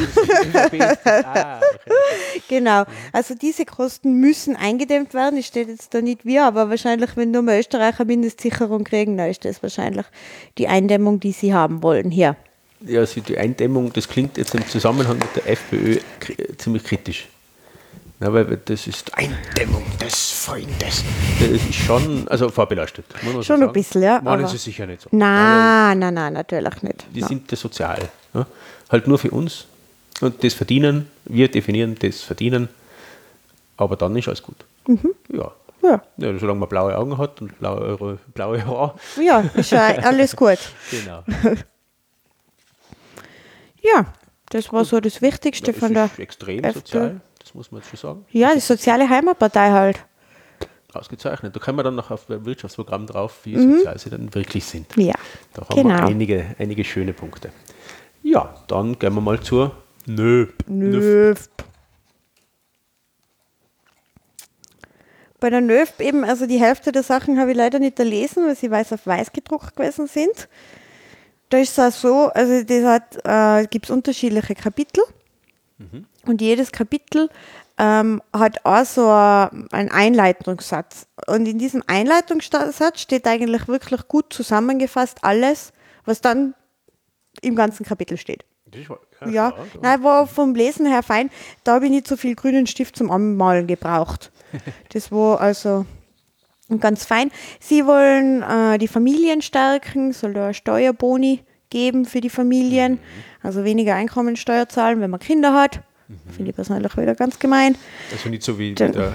ah, 1.05 1.61
okay. 1.61 2.43
genau. 2.49 2.85
Also 3.13 3.35
diese 3.35 3.65
Kosten 3.65 4.15
müssen 4.21 4.57
eingedämmt 4.57 5.15
werden. 5.15 5.39
Es 5.39 5.47
steht 5.47 5.69
jetzt 5.69 5.93
da 5.95 6.01
nicht 6.01 6.25
wir, 6.25 6.45
aber 6.45 6.71
wahrscheinlich, 6.71 7.17
wenn 7.17 7.31
nur 7.31 7.43
mal 7.43 7.59
Österreicher 7.59 8.05
Mindestsicherung 8.05 8.85
kriegen, 8.85 9.17
dann 9.17 9.31
ist 9.31 9.45
das 9.45 9.63
wahrscheinlich 9.63 10.07
die 10.59 10.69
Eindämmung, 10.69 11.21
die 11.21 11.33
sie 11.33 11.53
haben 11.55 11.83
wollen 11.83 12.11
hier. 12.11 12.37
Ja, 12.87 13.01
also 13.01 13.21
die 13.21 13.39
Eindämmung, 13.39 13.93
das 13.93 14.09
klingt 14.09 14.37
jetzt 14.37 14.55
im 14.55 14.67
Zusammenhang 14.69 15.19
mit 15.19 15.35
der 15.37 15.49
FPÖ 15.49 15.99
ziemlich 16.59 16.85
kritisch. 16.85 17.29
Ja, 18.21 18.33
weil 18.33 18.45
das 18.65 18.87
ist 18.87 19.13
Eindämmung 19.17 19.85
des 20.01 20.31
Feindes. 20.31 21.03
Das 21.41 21.49
ist 21.51 21.75
schon, 21.75 22.27
also 22.29 22.49
vorbelastet. 22.49 23.05
Schon 23.43 23.43
so 23.43 23.67
ein 23.67 23.73
bisschen, 23.73 24.03
ja, 24.03 24.19
aber- 24.25 24.47
sie 24.47 24.57
sicher 24.57 24.87
nicht 24.87 25.03
so. 25.03 25.09
Nein, 25.13 25.99
nein, 25.99 26.15
nein, 26.15 26.33
natürlich 26.33 26.83
nicht. 26.83 27.05
Die 27.13 27.21
Nein. 27.21 27.29
sind 27.29 27.53
das 27.53 27.61
sozial. 27.61 28.09
Ja? 28.33 28.47
Halt 28.91 29.09
nur 29.09 29.19
für 29.19 29.31
uns. 29.31 29.67
Und 30.21 30.43
das 30.45 30.55
Verdienen, 30.55 31.11
wir 31.25 31.51
definieren 31.51 31.97
das 31.99 32.21
Verdienen, 32.21 32.69
aber 33.77 33.97
dann 33.97 34.17
ist 34.17 34.29
alles 34.29 34.43
gut. 34.43 34.57
Mhm. 34.87 35.15
Ja. 35.33 35.51
Ja, 35.83 36.01
ja. 36.17 36.39
Solange 36.39 36.61
man 36.61 36.69
blaue 36.69 36.97
Augen 36.97 37.19
hat 37.19 37.43
und 37.43 37.59
blaue, 37.59 38.19
blaue 38.33 38.65
Haare. 38.65 38.95
ja 39.23 39.41
ist 39.55 39.71
ja 39.73 39.87
alles 40.03 40.35
gut. 40.37 40.59
Genau. 40.91 41.25
Ja, 43.83 44.07
das 44.49 44.73
war 44.73 44.85
so 44.87 44.99
das 45.01 45.21
Wichtigste 45.21 45.73
es 45.73 45.77
von 45.79 45.93
der. 45.93 46.09
extrem 46.17 46.65
FPÖ. 46.65 46.73
sozial, 46.81 47.21
muss 47.55 47.71
man 47.73 47.81
jetzt 47.81 47.91
schon 47.91 47.99
sagen. 47.99 48.27
Ja, 48.31 48.53
die 48.55 48.61
soziale 48.61 49.09
Heimatpartei 49.09 49.71
halt. 49.71 50.05
Ausgezeichnet. 50.93 51.57
Da 51.57 51.61
kommen 51.61 51.79
wir 51.79 51.83
dann 51.83 51.97
noch 51.97 52.11
auf 52.11 52.29
Wirtschaftsprogramm 52.29 53.07
drauf, 53.07 53.41
wie 53.45 53.57
sozial 53.57 53.99
sie 53.99 54.11
dann 54.11 54.33
wirklich 54.35 54.65
sind. 54.65 54.97
Mhm. 54.97 55.05
Ja, 55.05 55.15
Da 55.53 55.63
haben 55.63 55.77
wir 55.77 55.83
genau. 55.83 56.07
einige, 56.07 56.55
einige 56.59 56.85
schöne 56.85 57.13
Punkte. 57.13 57.51
Ja, 58.23 58.55
dann 58.69 58.99
gehen 58.99 59.15
wir 59.15 59.21
mal 59.21 59.41
zur 59.41 59.73
Nöp. 60.07 60.55
Nöf. 60.69 61.49
Bei 65.41 65.51
der 65.51 65.61
Nöf 65.61 65.99
eben, 66.01 66.25
also 66.25 66.47
die 66.47 66.61
Hälfte 66.61 66.93
der 66.93 67.03
Sachen 67.03 67.39
habe 67.39 67.51
ich 67.51 67.57
leider 67.57 67.79
nicht 67.79 67.99
erlesen, 67.99 68.47
weil 68.47 68.57
sie 68.57 68.71
weiß 68.71 68.93
auf 68.93 69.07
weiß 69.07 69.33
gedruckt 69.33 69.77
gewesen 69.77 70.07
sind. 70.07 70.49
Da 71.51 71.59
ist 71.59 71.77
es 71.77 71.79
auch 71.79 71.99
so, 71.99 72.15
also 72.33 72.63
das 72.63 72.85
hat, 72.85 73.63
äh, 73.63 73.67
gibt 73.67 73.87
es 73.87 73.91
unterschiedliche 73.91 74.55
Kapitel 74.55 75.05
und 76.27 76.41
jedes 76.41 76.71
Kapitel 76.73 77.29
ähm, 77.79 78.23
hat 78.33 78.65
auch 78.65 78.85
so 78.85 79.09
ein- 79.11 79.67
einen 79.73 79.91
Einleitungssatz. 79.91 81.07
Und 81.27 81.47
in 81.47 81.59
diesem 81.59 81.83
Einleitungssatz 81.87 83.01
steht 83.01 83.27
eigentlich 83.27 83.67
wirklich 83.67 84.07
gut 84.09 84.33
zusammengefasst 84.33 85.19
alles, 85.23 85.73
was 86.05 86.21
dann 86.21 86.55
im 87.43 87.57
ganzen 87.57 87.85
Kapitel 87.85 88.17
steht. 88.17 88.45
Wa- 88.89 88.99
Ja, 89.31 89.51
klar, 89.51 89.67
nein, 89.83 90.03
war 90.05 90.27
vom 90.29 90.55
Lesen 90.55 90.87
her 90.87 91.03
fein. 91.03 91.31
Da 91.65 91.75
habe 91.75 91.87
ich 91.87 91.91
nicht 91.91 92.07
so 92.07 92.17
viel 92.17 92.35
grünen 92.37 92.67
Stift 92.67 92.97
zum 92.97 93.11
Anmalen 93.11 93.67
gebraucht. 93.67 94.31
Das 94.93 95.11
war 95.11 95.41
also 95.41 95.85
ganz 96.79 97.05
fein. 97.05 97.33
Sie 97.59 97.85
wollen 97.87 98.43
äh, 98.43 98.79
die 98.79 98.87
Familien 98.89 99.43
stärken, 99.43 100.13
soll 100.13 100.33
da 100.35 100.53
Steuerboni 100.55 101.43
geben 101.71 102.05
für 102.05 102.21
die 102.21 102.31
Familien, 102.31 103.01
also 103.45 103.63
weniger 103.65 103.95
Einkommensteuer 103.95 104.69
zahlen, 104.69 105.01
wenn 105.01 105.11
man 105.11 105.21
Kinder 105.21 105.55
hat. 105.55 105.81
Finde 106.37 106.51
ich 106.51 106.57
persönlich 106.57 106.97
wieder 106.97 107.15
ganz 107.15 107.39
gemein. 107.39 107.77
Also 108.13 108.29
nicht 108.29 108.43
so 108.43 108.59
wie 108.59 108.75
Dann- 108.75 108.93
der, 108.93 109.13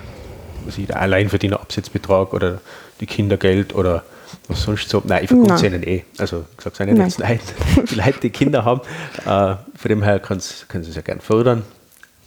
ich, 0.68 0.88
der 0.88 1.02
Alleinverdienerabsetzbetrag 1.02 2.34
oder 2.34 2.62
die 3.00 3.06
Kindergeld 3.06 3.76
oder 3.76 4.04
was 4.48 4.64
sonst 4.64 4.90
so. 4.90 5.02
Nein, 5.06 5.24
ich 5.24 5.30
verkaufe 5.30 5.66
ihnen 5.68 5.84
eh. 5.84 6.04
Also 6.18 6.46
ich 6.58 6.64
sage 6.64 6.76
es 6.76 6.80
ihnen 6.88 6.98
jetzt 6.98 7.18
leid. 7.20 7.42
Die 7.90 7.96
Leute, 7.96 8.20
die 8.22 8.30
Kinder 8.30 8.66
haben, 8.66 8.82
äh, 9.26 9.56
von 9.78 9.90
dem 9.90 10.04
her 10.04 10.20
können 10.20 10.40
sie 10.40 10.66
es 10.90 10.96
ja 10.96 11.02
gern 11.02 11.22
fördern. 11.22 11.64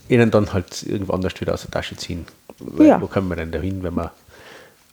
Ihnen 0.08 0.30
dann 0.30 0.52
halt 0.52 0.82
irgendwo 0.82 1.12
anders 1.12 1.40
wieder 1.40 1.54
aus 1.54 1.62
der 1.62 1.70
Tasche 1.70 1.96
ziehen. 1.96 2.26
Weil, 2.58 2.86
Ja. 2.86 3.00
Wo 3.00 3.06
kommen 3.06 3.28
wir 3.28 3.36
denn 3.36 3.50
dahin, 3.52 3.82
wenn 3.82 3.94
man 3.94 4.10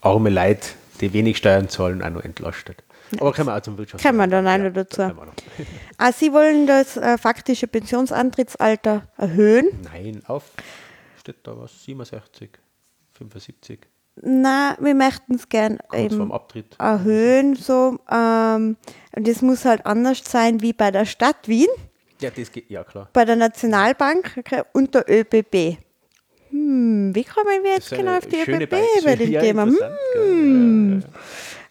arme 0.02 0.30
Leute, 0.30 0.68
die 1.02 1.12
wenig 1.14 1.38
Steuern 1.38 1.70
zahlen, 1.70 2.02
auch 2.04 2.10
noch 2.10 2.24
entlastet? 2.24 2.78
Aber 3.20 3.32
können 3.34 3.48
wir 3.48 3.56
auch 3.58 3.62
zum 3.62 3.78
Wirtschafts. 3.78 4.04
Kommen 4.06 4.18
wir 4.20 4.28
dann 4.28 4.48
auch 4.48 4.58
noch 4.58 4.74
dazu. 4.74 5.02
Ah, 5.98 6.12
Sie 6.12 6.32
wollen 6.32 6.66
das 6.68 6.96
äh, 6.98 7.18
faktische 7.18 7.68
Pensionsantrittsalter 7.68 9.08
erhöhen. 9.18 9.68
Nein, 9.84 10.22
auf. 10.28 10.44
Steht 11.20 11.38
da 11.44 11.58
was? 11.58 11.84
67, 11.84 12.50
75, 13.14 13.80
Na, 14.22 14.78
wir 14.80 14.96
möchten 14.96 15.36
es 15.36 15.50
gern 15.50 15.80
eben 15.94 16.32
erhöhen. 16.78 17.56
So, 17.56 18.00
ähm, 18.10 18.78
und 19.16 19.28
das 19.28 19.42
muss 19.42 19.66
halt 19.66 19.86
anders 19.86 20.22
sein 20.26 20.62
wie 20.62 20.72
bei 20.74 20.92
der 20.92 21.06
Stadt 21.06 21.48
Wien, 21.48 21.68
Ja, 22.22 22.30
das 22.30 22.52
geht, 22.52 22.70
ja 22.70 22.84
klar. 22.86 23.10
bei 23.12 23.26
der 23.26 23.36
Nationalbank 23.36 24.42
und 24.74 24.96
der 24.96 25.06
ÖBB. 25.10 25.78
Hm, 26.52 27.14
wie 27.14 27.24
kommen 27.26 27.64
wir 27.64 27.74
jetzt 27.74 27.90
genau 27.92 28.12
eine 28.12 28.18
auf 28.20 28.26
die 28.26 28.38
ÖBB 28.40 28.76
bei 29.04 29.16
dem 29.16 29.32
ja, 29.32 29.42
Thema? 29.42 29.64
Hm, 29.66 29.76
Ja, 29.80 29.88
ja, 30.22 31.00
ja. 31.00 31.02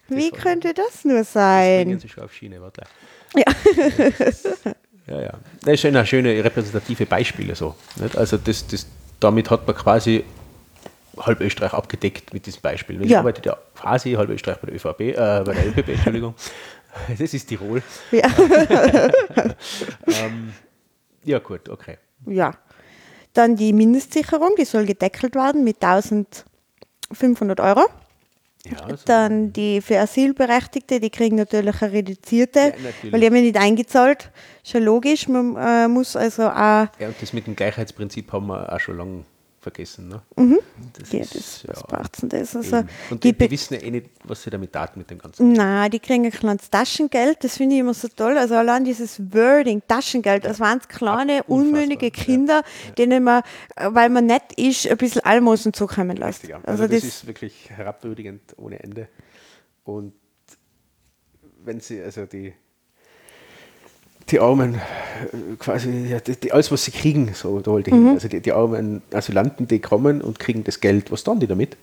Wie 0.09 0.31
könnte 0.31 0.73
das 0.73 1.05
nur 1.05 1.23
sein? 1.23 1.99
Sie 1.99 2.09
schon 2.09 2.23
auf 2.23 2.33
Schiene, 2.33 2.61
warte. 2.61 2.83
Ja. 3.35 3.43
ja, 5.07 5.21
ja. 5.21 5.33
Das 5.63 5.81
sind 5.81 5.95
auch 5.97 6.05
schöne 6.05 6.43
repräsentative 6.43 7.05
Beispiele 7.05 7.55
so. 7.55 7.75
Nicht? 7.97 8.17
Also 8.17 8.37
das, 8.37 8.65
das, 8.67 8.87
damit 9.19 9.49
hat 9.49 9.65
man 9.67 9.75
quasi 9.75 10.23
halb 11.17 11.41
Österreich 11.41 11.73
abgedeckt 11.73 12.33
mit 12.33 12.45
diesem 12.45 12.61
Beispiel. 12.61 13.01
Ich 13.03 13.11
Ja. 13.11 13.19
arbeite 13.19 13.41
ja 13.45 13.57
quasi 13.75 14.13
halb 14.13 14.29
Österreich 14.29 14.57
bei 14.57 14.67
der 14.67 14.75
ÖVP, 14.75 14.99
äh, 15.01 15.13
bei 15.43 15.53
der 15.53 15.67
ÖPP, 15.67 15.89
Entschuldigung. 15.89 16.33
Das 17.19 17.33
ist 17.35 17.45
Tirol. 17.47 17.83
Ja. 18.11 18.27
Ähm, 20.07 20.53
ja, 21.23 21.37
gut, 21.39 21.69
okay. 21.69 21.97
ja. 22.25 22.53
Dann 23.33 23.55
die 23.55 23.73
Mindestsicherung, 23.73 24.55
die 24.57 24.65
soll 24.65 24.85
gedeckelt 24.87 25.35
werden 25.35 25.63
mit 25.63 25.83
1500 25.83 27.59
Euro. 27.59 27.81
Ja, 28.71 28.85
also, 28.85 29.03
Dann 29.05 29.51
die 29.53 29.81
für 29.81 29.99
Asylberechtigte, 29.99 30.99
die 30.99 31.09
kriegen 31.09 31.35
natürlich 31.35 31.81
eine 31.81 31.91
reduzierte, 31.91 32.59
Ja, 32.59 32.65
natürlich. 32.83 33.11
weil 33.13 33.19
die 33.19 33.25
haben 33.27 33.35
ja 33.35 33.41
nicht 33.41 33.57
eingezahlt. 33.57 34.31
Schon 34.63 34.83
logisch, 34.83 35.27
man 35.27 35.55
äh, 35.55 35.87
muss 35.87 36.15
also 36.15 36.43
auch, 36.43 36.87
ja, 36.99 37.07
und 37.07 37.15
das 37.21 37.33
mit 37.33 37.47
dem 37.47 37.55
Gleichheitsprinzip 37.55 38.31
haben 38.31 38.47
wir 38.47 38.71
auch 38.71 38.79
schon 38.79 38.97
lange 38.97 39.23
vergessen. 39.59 40.07
Ne? 40.07 40.21
Das 40.97 41.11
ja, 41.11 41.19
ist, 41.19 41.35
das, 41.35 41.63
ja, 41.63 41.69
was 41.69 41.83
braucht 41.83 42.21
denn 42.21 42.29
das? 42.29 42.55
Also. 42.55 42.83
Und 43.09 43.23
die, 43.23 43.33
die, 43.33 43.37
die 43.37 43.51
wissen 43.51 43.73
ja 43.75 43.81
eh 43.81 43.91
nicht, 43.91 44.09
was 44.23 44.43
sie 44.43 44.49
damit 44.49 44.73
taten 44.73 44.99
mit 44.99 45.09
dem 45.09 45.19
Ganzen. 45.19 45.53
Nein, 45.53 45.91
die 45.91 45.99
kriegen 45.99 46.25
ein 46.25 46.31
kleines 46.31 46.69
Taschengeld, 46.69 47.43
das 47.43 47.57
finde 47.57 47.75
ich 47.75 47.81
immer 47.81 47.93
so 47.93 48.07
toll. 48.07 48.37
Also 48.37 48.55
allein 48.55 48.85
dieses 48.85 49.19
Wording, 49.33 49.81
Taschengeld, 49.87 50.45
das 50.45 50.59
waren 50.59 50.79
kleine, 50.79 51.43
unfassbar, 51.43 51.57
unmündige 51.57 52.05
ja. 52.07 52.11
Kinder, 52.11 52.63
denen 52.97 53.23
man, 53.23 53.43
weil 53.75 54.09
man 54.09 54.25
nett 54.25 54.53
ist, 54.55 54.87
ein 54.87 54.97
bisschen 54.97 55.21
Almosen 55.23 55.73
zukommen 55.73 56.17
lässt. 56.17 56.47
Ja, 56.47 56.57
Also, 56.63 56.83
also 56.83 56.83
das, 56.83 57.01
das, 57.01 57.03
ist 57.03 57.27
wirklich 57.27 57.69
herabwürdigend 57.69 58.41
ohne 58.57 58.81
Ende. 58.81 59.09
Und 59.83 60.13
wenn 61.63 61.79
sie, 61.79 62.01
also 62.01 62.25
die, 62.25 62.53
die 64.31 64.39
Armen, 64.39 64.75
äh, 64.75 65.55
quasi, 65.57 66.19
die, 66.25 66.35
die, 66.35 66.51
alles 66.51 66.71
was 66.71 66.83
sie 66.85 66.91
kriegen, 66.91 67.33
so 67.33 67.59
da 67.59 67.71
wollte 67.71 67.89
ich 67.89 67.95
Mhm. 67.95 68.05
hin. 68.05 68.13
also 68.15 68.27
die, 68.27 68.39
die 68.41 68.51
armen 68.51 69.01
Asylanten, 69.13 69.67
die 69.67 69.79
kommen 69.79 70.21
und 70.21 70.39
kriegen 70.39 70.63
das 70.63 70.79
Geld, 70.79 71.11
was 71.11 71.23
tun 71.23 71.39
die 71.39 71.47
damit? 71.47 71.77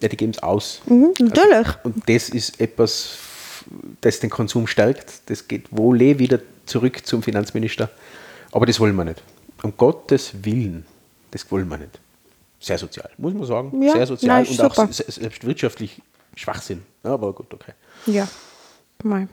Ja, 0.00 0.08
die 0.08 0.16
geben 0.16 0.32
es 0.32 0.42
aus. 0.42 0.80
mhm, 0.86 1.12
natürlich. 1.18 1.66
Und 1.82 2.08
das 2.08 2.28
ist 2.28 2.60
etwas, 2.60 3.18
das 4.00 4.20
den 4.20 4.30
Konsum 4.30 4.66
stärkt. 4.66 5.22
Das 5.26 5.48
geht 5.48 5.66
wohl 5.70 6.00
eh 6.00 6.18
wieder 6.18 6.38
zurück 6.66 7.04
zum 7.04 7.22
Finanzminister. 7.22 7.90
Aber 8.52 8.64
das 8.66 8.78
wollen 8.78 8.94
wir 8.94 9.04
nicht. 9.04 9.22
Um 9.62 9.76
Gottes 9.76 10.32
Willen, 10.42 10.86
das 11.32 11.50
wollen 11.50 11.68
wir 11.68 11.78
nicht. 11.78 11.98
Sehr 12.60 12.78
sozial, 12.78 13.10
muss 13.18 13.34
man 13.34 13.44
sagen. 13.46 13.82
Ja, 13.82 13.92
Sehr 13.92 14.06
sozial 14.06 14.42
nein, 14.42 14.50
und 14.50 14.60
auch 14.60 14.74
super. 14.74 14.92
se- 14.92 15.04
selbst 15.10 15.44
wirtschaftlich 15.44 16.00
Schwachsinn. 16.36 16.82
Aber 17.02 17.32
gut, 17.32 17.52
okay. 17.52 17.72
Ja. 18.06 18.28
Mal. 19.02 19.28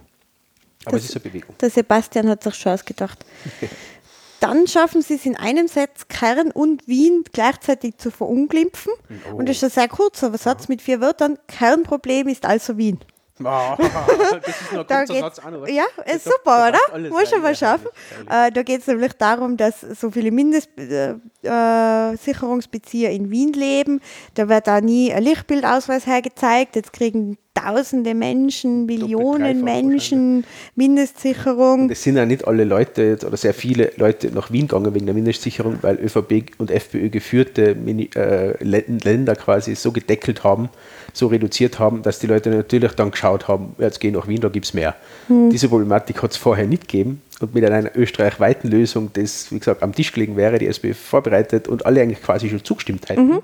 Aber 0.86 0.96
Das- 0.98 1.04
es 1.06 1.10
ist 1.10 1.16
eine 1.16 1.24
Bewegung. 1.32 1.56
Der 1.60 1.70
Sebastian 1.70 2.30
hat 2.30 2.44
sich 2.44 2.56
schon 2.56 2.72
ausgedacht. 2.74 3.26
Dann 4.42 4.68
schaffen 4.68 5.02
sie 5.02 5.16
es 5.16 5.26
in 5.26 5.38
einem 5.38 5.68
Satz, 5.68 6.08
Kern 6.08 6.52
und 6.52 6.88
Wien 6.88 7.24
gleichzeitig 7.32 7.98
zu 7.98 8.12
verunglimpfen. 8.12 8.92
Oh. 9.32 9.38
Und 9.38 9.50
das 9.50 9.58
ist 9.58 9.64
ein 9.64 9.70
sehr 9.72 9.88
kurzer 9.88 10.38
Satz 10.38 10.68
mit 10.68 10.82
vier 10.82 11.00
Wörtern. 11.02 11.40
Kernproblem 11.48 12.28
ist 12.28 12.46
also 12.46 12.78
Wien. 12.78 13.00
Ah, 13.44 13.76
das 14.46 14.62
ist 14.62 14.72
nur 14.72 14.90
ein 14.90 15.08
Satz 15.08 15.40
auch 15.40 15.52
noch. 15.52 15.68
ja, 15.68 15.84
ist 16.06 16.24
super, 16.24 16.70
oder? 16.70 17.10
Muss 17.10 17.30
schon 17.30 17.42
mal 17.42 17.56
schaffen. 17.56 17.88
Äh, 18.30 18.50
da 18.52 18.64
geht 18.64 18.82
es 18.82 18.88
nämlich 18.88 19.14
darum, 19.14 19.58
dass 19.58 19.82
so 19.82 20.10
viele 20.12 20.32
Mindestsicherungsbezieher 20.32 22.14
äh, 22.14 22.18
Sicherungsbezieher 22.18 23.12
in 23.12 23.32
Wien 23.32 23.52
leben. 23.52 24.00
Da 24.36 24.48
wird 24.48 24.68
da 24.68 24.80
nie 24.80 25.12
ein 25.14 25.24
Lichtbildausweis 25.24 26.06
hergezeigt. 26.08 26.76
Jetzt 26.78 26.94
kriegen 26.94 27.38
tausende 27.56 28.14
Menschen, 28.14 28.86
Millionen 28.86 29.64
Menschen 29.64 30.44
Mindestsicherung. 30.76 31.90
Es 31.90 32.04
sind 32.04 32.18
ja 32.18 32.26
nicht 32.26 32.48
alle 32.48 32.66
Leute 32.66 33.18
oder 33.26 33.38
sehr 33.38 33.54
viele 33.54 33.92
Leute 33.98 34.30
nach 34.32 34.52
Wien 34.52 34.68
gegangen 34.68 34.94
wegen 34.94 35.06
der 35.06 35.16
Mindestsicherung, 35.16 35.80
weil 35.82 35.98
ÖVP 36.00 36.52
und 36.60 36.70
FPÖ 36.70 37.10
geführte 37.10 37.72
äh, 37.72 38.64
Lä- 38.64 39.04
Länder 39.04 39.36
quasi 39.36 39.74
so 39.76 39.92
gedeckelt 39.92 40.44
haben, 40.44 40.70
so 41.14 41.28
reduziert 41.28 41.80
haben, 41.80 42.02
dass 42.04 42.20
die 42.20 42.28
Leute 42.28 42.50
natürlich 42.50 42.92
dann 42.92 43.12
geschaut 43.12 43.48
haben, 43.48 43.74
jetzt 43.80 44.00
geh 44.00 44.12
nach 44.12 44.28
Wien, 44.28 44.42
da 44.42 44.50
gibt 44.50 44.66
es 44.66 44.74
mehr. 44.74 44.96
Diese 45.30 45.70
Problematik 45.70 46.22
hat 46.22 46.32
es 46.32 46.38
vorher 46.38 46.68
nicht 46.68 46.88
gegeben 46.88 47.22
und 47.40 47.56
mit 47.56 47.64
einer 47.66 47.96
österreichweiten 47.96 48.70
Lösung, 48.70 49.10
das, 49.14 49.52
wie 49.52 49.60
gesagt, 49.60 49.82
am 49.82 49.94
Tisch 49.94 50.12
gelegen 50.12 50.36
wäre, 50.36 50.60
die 50.60 50.68
SPÖ 50.68 50.94
vorbereitet 50.94 51.68
und 51.68 51.86
alle 51.86 52.02
eigentlich 52.02 52.22
quasi 52.22 52.50
schon 52.50 52.64
zugestimmt 52.64 53.10
hätten. 53.10 53.40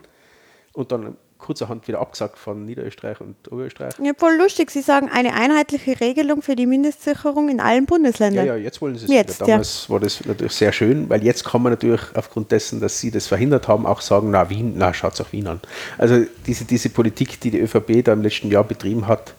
Und 0.73 0.91
dann 0.91 1.15
kurzerhand 1.41 1.87
wieder 1.87 1.99
abgesagt 1.99 2.37
von 2.37 2.65
Niederösterreich 2.65 3.19
und 3.19 3.35
Oberösterreich. 3.51 3.95
Ja, 4.01 4.13
voll 4.17 4.37
lustig. 4.37 4.71
Sie 4.71 4.81
sagen 4.81 5.09
eine 5.11 5.33
einheitliche 5.33 5.99
Regelung 5.99 6.41
für 6.41 6.55
die 6.55 6.65
Mindestsicherung 6.65 7.49
in 7.49 7.59
allen 7.59 7.85
Bundesländern. 7.85 8.45
Ja, 8.45 8.55
ja, 8.55 8.63
jetzt 8.63 8.81
wollen 8.81 8.95
sie 8.95 9.05
es 9.05 9.11
Jetzt, 9.11 9.39
wieder. 9.39 9.47
Damals 9.47 9.89
war 9.89 9.99
das 9.99 10.23
natürlich 10.25 10.53
sehr 10.53 10.71
schön, 10.71 11.09
weil 11.09 11.23
jetzt 11.23 11.43
kann 11.43 11.61
man 11.61 11.73
natürlich 11.73 12.01
aufgrund 12.13 12.51
dessen, 12.51 12.79
dass 12.79 12.99
sie 12.99 13.11
das 13.11 13.27
verhindert 13.27 13.67
haben, 13.67 13.85
auch 13.85 14.01
sagen, 14.01 14.31
na 14.31 14.49
Wien, 14.49 14.73
na 14.77 14.93
schaut 14.93 15.19
auch 15.19 15.31
Wien 15.31 15.47
an. 15.47 15.59
Also 15.97 16.23
diese, 16.45 16.65
diese 16.65 16.89
Politik, 16.89 17.39
die 17.41 17.51
die 17.51 17.59
ÖVP 17.59 18.03
da 18.05 18.13
im 18.13 18.21
letzten 18.21 18.49
Jahr 18.49 18.63
betrieben 18.63 19.07
hat, 19.07 19.33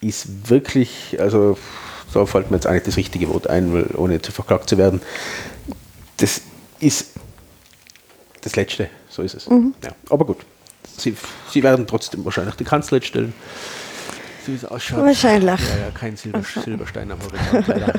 ist 0.00 0.48
wirklich, 0.48 1.16
also 1.20 1.58
da 2.12 2.26
fällt 2.26 2.50
mir 2.50 2.56
jetzt 2.56 2.66
eigentlich 2.66 2.84
das 2.84 2.96
richtige 2.96 3.28
Wort 3.28 3.46
ein, 3.48 3.72
weil, 3.72 3.86
ohne 3.94 4.20
zu 4.20 4.32
verklagt 4.32 4.68
zu 4.68 4.78
werden. 4.78 5.00
Das 6.16 6.40
ist 6.80 7.10
das 8.40 8.56
Letzte, 8.56 8.88
so 9.08 9.22
ist 9.22 9.34
es. 9.34 9.46
Ja, 9.46 9.90
aber 10.08 10.24
gut, 10.24 10.38
sie, 11.00 11.16
sie 11.50 11.62
werden 11.62 11.86
trotzdem 11.86 12.24
wahrscheinlich 12.24 12.54
die 12.56 12.64
Kanzlerin 12.64 13.02
stellen. 13.06 13.32
So 14.46 14.52
wie 14.52 14.56
es 14.56 14.64
ausschaut. 14.64 15.04
Wahrscheinlich. 15.04 15.60
Ja, 15.60 15.76
ja, 15.86 15.90
kein 15.92 16.16
Silber, 16.16 16.42
Silberstein 16.42 17.10
am 17.12 17.18
Horizont, 17.22 17.66
leider. 17.68 17.92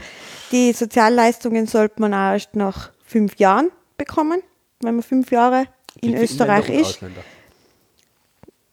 Die 0.52 0.72
Sozialleistungen 0.72 1.66
sollte 1.66 2.00
man 2.00 2.14
auch 2.14 2.32
erst 2.32 2.56
nach 2.56 2.90
fünf 3.04 3.36
Jahren 3.36 3.70
bekommen, 3.98 4.42
wenn 4.80 4.94
man 4.96 5.02
fünf 5.02 5.30
Jahre 5.30 5.64
in 6.00 6.16
Für 6.16 6.22
Österreich 6.24 6.68
ist. 6.70 6.86
Ausländer. 6.86 7.22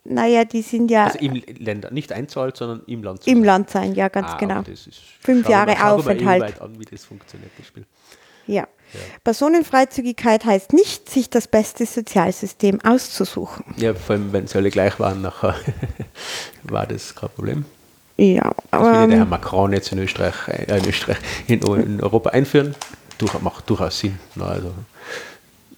Naja, 0.08 0.46
die 0.46 0.62
sind 0.62 0.92
ja 0.92 1.06
Also 1.06 1.18
im 1.20 1.34
Länder, 1.58 1.90
nicht 1.92 2.12
einzahlt, 2.12 2.56
sondern 2.58 2.84
im 2.86 3.02
Land. 3.04 3.24
zu 3.24 3.30
im 3.30 3.38
sein. 3.40 3.44
Land 3.46 3.70
sein, 3.72 3.96
ja, 3.96 4.08
ganz 4.08 4.30
Ah, 4.32 4.38
genau. 4.38 4.64
Fünf 5.20 5.50
Jahre 5.50 5.74
mal- 5.76 5.92
Aufenthalt. 5.94 6.62
An, 6.62 6.80
wie 6.80 6.86
das 6.86 7.04
funktioniert, 7.06 7.52
das 7.58 7.66
Spiel. 7.68 7.86
Ja. 8.46 8.68
Personenfreizügigkeit 9.24 10.46
heißt 10.46 10.74
nicht, 10.74 11.10
sich 11.10 11.30
das 11.30 11.48
beste 11.48 11.86
Sozialsystem 11.86 12.80
auszusuchen. 12.82 13.66
Ja, 13.78 13.94
vor 13.94 14.16
allem, 14.16 14.32
wenn 14.34 14.48
sie 14.48 14.58
alle 14.58 14.70
gleich 14.70 15.00
waren, 15.00 15.22
nachher 15.22 15.56
war 16.64 16.88
das 16.88 17.14
kein 17.16 17.30
Problem. 17.30 17.66
Ja, 18.18 18.54
Das 18.72 18.82
will 18.82 18.88
ja 18.88 18.98
aber 18.98 19.08
der 19.08 19.18
Herr 19.18 19.26
Macron 19.26 19.74
jetzt 19.74 19.92
in 19.92 20.00
Österreich, 20.00 20.48
äh, 20.48 20.78
in, 20.78 20.88
Österreich 20.88 21.18
in, 21.48 21.62
in 21.62 22.02
Europa 22.02 22.30
einführen. 22.30 22.76
Durch, 23.18 23.40
macht 23.42 23.70
durchaus 23.70 24.00
Sinn. 24.00 24.20
Na, 24.36 24.48
also, 24.48 24.72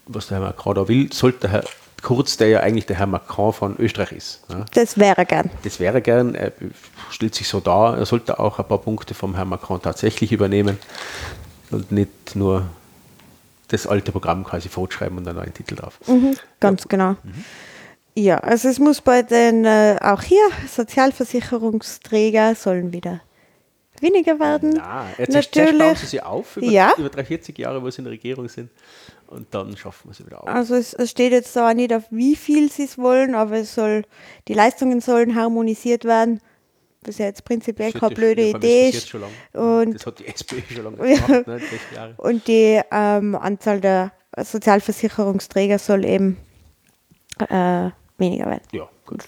was 0.06 0.28
der 0.28 0.40
Herr 0.40 0.46
Macron 0.46 0.76
da 0.76 0.88
will, 0.88 1.12
sollte 1.12 1.40
der 1.42 1.50
Herr 1.52 1.64
Kurz, 2.04 2.38
der 2.38 2.48
ja 2.48 2.60
eigentlich 2.60 2.86
der 2.86 2.96
Herr 2.96 3.08
Macron 3.08 3.52
von 3.54 3.76
Österreich 3.80 4.12
ist. 4.12 4.42
Ja. 4.50 4.66
das 4.74 4.98
wäre 5.00 5.26
gern. 5.26 5.50
Das 5.64 5.80
wäre 5.80 6.02
gern, 6.02 6.36
er 6.36 6.54
stellt 7.10 7.34
sich 7.34 7.48
so 7.48 7.60
dar, 7.60 7.98
er 7.98 8.06
sollte 8.06 8.40
auch 8.40 8.60
ein 8.60 8.68
paar 8.68 8.78
Punkte 8.78 9.16
vom 9.16 9.36
Herrn 9.36 9.50
Macron 9.50 9.82
tatsächlich 9.82 10.32
übernehmen 10.32 10.78
und 11.72 11.92
nicht 11.92 12.36
nur 12.36 12.68
das 13.70 13.86
alte 13.88 14.12
Programm 14.12 14.44
quasi 14.44 14.70
fortschreiben 14.70 15.18
und 15.18 15.28
einen 15.28 15.38
neuen 15.38 15.54
Titel 15.54 15.76
drauf. 15.76 16.00
Mhm, 16.08 16.36
ganz 16.60 16.88
genau. 16.88 17.16
Ja, 18.16 18.38
also 18.40 18.68
es 18.70 18.80
muss 18.80 19.02
bei 19.02 19.22
den, 19.22 19.66
äh, 19.66 19.98
auch 20.02 20.24
hier, 20.24 20.42
Sozialversicherungsträger 20.68 22.56
sollen 22.56 22.92
wieder 22.94 23.22
weniger 24.00 24.40
werden. 24.40 24.74
Na, 24.78 25.06
jetzt 25.18 25.32
zuerst 25.32 25.52
bauen 25.54 25.78
Natürlich. 25.78 26.00
sie 26.00 26.06
sie 26.06 26.22
auf 26.22 26.58
über, 26.58 26.68
Ja. 26.68 26.94
über 26.98 27.10
drei, 27.10 27.26
40 27.26 27.58
Jahre, 27.58 27.82
wo 27.82 27.90
sie 27.90 28.00
in 28.00 28.06
der 28.06 28.14
Regierung 28.14 28.48
sind 28.48 28.70
und 29.28 29.48
dann 29.54 29.76
schaffen 29.76 30.10
wir 30.10 30.14
sie 30.14 30.26
wieder 30.26 30.42
auf. 30.44 30.48
Also 30.50 30.76
es, 30.76 30.94
es 30.94 31.10
steht 31.12 31.32
jetzt 31.32 31.56
da 31.56 31.74
nicht 31.74 31.94
auf 31.94 32.04
wie 32.12 32.36
viel 32.36 32.72
sie 32.72 32.84
es 32.84 32.98
wollen, 32.98 33.34
aber 33.36 33.58
es 33.58 33.74
soll, 33.74 34.04
die 34.48 34.54
Leistungen 34.54 35.02
sollen 35.02 35.36
harmonisiert 35.36 36.06
werden, 36.06 36.42
was 37.04 37.18
ja 37.20 37.26
jetzt 37.26 37.46
prinzipiell 37.46 37.92
Das 37.92 38.00
keine 38.02 38.14
ist- 38.14 38.18
blöde 38.18 38.42
ja, 38.50 38.58
Idee 38.58 38.90
ist 38.90 39.14
das 39.14 39.22
ist. 39.22 39.56
Und 39.56 39.94
das 39.94 40.06
hat 40.06 40.20
die 40.20 40.28
SPÖ 40.28 40.62
schon 40.74 40.84
lange 40.84 40.98
Ja. 41.10 41.18
gemacht, 41.26 41.48
ne, 41.48 41.60
60 41.60 41.80
Jahre. 41.96 42.14
Und 42.18 42.48
die 42.48 42.82
ähm, 42.92 43.36
Anzahl 43.36 43.80
der 43.82 44.12
Sozialversicherungsträger 44.38 45.80
soll 45.80 46.06
eben 46.06 46.38
äh, 47.50 47.90
weniger 48.18 48.46
werden. 48.48 48.64
Ja, 48.72 48.88
gut. 49.06 49.28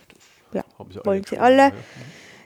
Ja, 0.53 0.63
sie 0.91 0.99
wollen 1.05 1.23
sie 1.23 1.37
alle. 1.37 1.57
ja. 1.67 1.71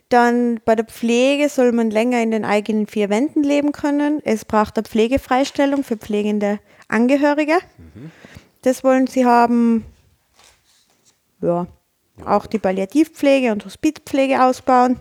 Dann 0.09 0.59
bei 0.65 0.75
der 0.75 0.85
Pflege 0.85 1.49
soll 1.49 1.71
man 1.71 1.89
länger 1.89 2.21
in 2.21 2.29
den 2.31 2.45
eigenen 2.45 2.85
vier 2.85 3.09
Wänden 3.09 3.41
leben 3.43 3.71
können. 3.71 4.21
Es 4.23 4.45
braucht 4.45 4.77
eine 4.77 4.83
Pflegefreistellung 4.83 5.83
für 5.83 5.97
pflegende 5.97 6.59
Angehörige. 6.87 7.57
Mhm. 7.77 8.11
Das 8.61 8.83
wollen 8.83 9.07
sie 9.07 9.25
haben. 9.25 9.85
Ja, 11.41 11.65
auch 12.25 12.45
die 12.45 12.59
Palliativpflege 12.59 13.51
und 13.51 13.65
Hospizpflege 13.65 14.43
ausbauen. 14.43 14.99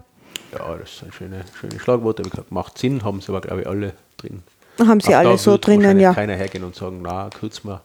Ja, 0.53 0.77
das 0.77 0.99
sind 0.99 1.15
schöne, 1.15 1.45
schöne 1.59 1.79
Schlagworte. 1.81 2.23
Macht 2.51 2.79
Sinn, 2.79 3.03
haben 3.05 3.20
sie 3.20 3.29
aber, 3.31 3.41
glaube 3.41 3.62
ich, 3.62 3.66
alle 3.66 3.93
drin. 4.19 4.43
Haben 4.79 5.01
sie 5.01 5.15
Auch 5.15 5.19
alle 5.20 5.29
da 5.31 5.39
so 5.39 5.57
drinnen, 5.57 5.99
ja. 6.01 6.12
keiner 6.15 6.35
hergehen 6.35 6.65
und 6.65 6.74
sagen, 6.74 7.01
na, 7.03 7.29
kurz 7.39 7.62
mal, 7.65 7.81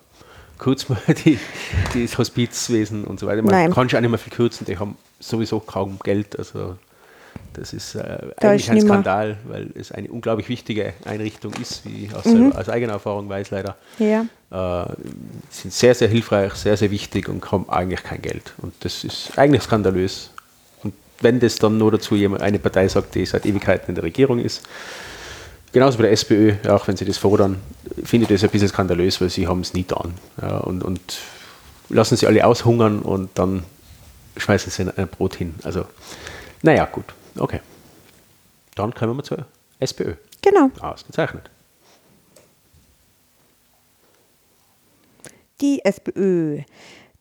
kurz 0.57 0.89
mal 0.89 0.99
die, 1.25 1.37
die 1.93 2.05
das 2.05 2.17
Hospizwesen 2.17 3.03
und 3.05 3.19
so 3.19 3.27
weiter. 3.27 3.41
Man 3.41 3.51
Nein. 3.51 3.73
kann 3.73 3.89
schon 3.89 3.97
auch 3.97 4.01
nicht 4.01 4.09
mehr 4.09 4.19
viel 4.19 4.33
kürzen, 4.33 4.65
die 4.65 4.77
haben 4.77 4.97
sowieso 5.19 5.59
kaum 5.59 5.99
Geld. 6.03 6.37
Also 6.37 6.75
das 7.53 7.73
ist 7.73 7.95
äh, 7.95 8.19
Da 8.39 8.49
eigentlich 8.49 8.63
ist 8.63 8.69
ein 8.71 8.81
Skandal, 8.81 9.37
weil 9.47 9.69
es 9.75 9.91
eine 9.91 10.09
unglaublich 10.09 10.47
wichtige 10.49 10.93
Einrichtung 11.05 11.53
ist, 11.61 11.85
wie 11.85 12.05
ich 12.05 12.15
aus, 12.15 12.25
Mhm. 12.25 12.51
aus 12.53 12.69
eigener 12.69 12.93
Erfahrung 12.93 13.27
weiß 13.29 13.51
leider. 13.51 13.75
Ja. 13.99 14.25
Äh, 14.49 14.93
sind 15.49 15.73
sehr, 15.73 15.93
sehr 15.93 16.07
hilfreich, 16.07 16.53
sehr, 16.53 16.77
sehr 16.77 16.89
wichtig 16.91 17.27
und 17.29 17.49
haben 17.51 17.69
eigentlich 17.69 18.03
kein 18.03 18.21
Geld. 18.21 18.53
Und 18.59 18.73
das 18.81 19.03
ist 19.03 19.37
eigentlich 19.37 19.63
skandalös. 19.63 20.31
Wenn 21.21 21.39
das 21.39 21.55
dann 21.55 21.77
nur 21.77 21.91
dazu 21.91 22.15
jemand, 22.15 22.41
eine 22.41 22.59
Partei 22.59 22.87
sagt, 22.87 23.15
die 23.15 23.25
seit 23.25 23.45
Ewigkeiten 23.45 23.89
in 23.89 23.95
der 23.95 24.03
Regierung 24.03 24.39
ist, 24.39 24.67
genauso 25.71 25.97
bei 25.97 26.03
der 26.03 26.11
SPÖ, 26.11 26.55
auch 26.69 26.87
wenn 26.87 26.97
sie 26.97 27.05
das 27.05 27.17
fordern, 27.17 27.59
finde 28.03 28.25
ich 28.25 28.29
das 28.29 28.43
ein 28.43 28.51
bisschen 28.51 28.69
skandalös, 28.69 29.19
weil 29.19 29.29
sie 29.29 29.47
haben 29.47 29.61
es 29.61 29.73
nie 29.73 29.83
getan. 29.83 30.13
Ja, 30.41 30.57
und, 30.57 30.83
und 30.83 31.19
lassen 31.89 32.17
sie 32.17 32.27
alle 32.27 32.45
aushungern 32.45 33.01
und 33.01 33.29
dann 33.35 33.63
schmeißen 34.37 34.71
sie 34.71 34.91
ein 34.95 35.07
Brot 35.07 35.35
hin. 35.35 35.55
Also, 35.63 35.85
naja, 36.61 36.85
gut, 36.85 37.05
okay. 37.37 37.61
Dann 38.75 38.93
kommen 38.93 39.17
wir 39.17 39.23
zur 39.23 39.45
SPÖ. 39.79 40.13
Genau. 40.41 40.69
Ausgezeichnet. 40.79 41.49
Die 45.61 45.83
SPÖ. 45.83 46.61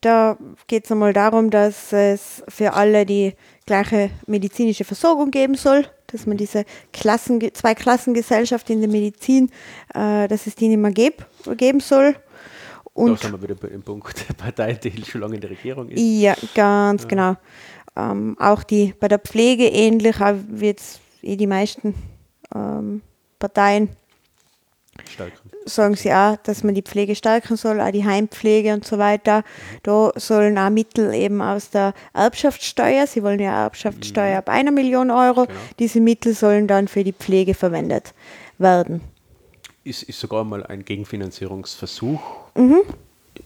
Da 0.00 0.36
geht 0.66 0.84
es 0.84 0.92
einmal 0.92 1.12
darum, 1.12 1.50
dass 1.50 1.92
es 1.92 2.42
für 2.48 2.74
alle 2.74 3.06
die 3.06 3.34
gleiche 3.64 4.10
medizinische 4.26 4.84
Versorgung 4.84 5.30
geben 5.30 5.54
soll, 5.54 5.86
dass 6.08 6.26
man 6.26 6.36
diese 6.36 6.64
Klassen, 6.92 7.40
Zwei-Klassengesellschaft 7.52 8.70
in 8.70 8.80
der 8.80 8.88
Medizin, 8.88 9.50
äh, 9.94 10.28
dass 10.28 10.46
es 10.46 10.54
die 10.54 10.68
nicht 10.68 10.78
mehr 10.78 10.92
geb, 10.92 11.26
geben 11.56 11.80
soll. 11.80 12.12
Da 12.12 13.02
Und 13.02 13.20
sind 13.20 13.32
wir 13.32 13.42
wieder 13.42 13.54
bei 13.54 13.68
dem 13.68 13.82
Punkt 13.82 14.28
der 14.28 14.34
Partei, 14.34 14.74
die 14.74 15.04
schon 15.04 15.20
lange 15.20 15.34
in 15.34 15.40
der 15.40 15.50
Regierung 15.50 15.88
ist. 15.88 16.00
ja, 16.00 16.34
ganz 16.54 17.06
genau. 17.08 17.36
Ähm, 17.96 18.36
auch 18.38 18.62
die 18.62 18.94
bei 18.98 19.08
der 19.08 19.18
Pflege 19.18 19.66
ähnlich, 19.66 20.20
auch 20.20 20.34
wie 20.48 20.66
jetzt 20.66 21.00
eh 21.22 21.36
die 21.36 21.46
meisten 21.46 21.94
ähm, 22.54 23.02
Parteien 23.38 23.88
Stärken. 25.08 25.50
sagen 25.64 25.94
sie 25.96 26.12
auch, 26.12 26.36
dass 26.42 26.62
man 26.62 26.74
die 26.74 26.82
Pflege 26.82 27.14
stärken 27.14 27.56
soll, 27.56 27.80
auch 27.80 27.90
die 27.90 28.04
Heimpflege 28.04 28.72
und 28.74 28.84
so 28.86 28.98
weiter. 28.98 29.42
Da 29.82 30.12
sollen 30.16 30.58
auch 30.58 30.70
Mittel 30.70 31.12
eben 31.14 31.40
aus 31.42 31.70
der 31.70 31.94
Erbschaftssteuer, 32.14 33.06
sie 33.06 33.22
wollen 33.22 33.40
ja 33.40 33.64
Erbschaftssteuer 33.64 34.38
ab 34.38 34.48
einer 34.48 34.70
Million 34.70 35.10
Euro, 35.10 35.46
Genau. 35.46 35.58
diese 35.78 36.00
Mittel 36.00 36.34
sollen 36.34 36.66
dann 36.68 36.88
für 36.88 37.04
die 37.04 37.12
Pflege 37.12 37.54
verwendet 37.54 38.14
werden. 38.58 39.00
Ist, 39.84 40.02
ist 40.04 40.18
sogar 40.20 40.44
mal 40.44 40.64
ein 40.66 40.84
Gegenfinanzierungsversuch. 40.84 42.20
Mhm. 42.54 42.80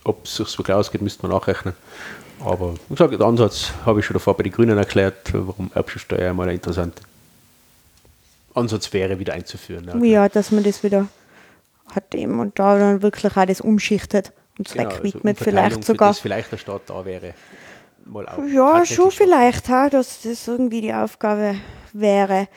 Ob 0.04 0.24
es 0.24 0.36
sich 0.36 0.58
wirklich 0.58 0.74
ausgeht, 0.74 1.02
müsste 1.02 1.22
man 1.26 1.32
nachrechnen. 1.36 1.74
Aber 2.42 2.74
wie 2.88 2.94
gesagt, 2.94 3.12
den 3.12 3.20
Ansatz 3.22 3.72
habe 3.84 4.00
ich 4.00 4.06
schon 4.06 4.14
davor 4.14 4.34
bei 4.36 4.42
den 4.44 4.52
Grünen 4.52 4.78
erklärt, 4.78 5.16
warum 5.34 5.70
Erbschaftssteuer 5.74 6.32
mal 6.32 6.48
ein 6.48 6.54
interessanter 6.54 7.02
Ansatz 8.54 8.92
wäre, 8.92 9.18
wieder 9.18 9.34
einzuführen. 9.34 9.84
Ja, 9.86 9.96
Ja, 10.04 10.28
dass 10.28 10.50
man 10.50 10.64
das 10.64 10.82
wieder 10.82 11.06
hat 11.94 12.14
eben 12.14 12.40
und 12.40 12.58
da 12.58 12.78
dann 12.78 13.02
wirklich 13.02 13.36
auch 13.36 13.44
das 13.44 13.60
umschichtet 13.60 14.32
und 14.58 14.70
Genau, 14.72 14.90
Zweck 14.90 15.14
also 15.24 15.38
vielleicht 15.42 15.76
für 15.76 15.82
sogar. 15.82 16.08
Das 16.10 16.18
vielleicht 16.18 16.52
der 16.52 16.58
Staat 16.58 16.82
da 16.86 17.04
wäre. 17.04 17.34
Mal 18.04 18.28
auch 18.28 18.42
Ja, 18.44 18.84
schon 18.84 19.10
vielleicht, 19.10 19.68
ha, 19.68 19.88
dass 19.88 20.22
das 20.22 20.46
irgendwie 20.48 20.80
die 20.80 20.92
Aufgabe 20.94 21.56
wäre. 21.92 22.48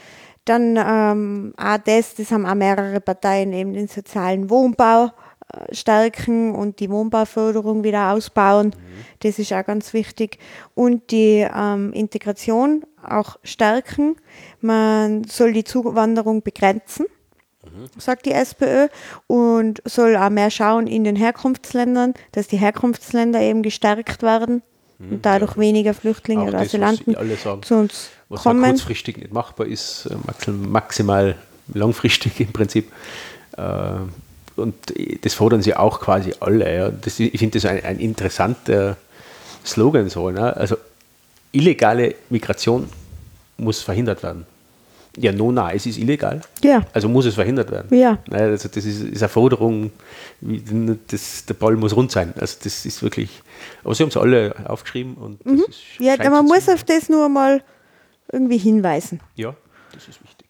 Dann 0.45 0.77
ähm, 0.77 1.53
auch 1.57 1.77
das, 1.77 2.15
das 2.15 2.31
haben 2.31 2.45
auch 2.45 2.55
mehrere 2.55 2.99
Parteien, 2.99 3.53
eben 3.53 3.73
den 3.73 3.88
sozialen 3.88 4.49
Wohnbau 4.49 5.11
äh, 5.53 5.73
stärken 5.73 6.53
und 6.53 6.80
die 6.80 6.89
Wohnbauförderung 6.89 7.84
wieder 7.84 8.11
ausbauen. 8.11 8.76
Das 9.19 9.39
ist 9.39 9.53
auch 9.53 9.65
ganz 9.65 9.93
wichtig. 9.93 10.39
Und 10.76 11.11
die 11.11 11.47
ähm, 11.55 11.93
Integration 11.93 12.85
auch 13.01 13.38
stärken. 13.43 14.18
Man 14.60 15.23
soll 15.26 15.53
die 15.53 15.64
Zuwanderung 15.64 16.41
begrenzen 16.41 17.05
sagt 17.98 18.26
die 18.26 18.32
SPÖ, 18.32 18.88
und 19.28 19.82
soll 19.86 20.16
auch 20.16 20.30
mehr 20.30 20.52
schauen 20.52 20.88
in 20.88 21.04
den 21.04 21.16
Herkunftsländern, 21.16 22.14
dass 22.32 22.48
die 22.48 22.58
Herkunftsländer 22.58 23.41
eben 23.41 23.64
gestärkt 23.64 24.22
werden 24.22 24.62
und 25.00 25.26
dadurch 25.26 25.58
weniger 25.58 25.94
Flüchtlinge 25.94 26.44
oder 26.44 26.52
das, 26.52 26.62
was 26.62 26.68
Asylanten 26.70 27.16
zu 27.64 27.76
uns 27.76 28.10
was 28.30 28.44
kommen. 28.44 28.64
kurzfristig 28.64 29.18
nicht 29.18 29.34
machbar 29.34 29.68
ist, 29.68 30.06
äh, 30.06 30.16
maxim- 30.28 30.70
maximal 30.70 31.36
langfristig 31.74 32.40
im 32.40 32.54
Prinzip. 32.54 32.91
Äh, 33.58 33.62
Und 34.56 34.76
das 35.22 35.34
fordern 35.34 35.64
sie 35.64 35.76
auch 35.76 36.00
quasi 36.00 36.32
alle. 36.40 36.76
Ja. 36.76 36.90
Das, 36.90 37.20
ich 37.20 37.40
finde 37.40 37.60
das 37.60 37.66
ein, 37.66 37.84
ein 37.84 38.00
interessanter 38.00 38.98
Slogan 39.66 40.10
so. 40.10 40.30
Ne? 40.30 40.56
Also 40.56 40.78
illegale 41.52 42.14
Migration 42.30 42.88
muss 43.58 43.82
verhindert 43.82 44.22
werden. 44.22 44.45
Ja, 45.18 45.31
no, 45.31 45.52
nein, 45.52 45.76
es 45.76 45.85
ist 45.85 45.98
illegal. 45.99 46.41
Ja. 46.64 46.85
Also 46.94 47.07
muss 47.07 47.26
es 47.26 47.35
verhindert 47.35 47.69
werden. 47.69 47.95
Ja. 47.98 48.18
Also 48.31 48.68
das 48.68 48.84
ist, 48.84 49.02
ist 49.02 49.22
eine 49.22 49.30
Forderung, 49.30 49.91
das, 50.41 51.45
der 51.45 51.53
Ball 51.53 51.76
muss 51.76 51.95
rund 51.95 52.11
sein. 52.11 52.34
Also 52.40 52.57
das 52.64 52.85
ist 52.85 53.02
wirklich. 53.03 53.41
Aber 53.84 53.94
sie 53.95 54.03
haben 54.03 54.10
es 54.10 54.18
alle 54.18 54.56
aufgeschrieben 54.68 55.15
und 55.15 55.40
das 55.45 55.53
ist, 55.53 55.80
Mhm. 55.99 56.06
Ja, 56.06 56.15
scheint 56.18 56.31
man 56.31 56.45
muss 56.45 56.68
auf 56.69 56.84
das 56.84 57.10
nur 57.10 57.30
mal 57.30 57.64
irgendwie 58.31 58.57
hinweisen. 58.57 59.19
Ja, 59.35 59.56
das 59.94 60.07
ist 60.07 60.23
wichtig. 60.23 60.48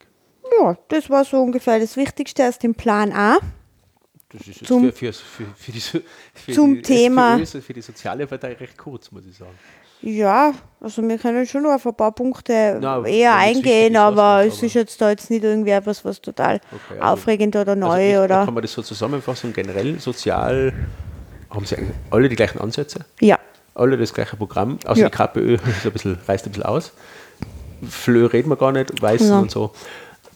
Ja, 0.62 0.78
das 0.88 1.10
war 1.10 1.26
so 1.26 1.42
ungefähr 1.42 1.80
das 1.80 1.98
Wichtigste 1.98 2.48
aus 2.48 2.58
dem 2.60 2.74
Plan 2.76 3.12
A. 3.12 3.38
Das 4.30 4.42
ist 4.48 4.62
jetzt 4.62 4.68
Zum- 4.68 4.92
für, 4.94 5.12
für, 5.14 5.46
für, 5.56 5.72
die, 5.72 5.80
für 5.82 6.52
zum 6.54 6.76
die 6.76 6.82
Thema- 6.82 7.38
für 7.46 7.74
die 7.74 7.82
soziale 7.82 8.26
Partei 8.28 8.54
recht 8.54 8.78
kurz, 8.78 9.12
muss 9.12 9.24
ich 9.30 9.36
sagen. 9.38 9.52
Ja, 10.06 10.54
also 10.82 11.02
wir 11.02 11.18
können 11.18 11.46
schon 11.48 11.64
noch 11.64 11.72
auf 11.76 11.86
ein 11.88 11.96
paar 11.96 12.12
Punkte 12.12 12.78
aber 12.84 13.08
eher 13.08 13.36
eingehen, 13.36 13.96
aber 13.96 14.44
es 14.46 14.62
ist 14.62 14.74
jetzt 14.74 15.00
da 15.00 15.10
jetzt 15.12 15.30
nicht 15.30 15.44
irgendwie 15.46 15.70
etwas, 15.72 16.04
was 16.04 16.20
total 16.20 16.56
Okay, 16.72 17.00
also- 17.00 17.14
aufregend 17.14 17.56
oder 17.56 17.74
neu 17.76 17.88
Also 17.92 18.02
ich, 18.04 18.18
oder. 18.18 18.46
Kann 18.46 18.54
man 18.54 18.62
das 18.64 18.74
so 18.74 18.82
zusammenfassen? 18.82 19.54
Generell 19.54 19.98
sozial 20.00 20.74
haben 21.50 21.66
sie 21.66 21.78
alle 22.12 22.28
die 22.28 22.36
gleichen 22.36 22.60
Ansätze, 22.60 23.06
Ja, 23.22 23.40
alle 23.76 23.98
das 23.98 24.14
gleiche 24.14 24.36
Programm. 24.36 24.78
Also 24.86 25.02
Ja. 25.02 25.10
die 25.10 25.16
KPÖ 25.16 25.54
ist 25.68 25.86
ein 25.86 25.92
bisschen, 25.94 26.18
reißt 26.28 26.46
ein 26.48 26.52
bisschen 26.52 26.66
aus. 26.66 26.92
Flö 27.90 28.26
reden 28.26 28.50
wir 28.50 28.58
gar 28.58 28.72
nicht, 28.74 29.02
Weißen 29.02 29.30
Ja. 29.30 29.40
und 29.40 29.52
so. 29.52 29.72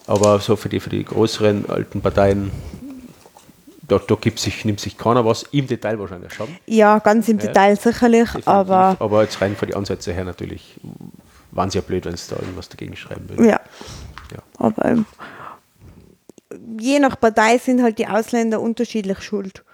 Aber 0.06 0.38
so 0.40 0.56
für 0.56 0.70
die, 0.70 0.80
für 0.80 0.88
die 0.90 1.04
größeren 1.04 1.68
alten 1.68 2.00
Parteien, 2.00 2.50
da, 3.88 3.98
da 3.98 4.14
gibt 4.16 4.38
sich, 4.38 4.64
nimmt 4.64 4.80
sich 4.80 4.96
keiner 4.98 5.24
was. 5.24 5.44
Im 5.50 5.66
Detail 5.66 5.98
wahrscheinlich 5.98 6.32
schon. 6.34 6.48
ja, 6.66 6.98
ganz 6.98 7.28
im 7.28 7.38
Ja, 7.38 7.46
Detail 7.46 7.76
sicherlich, 7.76 8.24
definitiv. 8.24 8.48
aber 8.48 8.96
aber 9.00 9.22
jetzt 9.22 9.40
rein 9.40 9.56
von 9.56 9.68
den 9.68 9.76
Ansätzen 9.76 10.14
her 10.14 10.24
natürlich 10.24 10.78
waren 11.50 11.70
sie 11.70 11.78
ja 11.78 11.82
blöd, 11.82 12.04
wenn 12.04 12.16
sie 12.16 12.30
da 12.34 12.36
irgendwas 12.40 12.68
dagegen 12.68 12.94
schreiben 12.96 13.28
würden. 13.28 13.44
ja. 13.46 13.60
Ja. 14.30 14.42
Aber 14.58 14.84
ähm, 14.84 15.06
je 16.78 16.98
nach 16.98 17.18
Partei 17.18 17.58
sind 17.58 17.82
halt 17.82 17.98
die 17.98 18.06
Ausländer 18.06 18.60
unterschiedlich 18.60 19.20
schuld 19.22 19.64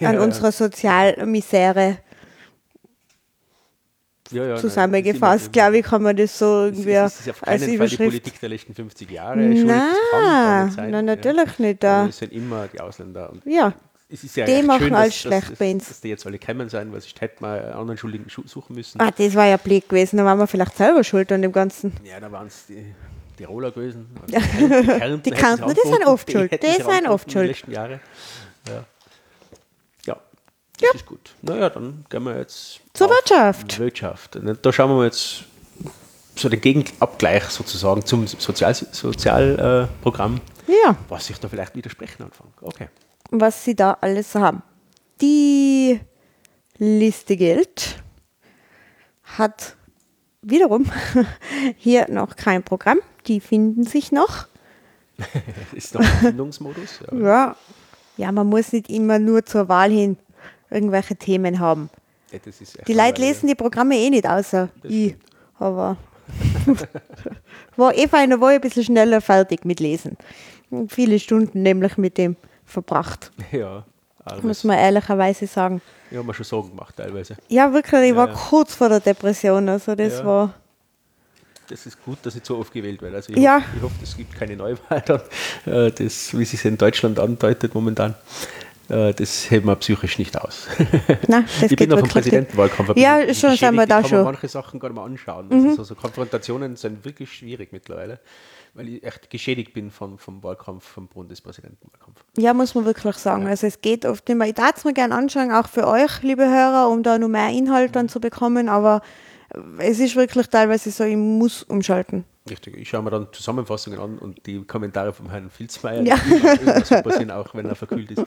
an 0.00 0.14
Ja, 0.14 0.20
unserer 0.20 0.52
Sozialmisere. 0.52 1.98
Ja, 4.32 4.44
ja, 4.46 4.56
Zusammengefasst, 4.56 5.46
das 5.46 5.52
glaube 5.52 5.78
ich, 5.78 5.84
kann 5.84 6.02
man 6.02 6.16
das 6.16 6.38
so 6.38 6.66
ist 6.66 6.78
irgendwie 6.78 6.92
Es 6.92 7.20
ist 7.20 7.30
auf 7.30 7.46
als 7.48 7.62
keinen 7.62 7.78
Fall 7.78 7.88
die. 7.88 7.96
Politik 7.96 8.40
der 8.40 8.48
letzten 8.48 8.74
50 8.74 9.10
Jahre 9.10 9.48
das 9.48 9.64
Nein, 9.64 10.90
nein, 10.90 11.04
natürlich 11.04 11.58
nicht. 11.58 11.82
Da. 11.82 12.06
Es 12.06 12.18
sind 12.18 12.32
immer 12.32 12.68
die 12.68 12.80
Ausländer. 12.80 13.30
Und 13.30 13.42
Ja, 13.44 13.72
es 14.08 14.24
ist 14.24 14.36
ja 14.36 14.46
Die 14.46 14.62
machen 14.62 14.84
schön, 14.84 14.94
alles 14.94 15.08
dass, 15.14 15.16
schlecht 15.20 15.50
dass, 15.52 15.58
bei 15.58 15.72
uns. 15.72 15.88
dass 15.88 16.00
die 16.00 16.08
jetzt 16.08 16.26
alle 16.26 16.38
gekommen 16.38 16.68
sein, 16.68 16.92
weil 16.92 17.00
sonst 17.00 17.20
hätten 17.20 17.44
wir 17.44 17.48
einen 17.64 17.72
anderen 17.72 17.96
Schuldigen 17.98 18.28
schu- 18.28 18.46
suchen 18.46 18.74
müssen. 18.76 19.00
ah, 19.00 19.10
das 19.16 19.34
war 19.34 19.46
ja 19.46 19.56
blöd 19.56 19.88
gewesen, 19.88 20.16
da 20.18 20.24
waren 20.24 20.38
wir 20.38 20.46
vielleicht 20.46 20.76
selber 20.76 21.02
schuld 21.04 21.30
an 21.32 21.42
dem 21.42 21.52
Ganzen. 21.52 21.92
Ja, 22.04 22.18
da 22.20 22.30
waren 22.30 22.46
es 22.48 22.66
die 22.68 22.94
Tiroler 23.36 23.70
gewesen. 23.70 24.06
Also 24.32 24.46
die 24.46 24.86
Kärntner, 24.86 25.18
Die 25.18 25.30
Kärntner, 25.30 25.74
die 25.74 25.88
sind 25.88 26.06
oft 26.06 26.30
schuld, 26.30 26.52
die 26.52 26.66
sie 26.66 26.82
sind 26.82 27.08
oft 27.08 27.30
schuld. 27.32 27.62
ja 27.68 27.88
das 30.80 30.94
ist 30.96 31.06
gut. 31.06 31.34
Naja, 31.42 31.70
dann 31.70 32.04
gehen 32.08 32.22
wir 32.24 32.36
jetzt 32.36 32.80
Zur 32.94 33.08
Wirtschaft. 33.10 33.78
Wirtschaft. 33.78 34.36
Und 34.36 34.58
Da 34.64 34.72
schauen 34.72 34.90
wir 34.90 34.96
mal 34.96 35.04
jetzt 35.06 35.44
so 36.36 36.48
den 36.48 36.60
Gegenabgleich 36.60 37.44
sozusagen 37.44 38.04
zum 38.04 38.26
Sozialprogramm, 38.26 38.92
Sozial, 39.12 39.88
äh, 39.90 40.02
Programm, 40.02 40.40
Ja, 40.66 40.96
was 41.08 41.26
sich 41.26 41.38
da 41.38 41.48
vielleicht 41.48 41.74
widersprechen 41.76 42.22
anfangen. 42.22 42.52
Okay. 42.62 42.88
was 43.30 43.64
sie 43.64 43.74
da 43.76 43.98
alles 44.00 44.32
so 44.32 44.40
haben. 44.40 44.62
Die 45.20 46.00
Liste 46.78 47.36
Geld 47.36 48.02
hat 49.24 49.76
wiederum 50.42 50.90
hier 51.76 52.10
noch 52.10 52.36
kein 52.36 52.62
Programm. 52.62 52.98
Die 53.26 53.40
finden 53.40 53.84
sich 53.84 54.12
noch. 54.12 54.46
Ist 55.74 55.92
noch 55.94 56.00
ein 56.00 56.06
Findungsmodus? 56.06 57.00
Ja. 57.12 57.18
Ja, 57.18 57.56
ja, 58.16 58.32
man 58.32 58.46
muss 58.46 58.72
nicht 58.72 58.88
immer 58.88 59.18
nur 59.18 59.44
zur 59.44 59.68
Wahl 59.68 59.90
hin 59.90 60.16
irgendwelche 60.70 61.16
Themen 61.16 61.58
haben. 61.58 61.90
Ja, 62.32 62.38
Die 62.86 62.92
Leute 62.92 63.20
lesen 63.20 63.48
die 63.48 63.54
Programme 63.54 63.96
eh 63.96 64.08
nicht, 64.10 64.26
außer 64.28 64.68
Das 64.82 64.90
ich. 64.92 65.16
Aber 65.58 65.96
war 67.76 67.94
eh 67.96 68.06
fein, 68.08 68.30
da 68.30 68.40
war 68.40 68.50
ich 68.50 68.56
ein 68.56 68.60
bisschen 68.60 68.84
schneller 68.84 69.20
fertig 69.20 69.64
mit 69.64 69.80
Lesen. 69.80 70.16
Viele 70.88 71.18
Stunden 71.18 71.62
nämlich 71.62 71.96
mit 71.98 72.16
dem 72.18 72.36
verbracht, 72.64 73.32
Ja, 73.52 73.84
alles. 74.24 74.44
muss 74.44 74.64
man 74.64 74.78
ehrlicherweise 74.78 75.46
sagen. 75.46 75.82
Ich 76.10 76.16
habe 76.16 76.26
mir 76.26 76.34
schon 76.34 76.44
Sorgen 76.44 76.70
gemacht 76.70 76.94
teilweise. 76.96 77.36
Ja, 77.48 77.72
wirklich, 77.72 78.10
ich 78.10 78.16
war 78.16 78.28
ja. 78.28 78.34
kurz 78.34 78.74
vor 78.74 78.88
der 78.88 79.00
Depression. 79.00 79.68
Also 79.68 79.94
das 79.94 80.18
Ja. 80.18 80.24
war. 80.24 80.54
Das 81.68 81.86
ist 81.86 82.02
gut, 82.04 82.18
dass 82.24 82.34
ich 82.34 82.44
so 82.44 82.58
oft 82.58 82.72
gewählt 82.72 83.00
werde. 83.00 83.16
Also 83.16 83.32
ich, 83.32 83.38
Ja. 83.38 83.56
hoffe, 83.58 83.66
ich 83.76 83.82
hoffe, 83.82 83.94
es 84.02 84.16
gibt 84.16 84.34
keine 84.34 84.56
Neuwahl 84.56 85.02
dann. 85.06 85.20
Äh, 85.66 85.90
Das, 85.92 86.36
wie 86.36 86.44
sich 86.44 86.64
in 86.64 86.76
Deutschland 86.78 87.18
andeutet 87.20 87.74
momentan, 87.74 88.14
das 88.90 89.50
hält 89.50 89.64
man 89.64 89.78
psychisch 89.78 90.18
nicht 90.18 90.40
aus. 90.40 90.66
Nein, 91.28 91.44
ich 91.62 91.76
bin 91.76 91.88
noch 91.88 91.98
vom 91.98 92.08
wirklich 92.08 92.32
nicht. 92.32 92.48
Präsidentenwahlkampf. 92.48 92.96
Ja, 92.96 93.22
schon 93.32 93.56
sind 93.56 93.74
wir 93.74 93.86
da 93.86 94.00
kann 94.00 94.10
schon. 94.10 94.18
Mhm. 94.18 94.24
mir 94.24 94.32
manche 94.32 94.48
Sachen 94.48 94.80
gar 94.80 94.88
nicht 94.88 94.96
mehr 94.96 95.04
anschauen. 95.04 95.48
Also 95.50 95.84
so, 95.84 95.94
Konfrontationen 95.94 96.76
sind 96.76 97.04
wirklich 97.04 97.32
schwierig 97.32 97.72
mittlerweile, 97.72 98.18
weil 98.74 98.88
ich 98.88 99.04
echt 99.04 99.30
geschädigt 99.30 99.72
bin 99.72 99.90
vom, 99.90 100.18
vom 100.18 100.42
Wahlkampf, 100.42 100.84
vom 100.84 101.06
Bundespräsidentenwahlkampf. 101.08 102.24
Ja, 102.36 102.52
muss 102.52 102.74
man 102.74 102.84
wirklich 102.84 103.16
sagen. 103.16 103.46
Also 103.46 103.66
es 103.66 103.80
geht 103.80 104.04
oft 104.04 104.28
immer, 104.28 104.46
ich 104.46 104.54
darf 104.54 104.76
es 104.76 104.84
mir 104.84 104.92
gerne 104.92 105.14
anschauen, 105.14 105.52
auch 105.52 105.68
für 105.68 105.86
euch, 105.86 106.22
liebe 106.22 106.44
Hörer, 106.44 106.88
um 106.90 107.02
da 107.02 107.18
noch 107.18 107.28
mehr 107.28 107.50
Inhalt 107.50 107.94
dann 107.94 108.08
zu 108.08 108.20
bekommen, 108.20 108.68
aber 108.68 109.02
es 109.78 109.98
ist 109.98 110.16
wirklich 110.16 110.46
teilweise 110.48 110.90
so, 110.90 111.04
ich 111.04 111.16
muss 111.16 111.62
umschalten. 111.64 112.24
Richtig, 112.48 112.76
ich 112.78 112.88
schaue 112.88 113.02
mir 113.02 113.10
dann 113.10 113.28
Zusammenfassungen 113.32 113.98
an 114.00 114.18
und 114.18 114.44
die 114.46 114.62
Kommentare 114.64 115.12
vom 115.12 115.30
Herrn 115.30 115.50
Filzmeier, 115.50 116.02
Ja. 116.02 116.16
die 116.16 116.84
super 116.84 117.12
sind, 117.12 117.30
auch 117.30 117.54
wenn 117.54 117.66
er 117.66 117.74
verkühlt 117.74 118.10
ist, 118.12 118.24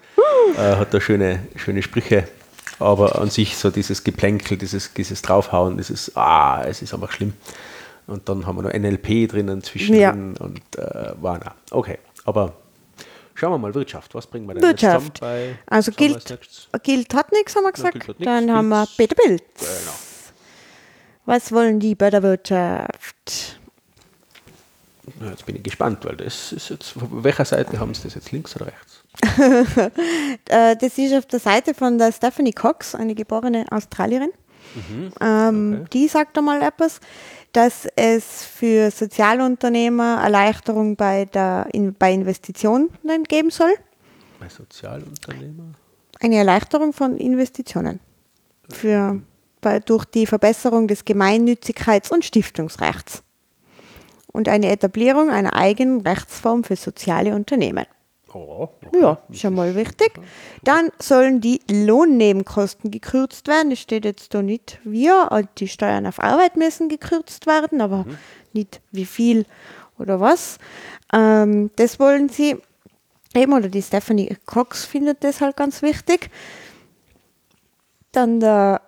äh, 0.58 0.58
hat 0.76 0.94
da 0.94 1.02
schöne, 1.02 1.40
schöne 1.56 1.82
Sprüche. 1.82 2.28
Aber 2.80 3.20
an 3.20 3.30
sich 3.30 3.58
so 3.58 3.70
dieses 3.70 4.04
Geplänkel, 4.04 4.58
dieses, 4.58 4.94
dieses 4.94 5.22
Draufhauen, 5.22 5.78
dieses, 5.78 6.16
ah, 6.16 6.64
es 6.66 6.82
ist 6.82 6.94
einfach 6.94 7.12
schlimm. 7.12 7.34
Und 8.08 8.28
dann 8.28 8.46
haben 8.46 8.58
wir 8.58 8.64
noch 8.64 8.74
NLP 8.74 9.28
drinnen 9.30 9.62
zwischen 9.64 9.96
Ja. 9.96 10.12
und 10.12 10.62
äh, 10.78 11.12
war 11.22 11.40
na. 11.44 11.56
Okay, 11.72 12.00
aber 12.26 12.54
schauen 13.34 13.52
wir 13.54 13.58
mal, 13.58 13.74
Wirtschaft, 13.74 14.14
was 14.16 14.28
bringen 14.28 14.46
wir 14.48 14.56
denn 14.56 14.64
Wirtschaft. 14.64 15.20
bei 15.22 15.56
Also 15.68 15.92
gilt, 15.92 16.38
gilt 16.84 17.14
hat 17.14 17.32
nichts, 17.32 17.56
haben 17.56 17.64
wir 17.64 17.72
gesagt. 17.72 17.96
nix, 17.96 18.20
Dann 18.20 18.52
haben 18.52 18.70
wir 18.70 18.86
Pilz. 18.86 18.98
Peter 18.98 19.16
Pilz. 19.16 19.42
Genau. 19.60 19.94
Was 21.26 21.52
wollen 21.52 21.80
die 21.80 21.96
bei 21.96 22.10
der 22.10 22.24
Wirtschaft? 22.24 23.60
Ja, 25.22 25.30
jetzt 25.32 25.46
bin 25.46 25.56
ich 25.56 25.64
gespannt, 25.64 26.06
weil 26.06 26.16
das 26.18 26.52
ist 26.52 26.70
jetzt, 26.70 26.90
von 26.92 27.24
welcher 27.24 27.46
Seite 27.46 27.80
haben 27.80 27.94
sie 27.94 28.04
das 28.04 28.16
jetzt, 28.16 28.32
links 28.32 28.56
oder 28.56 28.68
rechts? 28.68 29.04
Äh, 30.50 30.76
das 30.76 30.98
ist 30.98 31.14
auf 31.14 31.26
der 31.28 31.40
Seite 31.40 31.74
von 31.74 31.98
der 31.98 32.12
Stephanie 32.12 32.52
Cox, 32.52 32.96
eine 32.96 33.16
geborene 33.16 33.66
Australierin. 33.72 34.32
Ähm, 35.22 35.70
Mhm. 35.70 35.74
okay. 35.82 35.86
Die 35.94 36.08
sagt 36.08 36.38
einmal 36.38 36.62
etwas, 36.62 37.00
dass 37.52 37.86
es 37.96 38.44
für 38.46 38.90
Sozialunternehmer 38.92 40.22
Erleichterung 40.24 40.96
bei, 40.96 41.26
der, 41.26 41.68
in, 41.72 41.94
bei 41.94 42.12
Investitionen 42.14 42.90
geben 43.28 43.52
soll. 43.52 43.74
Bei 44.40 44.50
Sozialunternehmer? 44.50 45.74
Eine 46.20 46.38
Erleichterung 46.38 46.94
von 46.94 47.18
Investitionen 47.18 48.00
für, 48.70 49.22
bei, 49.64 49.80
durch 49.80 50.06
die 50.06 50.28
Verbesserung 50.28 50.88
des 50.88 51.06
Gemeinnützigkeits- 51.06 52.12
und 52.14 52.24
Stiftungsrechts 52.24 53.24
und 54.32 54.48
eine 54.48 54.70
Etablierung 54.70 55.32
einer 55.32 55.54
eigenen 55.56 56.02
Rechtsform 56.02 56.64
für 56.64 56.76
soziale 56.76 57.34
Unternehmen. 57.34 57.86
Oh, 58.34 58.68
okay. 58.84 59.00
Ja, 59.00 59.20
schon 59.32 59.54
mal 59.54 59.76
wichtig. 59.76 60.12
Dann 60.64 60.90
sollen 61.00 61.40
die 61.40 61.62
Lohnnebenkosten 61.70 62.90
gekürzt 62.90 63.48
werden. 63.48 63.70
Das 63.70 63.80
steht 63.80 64.06
jetzt 64.06 64.34
da 64.34 64.42
nicht 64.42 64.80
wir. 64.84 65.48
Die 65.60 65.68
Steuern 65.68 66.08
auf 66.08 66.20
Arbeit 66.20 66.58
müssen 66.58 66.90
gekürzt 66.90 67.46
werden, 67.46 67.80
aber 67.80 68.06
nicht 68.52 68.82
wie 68.92 69.06
viel 69.06 69.46
oder 70.00 70.20
was. 70.20 70.58
Ähm, 71.14 71.70
das 71.76 72.00
wollen 72.00 72.28
sie 72.30 72.58
eben, 73.36 73.54
oder 73.54 73.70
die 73.70 73.84
Stephanie 73.84 74.36
Cox 74.48 74.84
findet 74.84 75.24
das 75.24 75.40
halt 75.40 75.56
ganz 75.56 75.84
wichtig. 75.84 76.32
Dann 78.12 78.40
der 78.40 78.82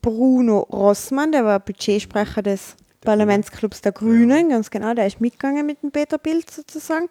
Bruno 0.00 0.60
Rossmann, 0.60 1.32
der 1.32 1.44
war 1.44 1.60
Budgetsprecher 1.60 2.42
des 2.42 2.76
Parlamentsclubs 3.02 3.82
der 3.82 3.92
Grünen, 3.92 4.48
ganz 4.48 4.70
genau, 4.70 4.94
der 4.94 5.06
ist 5.06 5.20
mitgegangen 5.20 5.66
mit 5.66 5.82
dem 5.82 5.92
Peter 5.92 6.18
Bild 6.18 6.50
sozusagen. 6.50 7.08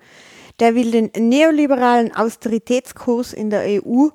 Der 0.60 0.74
will 0.76 0.92
den 0.92 1.12
neoliberalen 1.18 2.14
Austeritätskurs 2.16 3.34
in 3.34 3.50
der 3.50 3.62
EU 3.84 4.08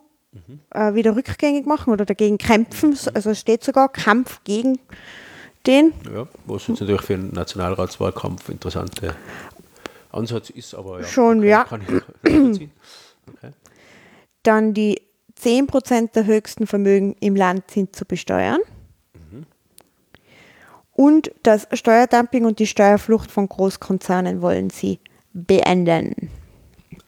äh, 0.72 0.94
wieder 0.94 1.14
rückgängig 1.16 1.66
machen 1.66 1.92
oder 1.92 2.04
dagegen 2.04 2.38
kämpfen. 2.38 2.94
So- 2.94 3.10
Also 3.12 3.34
steht 3.34 3.62
sogar 3.64 3.88
Kampf 3.90 4.40
gegen 4.44 4.78
den. 5.66 5.92
Ja, 6.12 6.26
was 6.46 6.66
jetzt 6.68 6.80
natürlich 6.80 7.02
für 7.02 7.14
einen 7.14 7.32
Nationalratswahlkampf 7.32 8.48
interessante 8.48 9.14
Ansatz 10.10 10.50
ist, 10.50 10.74
aber 10.74 11.00
ja. 11.00 11.06
Schon, 11.06 11.38
okay, 11.38 11.48
ja. 11.48 11.64
Kann 11.64 11.82
ich 11.82 11.88
nachvollziehen. 11.88 12.70
Okay. 13.28 13.52
Dann 14.42 14.74
die 14.74 15.02
10% 15.42 16.12
der 16.12 16.26
höchsten 16.26 16.66
Vermögen 16.66 17.16
im 17.20 17.36
Land 17.36 17.70
sind 17.70 17.96
zu 17.96 18.04
besteuern. 18.04 18.60
Und 21.00 21.30
das 21.44 21.66
Steuerdumping 21.72 22.44
und 22.44 22.58
die 22.58 22.66
Steuerflucht 22.66 23.30
von 23.30 23.48
Großkonzernen 23.48 24.42
wollen 24.42 24.68
sie 24.68 24.98
beenden. 25.32 26.28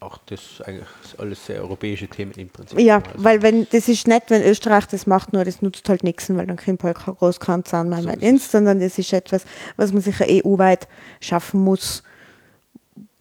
Auch 0.00 0.16
das 0.24 0.62
eigentlich 0.64 0.88
alles 1.18 1.44
sehr 1.44 1.60
europäische 1.60 2.08
Themen 2.08 2.32
im 2.32 2.48
Prinzip. 2.48 2.78
Ja, 2.80 3.02
Also, 3.04 3.22
weil 3.22 3.42
wenn 3.42 3.68
das 3.70 3.88
ist 3.88 4.08
nicht, 4.08 4.30
wenn 4.30 4.42
Österreich 4.42 4.86
das 4.86 5.06
macht, 5.06 5.34
nur 5.34 5.44
das 5.44 5.60
nutzt 5.60 5.86
halt 5.90 6.04
nichts, 6.04 6.30
weil 6.34 6.46
dann 6.46 6.56
kommt 6.56 6.82
halt 6.82 6.96
kein 6.96 7.14
Großkonzern 7.16 7.90
mehr 7.90 8.02
So 8.02 8.08
ins, 8.08 8.50
sondern 8.50 8.80
das 8.80 8.98
ist 8.98 9.12
etwas, 9.12 9.44
was 9.76 9.92
man 9.92 10.00
sicher 10.00 10.24
EU-weit 10.26 10.88
schaffen 11.20 11.62
muss, 11.62 12.02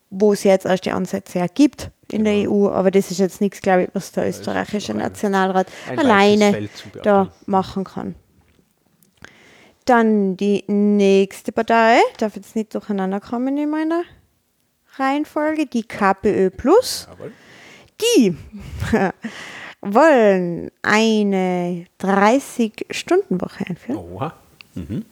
wo 0.10 0.32
es 0.32 0.46
jetzt 0.46 0.66
erst 0.66 0.86
die 0.86 0.92
Ansätze 0.92 1.40
ja 1.40 1.48
in 2.14 2.24
der 2.24 2.50
EU, 2.50 2.70
aber 2.70 2.92
das 2.92 3.12
ist 3.12 3.20
jetzt 3.20 3.42
nichts, 3.42 3.62
glaube 3.62 3.84
ich, 3.84 3.90
was 3.94 4.12
der 4.12 4.24
Genau. 4.24 4.38
österreichische 4.38 4.94
Nationalrat 4.94 5.68
alleine 5.96 6.70
da 7.04 7.32
machen 7.46 7.84
kann. 7.84 8.16
Dann 9.86 10.38
die 10.38 10.64
nächste 10.68 11.52
Partei, 11.52 12.00
darf 12.18 12.36
jetzt 12.36 12.56
nicht 12.56 12.74
durcheinander 12.76 13.20
kommen 13.20 13.58
in 13.58 13.70
meiner 13.70 14.04
Reihenfolge, 14.98 15.66
die 15.66 15.84
KPÖ 15.84 16.50
Plus. 16.52 17.08
Jawohl. 17.10 17.32
Die 18.02 18.38
wollen 19.82 20.72
eine 20.82 21.86
30-Stunden-Woche 22.00 23.66
einführen. 23.68 23.98
Oha. 24.00 24.34
Mhm. 24.76 25.06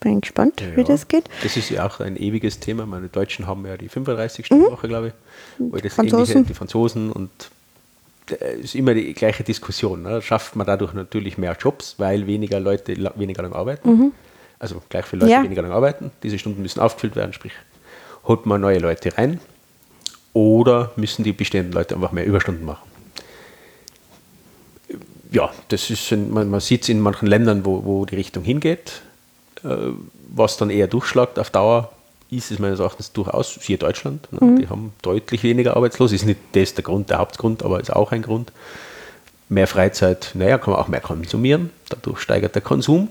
Bin 0.00 0.20
gespannt, 0.20 0.62
wie 0.76 0.80
Ja. 0.82 0.86
das 0.86 1.08
geht. 1.08 1.24
Das 1.42 1.56
ist 1.56 1.70
ja 1.70 1.84
auch 1.86 1.98
ein 2.00 2.16
ewiges 2.16 2.60
Thema. 2.60 2.86
Meine 2.86 3.08
Deutschen 3.08 3.46
haben 3.48 3.66
ja 3.66 3.76
die 3.76 3.88
35-Stunden-Woche, 3.88 4.86
glaube 4.88 5.08
ich. 5.08 5.12
Das 5.72 5.82
Mhm. 5.82 5.88
Franzosen. 5.90 6.18
Ähnliche, 6.36 6.42
die 6.48 6.54
Franzosen 6.54 7.10
und 7.12 7.30
es 8.30 8.60
ist 8.64 8.74
immer 8.76 8.94
die 8.94 9.12
gleiche 9.14 9.42
Diskussion. 9.42 10.02
Ne? 10.02 10.22
Schafft 10.22 10.54
man 10.54 10.66
dadurch 10.66 10.92
natürlich 10.94 11.36
mehr 11.38 11.56
Jobs, 11.58 11.94
weil 11.98 12.26
weniger 12.26 12.60
Leute 12.60 12.94
la- 12.94 13.12
weniger 13.16 13.42
lang 13.42 13.52
arbeiten. 13.54 14.12
Also 14.60 14.82
gleich 14.88 15.04
viele 15.06 15.20
Leute 15.22 15.32
Mhm. 15.32 15.38
Ja. 15.38 15.44
weniger 15.44 15.62
lang 15.62 15.72
arbeiten. 15.72 16.10
Diese 16.22 16.38
Stunden 16.38 16.62
müssen 16.62 16.78
aufgefüllt 16.80 17.16
werden, 17.16 17.32
sprich, 17.32 17.52
holt 18.24 18.46
man 18.46 18.60
neue 18.60 18.78
Leute 18.78 19.16
rein 19.18 19.40
oder 20.32 20.92
müssen 20.96 21.24
die 21.24 21.32
bestehenden 21.32 21.72
Leute 21.72 21.94
einfach 21.96 22.12
mehr 22.12 22.24
Überstunden 22.26 22.64
machen. 22.64 22.86
Ja, 25.30 25.50
das 25.68 25.90
ist, 25.90 26.10
man, 26.12 26.48
man 26.50 26.60
sieht 26.60 26.82
es 26.82 26.88
in 26.88 27.00
manchen 27.00 27.26
Ländern, 27.26 27.64
wo, 27.64 27.84
wo 27.84 28.06
die 28.06 28.14
Richtung 28.16 28.44
hingeht. 28.44 29.02
Äh, 29.64 29.92
was 30.30 30.56
dann 30.56 30.70
eher 30.70 30.86
durchschlagt 30.86 31.38
auf 31.38 31.50
Dauer, 31.50 31.90
ist 32.30 32.50
es 32.50 32.58
meines 32.58 32.80
Erachtens 32.80 33.12
durchaus, 33.12 33.54
siehe 33.54 33.78
Deutschland, 33.78 34.30
ne? 34.32 34.58
die 34.60 34.68
haben 34.68 34.92
deutlich 35.00 35.42
weniger 35.42 35.76
Arbeitslos. 35.76 36.12
Ist 36.12 36.26
nicht 36.26 36.40
das 36.52 36.74
der 36.74 36.84
Grund, 36.84 37.08
der 37.10 37.18
Hauptgrund, 37.18 37.62
aber 37.62 37.80
ist 37.80 37.92
auch 37.92 38.12
ein 38.12 38.22
Grund. 38.22 38.52
Mehr 39.48 39.66
Freizeit, 39.66 40.32
naja, 40.34 40.58
kann 40.58 40.72
man 40.72 40.82
auch 40.82 40.88
mehr 40.88 41.00
konsumieren, 41.00 41.70
dadurch 41.88 42.20
steigert 42.20 42.54
der 42.54 42.62
Konsum. 42.62 43.08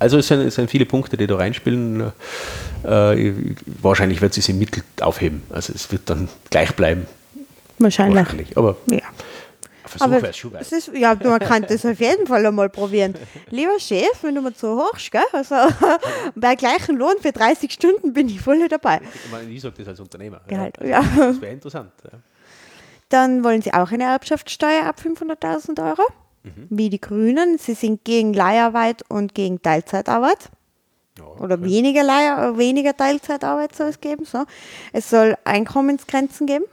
Also 0.00 0.18
es 0.18 0.26
sind, 0.26 0.40
es 0.40 0.56
sind 0.56 0.68
viele 0.68 0.84
Punkte, 0.84 1.16
die 1.16 1.28
da 1.28 1.36
reinspielen. 1.36 2.12
Äh, 2.82 3.32
wahrscheinlich 3.80 4.20
wird 4.20 4.36
es 4.36 4.44
sich 4.44 4.48
im 4.48 4.58
Mittel 4.58 4.82
aufheben. 5.00 5.44
Also 5.50 5.72
es 5.72 5.92
wird 5.92 6.10
dann 6.10 6.28
gleich 6.50 6.74
bleiben. 6.74 7.06
Wahrscheinlich. 7.78 8.16
Wahrscheinlich. 8.16 8.56
Aber 8.56 8.76
Ja. 8.90 8.98
Versuch 9.98 10.16
Aber 10.16 10.28
es 10.28 10.36
schon 10.36 10.52
weit. 10.52 10.62
es 10.62 10.72
ist, 10.72 10.90
ja, 10.94 11.14
man 11.14 11.38
kann 11.40 11.62
das 11.68 11.84
auf 11.86 11.98
jeden 12.00 12.26
Fall 12.26 12.44
einmal 12.44 12.68
probieren. 12.68 13.14
Lieber 13.50 13.78
Chef, 13.78 14.22
wenn 14.22 14.34
du 14.34 14.42
mal 14.42 14.54
zu 14.54 14.76
hoch 14.76 14.98
gell? 15.10 15.22
Also, 15.32 15.54
bei 16.34 16.54
gleichem 16.56 16.96
Lohn 16.96 17.14
für 17.20 17.32
30 17.32 17.72
Stunden 17.72 18.12
bin 18.12 18.28
ich 18.28 18.40
voll 18.40 18.68
dabei. 18.68 19.00
Ich 19.24 19.30
meine, 19.30 19.50
ich 19.50 19.60
sage 19.60 19.74
das 19.78 19.88
als 19.88 20.00
Unternehmer. 20.00 20.40
Gehalt, 20.48 20.76
Ja. 20.80 20.86
ja. 21.02 21.04
Das 21.16 21.40
wäre 21.40 21.52
interessant. 21.52 21.92
Ja. 22.04 22.18
Dann 23.08 23.44
wollen 23.44 23.60
sie 23.62 23.74
auch 23.74 23.90
eine 23.92 24.04
Erbschaftssteuer 24.04 24.84
ab 24.86 24.96
500.000 25.04 25.80
Euro, 25.86 26.02
Mhm. 26.44 26.66
wie 26.70 26.90
die 26.90 27.00
Grünen. 27.00 27.56
Sie 27.58 27.74
sind 27.74 28.04
gegen 28.04 28.32
Leiharbeit 28.34 29.02
und 29.08 29.32
gegen 29.34 29.62
Teilzeitarbeit. 29.62 30.50
Ja, 31.18 31.24
Oder 31.40 31.54
okay. 31.56 31.64
weniger, 31.66 32.02
Leih 32.02 32.56
weniger 32.56 32.96
Teilzeitarbeit 32.96 33.74
soll 33.76 33.88
es 33.88 34.00
geben. 34.00 34.24
So. 34.24 34.44
Es 34.92 35.08
soll 35.10 35.36
Einkommensgrenzen 35.44 36.46
geben. 36.46 36.64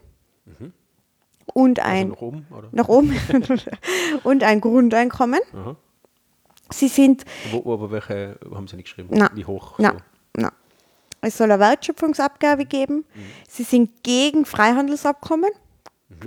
Und 1.54 1.80
Also 1.80 1.92
ein 1.92 2.10
nach 2.10 2.22
oben, 2.22 2.48
nach 2.72 2.88
oben 2.88 3.16
und 4.24 4.44
ein 4.44 4.62
Grundeinkommen. 4.62 5.40
Aha. 5.54 5.76
Sie 6.72 6.88
sind 6.88 7.26
Wo, 7.52 7.74
aber 7.74 7.92
welche 7.92 8.38
haben 8.54 8.68
Sie 8.68 8.76
nicht 8.76 8.86
geschrieben? 8.86 9.10
Na, 9.12 9.30
Wie 9.34 9.46
hoch? 9.46 9.76
na, 9.80 9.92
so? 9.92 9.98
na. 10.36 10.52
Es 11.22 11.38
soll 11.38 11.52
eine 11.52 11.60
Wertschöpfungsabgabe 11.60 12.66
geben. 12.66 13.06
Sie 13.48 13.64
sind 13.64 14.04
gegen 14.04 14.46
Freihandelsabkommen. 14.46 15.50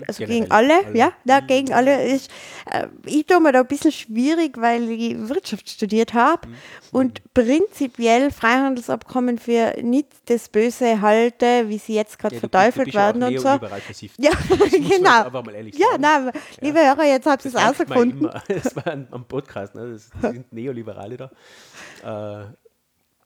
Also 0.06 0.18
Generell, 0.20 0.40
gegen 0.42 0.50
alle, 0.52 0.86
alle. 0.86 0.96
ja, 0.96 1.12
ja, 1.24 1.40
gegen 1.40 1.72
alle. 1.72 2.06
Ich, 2.06 2.28
äh, 2.70 2.86
ich 3.04 3.26
tue 3.26 3.40
mir 3.40 3.50
da 3.50 3.60
ein 3.62 3.66
bisschen 3.66 3.90
schwierig, 3.90 4.56
weil 4.60 4.88
ich 4.88 5.28
Wirtschaft 5.28 5.68
studiert 5.68 6.14
habe 6.14 6.48
und 6.92 7.20
prinzipiell 7.34 8.30
Freihandelsabkommen 8.30 9.38
für 9.38 9.74
nicht 9.82 10.06
das 10.26 10.48
Böse 10.48 11.00
halte, 11.02 11.68
wie 11.68 11.78
sie 11.78 11.94
jetzt 11.94 12.18
gerade 12.18 12.36
Ja, 12.36 12.40
verteufelt 12.40 12.88
ja 12.94 13.00
werden 13.00 13.22
und 13.24 13.38
so. 13.40 13.48
Ja, 13.48 13.58
Das 13.58 14.48
muss 14.48 14.58
man 14.60 14.70
jetzt 14.70 14.90
genau. 14.90 15.24
einfach 15.24 15.44
mal 15.44 15.54
ehrlich 15.54 15.76
Ja, 15.76 15.86
sagen. 15.90 16.02
nein, 16.02 16.30
liebe 16.60 16.78
Hörer, 16.78 17.04
jetzt 17.04 17.26
habt 17.26 17.44
ihr 17.44 17.52
es 17.54 17.90
immer. 17.90 18.42
Das 18.48 18.76
war 18.76 18.86
am 19.10 19.24
Podcast, 19.26 19.74
ne? 19.74 19.90
das, 19.92 20.10
das 20.22 20.32
sind 20.32 20.52
Neoliberale 20.52 21.16
da. 21.16 22.42
Äh, 22.42 22.46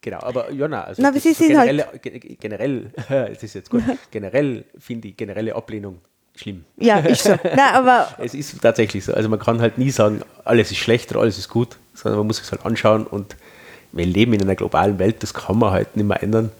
genau, 0.00 0.20
aber 0.20 0.50
ja, 0.52 0.66
nein, 0.68 0.84
also 0.84 1.02
Na, 1.02 1.08
aber 1.08 1.16
ist 1.18 1.26
halt- 1.26 1.38
generelle, 1.68 1.98
ge- 2.00 2.36
generell, 2.40 2.92
das 3.08 3.42
ist 3.42 3.54
jetzt 3.54 3.70
gut, 3.70 3.82
generell 4.10 4.64
finde 4.78 5.08
ich 5.08 5.16
generelle 5.16 5.54
Ablehnung 5.54 6.00
schlimm. 6.36 6.64
Ja, 6.76 6.98
ist 6.98 7.24
so. 7.24 7.30
Nein, 7.42 7.74
aber 7.74 8.08
Es 8.18 8.34
ist 8.34 8.60
tatsächlich 8.60 9.04
so. 9.04 9.14
Also 9.14 9.28
man 9.28 9.38
kann 9.38 9.60
halt 9.60 9.78
nie 9.78 9.90
sagen, 9.90 10.22
alles 10.44 10.70
ist 10.70 10.78
schlecht 10.78 11.10
oder 11.12 11.20
alles 11.20 11.38
ist 11.38 11.48
gut, 11.48 11.76
sondern 11.94 12.18
man 12.18 12.26
muss 12.28 12.40
es 12.40 12.50
halt 12.52 12.64
anschauen 12.64 13.06
und 13.06 13.36
wir 13.92 14.06
leben 14.06 14.34
in 14.34 14.42
einer 14.42 14.54
globalen 14.54 14.98
Welt, 14.98 15.22
das 15.22 15.32
kann 15.34 15.58
man 15.58 15.70
halt 15.72 15.96
nicht 15.96 16.06
mehr 16.06 16.22
ändern. 16.22 16.50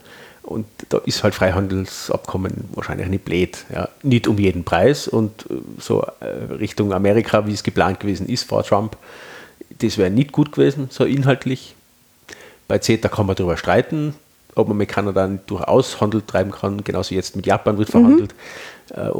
Und 0.43 0.67
da 0.91 0.99
ist 0.99 1.25
halt 1.25 1.35
Freihandelsabkommen 1.35 2.69
wahrscheinlich 2.73 3.09
nicht 3.09 3.25
blöd. 3.25 3.59
Ja. 3.73 3.89
Nicht 4.03 4.29
um 4.29 4.39
jeden 4.39 4.63
Preis 4.63 5.09
und 5.09 5.47
äh, 5.51 5.55
so 5.81 6.07
äh, 6.21 6.55
Richtung 6.55 6.93
Amerika, 6.93 7.47
wie 7.47 7.53
es 7.53 7.65
geplant 7.65 7.99
gewesen 7.99 8.29
ist 8.29 8.45
vor 8.45 8.63
Trump, 8.63 8.97
das 9.81 9.99
wäre 9.99 10.11
nicht 10.11 10.31
gut 10.31 10.53
gewesen, 10.53 10.89
so 10.91 11.05
inhaltlich. 11.05 11.75
Bei 12.69 12.79
CETA 12.79 13.09
kann 13.09 13.27
man 13.27 13.35
darüber 13.35 13.57
streiten, 13.57 14.15
ob 14.55 14.69
man 14.69 14.77
mit 14.77 14.89
Kanada 14.89 15.27
durchaus 15.47 16.01
Handel 16.01 16.23
treiben 16.25 16.53
kann. 16.53 16.85
Genauso 16.85 17.15
jetzt 17.15 17.35
mit 17.35 17.47
Japan 17.47 17.77
wird 17.77 17.91
verhandelt, 17.91 18.33
äh, 18.33 18.35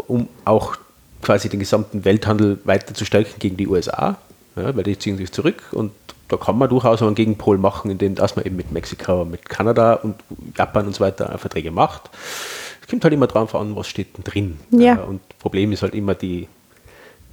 um 0.07 0.29
auch 0.45 0.77
quasi 1.23 1.49
den 1.49 1.61
gesamten 1.61 2.05
Welthandel 2.05 2.59
weiter 2.65 2.95
zu 2.95 3.05
stärken 3.05 3.39
gegen 3.39 3.57
die 3.57 3.67
USA, 3.67 4.17
ja, 4.57 4.77
weil 4.77 4.85
die 4.85 4.99
ziehen 4.99 5.17
sich 5.17 5.33
zurück 5.33 5.63
und 5.73 5.93
da 6.29 6.37
kann 6.37 6.59
man 6.59 6.69
durchaus 6.69 7.03
einen 7.03 7.15
Gegenpol 7.15 7.57
machen, 7.59 7.91
indem 7.91 8.15
dass 8.17 8.35
man 8.37 8.45
eben 8.45 8.57
mit 8.57 8.73
Mexiko, 8.73 9.25
mit 9.25 9.49
Kanada 9.49 9.95
und 9.95 10.17
Japan 10.57 10.87
und 10.87 10.95
so 10.95 11.01
weiter 11.01 11.37
Verträge 11.39 11.71
macht. 11.71 12.11
Es 12.83 12.89
kommt 12.89 13.05
halt 13.05 13.15
immer 13.15 13.27
drauf 13.29 13.55
an, 13.55 13.77
was 13.77 13.87
steht 13.89 14.17
denn 14.17 14.25
drin. 14.25 14.57
Ja. 14.71 14.97
Äh, 14.97 15.01
Und 15.07 15.21
Problem 15.39 15.71
ist 15.73 15.83
halt 15.83 15.95
immer 15.95 16.15
die, 16.15 16.49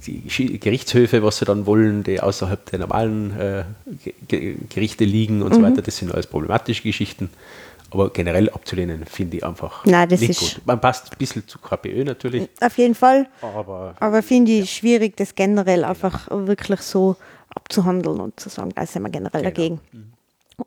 die 0.06 0.58
Gerichtshöfe, 0.60 1.22
was 1.22 1.38
sie 1.38 1.44
dann 1.44 1.66
wollen, 1.66 2.04
die 2.04 2.20
außerhalb 2.20 2.70
der 2.70 2.78
normalen 2.80 3.36
äh, 3.38 3.64
Ge- 4.04 4.14
Ge- 4.28 4.56
Gerichte 4.68 5.04
liegen 5.04 5.42
und 5.42 5.54
so 5.54 5.60
Mhm. 5.60 5.64
weiter, 5.64 5.82
das 5.82 5.96
sind 5.96 6.12
alles 6.12 6.26
problematische 6.26 6.82
Geschichten. 6.82 7.30
Aber 7.94 8.10
generell 8.10 8.50
abzulehnen, 8.50 9.06
finde 9.06 9.36
ich 9.36 9.44
einfach 9.44 9.84
Nein, 9.86 10.08
das 10.08 10.20
nicht 10.20 10.30
ist- 10.30 10.54
gut. 10.56 10.66
Man 10.66 10.80
passt 10.80 11.12
ein 11.12 11.16
bisschen 11.18 11.46
zu 11.46 11.58
KPÖ 11.60 12.02
natürlich, 12.04 12.48
auf 12.60 12.76
jeden 12.76 12.96
Fall. 12.96 13.28
aber 13.40 13.94
Aber 14.00 14.20
finde 14.22 14.50
ich 14.52 14.70
schwierig, 14.74 15.16
das 15.16 15.34
generell 15.36 15.84
einfach 15.84 16.28
wirklich 16.30 16.80
so 16.80 17.16
abzuhandeln 17.54 18.20
und 18.20 18.40
zu 18.40 18.48
sagen, 18.48 18.70
da 18.74 18.84
sind 18.84 19.02
wir 19.04 19.10
generell 19.10 19.42
Genau. 19.42 19.54
dagegen. 19.54 19.80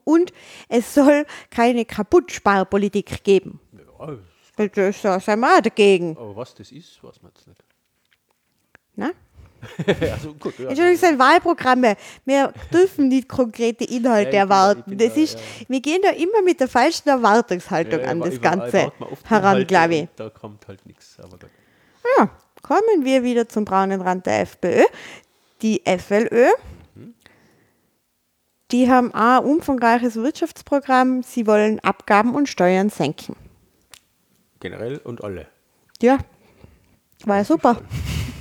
Und 0.05 0.31
es 0.69 0.93
soll 0.93 1.25
keine 1.49 1.83
Kaputtsparpolitik 1.85 3.23
geben. 3.25 3.59
ja, 3.73 4.15
Das 4.55 5.01
da 5.01 5.19
sind 5.19 5.39
wir 5.41 5.57
auch 5.57 5.61
dagegen. 5.61 6.17
aber 6.17 6.35
was 6.35 6.55
das 6.55 6.71
ist, 6.71 7.03
weiß 7.03 7.21
man 7.21 7.31
jetzt 7.35 7.45
nicht. 7.47 7.61
Ne? 8.95 9.11
also 10.11 10.33
gut, 10.33 10.57
ja. 10.59 10.69
Entschuldigung, 10.69 10.97
sind 10.97 11.19
Wahlprogramme. 11.19 11.95
Wir 12.25 12.53
dürfen 12.73 13.07
nicht 13.09 13.27
konkrete 13.27 13.83
Inhalte 13.83 14.35
Ja, 14.35 14.45
da- 14.45 14.53
erwarten. 14.55 14.97
das 14.97 15.13
da, 15.15 15.19
ist, 15.21 15.33
ja. 15.35 15.65
Wir 15.69 15.81
gehen 15.81 15.99
da 16.03 16.09
immer 16.11 16.41
mit 16.43 16.59
der 16.59 16.67
falschen 16.67 17.09
Erwartungshaltung 17.09 18.01
an 18.05 18.19
das 18.19 18.39
Ganze 18.41 18.91
heran, 19.25 19.65
glaube 19.67 19.95
ich. 19.95 20.07
Da 20.15 20.29
kommt 20.29 20.67
halt 20.67 20.85
nichts. 20.85 21.17
Ja, 22.17 22.29
kommen 22.61 23.03
wir 23.03 23.23
wieder 23.23 23.47
zum 23.49 23.65
braunen 23.65 24.01
Rand 24.01 24.25
der 24.25 24.41
FPÖ. 24.41 24.83
Die 25.61 25.81
FLÖ, 25.85 26.47
die 28.71 28.89
haben 28.91 29.13
auch 29.13 29.39
ein 29.41 29.45
umfangreiches 29.45 30.15
Wirtschaftsprogramm. 30.15 31.23
Sie 31.23 31.47
wollen 31.47 31.79
Abgaben 31.79 32.35
und 32.35 32.49
Steuern 32.49 32.89
senken. 32.89 33.35
Generell 34.59 34.97
und 34.97 35.23
alle. 35.23 35.47
Ja, 36.01 36.17
war 37.25 37.37
ja 37.37 37.43
super. 37.45 37.81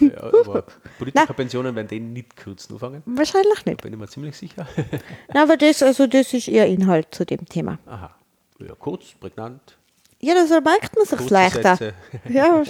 Ja, 0.01 0.23
aber 0.23 0.65
Politikerpensionen 0.99 1.75
werden 1.75 1.89
denen 1.89 2.13
nicht 2.13 2.37
kürzen 2.37 2.75
anfangen. 2.75 3.03
Wahrscheinlich 3.07 3.65
nicht. 3.67 3.83
Bin 3.83 3.93
ich 3.93 3.99
mir 3.99 4.09
ziemlich 4.09 4.37
sicher. 4.37 4.67
Na, 5.35 5.43
aber 5.43 5.57
das, 5.57 5.83
also 5.83 6.07
das 6.07 6.33
ist 6.33 6.49
ihr 6.49 6.67
Inhalt 6.67 7.09
zu 7.15 7.25
dem 7.25 7.47
Thema. 7.47 7.79
Aha. 7.87 8.15
Ja, 8.59 8.75
kurz, 8.79 9.13
prägnant. 9.21 9.77
Ja, 10.21 10.35
da 10.35 10.61
merkt 10.61 10.97
man 10.97 11.05
sich 11.05 11.19
Kurze 11.19 11.35
leichter. 11.35 11.77
Sätze. 11.77 11.95
Ja. 12.29 12.63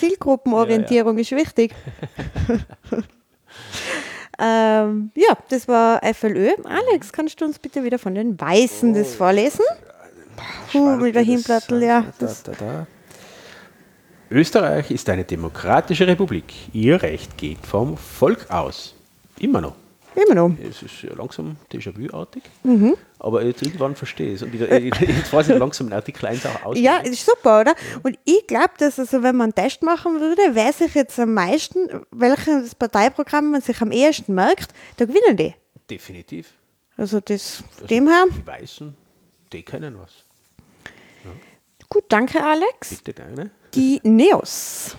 Zielgruppenorientierung 0.00 1.18
ist 1.18 1.32
wichtig. 1.32 1.74
Ähm, 4.38 5.12
ja, 5.14 5.36
das 5.48 5.68
war 5.68 6.00
FLÖ. 6.12 6.50
Alex, 6.64 7.12
kannst 7.12 7.40
du 7.40 7.44
uns 7.44 7.58
bitte 7.58 7.84
wieder 7.84 7.98
von 7.98 8.14
den 8.14 8.40
Weißen 8.40 8.90
oh, 8.90 8.98
das 8.98 9.14
vorlesen? 9.14 9.64
Puh, 10.72 11.04
wieder 11.04 11.20
Hinplattel, 11.20 11.82
ja. 11.82 12.06
Da, 12.18 12.34
da, 12.44 12.52
da. 12.52 12.86
Österreich 14.30 14.90
ist 14.90 15.08
eine 15.08 15.24
demokratische 15.24 16.06
Republik. 16.06 16.44
Ihr 16.72 17.02
Recht 17.02 17.36
geht 17.36 17.58
vom 17.66 17.96
Volk 17.96 18.50
aus. 18.50 18.94
Immer 19.38 19.60
noch. 19.60 19.74
Immer 20.14 20.34
noch. 20.34 20.56
Es 20.62 20.82
ist 20.82 21.02
langsam 21.16 21.56
Déjà-vu-artig, 21.72 22.42
mhm. 22.62 22.94
aber 23.18 23.44
jetzt 23.44 23.62
irgendwann 23.62 23.96
verstehe 23.96 24.28
ich 24.28 24.34
es. 24.34 24.42
Und 24.42 24.54
ich, 24.54 24.60
jetzt 24.60 25.32
weiß 25.32 25.48
ich 25.48 25.58
langsam 25.58 25.88
den 25.88 25.94
Artikel 25.94 26.26
1 26.26 26.46
auch 26.46 26.64
aus. 26.66 26.78
Ja, 26.78 26.98
ist 26.98 27.26
super, 27.26 27.60
oder? 27.62 27.72
Ja. 27.72 28.00
Und 28.04 28.18
ich 28.24 28.46
glaube, 28.46 28.70
dass 28.78 28.98
also, 28.98 29.24
wenn 29.24 29.34
man 29.36 29.46
einen 29.46 29.54
Test 29.56 29.82
machen 29.82 30.20
würde, 30.20 30.40
wer 30.52 30.72
sich 30.72 30.94
jetzt 30.94 31.18
am 31.18 31.34
meisten, 31.34 31.88
welches 32.12 32.76
Parteiprogramm 32.76 33.50
man 33.50 33.60
sich 33.60 33.80
am 33.80 33.90
ehesten 33.90 34.34
merkt, 34.34 34.72
da 34.98 35.04
gewinnen 35.04 35.36
die. 35.36 35.54
Definitiv. 35.90 36.52
Also 36.96 37.18
das 37.18 37.64
also 37.74 37.86
dem 37.88 38.06
her. 38.06 38.24
Die 38.30 38.46
Weißen, 38.46 38.94
die 39.52 39.62
kennen 39.64 39.98
was. 39.98 40.12
Ja. 41.24 41.30
Gut, 41.88 42.04
danke 42.08 42.42
Alex. 42.42 43.02
Bitte 43.02 43.14
deine. 43.14 43.50
Die 43.74 44.00
Neos. 44.02 44.96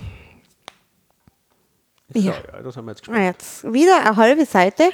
Ja. 2.14 2.34
ja, 2.54 2.62
das 2.62 2.78
haben 2.78 2.86
wir 2.86 2.92
jetzt 2.92 3.02
gesprochen. 3.02 3.24
Jetzt 3.24 3.74
wieder 3.74 4.06
eine 4.06 4.16
halbe 4.16 4.46
Seite. 4.46 4.92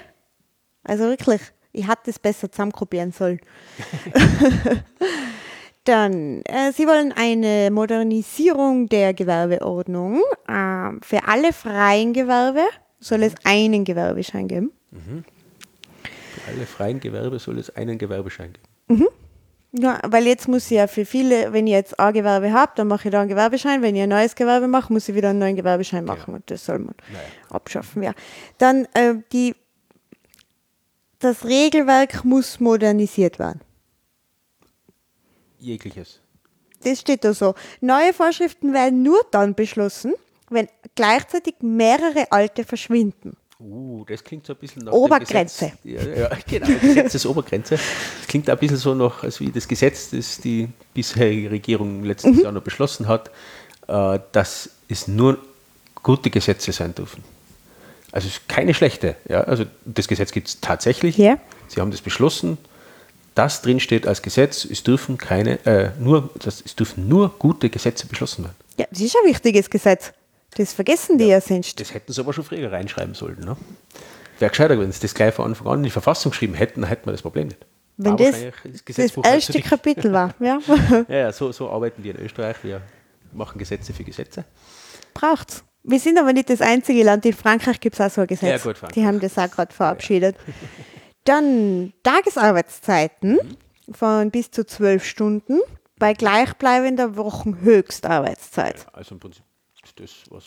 Also 0.84 1.04
wirklich, 1.06 1.42
ich 1.72 1.88
hätte 1.88 2.10
es 2.10 2.20
besser 2.20 2.52
zusammenkopieren 2.52 3.12
sollen. 3.12 3.40
Dann, 5.84 6.42
äh, 6.44 6.72
Sie 6.74 6.86
wollen 6.88 7.12
eine 7.12 7.70
Modernisierung 7.72 8.88
der 8.88 9.14
Gewerbeordnung. 9.14 10.22
Äh, 10.48 10.92
für 11.02 11.28
alle 11.28 11.54
freien 11.54 12.14
Gewerbe 12.14 12.66
soll 13.00 13.24
es 13.24 13.34
einen 13.44 13.84
Gewerbeschein 13.84 14.48
geben. 14.48 14.72
Mhm. 14.92 15.24
Für 16.04 16.52
alle 16.52 16.66
freien 16.66 17.00
Gewerbe 17.00 17.40
soll 17.40 17.58
es 17.58 17.76
einen 17.76 17.98
Gewerbeschein 17.98 18.54
geben. 18.54 19.02
Mhm. 19.02 19.08
Ja, 19.74 20.00
weil 20.06 20.28
jetzt 20.28 20.50
muss 20.50 20.66
ich 20.66 20.72
ja 20.78 20.88
für 20.88 21.06
viele, 21.06 21.54
wenn 21.54 21.66
ich 21.66 21.72
jetzt 21.72 21.98
ein 21.98 22.14
Gewerbe 22.14 22.52
habe, 22.52 22.74
dann 22.76 22.88
mache 22.88 23.08
ich 23.08 23.12
da 23.12 23.22
einen 23.22 23.30
Gewerbeschein. 23.30 23.82
Wenn 23.82 23.96
ich 23.96 24.02
ein 24.02 24.10
neues 24.10 24.36
Gewerbe 24.36 24.68
mache, 24.68 24.92
muss 24.92 25.08
ich 25.08 25.16
wieder 25.16 25.30
einen 25.30 25.40
neuen 25.40 25.56
Gewerbeschein 25.56 26.04
machen. 26.04 26.32
Ja. 26.32 26.36
Und 26.36 26.52
das 26.52 26.66
soll 26.66 26.80
man 26.80 26.94
naja. 27.12 27.24
abschaffen. 27.50 28.04
Ja. 28.04 28.14
Dann 28.58 28.86
äh, 28.94 29.16
die 29.32 29.56
das 31.20 31.46
Regelwerk 31.46 32.26
muss 32.26 32.60
modernisiert 32.60 33.40
werden. 33.40 33.62
Jegliches. 35.60 36.20
Das 36.84 37.00
steht 37.00 37.24
da 37.24 37.34
so. 37.34 37.54
Neue 37.80 38.12
Vorschriften 38.12 38.74
werden 38.74 39.04
nur 39.04 39.22
dann 39.30 39.54
beschlossen, 39.54 40.14
wenn 40.50 40.68
gleichzeitig 40.96 41.56
mehrere 41.62 42.32
alte 42.32 42.64
verschwinden. 42.64 43.38
Uh, 43.64 44.04
das 44.08 44.24
klingt 44.24 44.46
so 44.46 44.54
ein 44.54 44.60
bisschen 44.60 44.86
nach 44.86 44.92
Obergrenze. 44.92 45.72
Gesetz, 45.84 46.16
ja, 46.16 46.22
ja, 46.22 46.30
genau, 46.48 46.68
Gesetzesobergrenze. 46.82 47.76
Das 47.76 48.28
klingt 48.28 48.50
ein 48.50 48.58
bisschen 48.58 48.78
so 48.78 48.96
noch, 48.96 49.24
als 49.24 49.40
wie 49.40 49.52
das 49.52 49.68
Gesetz, 49.68 50.10
das 50.10 50.40
die 50.40 50.68
bisherige 50.94 51.52
Regierung 51.52 52.04
letztes 52.04 52.38
mhm. 52.38 52.42
Jahr 52.42 52.52
noch 52.52 52.64
beschlossen 52.64 53.08
hat, 53.08 53.30
äh, 53.88 54.20
dass 54.32 54.70
es 54.88 55.08
nur 55.08 55.38
gute 56.02 56.32
Gesetze 56.32 56.72
sein 56.72 56.96
dürfen. 56.96 57.24
Also 58.12 58.28
es 58.28 58.38
ist 58.38 58.50
keine 58.50 58.74
schlechte. 58.74 59.16
Ja? 59.30 59.42
Also 59.42 59.66
das 59.86 60.08
Gesetz 60.08 60.32
gibt 60.32 60.48
es 60.48 60.60
tatsächlich. 60.60 61.18
Ja. 61.18 61.38
Sie 61.68 61.80
haben 61.80 61.92
das 61.92 62.02
beschlossen. 62.02 62.58
Das 63.36 63.62
drin 63.62 63.80
steht 63.80 64.08
als 64.08 64.22
Gesetz, 64.22 64.66
es 64.66 64.84
dürfen 64.84 65.18
keine, 65.18 65.66
äh, 65.66 65.92
nur, 66.00 66.30
das, 66.40 66.62
es 66.66 66.76
dürfen 66.76 67.08
nur 67.08 67.30
gute 67.40 67.70
Gesetze 67.70 68.06
beschlossen 68.08 68.44
werden. 68.44 68.56
Ja, 68.78 68.88
das 68.90 69.00
ist 69.00 69.16
ein 69.16 69.30
wichtiges 69.30 69.70
Gesetz. 69.70 70.12
Das 70.56 70.74
vergessen 70.74 71.18
die 71.18 71.26
ja, 71.26 71.38
ja 71.38 71.42
sonst. 71.42 71.80
Das 71.80 71.94
hätten 71.94 72.12
sie 72.12 72.22
aber 72.22 72.34
schon 72.34 72.44
früher 72.44 72.72
reinschreiben 72.72 73.14
sollen. 73.14 73.40
Ne? 73.40 73.56
Wäre 74.40 74.50
gescheiter, 74.50 74.80
wenn 74.80 74.92
sie 74.92 75.00
das 75.00 75.14
gleich 75.14 75.34
von 75.34 75.46
Anfang 75.46 75.68
an 75.68 75.80
in 75.80 75.84
die 75.84 75.90
Verfassung 75.90 76.32
geschrieben 76.32 76.56
hätten, 76.56 76.82
dann 76.82 76.90
hätten 76.90 77.06
wir 77.06 77.12
das 77.12 77.22
Problem 77.22 77.48
nicht. 77.48 77.66
Wenn 77.98 78.18
das 78.18 78.36
das, 78.86 79.12
das 79.14 79.18
erste 79.24 79.62
Kapitel 79.62 80.12
war. 80.12 80.34
Ja, 80.40 80.60
ja, 81.08 81.32
so, 81.32 81.52
so 81.52 81.70
arbeiten 81.70 82.02
die 82.02 82.10
in 82.10 82.18
Österreich. 82.18 82.58
Wir 82.64 82.82
machen 83.32 83.60
Gesetze 83.60 83.94
für 83.94 84.04
Gesetze. 84.04 84.46
Braucht's. 85.14 85.64
Wir 85.84 86.00
sind 86.00 86.18
aber 86.18 86.34
nicht 86.34 86.50
das 86.50 86.62
einzige 86.62 87.04
Land. 87.04 87.26
In 87.26 87.34
Frankreich 87.34 87.80
gibt 87.80 88.00
es 88.00 88.02
auch 88.02 88.10
so 88.10 88.22
ein 88.22 88.28
Gesetz. 88.28 88.50
Ja, 88.50 88.58
gut, 88.58 88.78
Frankreich. 88.78 88.94
Die 88.94 89.06
haben 89.06 89.20
das 89.20 89.38
auch 89.38 89.50
gerade 89.50 89.74
verabschiedet. 89.74 90.36
Ja. 91.28 91.36
Dann 91.36 91.94
Tagesarbeitszeiten 92.02 93.34
mhm. 93.34 93.94
von 93.94 94.32
bis 94.32 94.50
zu 94.50 94.66
zwölf 94.66 95.06
Stunden 95.06 95.60
bei 96.00 96.16
gleichbleibender 96.16 97.16
Wochenhöchstarbeitszeit. 97.16 98.80
Ja, 98.80 98.94
also 98.94 99.14
im 99.14 99.20
Prinzip 99.20 99.44
das, 100.02 100.24
was 100.30 100.46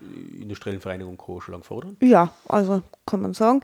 die 0.00 0.42
industriellen 0.42 0.80
Vereinigungen 0.80 1.16
Co. 1.16 1.40
schon 1.40 1.52
lange 1.52 1.64
fordern. 1.64 1.96
Ja, 2.00 2.32
also 2.48 2.82
kann 3.06 3.22
man 3.22 3.34
sagen. 3.34 3.60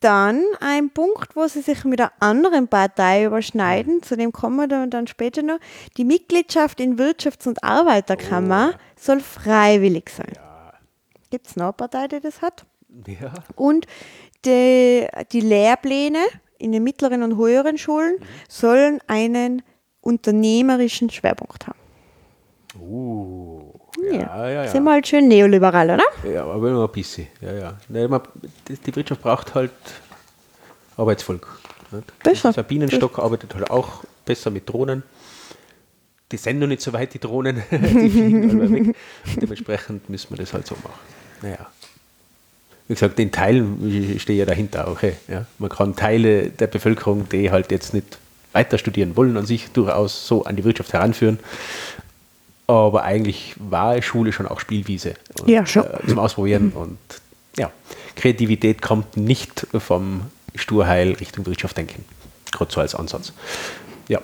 Dann 0.00 0.42
ein 0.60 0.90
Punkt, 0.90 1.36
wo 1.36 1.46
sie 1.46 1.62
sich 1.62 1.84
mit 1.84 2.00
einer 2.00 2.12
anderen 2.18 2.66
Partei 2.66 3.24
überschneiden, 3.24 3.96
mhm. 3.96 4.02
zu 4.02 4.16
dem 4.16 4.32
kommen 4.32 4.56
wir 4.68 4.86
dann 4.88 5.06
später 5.06 5.42
noch. 5.42 5.58
Die 5.96 6.04
Mitgliedschaft 6.04 6.80
in 6.80 6.98
Wirtschafts- 6.98 7.46
und 7.46 7.62
Arbeiterkammer 7.62 8.72
oh. 8.74 8.78
soll 8.96 9.20
freiwillig 9.20 10.10
sein. 10.10 10.32
Ja. 10.34 10.72
Gibt 11.30 11.46
es 11.46 11.56
noch 11.56 11.66
eine 11.66 11.72
Partei, 11.72 12.08
die 12.08 12.20
das 12.20 12.42
hat? 12.42 12.66
Ja. 13.06 13.32
Und 13.54 13.86
die, 14.44 15.06
die 15.30 15.40
Lehrpläne 15.40 16.18
in 16.58 16.72
den 16.72 16.82
mittleren 16.82 17.22
und 17.22 17.36
höheren 17.36 17.78
Schulen 17.78 18.16
mhm. 18.18 18.24
sollen 18.48 19.00
einen 19.06 19.62
unternehmerischen 20.00 21.10
Schwerpunkt 21.10 21.68
haben. 21.68 21.78
Uh, 22.80 23.61
ja, 24.10 24.48
ja, 24.48 24.64
ja, 24.64 24.68
Sind 24.68 24.84
wir 24.84 24.92
halt 24.92 25.06
schön 25.06 25.28
neoliberal, 25.28 25.90
oder? 25.90 26.04
Ja, 26.30 26.44
aber 26.44 26.68
immer 26.68 26.84
ein 26.84 26.92
bisschen. 26.92 27.28
Ja, 27.40 27.52
ja. 27.52 27.76
Die 27.88 28.96
Wirtschaft 28.96 29.22
braucht 29.22 29.54
halt 29.54 29.70
Arbeitsvolk. 30.96 31.46
Besser. 32.22 32.52
Der 32.52 32.62
Bienenstock 32.62 33.18
arbeitet 33.18 33.54
halt 33.54 33.70
auch 33.70 34.04
besser 34.24 34.50
mit 34.50 34.68
Drohnen. 34.68 35.02
Die 36.30 36.38
sind 36.38 36.58
noch 36.58 36.66
nicht 36.66 36.80
so 36.80 36.92
weit, 36.92 37.12
die 37.12 37.18
Drohnen. 37.18 37.62
die 37.70 38.10
fliegen 38.10 38.72
weg. 38.72 38.96
dementsprechend 39.40 40.08
müssen 40.08 40.30
wir 40.30 40.38
das 40.38 40.52
halt 40.54 40.66
so 40.66 40.74
machen. 40.76 40.98
Naja. 41.42 41.66
Wie 42.88 42.94
gesagt, 42.94 43.18
den 43.18 43.30
Teilen 43.30 44.18
stehe 44.18 44.38
ja 44.38 44.46
dahinter 44.46 44.88
auch. 44.88 45.02
Hey, 45.02 45.14
ja. 45.28 45.46
Man 45.58 45.70
kann 45.70 45.94
Teile 45.94 46.50
der 46.50 46.66
Bevölkerung, 46.66 47.28
die 47.28 47.50
halt 47.50 47.70
jetzt 47.70 47.94
nicht 47.94 48.18
weiter 48.52 48.78
studieren 48.78 49.16
wollen, 49.16 49.36
an 49.36 49.46
sich 49.46 49.70
durchaus 49.72 50.26
so 50.26 50.44
an 50.44 50.56
die 50.56 50.64
Wirtschaft 50.64 50.92
heranführen. 50.92 51.38
Aber 52.66 53.02
eigentlich 53.02 53.54
war 53.58 54.00
Schule 54.02 54.32
schon 54.32 54.46
auch 54.46 54.60
Spielwiese 54.60 55.14
und, 55.40 55.48
ja, 55.48 55.66
schon. 55.66 55.84
Äh, 55.84 56.06
zum 56.08 56.18
Ausprobieren. 56.18 56.66
Mhm. 56.66 56.76
Und 56.76 56.98
ja, 57.56 57.70
Kreativität 58.16 58.80
kommt 58.80 59.16
nicht 59.16 59.66
vom 59.78 60.22
Sturheil 60.54 61.12
Richtung 61.12 61.44
Wirtschaft 61.46 61.76
denken. 61.76 62.04
Gerade 62.50 62.72
so 62.72 62.80
als 62.80 62.94
Ansatz. 62.94 63.32
Ja. 64.08 64.20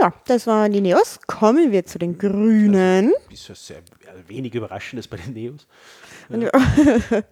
Ja, 0.00 0.12
das 0.26 0.46
waren 0.46 0.72
die 0.72 0.80
Neos. 0.80 1.18
Kommen 1.26 1.72
wir 1.72 1.84
zu 1.84 1.98
den 1.98 2.16
Grünen. 2.16 3.12
Das 3.30 3.50
ist 3.50 3.66
sehr 3.66 3.82
wenig 4.28 4.54
Überraschendes 4.54 5.08
bei 5.08 5.18
den 5.18 5.34
Neos. 5.34 5.66
Ja. 6.30 6.50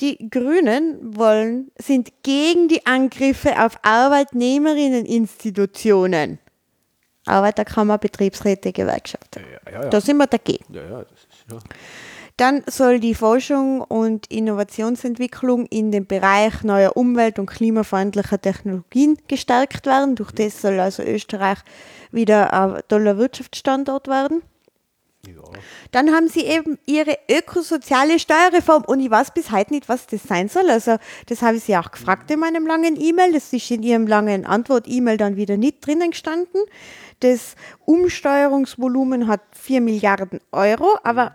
Die 0.00 0.30
Grünen 0.30 1.16
wollen, 1.16 1.72
sind 1.76 2.12
gegen 2.22 2.68
die 2.68 2.86
Angriffe 2.86 3.60
auf 3.60 3.80
Arbeitnehmerinneninstitutionen. 3.82 6.38
Arbeiterkammer, 7.28 7.98
Betriebsräte, 7.98 8.72
Gewerkschaften. 8.72 9.42
Ja, 9.66 9.72
ja, 9.72 9.82
ja. 9.82 9.88
Da 9.90 10.00
sind 10.00 10.16
wir 10.16 10.26
dagegen. 10.26 10.64
Dann 12.38 12.62
soll 12.66 13.00
die 13.00 13.16
Forschung 13.16 13.80
und 13.80 14.28
Innovationsentwicklung 14.28 15.66
in 15.66 15.90
dem 15.90 16.06
Bereich 16.06 16.62
neuer 16.62 16.96
umwelt- 16.96 17.40
und 17.40 17.46
klimafreundlicher 17.46 18.40
Technologien 18.40 19.18
gestärkt 19.26 19.86
werden. 19.86 20.14
Durch 20.14 20.30
das 20.30 20.60
soll 20.60 20.78
also 20.78 21.02
Österreich 21.02 21.58
wieder 22.12 22.52
ein 22.52 22.80
toller 22.86 23.18
Wirtschaftsstandort 23.18 24.06
werden. 24.06 24.42
Dann 25.90 26.12
haben 26.12 26.28
sie 26.28 26.44
eben 26.44 26.78
ihre 26.86 27.18
ökosoziale 27.30 28.18
Steuerreform 28.18 28.84
und 28.84 29.00
ich 29.00 29.10
weiß 29.10 29.32
bis 29.32 29.50
heute 29.50 29.72
nicht, 29.72 29.88
was 29.88 30.06
das 30.06 30.22
sein 30.22 30.48
soll. 30.48 30.70
Also 30.70 30.96
das 31.26 31.42
habe 31.42 31.56
ich 31.56 31.64
sie 31.64 31.76
auch 31.76 31.90
gefragt 31.90 32.30
in 32.30 32.40
meinem 32.40 32.66
langen 32.66 33.00
E-Mail. 33.00 33.32
Das 33.32 33.52
ist 33.52 33.70
in 33.70 33.82
ihrem 33.82 34.06
langen 34.06 34.46
Antwort-E-Mail 34.46 35.16
dann 35.16 35.36
wieder 35.36 35.56
nicht 35.56 35.86
drinnen 35.86 36.10
gestanden. 36.10 36.60
Das 37.20 37.56
Umsteuerungsvolumen 37.84 39.26
hat 39.26 39.40
4 39.52 39.80
Milliarden 39.80 40.40
Euro, 40.52 40.98
aber. 41.02 41.32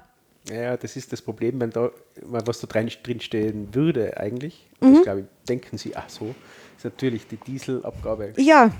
Ja, 0.49 0.77
das 0.77 0.95
ist 0.95 1.11
das 1.11 1.21
Problem, 1.21 1.59
wenn 1.59 1.69
da 1.69 1.91
was 2.21 2.59
da 2.59 2.67
drin, 2.67 2.89
stehen 2.89 3.73
würde 3.73 4.17
eigentlich. 4.17 4.69
Mhm. 4.79 4.93
Das 4.93 5.03
glaube 5.03 5.19
ich, 5.21 5.25
denken 5.47 5.77
sie, 5.77 5.95
ach 5.95 6.09
so, 6.09 6.33
ist 6.77 6.85
natürlich 6.85 7.27
die 7.27 7.37
Dieselabgabe. 7.37 8.33
Ja. 8.37 8.71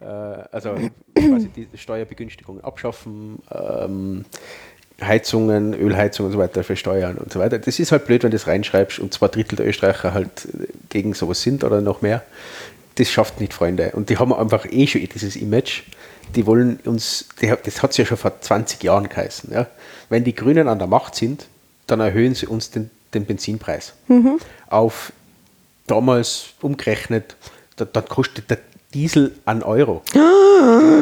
Äh, 0.00 0.04
also 0.04 0.74
quasi 1.14 1.48
die 1.48 1.68
Steuerbegünstigung 1.74 2.62
abschaffen, 2.62 3.40
ähm, 3.52 4.24
Heizungen, 5.00 5.74
Ölheizungen 5.74 6.28
und 6.28 6.32
so 6.32 6.38
weiter 6.38 6.62
versteuern 6.62 7.16
und 7.16 7.32
so 7.32 7.38
weiter. 7.38 7.58
Das 7.58 7.78
ist 7.78 7.90
halt 7.92 8.06
blöd, 8.06 8.22
wenn 8.22 8.30
du 8.30 8.36
das 8.36 8.46
reinschreibst 8.46 8.98
und 8.98 9.14
zwei 9.14 9.28
Drittel 9.28 9.56
der 9.56 9.66
Österreicher 9.66 10.12
halt 10.12 10.48
gegen 10.90 11.14
sowas 11.14 11.42
sind 11.42 11.64
oder 11.64 11.80
noch 11.80 12.02
mehr. 12.02 12.22
Das 12.96 13.08
schafft 13.08 13.40
nicht, 13.40 13.54
Freunde. 13.54 13.92
Und 13.94 14.10
die 14.10 14.18
haben 14.18 14.32
einfach 14.32 14.66
eh 14.70 14.86
schon 14.86 15.00
dieses 15.02 15.36
Image 15.36 15.82
die 16.36 16.46
wollen 16.46 16.78
uns, 16.84 17.26
die, 17.42 17.52
das 17.64 17.82
hat 17.82 17.90
es 17.90 17.96
ja 17.96 18.04
schon 18.04 18.16
vor 18.16 18.40
20 18.40 18.84
Jahren 18.84 19.08
geheißen, 19.08 19.52
ja. 19.52 19.66
wenn 20.10 20.22
die 20.22 20.32
Grünen 20.32 20.68
an 20.68 20.78
der 20.78 20.86
Macht 20.86 21.16
sind, 21.16 21.48
dann 21.88 21.98
erhöhen 21.98 22.36
sie 22.36 22.46
uns 22.46 22.70
den 22.70 22.88
den 23.14 23.26
Benzinpreis. 23.26 23.94
Mhm. 24.08 24.38
Auf 24.68 25.12
damals 25.86 26.50
umgerechnet, 26.60 27.36
da, 27.76 27.84
dann 27.84 28.06
kostet 28.06 28.50
der 28.50 28.58
Diesel 28.94 29.32
einen 29.44 29.62
Euro. 29.62 30.02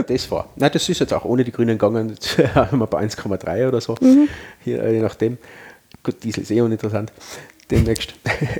Das 0.07 0.31
war. 0.31 0.49
Nein, 0.57 0.71
das 0.73 0.89
ist 0.89 1.01
jetzt 1.01 1.13
auch 1.13 1.25
ohne 1.25 1.45
die 1.45 1.53
Grünen 1.53 1.79
gegangen. 1.79 2.11
Jetzt 2.11 2.39
haben 2.55 2.79
wir 2.79 2.87
bei 2.87 3.01
1,3 3.03 3.69
oder 3.69 3.81
so. 3.81 3.97
Mhm. 4.01 4.29
Hier, 4.63 4.83
äh, 4.83 4.95
je 4.95 5.01
nachdem. 5.01 5.39
Gut, 6.03 6.23
Diesel 6.23 6.43
ist 6.43 6.51
eh 6.51 6.61
uninteressant. 6.61 7.13
Demnächst. 7.71 8.15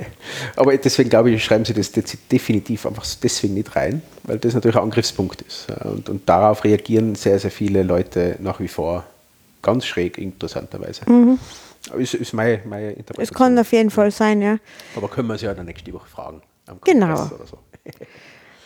Aber 0.55 0.75
deswegen 0.77 1.09
glaube 1.09 1.31
ich, 1.31 1.43
schreiben 1.43 1.65
Sie 1.65 1.73
das 1.73 1.91
definitiv 1.91 2.85
einfach 2.85 3.05
deswegen 3.23 3.55
nicht 3.55 3.75
rein, 3.75 4.03
weil 4.23 4.37
das 4.37 4.53
natürlich 4.53 4.77
ein 4.77 4.83
Angriffspunkt 4.83 5.41
ist. 5.41 5.67
Und, 5.83 6.09
und 6.09 6.29
darauf 6.29 6.63
reagieren 6.63 7.15
sehr, 7.15 7.39
sehr 7.39 7.49
viele 7.49 7.81
Leute 7.81 8.35
nach 8.39 8.59
wie 8.59 8.67
vor 8.67 9.05
ganz 9.61 9.85
schräg, 9.85 10.17
interessanterweise. 10.17 11.09
Mhm. 11.09 11.39
Ist, 11.97 12.13
ist 12.13 12.33
meine, 12.33 12.61
meine 12.65 12.91
Interpretation. 12.91 13.23
Es 13.23 13.33
kann 13.33 13.57
auf 13.57 13.71
jeden 13.71 13.89
Fall 13.89 14.11
sein, 14.11 14.41
ja. 14.41 14.57
Aber 14.95 15.07
können 15.07 15.27
wir 15.27 15.37
sie 15.37 15.45
ja 15.45 15.53
dann 15.53 15.65
nächste 15.65 15.91
Woche 15.93 16.07
fragen. 16.07 16.41
am 16.67 16.79
Genau. 16.83 17.15
Kongress 17.15 17.31
Oder 17.31 17.47
so. 17.47 17.57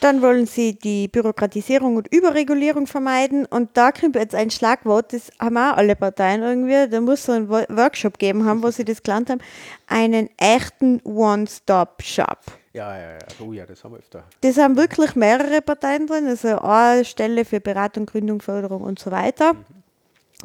Dann 0.04 0.22
wollen 0.22 0.46
sie 0.48 0.76
die 0.78 1.08
Bürokratisierung 1.08 1.96
und 1.96 2.14
Überregulierung 2.14 2.88
vermeiden. 2.88 3.46
Und 3.46 3.70
da 3.78 3.94
kommt 3.94 4.18
jetzt 4.18 4.36
ein 4.36 4.52
Schlagwort, 4.52 5.14
das 5.14 5.32
haben 5.40 5.56
auch 5.58 5.78
alle 5.78 5.96
Parteien 5.96 6.44
irgendwie. 6.44 6.90
Da 6.90 7.00
muss 7.00 7.22
es 7.22 7.30
einen 7.30 7.48
Wo- 7.48 7.64
Workshop 7.70 8.20
geben 8.20 8.44
haben, 8.46 8.62
wo 8.64 8.70
sie 8.70 8.84
das 8.84 9.02
gelernt 9.02 9.30
haben. 9.30 9.40
Einen 9.88 10.30
echten 10.38 11.00
One-Stop-Shop. 11.06 12.40
Ja, 12.74 12.98
ja, 12.98 13.12
ja. 13.14 13.20
Oh 13.40 13.54
ja, 13.54 13.66
das 13.66 13.82
haben 13.84 13.92
wir 13.94 14.00
öfter. 14.00 14.24
Das 14.42 14.58
haben 14.58 14.76
wirklich 14.76 15.16
mehrere 15.16 15.62
Parteien 15.62 16.06
drin, 16.08 16.28
also 16.28 16.58
eine 16.60 17.06
Stelle 17.06 17.46
für 17.46 17.62
Beratung, 17.62 18.06
Gründung, 18.06 18.42
Förderung 18.42 18.82
und 18.82 19.00
so 19.00 19.10
weiter. 19.12 19.52
Und 19.52 19.83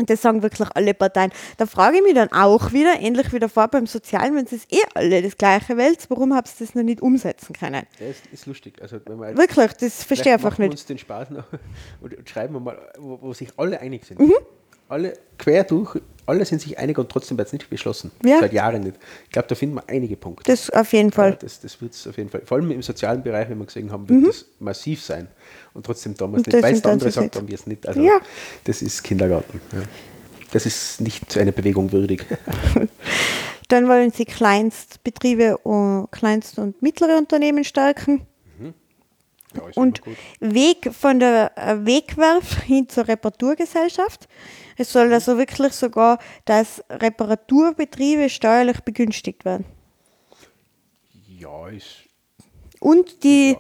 das 0.07 0.23
sagen 0.23 0.43
wirklich 0.43 0.69
alle 0.75 0.95
Parteien. 0.95 1.33
Da 1.57 1.67
frage 1.67 1.99
ich 1.99 2.03
mich 2.03 2.15
dann 2.15 2.33
auch 2.33 2.73
wieder, 2.73 3.01
ähnlich 3.01 3.33
wie 3.33 3.39
davor 3.39 3.69
beim 3.69 3.87
Sozialen, 3.87 4.35
wenn 4.37 4.45
es 4.45 4.65
eh 4.71 4.83
alle 4.95 5.23
das 5.23 5.37
gleiche 5.37 5.77
wählt, 5.77 6.07
warum 6.09 6.35
habt 6.35 6.49
ihr 6.49 6.67
das 6.67 6.75
noch 6.75 6.83
nicht 6.83 7.01
umsetzen 7.01 7.53
können? 7.53 7.87
Ja, 7.99 8.07
ist, 8.07 8.27
ist 8.33 8.47
lustig. 8.47 8.81
Also, 8.81 8.99
wenn 9.07 9.19
wir 9.19 9.37
Wirklich, 9.37 9.73
das 9.75 10.05
verstehe 10.05 10.33
ich 10.33 10.35
einfach 10.35 10.51
machen 10.51 10.63
wir 10.63 10.69
nicht. 10.69 10.79
uns 10.79 10.87
den 10.87 10.99
Spaß 10.99 11.31
noch 11.31 11.45
und, 12.01 12.15
und 12.19 12.29
schreiben 12.29 12.55
wir 12.55 12.61
mal, 12.61 12.79
wo, 12.99 13.19
wo 13.21 13.33
sich 13.33 13.51
alle 13.57 13.81
einig 13.81 14.05
sind. 14.05 14.21
Mhm. 14.21 14.35
Alle 14.89 15.19
quer 15.39 15.65
durch, 15.65 16.01
alle 16.27 16.45
sind 16.45 16.61
sich 16.61 16.79
einig 16.79 16.99
und 16.99 17.11
trotzdem 17.11 17.37
wird 17.39 17.47
es 17.49 17.53
nicht 17.53 17.69
beschlossen. 17.71 18.11
Ja. 18.25 18.41
Seit 18.41 18.53
Jahren 18.53 18.83
nicht. 18.83 18.97
Ich 19.27 19.31
glaube, 19.33 19.49
da 19.49 19.55
finden 19.55 19.77
wir 19.77 19.85
einige 19.89 20.17
Punkte. 20.17 20.51
Das 20.51 20.71
auf 20.71 20.93
jeden 20.93 21.11
Ja, 21.11 21.15
Fall. 21.15 21.37
das 21.41 21.61
das 21.61 21.81
wird 21.81 21.93
es 21.95 22.07
auf 22.07 22.17
jeden 22.17 22.31
Fall. 22.31 22.43
Vor 22.45 22.59
allem 22.59 22.71
im 22.71 22.83
sozialen 22.83 23.23
Bereich, 23.23 23.49
wenn 23.49 23.59
wir 23.59 23.67
gesehen 23.67 23.91
haben, 23.93 24.09
wird 24.09 24.29
das 24.29 24.45
massiv 24.59 25.03
sein. 25.03 25.29
Und 25.75 25.85
trotzdem 25.87 26.15
damals 26.15 26.43
Mhm. 26.43 26.47
Und 26.47 26.55
nicht, 26.55 26.63
weil 26.65 26.75
es 26.75 26.83
der 26.83 26.93
andere 26.93 27.11
sagt, 27.11 27.37
haben 27.37 27.49
wir 27.49 27.55
es 27.55 27.67
nicht. 27.67 27.87
Also 27.87 28.01
Ja. 28.03 28.19
das 28.65 28.83
ist 28.83 29.03
Kindergarten. 29.03 29.61
Ja. 29.73 29.83
Das 30.53 30.65
ist 30.65 31.01
nicht 31.03 31.37
einer 31.37 31.53
Bewegung 31.53 31.93
würdig. 31.93 32.25
Dann 33.69 33.87
wollen 33.87 34.11
sie 34.11 34.25
Kleinstbetriebe, 34.25 35.59
und 35.59 36.09
Kleinst- 36.11 36.59
und 36.59 36.81
mittlere 36.81 37.19
Unternehmen 37.19 37.65
stärken. 37.65 38.27
Ja, 39.55 39.67
ist 39.69 39.77
Und. 39.77 40.01
Weg 40.41 40.91
von 40.99 41.21
der 41.21 41.53
äh, 41.57 41.77
Wegwerf 41.85 42.63
hin 42.63 42.89
zur 42.89 43.09
Reparaturgesellschaft. 43.09 44.29
Es 44.79 44.93
soll 44.93 45.13
also 45.13 45.37
wirklich 45.37 45.73
sogar, 45.73 46.19
dass 46.45 46.83
Reparaturbetriebe 46.89 48.29
steuerlich 48.31 48.81
begünstigt 48.81 49.45
werden. 49.45 49.67
Ja, 51.27 51.69
ist, 51.69 52.05
Und 52.81 53.23
die, 53.25 53.57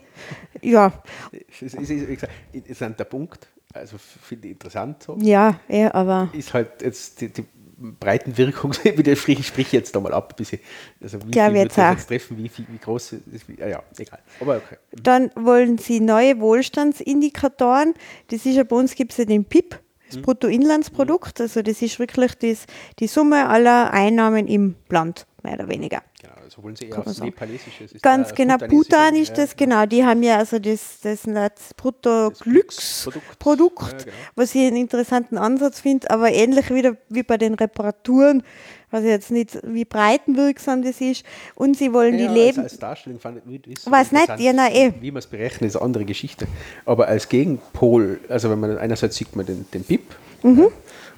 ja, 0.62 1.03
es 1.51 1.62
ist, 1.62 1.90
ist 1.90 2.24
ein 2.24 2.31
interessanter 2.53 3.05
Punkt. 3.05 3.49
Also 3.74 3.99
finde 3.99 4.49
ich 4.49 4.53
interessant 4.53 5.03
so. 5.03 5.19
ja, 5.20 5.61
ja, 5.69 5.93
aber 5.93 6.31
Ist 6.32 6.55
halt 6.55 6.81
jetzt 6.82 7.20
die, 7.20 7.28
die 7.28 7.45
Breitenwirkung, 7.78 8.73
wieder 8.85 9.15
sprich, 9.15 9.39
ich 9.40 9.47
sprich 9.47 9.73
jetzt 9.73 9.95
da 9.95 10.01
mal 10.01 10.12
ab, 10.12 10.32
ein 10.32 10.36
bisschen. 10.36 10.59
Also 11.01 11.19
wie 11.19 11.32
viel 11.32 11.55
wird 11.55 11.65
jetzt 11.65 11.78
das 11.78 11.97
jetzt 11.97 12.07
treffen, 12.09 12.36
wie, 12.36 12.49
viel, 12.49 12.66
wie 12.69 12.78
groß 12.78 13.12
ist, 13.12 13.49
wie, 13.49 13.59
ja, 13.59 13.69
ja, 13.69 13.82
egal. 13.97 14.20
Aber 14.40 14.57
okay. 14.57 14.77
dann 14.90 15.31
wollen 15.36 15.78
sie 15.78 16.01
neue 16.01 16.40
Wohlstandsindikatoren. 16.40 17.95
Das 18.28 18.45
ist 18.47 18.57
ja 18.57 18.65
bei 18.65 18.77
uns 18.77 18.95
gibt 18.95 19.12
es 19.12 19.19
ja 19.19 19.24
den 19.24 19.45
PIP, 19.45 19.78
das 20.09 20.16
Mhm. 20.16 20.22
Bruttoinlandsprodukt. 20.22 21.40
Also 21.40 21.62
das 21.62 21.82
ist 21.82 21.98
wirklich 21.98 22.35
das, 22.36 22.64
die 22.98 23.06
Summe 23.06 23.48
aller 23.48 23.93
Einnahmen 23.93 24.47
im 24.48 24.74
Land, 24.89 25.26
mehr 25.43 25.55
oder 25.55 25.68
weniger. 25.68 26.02
Genau, 26.20 26.35
also 26.43 26.62
wollen 26.62 26.74
Sie 26.76 26.89
eher 26.89 26.98
aufs. 26.98 27.20
Nepalesische 27.20 27.86
Ganz 28.02 28.32
äh, 28.32 28.35
genau, 28.35 28.59
Bhutan 28.59 29.14
ist 29.14 29.39
das, 29.39 29.55
genau. 29.56 29.86
Die 29.86 30.05
haben 30.05 30.22
ja 30.22 30.39
also 30.39 30.59
das, 30.59 30.98
das, 31.02 31.22
das 31.22 31.74
Brutto-Glücksprodukt, 31.76 33.22
Glücksprodukt. 33.22 33.93
Ja, 33.93 33.98
genau. 33.98 34.16
was 34.35 34.55
ich 34.55 34.66
einen 34.66 34.76
interessanten 34.76 35.39
Ansatz 35.39 35.80
finde, 35.80 36.10
aber 36.10 36.32
ähnlich 36.32 36.70
wieder 36.74 36.97
wie 37.09 37.22
bei 37.22 37.36
den 37.36 37.55
Reparaturen, 37.55 38.43
weiß 38.90 39.02
ich 39.05 39.10
jetzt 39.10 39.31
nicht, 39.31 39.59
wie 39.62 39.85
breitenwirksam 39.85 40.82
das 40.82 41.01
ist. 41.01 41.24
Und 41.55 41.77
sie 41.77 41.93
wollen 41.93 42.19
Ja, 42.19 42.28
die 42.28 42.35
Leben. 42.35 42.59
Als, 42.60 42.73
als 42.73 42.78
Darstellung 42.81 43.20
fand 43.20 43.43
ich 43.47 43.86
Weiß 43.86 44.12
nicht, 44.12 44.28
ja, 44.39 44.52
nein, 44.52 44.73
eh. 44.73 44.93
Wie 45.01 45.10
man 45.10 45.19
es 45.19 45.27
berechnet, 45.27 45.69
ist 45.69 45.77
eine 45.77 45.85
andere 45.85 46.05
Geschichte. 46.05 46.47
Aber 46.85 47.09
als 47.09 47.28
Gegenpol, 47.28 48.20
also 48.28 48.51
wenn 48.51 48.60
man 48.60 48.78
einerseits 48.78 49.16
sieht 49.16 49.35
man 49.36 49.47
den, 49.47 49.66
den 49.73 49.82
BIP 49.82 50.02
Mhm. 50.43 50.60
ja, 50.60 50.69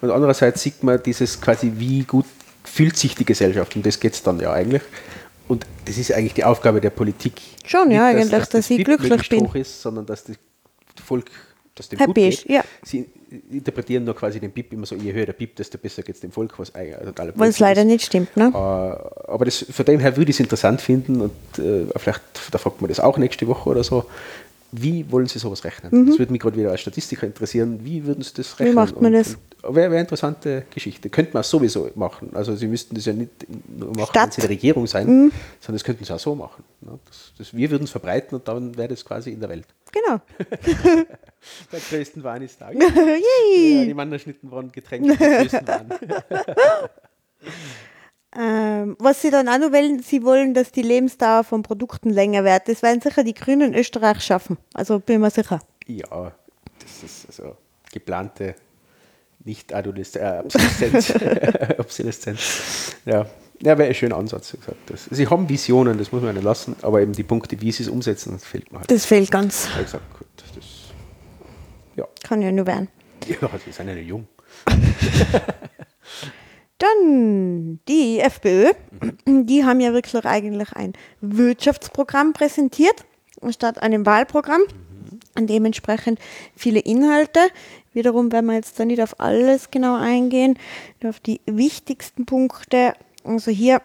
und 0.00 0.10
andererseits 0.10 0.62
sieht 0.62 0.82
man 0.82 1.02
dieses 1.02 1.38
quasi, 1.38 1.72
wie 1.76 2.04
gut 2.04 2.24
fühlt 2.64 2.96
sich 2.96 3.14
die 3.14 3.26
Gesellschaft. 3.26 3.76
Und 3.76 3.84
das 3.84 4.00
geht 4.00 4.14
es 4.14 4.22
dann 4.22 4.40
ja 4.40 4.50
eigentlich. 4.52 4.82
Und 5.46 5.66
das 5.84 5.98
ist 5.98 6.12
eigentlich 6.12 6.34
die 6.34 6.44
Aufgabe 6.44 6.80
der 6.80 6.88
Politik. 6.90 7.34
Schon, 7.66 7.88
Nicht, 7.88 7.96
ja, 7.96 8.06
eigentlich, 8.06 8.30
dass 8.30 8.48
das 8.48 8.70
ich 8.70 8.78
BIP 8.78 8.86
glücklich 8.86 9.28
bin. 9.28 9.46
hoch 9.46 9.54
ist, 9.56 9.82
sondern 9.82 10.06
dass 10.06 10.24
das 10.24 10.36
Volk 11.04 11.30
dass 11.80 11.88
dem 11.88 11.98
gut 12.06 12.14
geht. 12.14 12.48
ja. 12.48 12.62
Sie 12.82 13.06
interpretieren 13.50 14.04
nur 14.04 14.14
quasi 14.14 14.40
den 14.40 14.50
BIP 14.50 14.72
immer 14.72 14.86
so, 14.86 14.94
je 14.96 15.12
höher 15.12 15.26
der 15.26 15.32
BIP, 15.32 15.56
desto 15.56 15.78
besser 15.78 16.02
geht 16.02 16.16
es 16.16 16.20
dem 16.20 16.32
Volk, 16.32 16.58
was 16.58 16.74
also 16.74 17.12
Weil 17.36 17.50
es 17.50 17.58
leider 17.58 17.84
nicht 17.84 18.04
stimmt, 18.04 18.36
ne? 18.36 18.46
Äh, 18.52 19.30
aber 19.30 19.44
das, 19.44 19.64
von 19.70 19.84
dem 19.84 20.00
her 20.00 20.16
würde 20.16 20.30
ich 20.30 20.36
es 20.36 20.40
interessant 20.40 20.80
finden 20.80 21.20
und 21.20 21.30
äh, 21.58 21.86
vielleicht, 21.96 22.22
da 22.50 22.58
fragt 22.58 22.80
man 22.80 22.88
das 22.88 23.00
auch 23.00 23.16
nächste 23.18 23.46
Woche 23.46 23.68
oder 23.70 23.84
so. 23.84 24.04
Wie 24.72 25.10
wollen 25.10 25.26
Sie 25.26 25.40
sowas 25.40 25.64
rechnen? 25.64 26.06
Das 26.06 26.18
würde 26.20 26.30
mich 26.30 26.40
gerade 26.40 26.56
wieder 26.56 26.70
als 26.70 26.80
Statistiker 26.80 27.26
interessieren. 27.26 27.80
Wie 27.82 28.04
würden 28.06 28.22
Sie 28.22 28.32
das 28.36 28.52
rechnen? 28.60 28.68
Mhm. 28.68 28.74
macht 28.76 28.94
man 29.00 29.06
und, 29.06 29.20
das? 29.20 29.36
Wäre 29.62 29.74
wär 29.74 29.86
eine 29.86 30.00
interessante 30.02 30.64
Geschichte. 30.72 31.10
Könnte 31.10 31.32
man 31.34 31.42
sowieso 31.42 31.90
machen. 31.96 32.30
Also 32.34 32.54
Sie 32.54 32.68
müssten 32.68 32.94
das 32.94 33.04
ja 33.04 33.12
nicht 33.12 33.30
nur 33.68 33.88
machen, 33.88 33.96
wenn 33.98 34.06
Statt. 34.06 34.32
Sie 34.34 34.40
in 34.40 34.46
der 34.46 34.50
Regierung 34.50 34.86
sein, 34.86 35.06
Mhm. 35.08 35.32
sondern 35.60 35.74
das 35.76 35.82
könnten 35.84 36.04
Sie 36.04 36.12
auch 36.14 36.20
so 36.20 36.36
machen. 36.36 36.62
ne? 36.82 36.98
Das, 37.04 37.32
das, 37.36 37.52
wir 37.56 37.68
würden 37.68 37.82
es 37.84 37.90
verbreiten 37.90 38.36
und 38.38 38.46
dann 38.46 38.76
wäre 38.76 38.88
das 38.88 39.04
quasi 39.04 39.30
in 39.32 39.40
der 39.40 39.48
Welt. 39.48 39.66
Genau. 39.90 40.20
Der 41.72 41.80
größten 41.80 42.22
Wahnsinn. 42.22 42.48
ja, 42.60 43.84
die 43.84 43.94
Mannerschnitten 43.94 44.50
waren 44.50 44.70
getränkt 44.72 45.08
mit 45.08 45.20
der 45.20 45.38
größten 45.38 45.66
Wahn. 45.66 45.88
Ähm, 48.36 48.96
was 49.00 49.22
sie 49.22 49.30
dann 49.30 49.48
auch 49.48 49.58
noch 49.58 49.72
wollen, 49.72 50.00
sie 50.02 50.22
wollen, 50.22 50.54
dass 50.54 50.70
die 50.70 50.82
Lebensdauer 50.82 51.42
von 51.42 51.62
Produkten 51.62 52.10
länger 52.10 52.44
wird. 52.44 52.68
Das 52.68 52.82
werden 52.82 53.00
sicher 53.00 53.24
die 53.24 53.34
Grünen 53.34 53.72
in 53.72 53.78
Österreich 53.78 54.20
schaffen. 54.22 54.56
Also 54.72 55.00
bin 55.00 55.20
mir 55.20 55.30
sicher. 55.30 55.58
Ja, 55.86 56.32
das 56.78 57.02
ist 57.02 57.26
also 57.28 57.56
geplante 57.90 58.54
Nicht-Adoleszenz. 59.44 60.22
Äh, 60.22 60.42
Obsoleszenz. 60.44 61.78
Obsoleszenz. 61.78 62.96
Ja, 63.04 63.26
ja 63.62 63.78
wäre 63.78 63.88
ein 63.88 63.94
schöner 63.94 64.16
Ansatz. 64.16 64.52
Gesagt. 64.52 64.78
Das, 64.86 65.06
sie 65.10 65.26
haben 65.26 65.48
Visionen, 65.48 65.98
das 65.98 66.12
muss 66.12 66.22
man 66.22 66.34
nicht 66.34 66.44
lassen, 66.44 66.76
aber 66.82 67.00
eben 67.00 67.12
die 67.12 67.24
Punkte, 67.24 67.60
wie 67.60 67.72
sie 67.72 67.82
es 67.82 67.88
umsetzen, 67.88 68.34
das 68.34 68.44
fehlt 68.44 68.70
mir 68.70 68.78
halt. 68.78 68.90
Das 68.92 69.06
fehlt 69.06 69.32
ganz. 69.32 69.66
Ich 69.76 69.86
gesagt, 69.86 70.04
gut, 70.16 70.28
ja. 71.96 72.06
Kann 72.22 72.42
ja 72.42 72.52
nur 72.52 72.66
werden. 72.66 72.88
ja, 73.26 73.50
sie 73.64 73.72
sind 73.72 73.88
ja 73.88 73.94
nicht 73.94 74.08
jung. 74.08 74.26
Dann 76.78 77.80
die 77.88 78.20
FPÖ, 78.20 78.72
die 79.26 79.64
haben 79.64 79.80
ja 79.80 79.92
wirklich 79.92 80.24
eigentlich 80.24 80.72
ein 80.72 80.94
Wirtschaftsprogramm 81.20 82.32
präsentiert, 82.32 83.04
statt 83.50 83.82
einem 83.82 84.06
Wahlprogramm. 84.06 84.62
Und 85.36 85.48
dementsprechend 85.48 86.18
viele 86.56 86.80
Inhalte. 86.80 87.40
Wiederum 87.92 88.32
werden 88.32 88.46
wir 88.46 88.54
jetzt 88.54 88.78
da 88.80 88.84
nicht 88.84 89.02
auf 89.02 89.20
alles 89.20 89.70
genau 89.70 89.96
eingehen, 89.96 90.58
nur 91.00 91.10
auf 91.10 91.20
die 91.20 91.40
wichtigsten 91.46 92.26
Punkte. 92.26 92.94
Also 93.24 93.50
hier 93.50 93.82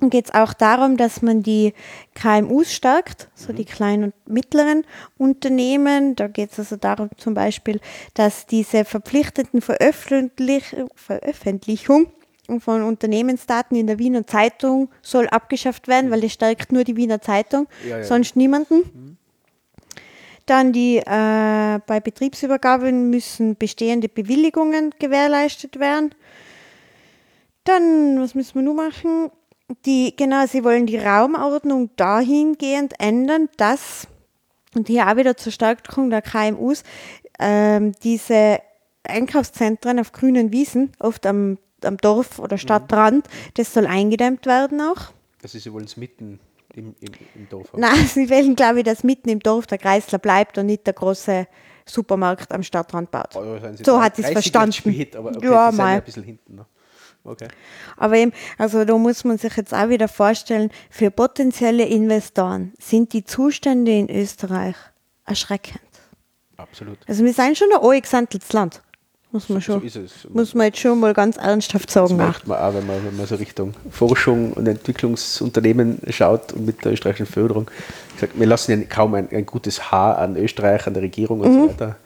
geht 0.00 0.26
es 0.26 0.34
auch 0.34 0.52
darum, 0.52 0.96
dass 0.96 1.22
man 1.22 1.42
die 1.42 1.74
KMUs 2.14 2.72
stärkt, 2.72 3.28
so 3.34 3.52
die 3.52 3.64
kleinen 3.64 4.04
und 4.04 4.14
mittleren 4.28 4.84
Unternehmen. 5.16 6.14
Da 6.14 6.28
geht 6.28 6.52
es 6.52 6.58
also 6.60 6.76
darum 6.76 7.10
zum 7.16 7.34
Beispiel, 7.34 7.80
dass 8.14 8.46
diese 8.46 8.84
verpflichteten 8.84 9.60
Veröffentlich 9.60 10.76
Veröffentlichung 10.94 12.12
von 12.60 12.82
Unternehmensdaten 12.82 13.76
in 13.76 13.88
der 13.88 13.98
Wiener 13.98 14.26
Zeitung 14.26 14.88
soll 15.02 15.28
abgeschafft 15.28 15.88
werden, 15.88 16.10
weil 16.10 16.20
das 16.20 16.32
stärkt 16.32 16.72
nur 16.72 16.84
die 16.84 16.96
Wiener 16.96 17.20
Zeitung, 17.20 17.66
Ja, 17.86 17.98
ja. 17.98 18.04
sonst 18.04 18.36
niemanden. 18.36 19.18
Dann 20.46 20.72
die, 20.72 20.96
äh, 20.96 21.78
bei 21.86 22.00
Betriebsübergaben 22.00 23.10
müssen 23.10 23.56
bestehende 23.56 24.08
Bewilligungen 24.08 24.94
gewährleistet 24.98 25.78
werden. 25.78 26.14
Dann, 27.64 28.18
was 28.18 28.34
müssen 28.34 28.54
wir 28.54 28.62
nun 28.62 28.76
machen? 28.76 29.30
Die, 29.84 30.14
genau, 30.16 30.46
sie 30.46 30.64
wollen 30.64 30.86
die 30.86 30.98
Raumordnung 30.98 31.90
dahingehend 31.96 32.94
ändern, 32.98 33.48
dass, 33.56 34.06
und 34.74 34.88
hier 34.88 35.06
auch 35.08 35.16
wieder 35.16 35.36
zur 35.36 35.52
Stärkung 35.52 36.10
der 36.10 36.22
KMUs, 36.22 36.82
ähm, 37.38 37.92
diese 38.02 38.60
Einkaufszentren 39.04 39.98
auf 40.00 40.12
grünen 40.12 40.52
Wiesen, 40.52 40.92
oft 40.98 41.26
am 41.26 41.58
am 41.84 41.96
Dorf- 41.96 42.38
oder 42.38 42.58
Stadtrand. 42.58 43.26
Das 43.54 43.72
soll 43.72 43.86
eingedämmt 43.86 44.46
werden 44.46 44.80
auch. 44.80 45.12
Also 45.42 45.58
Sie 45.58 45.72
wollen 45.72 45.84
es 45.84 45.96
mitten 45.96 46.40
im, 46.74 46.94
im, 47.00 47.12
im 47.34 47.48
Dorf 47.48 47.72
haben? 47.72 47.80
Nein, 47.80 48.06
sie 48.12 48.28
wollen, 48.30 48.56
glaube 48.56 48.78
ich, 48.78 48.84
dass 48.84 49.04
mitten 49.04 49.28
im 49.28 49.40
Dorf 49.40 49.66
der 49.66 49.78
Kreisler 49.78 50.18
bleibt 50.18 50.58
und 50.58 50.66
nicht 50.66 50.86
der 50.86 50.94
große 50.94 51.46
Supermarkt 51.86 52.52
am 52.52 52.62
Stadtrand 52.62 53.10
baut. 53.10 53.32
Sie 53.76 53.84
So 53.84 54.00
hat 54.02 54.18
es 54.18 54.24
30 54.24 54.32
verstanden. 54.32 54.72
Spät, 54.72 55.16
aber 55.16 55.30
okay, 55.30 55.46
Ja, 55.46 55.70
mal. 55.72 55.96
ein 55.96 56.02
bisschen 56.02 56.24
hinten. 56.24 56.56
Ne? 56.56 56.66
Okay. 57.28 57.48
Aber 57.96 58.16
eben, 58.16 58.32
also 58.56 58.84
da 58.84 58.96
muss 58.96 59.24
man 59.24 59.36
sich 59.38 59.56
jetzt 59.56 59.74
auch 59.74 59.88
wieder 59.88 60.08
vorstellen, 60.08 60.70
für 60.90 61.10
potenzielle 61.10 61.84
Investoren 61.84 62.72
sind 62.80 63.12
die 63.12 63.24
Zustände 63.24 63.92
in 63.92 64.08
Österreich 64.10 64.76
erschreckend. 65.26 65.80
Absolut. 66.56 66.98
Also 67.06 67.24
wir 67.24 67.32
sind 67.32 67.56
schon 67.58 67.68
ein 67.72 67.80
angesandeltes 67.80 68.52
Land. 68.52 68.82
Muss 69.30 69.50
man 69.50 69.60
So 69.60 69.78
schon, 69.78 69.86
es. 69.86 70.26
muss 70.30 70.54
man 70.54 70.66
jetzt 70.68 70.78
schon 70.78 70.98
mal 70.98 71.12
ganz 71.12 71.36
ernsthaft 71.36 71.88
Das 71.88 71.92
sagen. 71.94 72.14
auch. 72.14 72.16
macht 72.16 72.46
man 72.46 72.58
auch, 72.58 72.72
wenn 72.72 72.86
man, 72.86 73.04
wenn 73.04 73.14
man 73.16 73.26
so 73.26 73.34
Richtung 73.34 73.74
Forschung 73.90 74.54
und 74.54 74.66
Entwicklungsunternehmen 74.66 76.00
schaut 76.08 76.52
und 76.54 76.64
mit 76.64 76.82
der 76.82 76.92
österreichischen 76.92 77.26
Förderung. 77.26 77.70
Ich 78.14 78.20
sag, 78.22 78.30
wir 78.34 78.46
lassen 78.46 78.70
ja 78.80 78.86
kaum 78.88 79.12
ein, 79.14 79.28
ein 79.30 79.44
gutes 79.44 79.90
Haar 79.92 80.16
an 80.18 80.36
Österreich, 80.36 80.86
an 80.86 80.94
der 80.94 81.02
Regierung 81.02 81.40
und 81.40 81.50
Mhm. 81.52 81.60
so 81.62 81.68
weiter. 81.68 81.96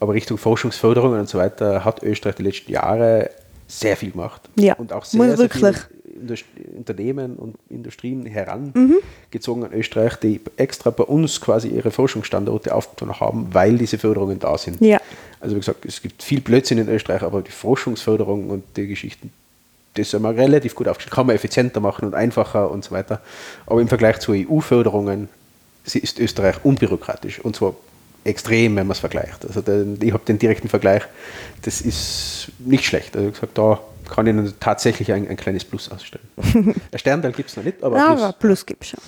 Aber 0.00 0.14
Richtung 0.14 0.36
Forschungsförderung 0.36 1.12
und 1.18 1.28
so 1.28 1.38
weiter 1.38 1.84
hat 1.84 2.02
Österreich 2.02 2.34
die 2.34 2.42
letzten 2.42 2.72
Jahre 2.72 3.30
sehr 3.66 3.96
viel 3.96 4.10
gemacht. 4.10 4.42
Ja, 4.56 4.74
Und 4.74 4.92
auch 4.92 5.04
sehr, 5.04 5.36
sehr 5.36 5.50
viele 5.50 5.74
Indust- 6.20 6.44
Unternehmen 6.76 7.36
und 7.36 7.56
Industrien 7.68 8.24
herangezogen 8.26 9.64
an 9.64 9.72
Österreich, 9.72 10.16
die 10.16 10.40
extra 10.56 10.90
bei 10.90 11.04
uns 11.04 11.40
quasi 11.40 11.68
ihre 11.68 11.90
Forschungsstandorte 11.90 12.74
aufgetan 12.74 13.18
haben, 13.20 13.48
weil 13.52 13.78
diese 13.78 13.98
Förderungen 13.98 14.38
da 14.38 14.56
sind. 14.56 14.80
Ja. 14.80 14.98
Also 15.40 15.56
wie 15.56 15.60
gesagt, 15.60 15.84
es 15.84 16.00
gibt 16.00 16.22
viel 16.22 16.40
Blödsinn 16.40 16.78
in 16.78 16.88
Österreich, 16.88 17.22
aber 17.22 17.42
die 17.42 17.50
Forschungsförderung 17.50 18.50
und 18.50 18.64
die 18.76 18.86
Geschichten, 18.86 19.32
das 19.94 20.10
sind 20.10 20.22
wir 20.22 20.36
relativ 20.36 20.74
gut 20.74 20.88
aufgestellt. 20.88 21.14
Kann 21.14 21.26
man 21.26 21.36
effizienter 21.36 21.80
machen 21.80 22.06
und 22.06 22.14
einfacher 22.14 22.70
und 22.70 22.84
so 22.84 22.92
weiter. 22.92 23.20
Aber 23.66 23.80
im 23.80 23.88
Vergleich 23.88 24.18
zu 24.20 24.32
EU-Förderungen 24.32 25.28
ist 25.84 26.18
Österreich 26.18 26.56
unbürokratisch 26.64 27.40
und 27.40 27.56
zwar 27.56 27.74
extrem, 28.24 28.76
wenn 28.76 28.86
man 28.86 28.92
es 28.92 28.98
vergleicht. 28.98 29.44
Also 29.46 29.60
den, 29.60 29.98
ich 30.02 30.12
habe 30.12 30.24
den 30.24 30.38
direkten 30.38 30.68
Vergleich, 30.68 31.02
das 31.62 31.80
ist 31.80 32.52
nicht 32.58 32.84
schlecht. 32.84 33.16
Also 33.16 33.30
gesagt, 33.30 33.56
da 33.56 33.80
kann 34.08 34.26
ich 34.26 34.34
Ihnen 34.34 34.52
tatsächlich 34.60 35.12
ein, 35.12 35.28
ein 35.28 35.36
kleines 35.36 35.64
Plus 35.64 35.90
ausstellen. 35.90 36.26
ein 36.92 36.98
Sternteil 36.98 37.32
gibt 37.32 37.50
es 37.50 37.56
noch 37.56 37.64
nicht, 37.64 37.82
aber 37.82 37.96
Ja, 37.96 38.08
Plus. 38.08 38.22
aber 38.22 38.32
Plus 38.32 38.66
gibt 38.66 38.84
es 38.84 38.90
schon. 38.90 39.00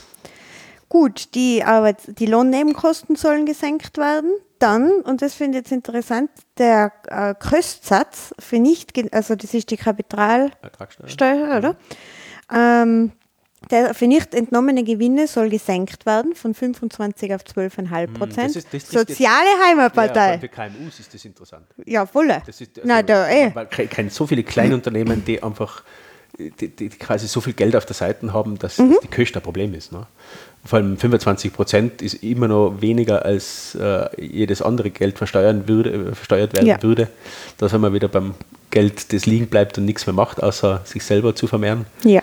Gut, 0.89 1.35
die, 1.35 1.65
Arbeits 1.65 2.05
die 2.07 2.27
Lohnnebenkosten 2.27 3.17
sollen 3.17 3.45
gesenkt 3.45 3.99
werden. 3.99 4.31
Dann, 4.59 4.91
und 5.03 5.21
das 5.21 5.35
finde 5.35 5.59
ich 5.59 5.65
jetzt 5.65 5.73
interessant, 5.73 6.31
der 6.57 6.93
äh, 7.09 7.35
Köstsatz 7.35 8.35
für 8.39 8.59
nicht, 8.59 8.93
also 9.13 9.35
das 9.35 9.53
ist 9.53 9.71
die 9.71 9.77
Kapitalsteuer, 9.77 11.59
oder? 11.59 11.77
Ähm, 12.51 13.13
der 13.71 13.95
für 13.95 14.07
nicht 14.07 14.35
entnommene 14.35 14.85
Gewinne 14.85 15.27
soll 15.27 15.49
gesenkt 15.49 16.07
werden 16.07 16.35
von 16.35 16.55
25 16.55 17.35
auf 17.35 17.43
12,5 17.43 18.07
Prozent. 18.15 18.37
Hm, 18.37 18.55
das 18.55 18.57
ist- 18.57 18.73
das 18.73 18.91
Soziale 18.91 19.47
Ja, 19.59 19.67
Heimatpartei. 19.69 20.39
für 20.39 20.49
KMUs 20.49 21.01
ist 21.01 21.13
das 21.15 21.25
interessant. 21.25 21.65
Ja, 21.85 22.07
volle. 22.07 22.43
Das 22.47 22.61
ist, 22.61 22.77
also, 22.79 22.89
Na, 22.89 23.03
da, 23.03 23.29
eh. 23.29 23.51
Man 23.55 23.69
ke- 23.69 23.87
kennt 23.87 24.13
so 24.13 24.27
viele 24.27 24.43
Kleinunternehmen, 24.43 25.25
die 25.25 25.43
einfach 25.43 25.83
die, 26.39 26.69
die 26.69 26.91
quasi 26.91 27.27
so 27.29 27.41
viel 27.41 27.55
Geld 27.55 27.75
auf 27.77 27.87
der 27.87 27.95
Seite 27.95 28.31
haben, 28.31 28.59
dass, 28.59 28.77
Mhm. 28.77 28.99
die 29.03 29.09
Kosten 29.09 29.39
ein 29.39 29.43
Problem 29.43 29.73
ist. 29.73 29.91
Ne? 29.91 30.07
Vor 30.67 30.79
allem 30.79 30.99
25 30.99 31.51
Prozent 31.51 32.03
ist 32.03 32.23
immer 32.23 32.47
noch 32.47 32.77
weniger, 32.83 33.25
als 33.25 33.75
äh, 33.75 34.07
jedes 34.23 34.61
andere 34.61 34.91
Geld 34.91 35.17
versteuern 35.17 35.67
würde, 35.67 35.91
äh, 36.11 36.15
versteuert 36.15 36.53
werden 36.53 36.67
Ja. 36.67 36.83
würde. 36.83 37.09
Da 37.57 37.71
sind 37.71 37.81
wir 37.81 37.95
wieder 37.95 38.09
beim 38.09 38.35
Geld, 38.71 39.15
das 39.15 39.25
liegen 39.25 39.47
bleibt 39.47 39.79
und 39.79 39.87
nichts 39.87 40.07
mehr 40.07 40.13
macht, 40.13 40.43
außer 40.43 40.83
sich 40.85 41.03
selber 41.05 41.35
zu 41.35 41.47
vermehren. 41.47 41.87
Ja. 42.05 42.21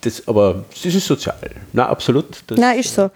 Das, 0.00 0.26
aber 0.26 0.64
das 0.70 0.94
ist 0.94 1.06
sozial. 1.06 1.38
Na, 1.72 1.88
absolut. 1.88 2.42
Das, 2.46 2.58
Nein, 2.58 2.78
ist 2.78 2.94
so. 2.94 3.10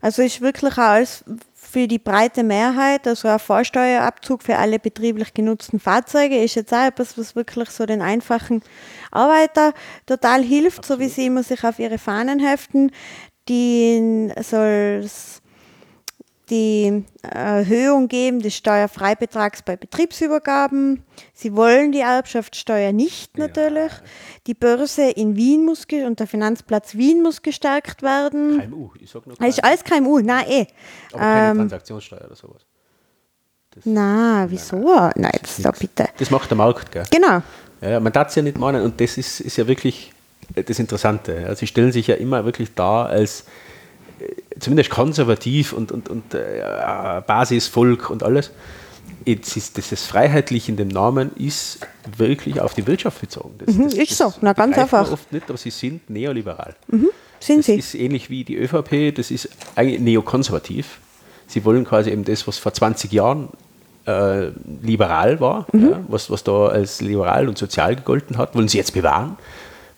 Also 0.00 0.22
ist 0.22 0.40
wirklich 0.40 0.72
auch 0.74 0.78
alles 0.78 1.24
für 1.54 1.86
die 1.86 1.98
breite 1.98 2.42
Mehrheit, 2.42 3.06
also 3.06 3.28
ein 3.28 3.38
Vorsteuerabzug 3.38 4.42
für 4.42 4.56
alle 4.56 4.78
betrieblich 4.78 5.34
genutzten 5.34 5.78
Fahrzeuge, 5.78 6.42
ist 6.42 6.54
jetzt 6.54 6.72
auch 6.72 6.86
etwas, 6.86 7.18
was 7.18 7.36
wirklich 7.36 7.68
so 7.70 7.84
den 7.84 8.00
einfachen 8.00 8.62
Arbeiter 9.10 9.74
total 10.06 10.42
hilft, 10.42 10.86
so 10.86 10.98
wie 10.98 11.08
sie 11.08 11.26
immer 11.26 11.42
sich 11.42 11.64
auf 11.64 11.78
ihre 11.78 11.98
Fahnen 11.98 12.38
heften. 12.38 12.90
Die 13.48 14.30
soll 14.40 15.02
es 15.04 15.42
die 16.50 17.04
Erhöhung 17.22 18.08
geben 18.08 18.40
des 18.40 18.56
Steuerfreibetrags 18.56 19.62
bei 19.62 19.76
Betriebsübergaben. 19.76 21.02
Sie 21.34 21.54
wollen 21.54 21.92
die 21.92 22.00
Erbschaftssteuer 22.00 22.92
nicht 22.92 23.36
natürlich. 23.38 23.92
Die 24.46 24.54
Börse 24.54 25.10
in 25.10 25.36
Wien 25.36 25.64
muss 25.64 25.86
und 26.04 26.20
der 26.20 26.26
Finanzplatz 26.26 26.94
Wien 26.94 27.22
muss 27.22 27.42
gestärkt 27.42 28.02
werden. 28.02 28.60
KMU, 28.60 28.90
ich 29.00 29.10
sag 29.10 29.26
nur 29.26 29.36
Das 29.36 29.48
ist 29.48 29.64
alles 29.64 29.84
KMU, 29.84 30.20
nein, 30.20 30.44
eh. 30.48 30.66
aber 31.12 31.20
keine 31.20 31.50
Ähm, 31.50 31.56
Transaktionssteuer 31.58 32.24
oder 32.26 32.36
sowas. 32.36 32.62
na, 33.84 34.46
wieso? 34.48 34.76
Nein, 35.14 35.30
jetzt 35.34 35.64
da 35.64 35.70
bitte. 35.70 36.08
Das 36.18 36.30
macht 36.30 36.50
der 36.50 36.56
Markt, 36.56 36.90
gell? 36.90 37.04
Genau. 37.10 37.42
Ja, 37.80 37.90
ja, 37.90 38.00
man 38.00 38.12
darf 38.12 38.28
es 38.28 38.34
ja 38.34 38.42
nicht 38.42 38.58
meinen 38.58 38.82
und 38.82 39.00
das 39.00 39.18
ist, 39.18 39.40
ist 39.40 39.56
ja 39.56 39.66
wirklich 39.66 40.12
äh, 40.54 40.64
das 40.64 40.78
Interessante. 40.78 41.54
Sie 41.56 41.66
stellen 41.66 41.92
sich 41.92 42.06
ja 42.08 42.16
immer 42.16 42.44
wirklich 42.44 42.74
dar 42.74 43.06
als 43.06 43.42
äh, 43.42 43.67
zumindest 44.60 44.90
konservativ 44.90 45.72
und, 45.72 45.92
und, 45.92 46.08
und 46.08 46.34
äh, 46.34 46.62
Basisvolk 47.26 48.10
und 48.10 48.22
alles. 48.22 48.50
Jetzt 49.24 49.56
ist 49.56 49.76
das, 49.78 49.90
das 49.90 50.04
Freiheitlich 50.04 50.68
in 50.68 50.76
dem 50.76 50.88
Namen 50.88 51.30
ist 51.36 51.80
wirklich 52.16 52.60
auf 52.60 52.74
die 52.74 52.86
Wirtschaft 52.86 53.20
bezogen. 53.20 53.54
Das, 53.58 53.74
Mhm, 53.74 53.84
das, 53.84 53.94
ist 53.94 54.16
so. 54.16 54.32
Na, 54.40 54.52
ganz 54.52 54.76
einfach. 54.78 55.10
oft 55.10 55.32
nicht, 55.32 55.48
aber 55.48 55.58
sie 55.58 55.70
sind 55.70 56.08
neoliberal. 56.08 56.74
Sind 57.40 57.58
das 57.58 57.66
sie? 57.66 57.74
ist 57.76 57.94
ähnlich 57.94 58.30
wie 58.30 58.44
die 58.44 58.56
ÖVP, 58.56 59.14
das 59.14 59.30
ist 59.30 59.48
eigentlich 59.74 60.00
neokonservativ. 60.00 60.98
Sie 61.46 61.64
wollen 61.64 61.84
quasi 61.84 62.10
eben 62.10 62.24
das, 62.24 62.46
was 62.46 62.58
vor 62.58 62.72
20 62.72 63.12
Jahren 63.12 63.48
äh, 64.06 64.48
liberal 64.82 65.40
war, 65.40 65.66
Mhm. 65.72 65.90
ja, 65.90 66.00
was, 66.08 66.30
was 66.30 66.42
da 66.44 66.66
als 66.68 67.00
liberal 67.00 67.48
und 67.48 67.58
sozial 67.58 67.96
gegolten 67.96 68.38
hat, 68.38 68.54
wollen 68.54 68.68
sie 68.68 68.78
jetzt 68.78 68.94
bewahren, 68.94 69.36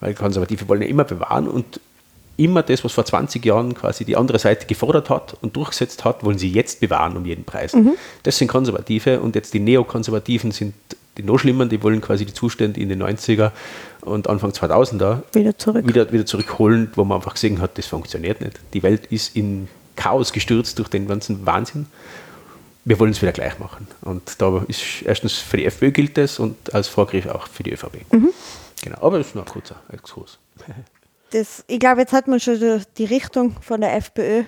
weil 0.00 0.14
Konservative 0.14 0.68
wollen 0.68 0.82
ja 0.82 0.88
immer 0.88 1.04
bewahren 1.04 1.46
und 1.48 1.80
immer 2.40 2.62
das, 2.62 2.82
was 2.84 2.92
vor 2.92 3.04
20 3.04 3.44
Jahren 3.44 3.74
quasi 3.74 4.04
die 4.04 4.16
andere 4.16 4.38
Seite 4.38 4.66
gefordert 4.66 5.10
hat 5.10 5.36
und 5.42 5.56
durchgesetzt 5.56 6.04
hat, 6.04 6.24
wollen 6.24 6.38
sie 6.38 6.50
jetzt 6.50 6.80
bewahren 6.80 7.16
um 7.16 7.26
jeden 7.26 7.44
Preis. 7.44 7.74
Mhm. 7.74 7.92
Das 8.22 8.38
sind 8.38 8.48
Konservative 8.48 9.20
und 9.20 9.34
jetzt 9.34 9.54
die 9.54 9.60
Neokonservativen 9.60 10.50
sind 10.50 10.74
die 11.16 11.22
noch 11.22 11.38
schlimmer, 11.38 11.66
die 11.66 11.82
wollen 11.82 12.00
quasi 12.00 12.24
die 12.24 12.32
Zustände 12.32 12.80
in 12.80 12.88
den 12.88 13.02
90er 13.02 13.50
und 14.02 14.28
Anfang 14.28 14.52
2000er 14.52 15.22
Wieder 15.34 15.58
zurück. 15.58 15.86
wieder, 15.86 16.10
wieder 16.12 16.24
zurückholen, 16.24 16.90
wo 16.94 17.04
man 17.04 17.16
einfach 17.16 17.34
gesehen 17.34 17.60
hat, 17.60 17.76
das 17.76 17.86
funktioniert 17.86 18.40
nicht. 18.40 18.58
Die 18.72 18.82
Welt 18.82 19.06
ist 19.06 19.36
in 19.36 19.68
Chaos 19.96 20.32
gestürzt 20.32 20.78
durch 20.78 20.88
den 20.88 21.08
ganzen 21.08 21.44
Wahnsinn. 21.44 21.86
Wir 22.84 22.98
wollen 22.98 23.10
es 23.10 23.20
wieder 23.20 23.32
gleich 23.32 23.58
machen. 23.58 23.86
Und 24.00 24.40
da 24.40 24.64
ist 24.66 25.02
erstens 25.04 25.34
für 25.34 25.58
die 25.58 25.66
FPÖ 25.66 25.90
gilt 25.90 26.16
das 26.16 26.38
und 26.38 26.72
als 26.72 26.88
Vorgriff 26.88 27.26
auch 27.26 27.46
für 27.48 27.64
die 27.64 27.72
ÖVP. 27.72 28.10
Mhm. 28.12 28.30
Genau, 28.82 28.96
aber 29.02 29.18
das 29.18 29.28
ist 29.28 29.34
nur 29.34 29.44
ein 29.44 29.50
kurzer 29.50 29.76
Exkurs. 29.92 30.38
Das, 31.32 31.64
ich 31.68 31.78
glaube, 31.78 32.00
jetzt 32.00 32.12
hat 32.12 32.26
man 32.28 32.40
schon 32.40 32.58
die- 32.98 33.04
Richtung 33.04 33.56
von 33.60 33.80
der 33.80 33.94
FPÖ 33.96 34.42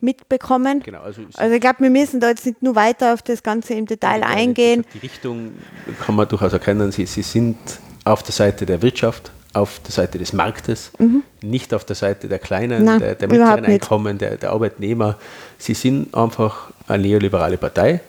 mitbekommen. 0.00 0.80
Genau, 0.84 1.00
also, 1.02 1.22
Also 1.36 1.54
ich 1.54 1.60
glaube, 1.60 1.80
wir 1.80 1.90
müssen 1.90 2.20
da 2.20 2.28
jetzt 2.28 2.46
nicht 2.46 2.62
nur 2.62 2.74
weiter 2.76 3.14
auf 3.14 3.22
das 3.22 3.42
Ganze 3.42 3.74
im 3.74 3.86
Detail 3.86 4.22
eingehen. 4.22 4.84
Die 4.94 4.98
Richtung 4.98 5.52
kann 6.04 6.14
man 6.14 6.28
durchaus 6.28 6.52
erkennen. 6.52 6.92
Sie, 6.92 7.06
sie 7.06 7.22
sind 7.22 7.56
auf 8.04 8.22
der 8.22 8.32
Seite 8.32 8.64
der 8.64 8.80
Wirtschaft, 8.82 9.32
auf 9.54 9.80
der 9.80 9.90
Seite 9.92 10.18
des 10.18 10.32
Marktes, 10.32 10.92
nicht 11.42 11.74
auf 11.74 11.84
der 11.84 11.96
Seite 11.96 12.28
der 12.28 12.38
Kleinen, 12.38 12.80
Mhm. 12.80 12.84
Nein, 12.84 12.98
der, 13.00 13.14
der 13.16 13.28
mittleren. 13.28 13.64
Einkommen, 13.64 14.18
der, 14.18 14.36
der 14.36 14.50
Arbeitnehmer. 14.52 15.18
Sie 15.58 15.74
sind 15.74 16.14
einfach 16.14 16.70
eine 16.86 17.02
neoliberale 17.02 17.56
Partei 17.58 18.00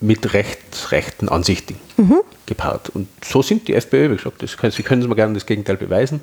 mit 0.00 0.32
recht, 0.32 0.58
rechten 0.92 1.28
Ansichten 1.28 1.76
Mhm. 1.98 2.20
gepaart. 2.46 2.90
Und 2.90 3.08
so 3.24 3.42
sind 3.42 3.68
die 3.68 3.74
FPÖ, 3.74 4.10
wie 4.12 4.16
gesagt, 4.16 4.42
das 4.42 4.56
können, 4.56 4.72
sie 4.72 4.82
können 4.82 5.02
es 5.02 5.08
mir 5.08 5.16
gerne 5.16 5.34
das 5.34 5.44
Gegenteil 5.46 5.76
beweisen, 5.76 6.20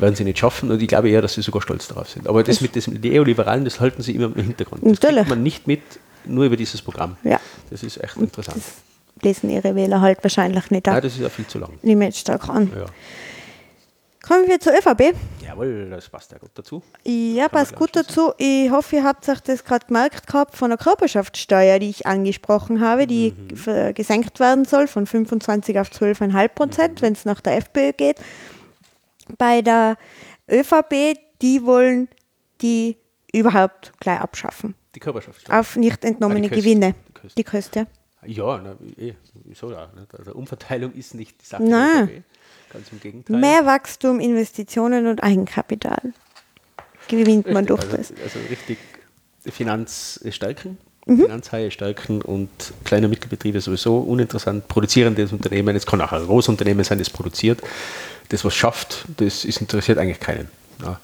werden 0.00 0.14
sie 0.14 0.24
nicht 0.24 0.38
schaffen. 0.38 0.70
Und 0.70 0.80
ich 0.82 0.88
glaube 0.88 1.10
eher, 1.10 1.22
dass 1.22 1.34
sie 1.34 1.42
sogar 1.42 1.62
stolz 1.62 1.88
darauf 1.88 2.08
sind. 2.08 2.26
Aber 2.28 2.42
das 2.42 2.60
mit 2.60 2.74
dem 2.74 2.94
Neoliberalen, 3.00 3.64
das 3.64 3.80
halten 3.80 4.02
sie 4.02 4.14
immer 4.14 4.26
im 4.26 4.34
Hintergrund. 4.44 4.82
Das 4.84 5.00
kriegt 5.00 5.28
man 5.28 5.42
nicht 5.42 5.66
mit, 5.66 5.82
nur 6.24 6.44
über 6.44 6.56
dieses 6.56 6.82
Programm. 6.82 7.16
Ja. 7.24 7.40
Das 7.70 7.82
ist 7.82 8.02
echt 8.02 8.16
interessant. 8.16 8.56
Das 8.58 9.22
lesen 9.24 9.50
ihre 9.50 9.74
Wähler 9.74 10.00
halt 10.00 10.22
wahrscheinlich 10.22 10.70
nicht 10.70 10.86
Nein, 10.86 10.96
ab. 10.96 11.02
das 11.02 11.12
ist 11.14 11.20
ja 11.20 11.28
viel 11.28 11.46
zu 11.46 11.58
lang. 11.58 11.70
Ich 11.82 11.96
jetzt 11.98 12.18
stark 12.18 12.48
an. 12.48 12.70
Ja. 12.74 12.86
Kommen 14.26 14.46
wir 14.48 14.60
zur 14.60 14.74
ÖVP. 14.74 15.14
Jawohl, 15.46 15.88
das 15.90 16.08
passt 16.08 16.30
ja 16.30 16.38
gut 16.38 16.50
dazu. 16.54 16.82
Ja, 17.04 17.48
Kann 17.48 17.58
passt 17.58 17.74
gut 17.74 17.96
dazu. 17.96 18.32
Ich 18.36 18.70
hoffe, 18.70 18.96
ihr 18.96 19.04
habt 19.04 19.26
euch 19.28 19.40
das 19.40 19.64
gerade 19.64 19.86
gemerkt 19.86 20.26
gehabt 20.26 20.56
von 20.56 20.68
der 20.68 20.78
Körperschaftssteuer, 20.78 21.78
die 21.78 21.88
ich 21.88 22.06
angesprochen 22.06 22.80
habe, 22.80 23.06
die 23.06 23.32
Mhm. 23.32 23.94
gesenkt 23.94 24.38
werden 24.38 24.66
soll 24.66 24.88
von 24.88 25.06
25 25.06 25.78
auf 25.78 25.88
12,5 25.90 26.54
Prozent, 26.54 27.00
Mhm. 27.00 27.02
wenn 27.06 27.12
es 27.14 27.24
nach 27.24 27.40
der 27.40 27.56
FPÖ 27.56 27.92
geht. 27.94 28.16
Bei 29.38 29.62
der 29.62 29.96
ÖVP, 30.50 31.18
die 31.42 31.64
wollen 31.64 32.08
die 32.60 32.96
überhaupt 33.32 33.92
gleich 34.00 34.20
abschaffen. 34.20 34.74
Die 34.94 35.00
Körperschaftssteuer. 35.00 35.58
Auf 35.60 35.76
nicht 35.76 36.04
entnommene 36.04 36.46
Ah, 36.46 36.50
die 36.50 36.56
Gewinne. 36.56 36.94
die 37.08 37.12
Köst. 37.14 37.38
Die 37.38 37.44
Kosten. 37.44 37.86
Ja, 38.26 38.60
na, 38.62 38.76
eh, 39.02 39.14
wieso 39.44 39.70
ja. 39.70 39.88
Nicht? 39.98 40.14
Also 40.18 40.32
Umverteilung 40.34 40.92
ist 40.92 41.14
nicht 41.14 41.40
die 41.40 41.46
Sache 41.46 41.62
Nein. 41.62 42.06
der 42.08 42.16
ÖVP. 42.18 42.22
Ganz 42.72 42.92
im 42.92 43.00
Gegenteil. 43.00 43.36
Mehr 43.38 43.64
Wachstum, 43.66 44.20
Investitionen 44.20 45.06
und 45.06 45.22
Eigenkapital 45.22 46.12
gewinnt 47.08 47.46
man 47.46 47.64
Richtig, 47.64 47.68
durch 47.68 47.82
also, 47.82 47.96
das. 47.96 48.22
Also 48.22 48.38
richtig 48.50 48.78
Finanz 49.46 50.20
stärken, 50.30 50.78
Mhm. 51.06 51.22
Finanzhaie 51.22 51.70
stärken 51.70 52.20
und 52.20 52.50
kleine 52.84 53.06
und 53.06 53.10
Mittelbetriebe 53.10 53.60
sowieso 53.62 53.98
uninteressant. 54.00 54.68
Produzierendes 54.68 55.32
Unternehmen, 55.32 55.74
es 55.74 55.86
kann 55.86 56.00
auch 56.02 56.12
ein 56.12 56.24
Großunternehmen 56.26 56.84
sein, 56.84 56.98
das 56.98 57.08
produziert, 57.08 57.62
das 58.30 58.44
was 58.44 58.54
schafft, 58.54 59.04
das 59.18 59.44
ist, 59.44 59.60
interessiert 59.60 59.98
eigentlich 59.98 60.20
keinen. 60.20 60.48
Ja. 60.82 60.98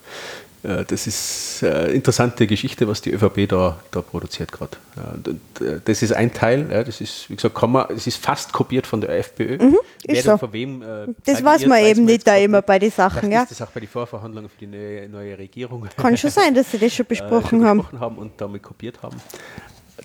Äh, 0.62 0.84
Das 0.84 1.06
ist 1.06 1.62
eine 1.62 1.88
interessante 1.88 2.46
Geschichte, 2.46 2.88
was 2.88 3.00
die 3.02 3.10
ÖVP 3.12 3.46
da, 3.48 3.78
da 3.90 4.00
produziert 4.02 4.50
gerade. 4.52 4.76
Ja, 4.96 5.66
äh, 5.66 5.80
das 5.84 6.02
ist 6.02 6.12
ein 6.12 6.32
Teil, 6.32 6.68
ja, 6.70 6.82
das 6.82 7.00
ist, 7.00 7.28
wie 7.30 7.36
gesagt, 7.36 7.54
kann 7.54 7.70
man, 7.72 7.86
es 7.94 8.06
ist 8.06 8.16
fast 8.24 8.52
kopiert 8.52 8.86
von 8.86 9.00
der 9.00 9.10
FPÖ. 9.18 9.58
Wer 9.58 9.66
Mhm, 9.68 9.76
dann 10.06 10.22
so. 10.22 10.36
von 10.38 10.52
wem, 10.52 10.82
äh, 10.82 11.06
Das 11.24 11.44
weiß 11.44 11.66
man 11.66 11.84
eben 11.84 12.04
nicht 12.04 12.26
da 12.26 12.36
immer 12.36 12.62
bei 12.62 12.78
den 12.78 12.90
Sachen, 12.90 13.30
ja. 13.30 13.42
ist 13.42 13.50
das 13.52 13.62
auch 13.62 13.70
bei 13.70 13.80
den 13.80 13.88
Vorverhandlungen 13.88 14.48
für 14.50 14.58
die 14.58 14.66
neue, 14.66 15.08
neue 15.08 15.38
Regierung 15.38 15.86
Kann 15.96 16.16
schon 16.16 16.30
sein, 16.30 16.54
dass 16.54 16.70
sie 16.72 16.78
das 16.78 16.92
schon 16.94 17.06
äh, 17.06 17.08
besprochen 17.10 17.60
schon 17.60 17.64
haben. 17.66 17.78
besprochen 17.78 18.00
haben 18.00 18.18
und 18.18 18.32
damit 18.40 18.62
kopiert 18.62 19.02
haben. 19.02 19.16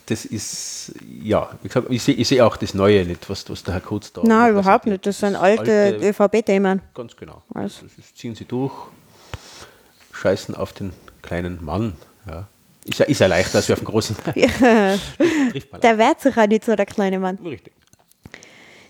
Das 0.06 0.24
ist, 0.24 0.94
ja, 1.22 1.50
wie 1.62 1.68
gesagt, 1.68 1.88
ich 1.90 2.02
sehe 2.02 2.24
sehe 2.24 2.44
auch 2.44 2.56
das 2.56 2.72
Neue 2.72 3.04
nicht, 3.04 3.28
was, 3.28 3.48
was 3.50 3.62
der 3.62 3.74
Herr 3.74 3.80
Kurz 3.80 4.12
da 4.12 4.22
Nein, 4.24 4.52
überhaupt 4.52 4.86
nicht. 4.86 5.06
Das 5.06 5.18
sind 5.18 5.36
alte 5.36 5.98
ÖVP-Themen. 6.00 6.80
Ganz 6.94 7.14
genau. 7.14 7.42
Also. 7.52 7.86
Das 7.96 8.14
ziehen 8.14 8.34
sie 8.34 8.46
durch, 8.46 8.72
scheißen 10.12 10.54
auf 10.54 10.72
den 10.72 10.92
kleinen 11.20 11.62
Mann. 11.62 11.94
Ja. 12.26 12.48
Ist 12.84 12.98
ja, 12.98 13.06
ist 13.06 13.20
ja 13.20 13.26
leichter 13.26 13.58
als 13.58 13.68
wir 13.68 13.74
auf 13.74 13.80
den 13.80 13.86
großen. 13.86 14.16
Man 14.26 15.80
Der 15.82 15.98
wehrt 15.98 16.20
sich 16.20 16.36
auch 16.36 16.46
nicht 16.46 16.64
so, 16.64 16.74
der 16.74 16.86
kleine 16.86 17.18
Mann. 17.18 17.38
Richtig. 17.44 17.72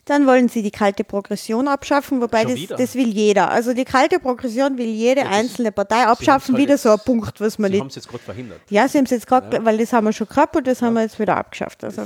Dann 0.05 0.27
wollen 0.27 0.49
sie 0.49 0.63
die 0.63 0.73
kalte 0.73 1.05
Progression 1.05 1.69
abschaffen, 1.69 2.21
wobei 2.21 2.45
das, 2.45 2.59
das 2.77 2.95
will 2.97 3.07
jeder. 3.09 3.51
Also 3.53 3.73
die 3.73 3.85
kalte 3.85 4.19
Progression 4.19 4.77
will 4.77 4.87
jede 4.89 5.21
das- 5.23 5.31
einzelne 5.33 5.71
Partei 5.71 6.05
abschaffen. 6.07 6.55
halt 6.57 6.63
Wieder 6.63 6.77
so 6.77 6.91
ein 6.91 6.99
Punkt, 7.05 7.41
was 7.41 7.57
man 7.59 7.71
Sie 7.71 7.79
haben 7.79 7.87
nicht. 7.87 7.97
es 7.97 8.03
jetzt 8.05 8.09
gerade 8.11 8.25
verhindert. 8.25 8.61
Ja, 8.69 8.89
sie 8.89 8.99
haben 8.99 9.05
es 9.05 9.13
jetzt 9.13 9.27
gerade, 9.29 9.65
weil 9.65 9.79
das 9.79 9.93
haben 9.93 10.05
wir 10.05 10.13
schon 10.13 10.27
gehabt 10.29 10.57
und 10.57 10.67
das 10.67 10.83
haben 10.83 10.95
wir 10.95 11.03
jetzt 11.03 11.19
wieder 11.21 11.37
abgeschafft. 11.37 11.85
Also 11.85 12.03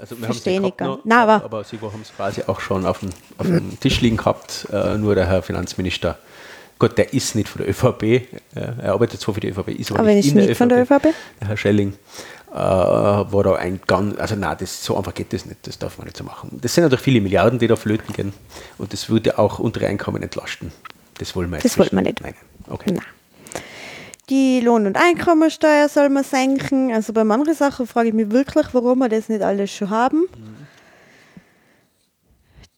Also 0.00 0.16
wir 0.18 0.26
Verstehe 0.26 0.56
haben 0.56 0.62
nicht 0.64 0.78
ganz. 0.78 0.98
Nein, 1.04 1.18
aber- 1.18 1.44
aber 1.44 1.64
Sie 1.64 1.78
haben 1.80 2.00
es 2.02 2.12
quasi 2.14 2.42
auch 2.46 2.58
schon 2.60 2.84
auf 2.86 3.00
dem, 3.00 3.10
auf 3.36 3.46
dem 3.46 3.78
Tisch 3.80 4.00
liegen 4.00 4.16
gehabt. 4.16 4.66
Äh, 4.72 4.96
nur 4.96 5.14
der 5.14 5.26
Herr 5.26 5.42
Finanzminister, 5.42 6.18
Gott, 6.80 6.96
der 6.98 7.12
ist 7.12 7.34
nicht 7.34 7.48
von 7.48 7.60
der 7.62 7.70
ÖVP. 7.70 8.02
Äh, 8.02 8.20
er 8.82 8.92
arbeitet 8.92 9.20
zwar 9.20 9.34
für 9.34 9.40
die 9.40 9.48
ÖVP, 9.48 9.68
ist 9.72 9.90
aber, 9.90 10.00
Aber 10.00 10.08
nicht, 10.10 10.26
ist 10.26 10.32
in 10.32 10.38
nicht 10.46 10.56
von 10.56 10.68
der 10.68 10.82
ÖVP? 10.82 11.12
Der 11.40 11.48
Herr 11.48 11.56
Schelling 11.56 11.94
äh, 12.50 12.54
war 12.54 13.42
da 13.44 13.54
ein 13.56 13.80
ganz, 13.86 14.18
also 14.18 14.34
nein, 14.36 14.56
das, 14.58 14.84
so 14.84 14.96
einfach 14.96 15.14
geht 15.14 15.32
das 15.32 15.46
nicht, 15.46 15.66
das 15.66 15.78
darf 15.78 15.98
man 15.98 16.06
nicht 16.06 16.16
so 16.16 16.24
machen. 16.24 16.58
Das 16.62 16.74
sind 16.74 16.84
natürlich 16.84 17.02
viele 17.04 17.20
Milliarden, 17.20 17.58
die 17.58 17.66
da 17.66 17.76
flöten 17.76 18.14
gehen 18.14 18.32
und 18.78 18.92
das 18.92 19.08
würde 19.10 19.38
auch 19.38 19.58
untere 19.58 19.86
Einkommen 19.86 20.22
entlasten. 20.22 20.72
Das 21.18 21.34
wollen 21.36 21.50
wir 21.50 21.56
jetzt 21.56 21.64
Das 21.64 21.78
wollen 21.78 21.90
wir 21.92 22.02
nicht. 22.02 22.20
Nein, 22.22 22.34
okay. 22.68 22.92
Nein. 22.92 23.04
Die 24.30 24.60
Lohn- 24.60 24.86
und 24.86 24.96
Einkommensteuer 24.96 25.88
soll 25.88 26.10
man 26.10 26.22
senken. 26.22 26.92
Also 26.92 27.12
bei 27.12 27.24
manchen 27.24 27.54
Sachen 27.54 27.86
frage 27.86 28.08
ich 28.08 28.14
mich 28.14 28.30
wirklich, 28.30 28.66
warum 28.72 28.98
wir 28.98 29.08
das 29.08 29.28
nicht 29.28 29.42
alles 29.42 29.70
schon 29.70 29.90
haben. 29.90 30.28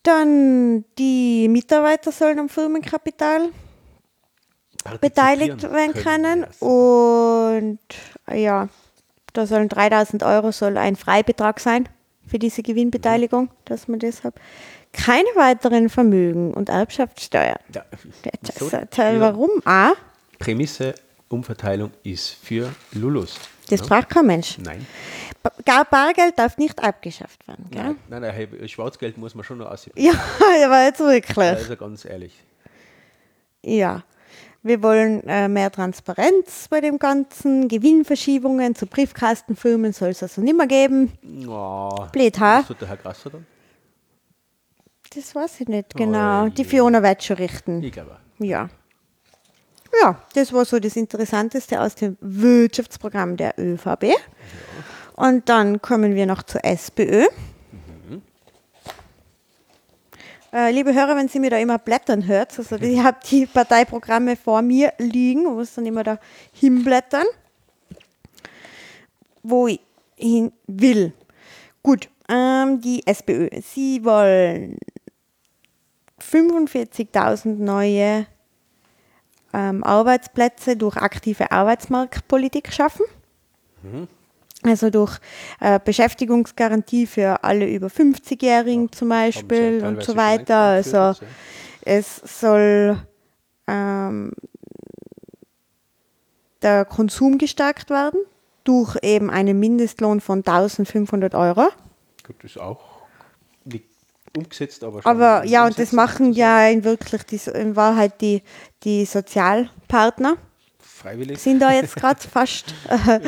Dann 0.04 0.84
die 0.96 1.48
Mitarbeiter 1.48 2.12
sollen 2.12 2.38
am 2.38 2.48
Firmenkapital 2.48 3.48
beteiligt 5.00 5.62
werden 5.62 5.94
können. 5.94 6.44
Und 6.60 7.80
ja, 8.32 8.68
da 9.32 9.46
sollen 9.46 9.68
3000 9.68 10.22
Euro 10.22 10.52
soll 10.52 10.76
ein 10.76 10.96
Freibetrag 10.96 11.60
sein 11.60 11.88
für 12.26 12.38
diese 12.38 12.62
Gewinnbeteiligung, 12.62 13.50
dass 13.64 13.88
man 13.88 13.98
deshalb 13.98 14.38
keine 14.92 15.28
weiteren 15.36 15.88
Vermögen 15.88 16.52
und 16.54 16.68
Erbschaftssteuern. 16.68 17.58
Ja, 17.74 17.84
Das, 18.42 18.56
so, 18.56 18.68
das, 18.70 19.20
warum? 19.20 19.50
Ah, 19.64 19.92
Prämisse 20.38 20.94
Umverteilung 21.28 21.92
ist 22.02 22.30
für 22.42 22.72
Lulus. 22.92 23.38
das 23.68 23.80
Ja? 23.80 23.86
braucht 23.86 24.08
kein 24.08 24.26
Mensch. 24.26 24.58
Nein. 24.58 24.86
Gar 25.64 25.84
Bargeld 25.84 26.38
darf 26.38 26.58
nicht 26.58 26.82
abgeschafft 26.82 27.46
werden. 27.46 27.66
Gell? 27.70 27.82
Nein, 27.82 27.96
nein, 28.08 28.22
nein, 28.22 28.32
hey, 28.34 28.68
Schwarzgeld 28.68 29.16
muss 29.16 29.34
man 29.34 29.44
schon 29.44 29.58
noch 29.58 29.70
aussehen. 29.70 29.94
Ja, 29.96 30.12
aber 30.64 30.84
jetzt 30.84 31.00
wirklich. 31.00 31.38
Also 31.38 31.76
ganz 31.76 32.04
ehrlich. 32.04 32.34
Ja. 33.62 34.02
Wir 34.62 34.82
wollen 34.82 35.26
äh, 35.26 35.48
mehr 35.48 35.70
Transparenz 35.70 36.68
bei 36.68 36.80
dem 36.82 36.98
Ganzen. 36.98 37.68
Gewinnverschiebungen 37.68 38.74
zu 38.74 38.86
Briefkastenfirmen 38.86 39.92
soll 39.92 40.10
es 40.10 40.22
also 40.22 40.42
nicht 40.42 40.56
mehr 40.56 40.66
geben. 40.66 41.12
Oh, 41.48 42.06
Blöd, 42.12 42.38
ha? 42.38 42.58
Was 42.58 42.66
tut 42.66 42.80
der 42.82 42.88
Herr 42.88 42.98
Grasser 42.98 43.30
dann? 43.30 43.46
Das 45.14 45.34
weiß 45.34 45.62
ich 45.62 45.68
nicht 45.68 45.94
genau. 45.94 46.44
Oh, 46.44 46.48
Die. 46.50 46.64
Fiona 46.64 47.02
wird 47.02 47.24
schon 47.24 47.36
richten. 47.36 47.82
Ich 47.82 47.92
glaube. 47.92 48.16
Ja. 48.38 48.68
Ja, 50.02 50.22
das 50.34 50.52
war 50.52 50.64
so 50.64 50.78
das 50.78 50.94
Interessanteste 50.94 51.80
aus 51.80 51.94
dem 51.96 52.16
Wirtschaftsprogramm 52.20 53.36
der 53.36 53.58
ÖVP. 53.58 54.14
Und 55.16 55.48
dann 55.48 55.82
kommen 55.82 56.14
wir 56.14 56.26
noch 56.26 56.42
zur 56.44 56.64
SPÖ. 56.64 57.24
Äh, 57.24 57.28
liebe 60.52 60.94
Hörer, 60.94 61.16
wenn 61.16 61.28
Sie 61.28 61.38
mir 61.38 61.50
da 61.50 61.58
immer 61.58 61.78
blättern 61.78 62.26
hört, 62.26 62.58
also 62.58 62.76
ich 62.80 63.00
habe 63.00 63.18
die 63.30 63.46
Parteiprogramme 63.46 64.36
vor 64.36 64.62
mir 64.62 64.92
liegen, 64.98 65.44
wo 65.46 65.60
es 65.60 65.74
dann 65.74 65.86
immer 65.86 66.04
da 66.04 66.18
hinblättern, 66.52 67.26
wo 69.42 69.68
ich 69.68 69.80
hin 70.16 70.52
will. 70.66 71.12
Gut, 71.82 72.08
ähm, 72.28 72.80
die 72.80 73.06
SPÖ. 73.06 73.48
Sie 73.62 74.04
wollen 74.04 74.78
45.000 76.20 77.56
neue 77.56 78.26
ähm, 79.52 79.82
Arbeitsplätze 79.82 80.76
durch 80.76 80.96
aktive 80.96 81.50
Arbeitsmarktpolitik 81.50 82.72
schaffen. 82.72 83.06
Also 84.62 84.90
durch 84.90 85.18
äh, 85.60 85.80
Beschäftigungsgarantie 85.82 87.06
für 87.06 87.42
alle 87.44 87.66
über 87.66 87.86
50-Jährigen 87.86 88.92
zum 88.92 89.08
Beispiel 89.08 89.82
und 89.84 90.02
teilweise 90.02 90.12
so 90.12 90.16
weiter. 90.16 90.56
Also 90.56 90.96
eingeführt 90.98 91.28
jetzt, 91.84 92.22
es 92.22 92.40
soll 92.40 92.98
ähm, 93.66 94.32
der 96.62 96.84
Konsum 96.84 97.38
gestärkt 97.38 97.90
werden 97.90 98.20
durch 98.64 98.96
eben 99.02 99.30
einen 99.30 99.58
Mindestlohn 99.58 100.20
von 100.20 100.40
1500 100.40 101.34
Euro. 101.34 101.68
Gut, 102.26 102.36
das 102.42 102.52
ist 102.52 102.60
auch 102.60 102.80
nicht 103.64 103.86
umgesetzt, 104.36 104.84
aber 104.84 105.02
schon 105.02 105.10
Aber 105.10 105.44
ja, 105.44 105.66
und 105.66 105.78
das 105.78 105.92
machen 105.92 106.32
ja 106.32 106.68
in 106.68 106.84
wirklich 106.84 107.22
die, 107.24 107.40
in 107.50 107.76
Wahrheit 107.76 108.20
die, 108.20 108.42
die 108.84 109.04
Sozialpartner. 109.06 110.36
Freiwillig. 111.00 111.38
sind 111.38 111.60
da 111.60 111.72
jetzt 111.72 111.96
gerade 111.96 112.20
fast 112.20 112.74
äh, 112.88 113.20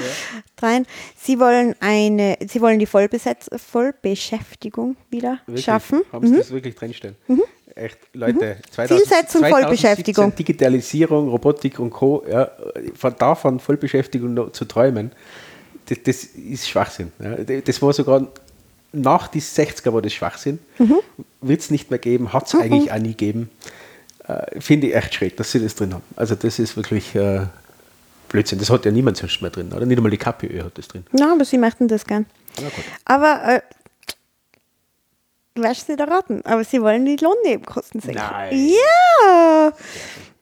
rein. 0.61 0.87
Sie 1.21 1.39
wollen 1.41 1.75
eine, 1.81 2.37
sie 2.47 2.61
wollen 2.61 2.79
die 2.79 2.87
Vollbesetz 2.87 3.49
Vollbeschäftigung 3.71 4.97
wieder 5.11 5.39
Wirklich? 5.47 5.65
schaffen. 5.65 6.03
Haben 6.13 6.27
Sie 6.27 6.35
Mhm. 6.35 6.39
das 6.39 6.51
wirklich 6.51 6.75
drinstellen? 6.75 7.17
Echt, 7.75 7.99
Leute, 8.13 8.59
2000 8.71 8.89
Zielsetzung 9.01 9.41
2017 9.41 9.51
Vollbeschäftigung. 9.51 10.35
Digitalisierung, 10.35 11.29
Robotik 11.31 11.79
und 11.79 11.91
Co. 11.91 12.23
Ja, 12.31 12.51
von 12.95 13.15
davon 13.19 13.61
Vollbeschäftigung 13.61 14.53
zu 14.53 14.65
träumen, 14.67 15.13
das, 15.87 15.99
das 16.05 16.25
ist 16.25 16.69
Schwachsinn. 16.69 17.13
Ja. 17.19 17.37
Das 17.61 17.81
war 17.81 17.93
sogar 17.95 18.27
nach 18.93 19.29
die 19.29 19.41
60er 19.41 19.93
war 19.95 20.03
das 20.03 20.13
Schwachsinn. 20.13 20.59
Mhm. 20.79 20.97
Wird 21.41 21.61
es 21.61 21.71
nicht 21.71 21.89
mehr 21.91 21.99
geben, 21.99 22.33
hat 22.35 22.47
es 22.47 22.55
eigentlich 22.55 22.93
auch 22.93 22.99
nie 22.99 23.09
gegeben. 23.13 23.51
Äh, 24.29 24.61
Finde 24.61 24.89
ich 24.89 24.95
echt 24.95 25.15
schräg, 25.15 25.37
dass 25.39 25.51
sie 25.51 25.61
das 25.61 25.75
drin 25.75 25.95
haben. 25.95 26.03
Also 26.15 26.35
das 26.35 26.59
ist 26.59 26.77
wirklich 26.77 27.15
äh, 27.15 27.47
Blödsinn. 28.33 28.59
Das 28.59 28.71
hat 28.71 28.85
ja 28.85 28.91
niemand 28.91 29.17
sonst 29.19 29.41
mehr 29.43 29.51
drin, 29.51 29.73
oder? 29.73 29.87
Nicht 29.87 29.97
einmal 29.99 30.11
die 30.11 30.19
KPÖ 30.19 30.65
hat 30.65 30.77
das 30.79 30.89
drin. 30.89 31.05
Ja, 31.13 31.33
aber 31.33 31.45
sie 31.45 31.59
möchten 31.59 31.87
das 31.89 32.05
gern. 32.07 32.27
Aber 33.05 33.43
äh, 33.45 33.61
du 35.55 35.63
wirst 35.63 35.89
nicht 35.89 36.01
erraten, 36.01 36.43
aber 36.45 36.65
sie 36.65 36.81
wollen 36.83 37.05
die 37.05 37.17
Lohnnebenkosten 37.17 38.01
senken. 38.01 38.23
Nein. 38.23 38.69
Ja! 38.71 39.73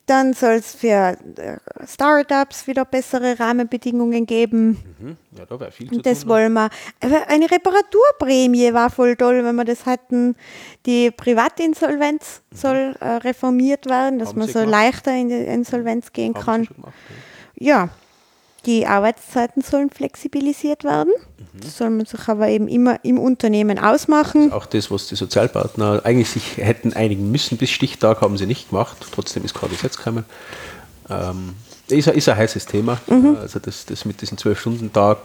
Dann 0.07 0.33
soll 0.35 0.55
es 0.55 0.75
für 0.75 1.17
äh, 1.37 1.59
Startups 1.87 2.67
wieder 2.67 2.85
bessere 2.85 3.39
Rahmenbedingungen 3.39 4.27
geben. 4.27 4.97
Mhm. 4.99 5.17
Ja, 5.39 5.47
da 5.47 5.61
wäre 5.61 5.71
viel 5.71 5.89
zu 5.89 6.01
das 6.03 6.21
tun. 6.23 6.31
wollen 6.31 6.53
wir. 6.55 6.69
Aber 7.01 7.29
eine 7.29 7.49
Reparaturprämie 7.49 8.73
war 8.75 8.91
voll 8.91 9.15
toll, 9.15 9.45
wenn 9.45 9.55
wir 9.55 9.65
das 9.65 9.87
hatten. 9.87 10.35
Die 10.85 11.13
Privatinsolvenz 11.13 12.43
soll 12.53 12.97
äh, 12.99 13.07
reformiert 13.19 13.87
werden, 13.87 14.19
dass 14.19 14.31
Mhm. 14.31 14.33
Haben 14.33 14.39
man 14.41 14.47
sie 14.49 14.53
so 14.55 14.59
gemacht. 14.61 14.73
leichter 14.73 15.15
in 15.15 15.29
die 15.29 15.35
Insolvenz 15.45 16.13
gehen 16.13 16.35
Haben 16.35 16.41
sie 16.41 16.45
kann. 16.45 16.65
schon 16.65 16.77
gemacht, 16.77 16.95
ja. 17.09 17.15
Ja, 17.61 17.91
die 18.67 18.87
Arbeitszeiten 18.87 19.63
sollen 19.63 19.91
flexibilisiert 19.91 20.83
werden. 20.85 21.13
Mhm. 21.39 21.61
Das 21.61 21.77
soll 21.77 21.91
man 21.91 22.07
sich 22.07 22.27
aber 22.29 22.49
eben 22.49 22.69
immer 22.69 22.99
im 23.05 23.19
Unternehmen 23.19 23.79
ausmachen. 23.79 24.53
Auch 24.53 24.67
das, 24.67 24.91
was 24.91 25.07
die 25.09 25.15
Sozialpartner 25.17 26.01
eigentlich 26.05 26.31
sich 26.31 26.57
hätten 26.57 26.93
einigen 26.93 27.31
müssen 27.31 27.57
bis 27.59 27.71
Stichtag, 27.71 28.21
haben 28.23 28.37
sie 28.39 28.47
nicht 28.47 28.71
gemacht. 28.71 28.97
Trotzdem 29.13 29.45
ist 29.45 29.55
kein 29.55 29.71
Gesetz 29.71 29.97
gekommen. 29.97 30.25
Ähm, 31.09 31.55
ist, 31.89 32.09
ein- 32.09 32.15
ist 32.17 32.29
ein 32.29 32.37
heißes 32.37 32.67
Thema. 32.67 32.99
Mhm. 33.07 33.37
Also 33.41 33.59
das, 33.59 33.85
das 33.87 34.05
mit 34.05 34.21
diesem 34.21 34.37
12-Stunden-Tag, 34.39 35.19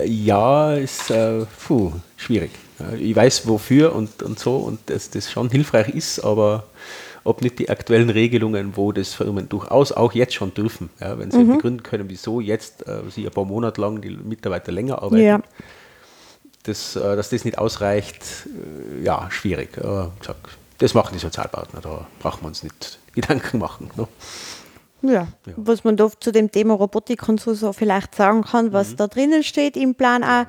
äh, 0.00 0.06
ja, 0.08 0.74
ist 0.74 1.10
äh, 1.10 1.44
puh, 1.66 1.92
schwierig. 2.16 2.50
Ich 2.98 3.14
weiß 3.14 3.46
wofür 3.46 3.94
und, 3.94 4.22
und 4.22 4.38
so 4.38 4.56
und 4.56 4.80
dass 4.90 5.08
das 5.10 5.30
schon 5.30 5.48
hilfreich 5.48 5.88
ist, 5.90 6.18
aber 6.24 6.64
ob 7.24 7.40
nicht 7.42 7.58
die 7.58 7.70
aktuellen 7.70 8.10
Regelungen, 8.10 8.76
wo 8.76 8.92
das 8.92 9.14
Firmen 9.14 9.48
durchaus 9.48 9.92
auch 9.92 10.12
jetzt 10.12 10.34
schon 10.34 10.52
dürfen, 10.52 10.90
ja, 11.00 11.18
wenn 11.18 11.30
sie 11.30 11.38
mhm. 11.38 11.56
begründen 11.56 11.82
können, 11.82 12.08
wieso 12.08 12.40
jetzt 12.40 12.86
äh, 12.86 13.00
sie 13.10 13.26
ein 13.26 13.32
paar 13.32 13.46
Monate 13.46 13.80
lang 13.80 14.00
die 14.02 14.10
Mitarbeiter 14.10 14.70
länger 14.70 15.02
arbeiten, 15.02 15.24
ja. 15.24 15.40
das, 16.64 16.96
äh, 16.96 17.16
dass 17.16 17.30
das 17.30 17.44
nicht 17.44 17.58
ausreicht, 17.58 18.22
äh, 18.46 19.02
ja, 19.02 19.30
schwierig. 19.30 19.78
Aber 19.78 20.12
sag, 20.24 20.36
das 20.78 20.92
machen 20.92 21.14
die 21.14 21.18
Sozialpartner, 21.18 21.80
da 21.80 22.06
brauchen 22.20 22.42
wir 22.42 22.48
uns 22.48 22.62
nicht 22.62 22.98
Gedanken 23.14 23.58
machen. 23.58 23.90
Ne? 23.96 24.06
Ja. 25.02 25.28
ja. 25.46 25.52
was 25.56 25.84
man 25.84 25.96
da 25.96 26.10
zu 26.18 26.30
dem 26.30 26.50
Thema 26.50 26.74
Robotik 26.74 27.28
und 27.28 27.40
so, 27.40 27.54
so 27.54 27.72
vielleicht 27.72 28.14
sagen 28.14 28.42
kann, 28.42 28.72
was 28.72 28.92
mhm. 28.92 28.96
da 28.96 29.06
drinnen 29.06 29.42
steht 29.42 29.76
im 29.76 29.94
Plan 29.94 30.22
A. 30.22 30.46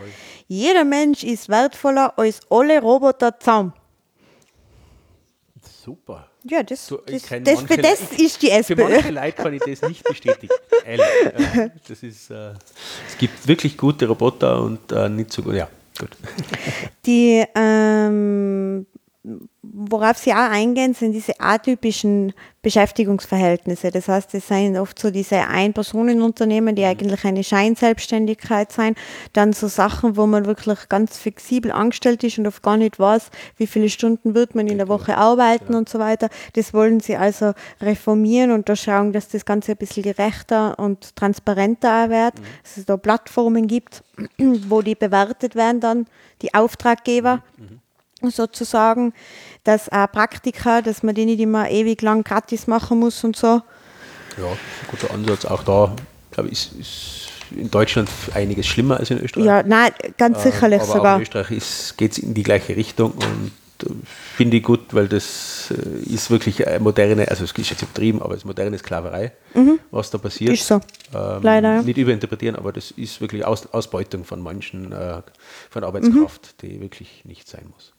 Jeder 0.48 0.84
Mensch 0.84 1.24
ist 1.24 1.50
wertvoller 1.50 2.18
als 2.18 2.40
alle 2.50 2.82
Roboter 2.82 3.38
zusammen. 3.40 3.74
Super. 5.84 6.28
Ja, 6.48 6.62
das, 6.62 6.86
so, 6.86 6.98
das, 6.98 7.24
das, 7.24 7.62
für 7.62 7.78
das 7.78 8.02
ist 8.20 8.42
die 8.44 8.52
SPÖ. 8.52 8.76
Für 8.76 8.84
manche 8.84 9.10
Leute 9.10 9.32
kann 9.32 9.54
ich 9.54 9.64
das 9.64 9.90
nicht 9.90 10.04
bestätigen. 10.04 10.54
Ehrlich, 10.86 11.72
das 11.88 12.04
ist, 12.04 12.30
äh, 12.30 12.52
es 13.08 13.18
gibt 13.18 13.48
wirklich 13.48 13.76
gute 13.76 14.08
Roboter 14.08 14.62
und 14.62 14.92
äh, 14.92 15.10
nicht 15.10 15.34
so 15.34 15.42
gut. 15.42 15.56
Ja, 15.56 15.68
gut. 16.00 16.12
Die 17.08 17.44
ähm, 17.56 18.86
worauf 19.62 20.18
Sie 20.18 20.32
auch 20.32 20.52
eingehen, 20.52 20.94
sind 20.94 21.14
diese 21.14 21.40
atypischen 21.40 22.34
Beschäftigungsverhältnisse. 22.62 23.92
Das 23.92 24.08
heißt, 24.08 24.34
es 24.34 24.48
sind 24.48 24.78
oft 24.78 24.98
so 24.98 25.12
diese 25.12 25.48
Ein-Personen-Unternehmen, 25.48 26.76
die 26.76 26.84
mhm. 26.84 26.90
eigentlich 26.90 27.26
eine 27.26 27.44
Scheinselbstständigkeit 27.44 28.72
sein. 28.72 28.96
Dann 29.34 29.54
so 29.54 29.68
Sachen, 29.68 30.18
wo 30.18 30.26
man 30.26 30.46
wirklich 30.46 30.90
ganz 30.90 31.18
flexibel 31.18 31.72
angestellt 31.72 32.24
ist 32.24 32.38
und 32.40 32.48
oft 32.48 32.64
gar 32.64 32.78
nicht 32.78 33.00
weiß, 33.00 33.30
wie 33.58 33.68
viele 33.68 33.90
Stunden 33.90 34.36
wird 34.36 34.56
man 34.56 34.68
in 34.68 34.78
der 34.78 34.88
Woche 34.88 35.18
arbeiten 35.18 35.74
ja. 35.74 35.78
und 35.78 35.90
so 35.90 36.00
weiter. 36.00 36.30
Das 36.54 36.74
wollen 36.74 37.00
Sie 37.00 37.16
also 37.16 37.54
reformieren 37.82 38.52
und 38.52 38.70
da 38.70 38.76
schauen, 38.76 39.14
dass 39.14 39.28
das 39.28 39.46
Ganze 39.46 39.72
ein 39.72 39.78
bisschen 39.78 40.04
gerechter 40.04 40.78
und 40.80 41.16
transparenter 41.16 42.10
wird. 42.10 42.40
Mhm. 42.40 42.46
Dass 42.64 42.78
es 42.78 42.86
da 42.86 42.98
Plattformen 42.98 43.68
gibt, 43.68 44.04
wo 44.38 44.82
die 44.82 44.96
bewertet 44.96 45.56
werden 45.56 45.80
dann, 45.80 46.06
die 46.42 46.54
Auftraggeber. 46.54 47.44
Mhm 47.58 47.82
sozusagen, 48.32 49.14
dass 49.64 49.92
auch 49.92 50.12
Praktika, 50.12 50.82
dass 50.82 51.04
man 51.04 51.16
die 51.16 51.26
nicht 51.26 51.40
immer 51.40 51.70
ewig 51.70 52.02
lang 52.02 52.24
gratis 52.24 52.68
machen 52.68 53.00
muss 53.00 53.24
und 53.24 53.36
so. 53.36 53.62
Ja, 54.38 54.48
ein 54.48 54.88
guter 54.90 55.14
Ansatz. 55.14 55.46
Auch 55.46 55.64
da, 55.64 55.96
glaube 56.32 56.50
ich, 56.50 56.54
ist, 56.54 56.80
ist 56.80 57.26
in 57.52 57.70
Deutschland 57.72 58.10
einiges 58.34 58.68
schlimmer 58.68 58.98
als 58.98 59.12
in 59.12 59.20
Österreich. 59.20 59.46
Ja, 59.46 59.64
nein, 59.64 59.92
ganz 60.18 60.40
äh, 60.40 60.52
sicherlich 60.52 60.82
aber 60.82 60.94
sogar. 60.94 61.16
in 61.18 61.22
Österreich 61.24 61.94
geht 61.98 62.12
es 62.12 62.18
in 62.18 62.34
die 62.34 62.44
gleiche 62.44 62.76
Richtung 62.76 63.12
und 63.12 63.52
äh, 63.84 63.94
finde 64.36 64.58
ich 64.58 64.64
gut, 64.64 64.94
weil 64.94 65.08
das 65.08 65.72
äh, 65.72 66.14
ist 66.14 66.30
wirklich 66.30 66.68
eine 66.68 66.80
moderne, 66.80 67.28
also 67.30 67.44
es 67.44 67.52
ist 67.52 67.70
jetzt 67.70 67.82
übertrieben, 67.82 68.22
aber 68.22 68.34
es 68.34 68.40
ist 68.40 68.46
moderne 68.46 68.78
Sklaverei, 68.78 69.32
mhm. 69.54 69.80
was 69.92 70.10
da 70.10 70.18
passiert. 70.18 70.54
Ist 70.54 70.68
so. 70.68 70.82
Ähm, 71.14 71.42
Leider. 71.42 71.82
Nicht 71.82 71.98
überinterpretieren, 71.98 72.56
aber 72.56 72.72
das 72.72 72.92
ist 72.92 73.22
wirklich 73.22 73.46
Aus, 73.46 73.68
Ausbeutung 73.74 74.26
von 74.26 74.42
Menschen, 74.42 74.92
äh, 74.92 75.22
von 75.70 75.84
Arbeitskraft, 75.84 76.56
mhm. 76.62 76.68
die 76.68 76.82
wirklich 76.82 77.24
nicht 77.26 77.48
sein 77.48 77.66
muss. 77.74 77.95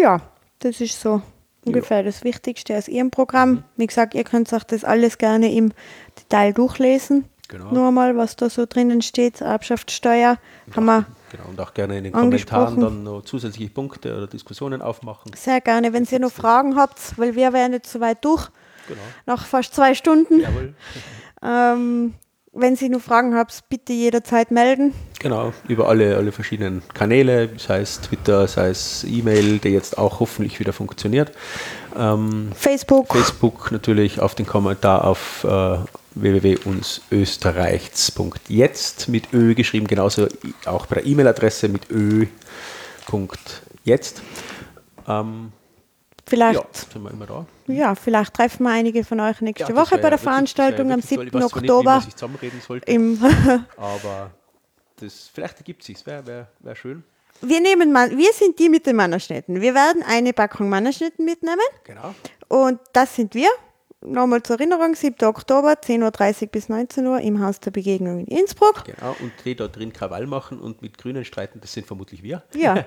Ja, 0.00 0.20
das 0.60 0.80
ist 0.80 1.00
so 1.00 1.22
ungefähr 1.64 1.98
ja. 1.98 2.02
das 2.04 2.24
Wichtigste 2.24 2.76
aus 2.76 2.88
Ihrem 2.88 3.10
Programm. 3.10 3.50
Mhm. 3.50 3.64
Wie 3.76 3.86
gesagt, 3.86 4.14
ihr 4.14 4.24
könnt 4.24 4.52
auch 4.54 4.64
das 4.64 4.84
alles 4.84 5.18
gerne 5.18 5.52
im 5.52 5.72
Detail 6.18 6.52
durchlesen. 6.52 7.26
Genau. 7.48 7.70
Nur 7.70 7.92
mal, 7.92 8.16
was 8.16 8.36
da 8.36 8.48
so 8.48 8.64
drinnen 8.66 9.02
steht, 9.02 9.42
Erbschaftssteuer. 9.42 10.38
Und 10.66 10.76
haben 10.76 10.84
wir 10.86 11.06
genau, 11.30 11.44
und 11.50 11.60
auch 11.60 11.74
gerne 11.74 11.98
in 11.98 12.04
den 12.04 12.12
Kommentaren 12.12 12.80
dann 12.80 13.02
noch 13.02 13.22
zusätzliche 13.22 13.70
Punkte 13.70 14.16
oder 14.16 14.26
Diskussionen 14.26 14.80
aufmachen. 14.80 15.32
Sehr 15.36 15.60
gerne, 15.60 15.92
wenn 15.92 16.04
ihr 16.10 16.18
noch 16.18 16.32
Fragen 16.32 16.76
habt, 16.76 17.18
weil 17.18 17.34
wir 17.34 17.52
wären 17.52 17.72
jetzt 17.72 17.92
soweit 17.92 18.24
durch. 18.24 18.48
Genau. 18.88 19.00
Nach 19.26 19.44
fast 19.44 19.74
zwei 19.74 19.94
Stunden. 19.94 20.40
Jawohl. 20.40 20.74
ähm, 21.42 22.14
wenn 22.52 22.76
Sie 22.76 22.88
noch 22.88 23.00
Fragen 23.00 23.34
haben, 23.34 23.50
bitte 23.68 23.92
jederzeit 23.92 24.50
melden. 24.50 24.94
Genau, 25.20 25.52
über 25.68 25.88
alle, 25.88 26.16
alle 26.16 26.32
verschiedenen 26.32 26.82
Kanäle, 26.94 27.50
sei 27.56 27.80
es 27.80 28.00
Twitter, 28.00 28.46
sei 28.46 28.68
es 28.68 29.04
E-Mail, 29.04 29.58
der 29.58 29.70
jetzt 29.70 29.98
auch 29.98 30.20
hoffentlich 30.20 30.60
wieder 30.60 30.72
funktioniert. 30.72 31.32
Ähm, 31.96 32.50
Facebook. 32.54 33.12
Facebook 33.12 33.72
natürlich 33.72 34.20
auf 34.20 34.34
den 34.34 34.46
Kommentar 34.46 35.04
auf 35.04 35.44
äh, 35.44 35.78
www.unsösterreichs.jetzt 36.14 39.08
mit 39.08 39.32
Ö 39.32 39.54
geschrieben, 39.54 39.86
genauso 39.86 40.28
auch 40.66 40.84
bei 40.86 40.96
der 40.96 41.06
E-Mail-Adresse 41.06 41.68
mit 41.68 41.90
Ö.jetzt. 41.90 44.22
Ähm, 45.08 45.52
Vielleicht, 46.26 46.60
ja, 46.60 46.66
sind 46.72 47.02
wir 47.02 47.10
immer 47.10 47.26
da. 47.26 47.46
Ja, 47.66 47.94
vielleicht 47.94 48.34
treffen 48.34 48.64
wir 48.64 48.70
einige 48.70 49.04
von 49.04 49.20
euch 49.20 49.40
nächste 49.40 49.72
ja, 49.72 49.76
Woche 49.76 49.98
bei 49.98 50.08
der 50.08 50.18
Veranstaltung 50.18 50.92
am 50.92 51.00
7. 51.00 51.30
Toll, 51.30 51.42
Oktober. 51.42 51.96
Nicht, 51.96 52.12
zusammenreden 52.12 52.60
sollte. 52.60 52.92
Aber 53.76 54.30
das, 55.00 55.30
vielleicht 55.32 55.58
ergibt 55.58 55.80
es 55.80 55.86
sich, 55.86 56.06
wäre 56.06 56.26
wär, 56.26 56.48
wär 56.60 56.76
schön. 56.76 57.04
Wir, 57.40 57.60
nehmen, 57.60 57.92
wir 57.92 58.32
sind 58.32 58.58
die 58.58 58.68
mit 58.68 58.86
den 58.86 58.94
Mannerschnitten. 58.94 59.60
Wir 59.60 59.74
werden 59.74 60.04
eine 60.06 60.32
Packung 60.32 60.68
Mannerschnitten 60.68 61.24
mitnehmen. 61.24 61.60
Genau. 61.82 62.14
Und 62.48 62.78
das 62.92 63.16
sind 63.16 63.34
wir. 63.34 63.48
Nochmal 64.04 64.42
zur 64.42 64.56
Erinnerung, 64.58 64.94
7. 64.94 65.26
Oktober, 65.26 65.72
10.30 65.72 66.42
Uhr 66.42 66.48
bis 66.48 66.68
19 66.68 67.06
Uhr 67.06 67.20
im 67.20 67.42
Haus 67.42 67.60
der 67.60 67.70
Begegnung 67.70 68.20
in 68.20 68.26
Innsbruck. 68.26 68.84
Genau, 68.84 69.16
und 69.20 69.32
die 69.44 69.54
da 69.54 69.68
drin 69.68 69.92
Krawall 69.92 70.26
machen 70.26 70.58
und 70.60 70.82
mit 70.82 70.98
Grünen 70.98 71.24
streiten, 71.24 71.60
das 71.60 71.72
sind 71.72 71.86
vermutlich 71.86 72.22
wir. 72.22 72.42
Ja. 72.54 72.74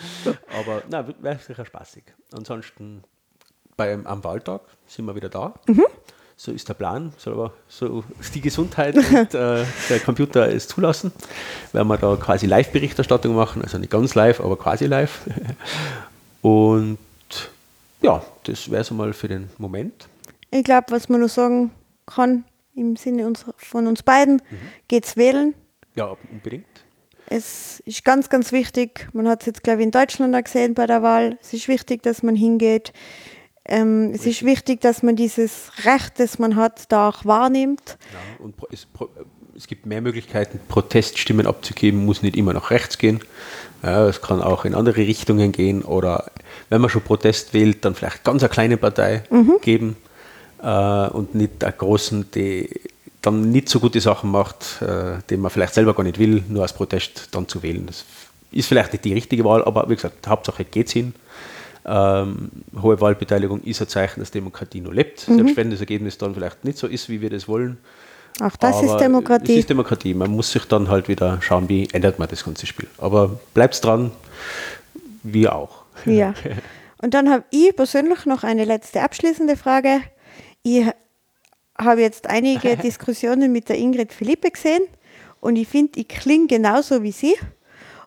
Aber 0.58 0.82
na, 0.90 1.06
wäre 1.20 1.38
sicher 1.38 1.64
spaßig. 1.64 2.04
Ansonsten 2.32 3.02
beim, 3.76 4.06
am 4.06 4.24
Wahltag 4.24 4.62
sind 4.86 5.06
wir 5.06 5.14
wieder 5.14 5.28
da. 5.28 5.54
Mhm. 5.66 5.84
So 6.36 6.50
ist 6.50 6.68
der 6.68 6.74
Plan. 6.74 7.12
So, 7.18 7.32
aber 7.32 7.52
so 7.68 8.02
die 8.34 8.40
Gesundheit 8.40 8.96
und 8.96 9.04
äh, 9.34 9.64
der 9.88 10.00
Computer 10.04 10.48
es 10.52 10.66
zulassen, 10.66 11.12
werden 11.72 11.86
wir 11.86 11.98
da 11.98 12.16
quasi 12.16 12.46
Live-Berichterstattung 12.46 13.34
machen. 13.36 13.62
Also 13.62 13.78
nicht 13.78 13.90
ganz 13.90 14.14
live, 14.14 14.40
aber 14.40 14.56
quasi 14.56 14.86
live. 14.86 15.20
Und 16.40 16.98
ja, 18.02 18.22
das 18.44 18.70
wäre 18.70 18.82
es 18.82 18.90
mal 18.90 19.12
für 19.12 19.28
den 19.28 19.48
Moment. 19.58 20.08
Ich 20.50 20.64
glaube, 20.64 20.86
was 20.90 21.08
man 21.08 21.20
nur 21.20 21.28
sagen 21.28 21.70
kann, 22.06 22.44
im 22.74 22.96
Sinne 22.96 23.26
uns, 23.26 23.44
von 23.56 23.86
uns 23.86 24.02
beiden, 24.02 24.36
mhm. 24.36 24.58
geht's 24.88 25.16
wählen. 25.16 25.54
Ja, 25.94 26.16
unbedingt. 26.30 26.66
Es 27.26 27.80
ist 27.86 28.04
ganz, 28.04 28.28
ganz 28.28 28.52
wichtig, 28.52 29.08
man 29.12 29.28
hat 29.28 29.40
es 29.40 29.46
jetzt, 29.46 29.62
glaube 29.62 29.80
ich, 29.80 29.84
in 29.86 29.90
Deutschland 29.90 30.34
auch 30.34 30.42
gesehen 30.42 30.74
bei 30.74 30.86
der 30.86 31.02
Wahl, 31.02 31.38
es 31.40 31.52
ist 31.52 31.68
wichtig, 31.68 32.02
dass 32.02 32.22
man 32.22 32.36
hingeht. 32.36 32.92
Ähm, 33.64 34.10
es 34.12 34.26
ist 34.26 34.44
wichtig, 34.44 34.80
dass 34.80 35.02
man 35.02 35.14
dieses 35.14 35.70
Recht, 35.84 36.18
das 36.18 36.38
man 36.38 36.56
hat, 36.56 36.90
da 36.90 37.08
auch 37.08 37.24
wahrnimmt. 37.24 37.96
Ja, 38.12 38.44
und 38.44 38.56
es, 38.72 38.88
es 39.56 39.66
gibt 39.68 39.86
mehr 39.86 40.00
Möglichkeiten, 40.00 40.58
Proteststimmen 40.68 41.46
abzugeben, 41.46 42.04
muss 42.04 42.22
nicht 42.22 42.36
immer 42.36 42.52
nach 42.52 42.70
rechts 42.70 42.98
gehen. 42.98 43.20
Ja, 43.82 44.08
es 44.08 44.20
kann 44.20 44.42
auch 44.42 44.64
in 44.64 44.74
andere 44.74 44.98
Richtungen 44.98 45.52
gehen 45.52 45.82
oder 45.82 46.30
wenn 46.72 46.80
man 46.80 46.88
schon 46.88 47.02
Protest 47.02 47.52
wählt, 47.52 47.84
dann 47.84 47.94
vielleicht 47.94 48.24
ganz 48.24 48.42
eine 48.42 48.48
kleine 48.48 48.78
Partei 48.78 49.24
mhm. 49.28 49.58
geben 49.60 49.96
äh, 50.62 51.08
und 51.08 51.34
nicht 51.34 51.60
der 51.60 51.70
großen, 51.70 52.30
die 52.34 52.70
dann 53.20 53.50
nicht 53.50 53.68
so 53.68 53.78
gute 53.78 54.00
Sachen 54.00 54.30
macht, 54.30 54.80
äh, 54.80 55.18
den 55.28 55.40
man 55.40 55.50
vielleicht 55.50 55.74
selber 55.74 55.92
gar 55.92 56.02
nicht 56.02 56.18
will, 56.18 56.42
nur 56.48 56.62
als 56.62 56.72
Protest 56.72 57.28
dann 57.32 57.46
zu 57.46 57.62
wählen. 57.62 57.84
Das 57.84 58.06
ist 58.52 58.68
vielleicht 58.68 58.94
nicht 58.94 59.04
die 59.04 59.12
richtige 59.12 59.44
Wahl, 59.44 59.62
aber 59.62 59.86
wie 59.90 59.96
gesagt, 59.96 60.26
Hauptsache 60.26 60.64
geht 60.64 60.86
es 60.86 60.94
hin. 60.94 61.14
Ähm, 61.84 62.50
hohe 62.80 62.98
Wahlbeteiligung 63.02 63.60
ist 63.64 63.82
ein 63.82 63.88
Zeichen, 63.88 64.20
dass 64.20 64.30
Demokratie 64.30 64.80
nur 64.80 64.94
lebt, 64.94 65.28
mhm. 65.28 65.36
selbst 65.36 65.56
wenn 65.58 65.70
das 65.70 65.80
Ergebnis 65.80 66.16
dann 66.16 66.34
vielleicht 66.34 66.64
nicht 66.64 66.78
so 66.78 66.86
ist, 66.86 67.10
wie 67.10 67.20
wir 67.20 67.28
das 67.28 67.48
wollen. 67.48 67.76
Auch 68.40 68.56
das 68.56 68.76
aber 68.76 68.86
ist 68.86 68.96
Demokratie. 68.96 69.52
Es 69.52 69.58
ist 69.58 69.68
Demokratie. 69.68 70.14
Man 70.14 70.30
muss 70.30 70.50
sich 70.50 70.64
dann 70.64 70.88
halt 70.88 71.06
wieder 71.08 71.38
schauen, 71.42 71.68
wie 71.68 71.86
ändert 71.92 72.18
man 72.18 72.28
das 72.28 72.42
ganze 72.42 72.64
Spiel. 72.64 72.88
Aber 72.96 73.38
bleibt 73.52 73.84
dran, 73.84 74.10
wir 75.22 75.54
auch. 75.54 75.81
Ja. 76.06 76.34
Und 77.02 77.14
dann 77.14 77.30
habe 77.30 77.44
ich 77.50 77.74
persönlich 77.74 78.26
noch 78.26 78.44
eine 78.44 78.64
letzte 78.64 79.02
abschließende 79.02 79.56
Frage. 79.56 80.02
Ich 80.62 80.86
habe 81.78 82.00
jetzt 82.00 82.28
einige 82.28 82.76
Diskussionen 82.82 83.52
mit 83.52 83.68
der 83.68 83.78
Ingrid 83.78 84.12
Philippe 84.12 84.50
gesehen 84.50 84.82
und 85.40 85.56
ich 85.56 85.68
finde, 85.68 85.98
ich 86.00 86.08
klinge 86.08 86.46
genauso 86.46 87.02
wie 87.02 87.12
sie. 87.12 87.34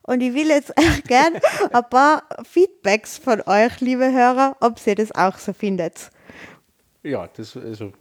Und 0.03 0.21
ich 0.21 0.33
will 0.33 0.47
jetzt 0.47 0.73
gern 1.07 1.33
ein 1.71 1.89
paar 1.89 2.23
Feedbacks 2.43 3.17
von 3.17 3.41
euch, 3.45 3.81
liebe 3.81 4.11
Hörer, 4.11 4.55
ob 4.61 4.75
ihr 4.85 4.95
das 4.95 5.13
auch 5.13 5.37
so 5.37 5.51
findet. 5.51 6.11
Ja, 7.03 7.27
das 7.27 7.57
also 7.57 7.91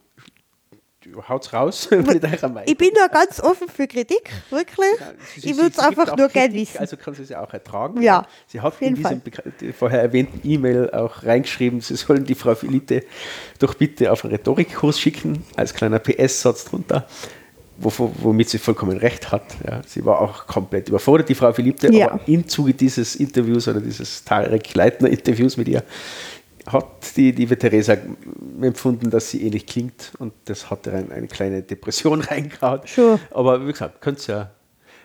haut's 1.29 1.53
raus 1.53 1.89
Ich 2.67 2.77
bin 2.79 2.91
da 2.95 3.07
ganz 3.09 3.41
offen 3.41 3.69
für 3.69 3.87
Kritik, 3.87 4.31
wirklich. 4.51 4.87
Ja, 5.01 5.07
sie, 5.37 5.51
ich 5.51 5.57
würde 5.57 5.71
es 5.71 5.79
einfach 5.79 6.17
nur 6.17 6.29
gerne 6.29 6.55
wissen. 6.55 6.79
Also 6.79 6.97
kann 6.97 7.15
sie 7.15 7.25
sie 7.25 7.37
auch 7.37 7.53
ertragen. 7.53 8.01
Ja, 8.03 8.27
sie 8.47 8.61
hat 8.61 8.75
in 8.81 8.95
diesem 8.95 9.21
vorher 9.77 10.01
erwähnten 10.03 10.41
E-Mail 10.49 10.91
auch 10.91 11.23
reingeschrieben, 11.25 11.81
sie 11.81 11.97
sollen 11.97 12.25
die 12.25 12.35
Frau 12.35 12.55
Philippe 12.55 13.03
doch 13.59 13.75
bitte 13.75 14.11
auf 14.13 14.25
einen 14.25 14.35
Rhetorikkurs 14.35 14.99
schicken, 14.99 15.45
als 15.57 15.75
kleiner 15.75 15.99
PS-Satz 15.99 16.65
drunter. 16.67 17.07
womit 17.77 18.49
sie 18.51 18.59
vollkommen 18.59 18.97
recht 18.99 19.33
hat. 19.33 19.43
Ja. 19.67 19.83
Sie 19.85 20.05
war 20.05 20.21
auch 20.21 20.47
komplett 20.47 20.89
überfordert, 20.89 21.29
die 21.29 21.35
Frau 21.35 21.53
Philippe, 21.53 21.93
Ja. 21.93 22.13
aber 22.13 22.21
im 22.29 22.47
Zuge 22.47 22.73
dieses 22.73 23.17
Interviews 23.17 23.67
oder 23.67 23.81
dieses 23.81 24.23
Tarek 24.23 24.75
Leitner-Interviews 24.75 25.57
mit 25.57 25.67
ihr 25.67 25.83
hat 26.67 27.17
die 27.17 27.31
liebe 27.33 27.59
Theresa 27.59 27.97
empfunden, 28.61 29.11
dass 29.11 29.31
sie 29.31 29.43
ähnlich 29.47 29.67
klingt 29.67 30.13
und 30.19 30.33
das 30.47 30.71
hat 30.71 30.87
ihr 30.87 30.95
ein, 30.95 31.13
eine 31.13 31.27
kleine 31.29 31.63
Depression 31.63 32.21
reingehauen. 32.23 32.81
Schon. 32.87 33.19
Aber 33.31 33.67
wie 33.67 33.73
gesagt, 33.73 34.01
könnt 34.01 34.27
ihr 34.29 34.35
ja 34.35 34.51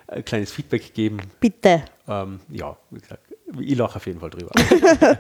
ein 0.08 0.26
kleines 0.26 0.52
Feedback 0.52 0.94
geben. 0.94 1.20
Bitte. 1.40 1.84
Ähm, 2.08 2.40
ja, 2.50 2.76
wie 2.90 3.00
gesagt, 3.00 3.24
ich 3.60 3.78
lache 3.78 3.98
auf 3.98 4.06
jeden 4.08 4.20
Fall 4.20 4.30
drüber. 4.30 4.52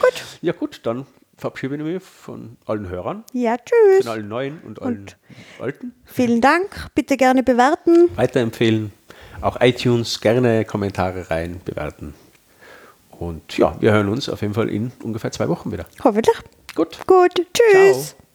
Gut. 0.00 0.24
Ja 0.42 0.52
gut, 0.52 0.80
dann 0.84 1.06
verabschiede 1.36 1.76
ich 1.76 1.82
mich 1.82 2.02
von 2.02 2.56
allen 2.66 2.88
Hörern, 2.88 3.24
Ja, 3.32 3.56
tschüss. 3.56 4.04
von 4.04 4.12
allen 4.12 4.28
Neuen 4.28 4.58
und 4.60 4.80
allen 4.82 5.06
Alten. 5.60 5.92
Vielen 6.04 6.40
Dank. 6.40 6.88
Bitte 6.94 7.16
gerne 7.16 7.42
bewerten. 7.42 8.08
Weiterempfehlen, 8.16 8.92
auch 9.40 9.60
iTunes, 9.60 10.20
gerne 10.20 10.64
Kommentare 10.64 11.30
rein, 11.30 11.60
bewerten. 11.64 12.14
Und 13.18 13.58
ja, 13.58 13.76
wir 13.80 13.92
hören 13.92 14.08
uns 14.08 14.28
auf 14.28 14.42
jeden 14.42 14.54
Fall 14.54 14.68
in 14.68 14.92
ungefähr 15.02 15.32
zwei 15.32 15.48
Wochen 15.48 15.72
wieder. 15.72 15.86
Hoffentlich. 16.04 16.36
Gut. 16.74 16.98
Gut. 17.06 17.34
Tschüss. 17.52 18.10
Ciao. 18.10 18.27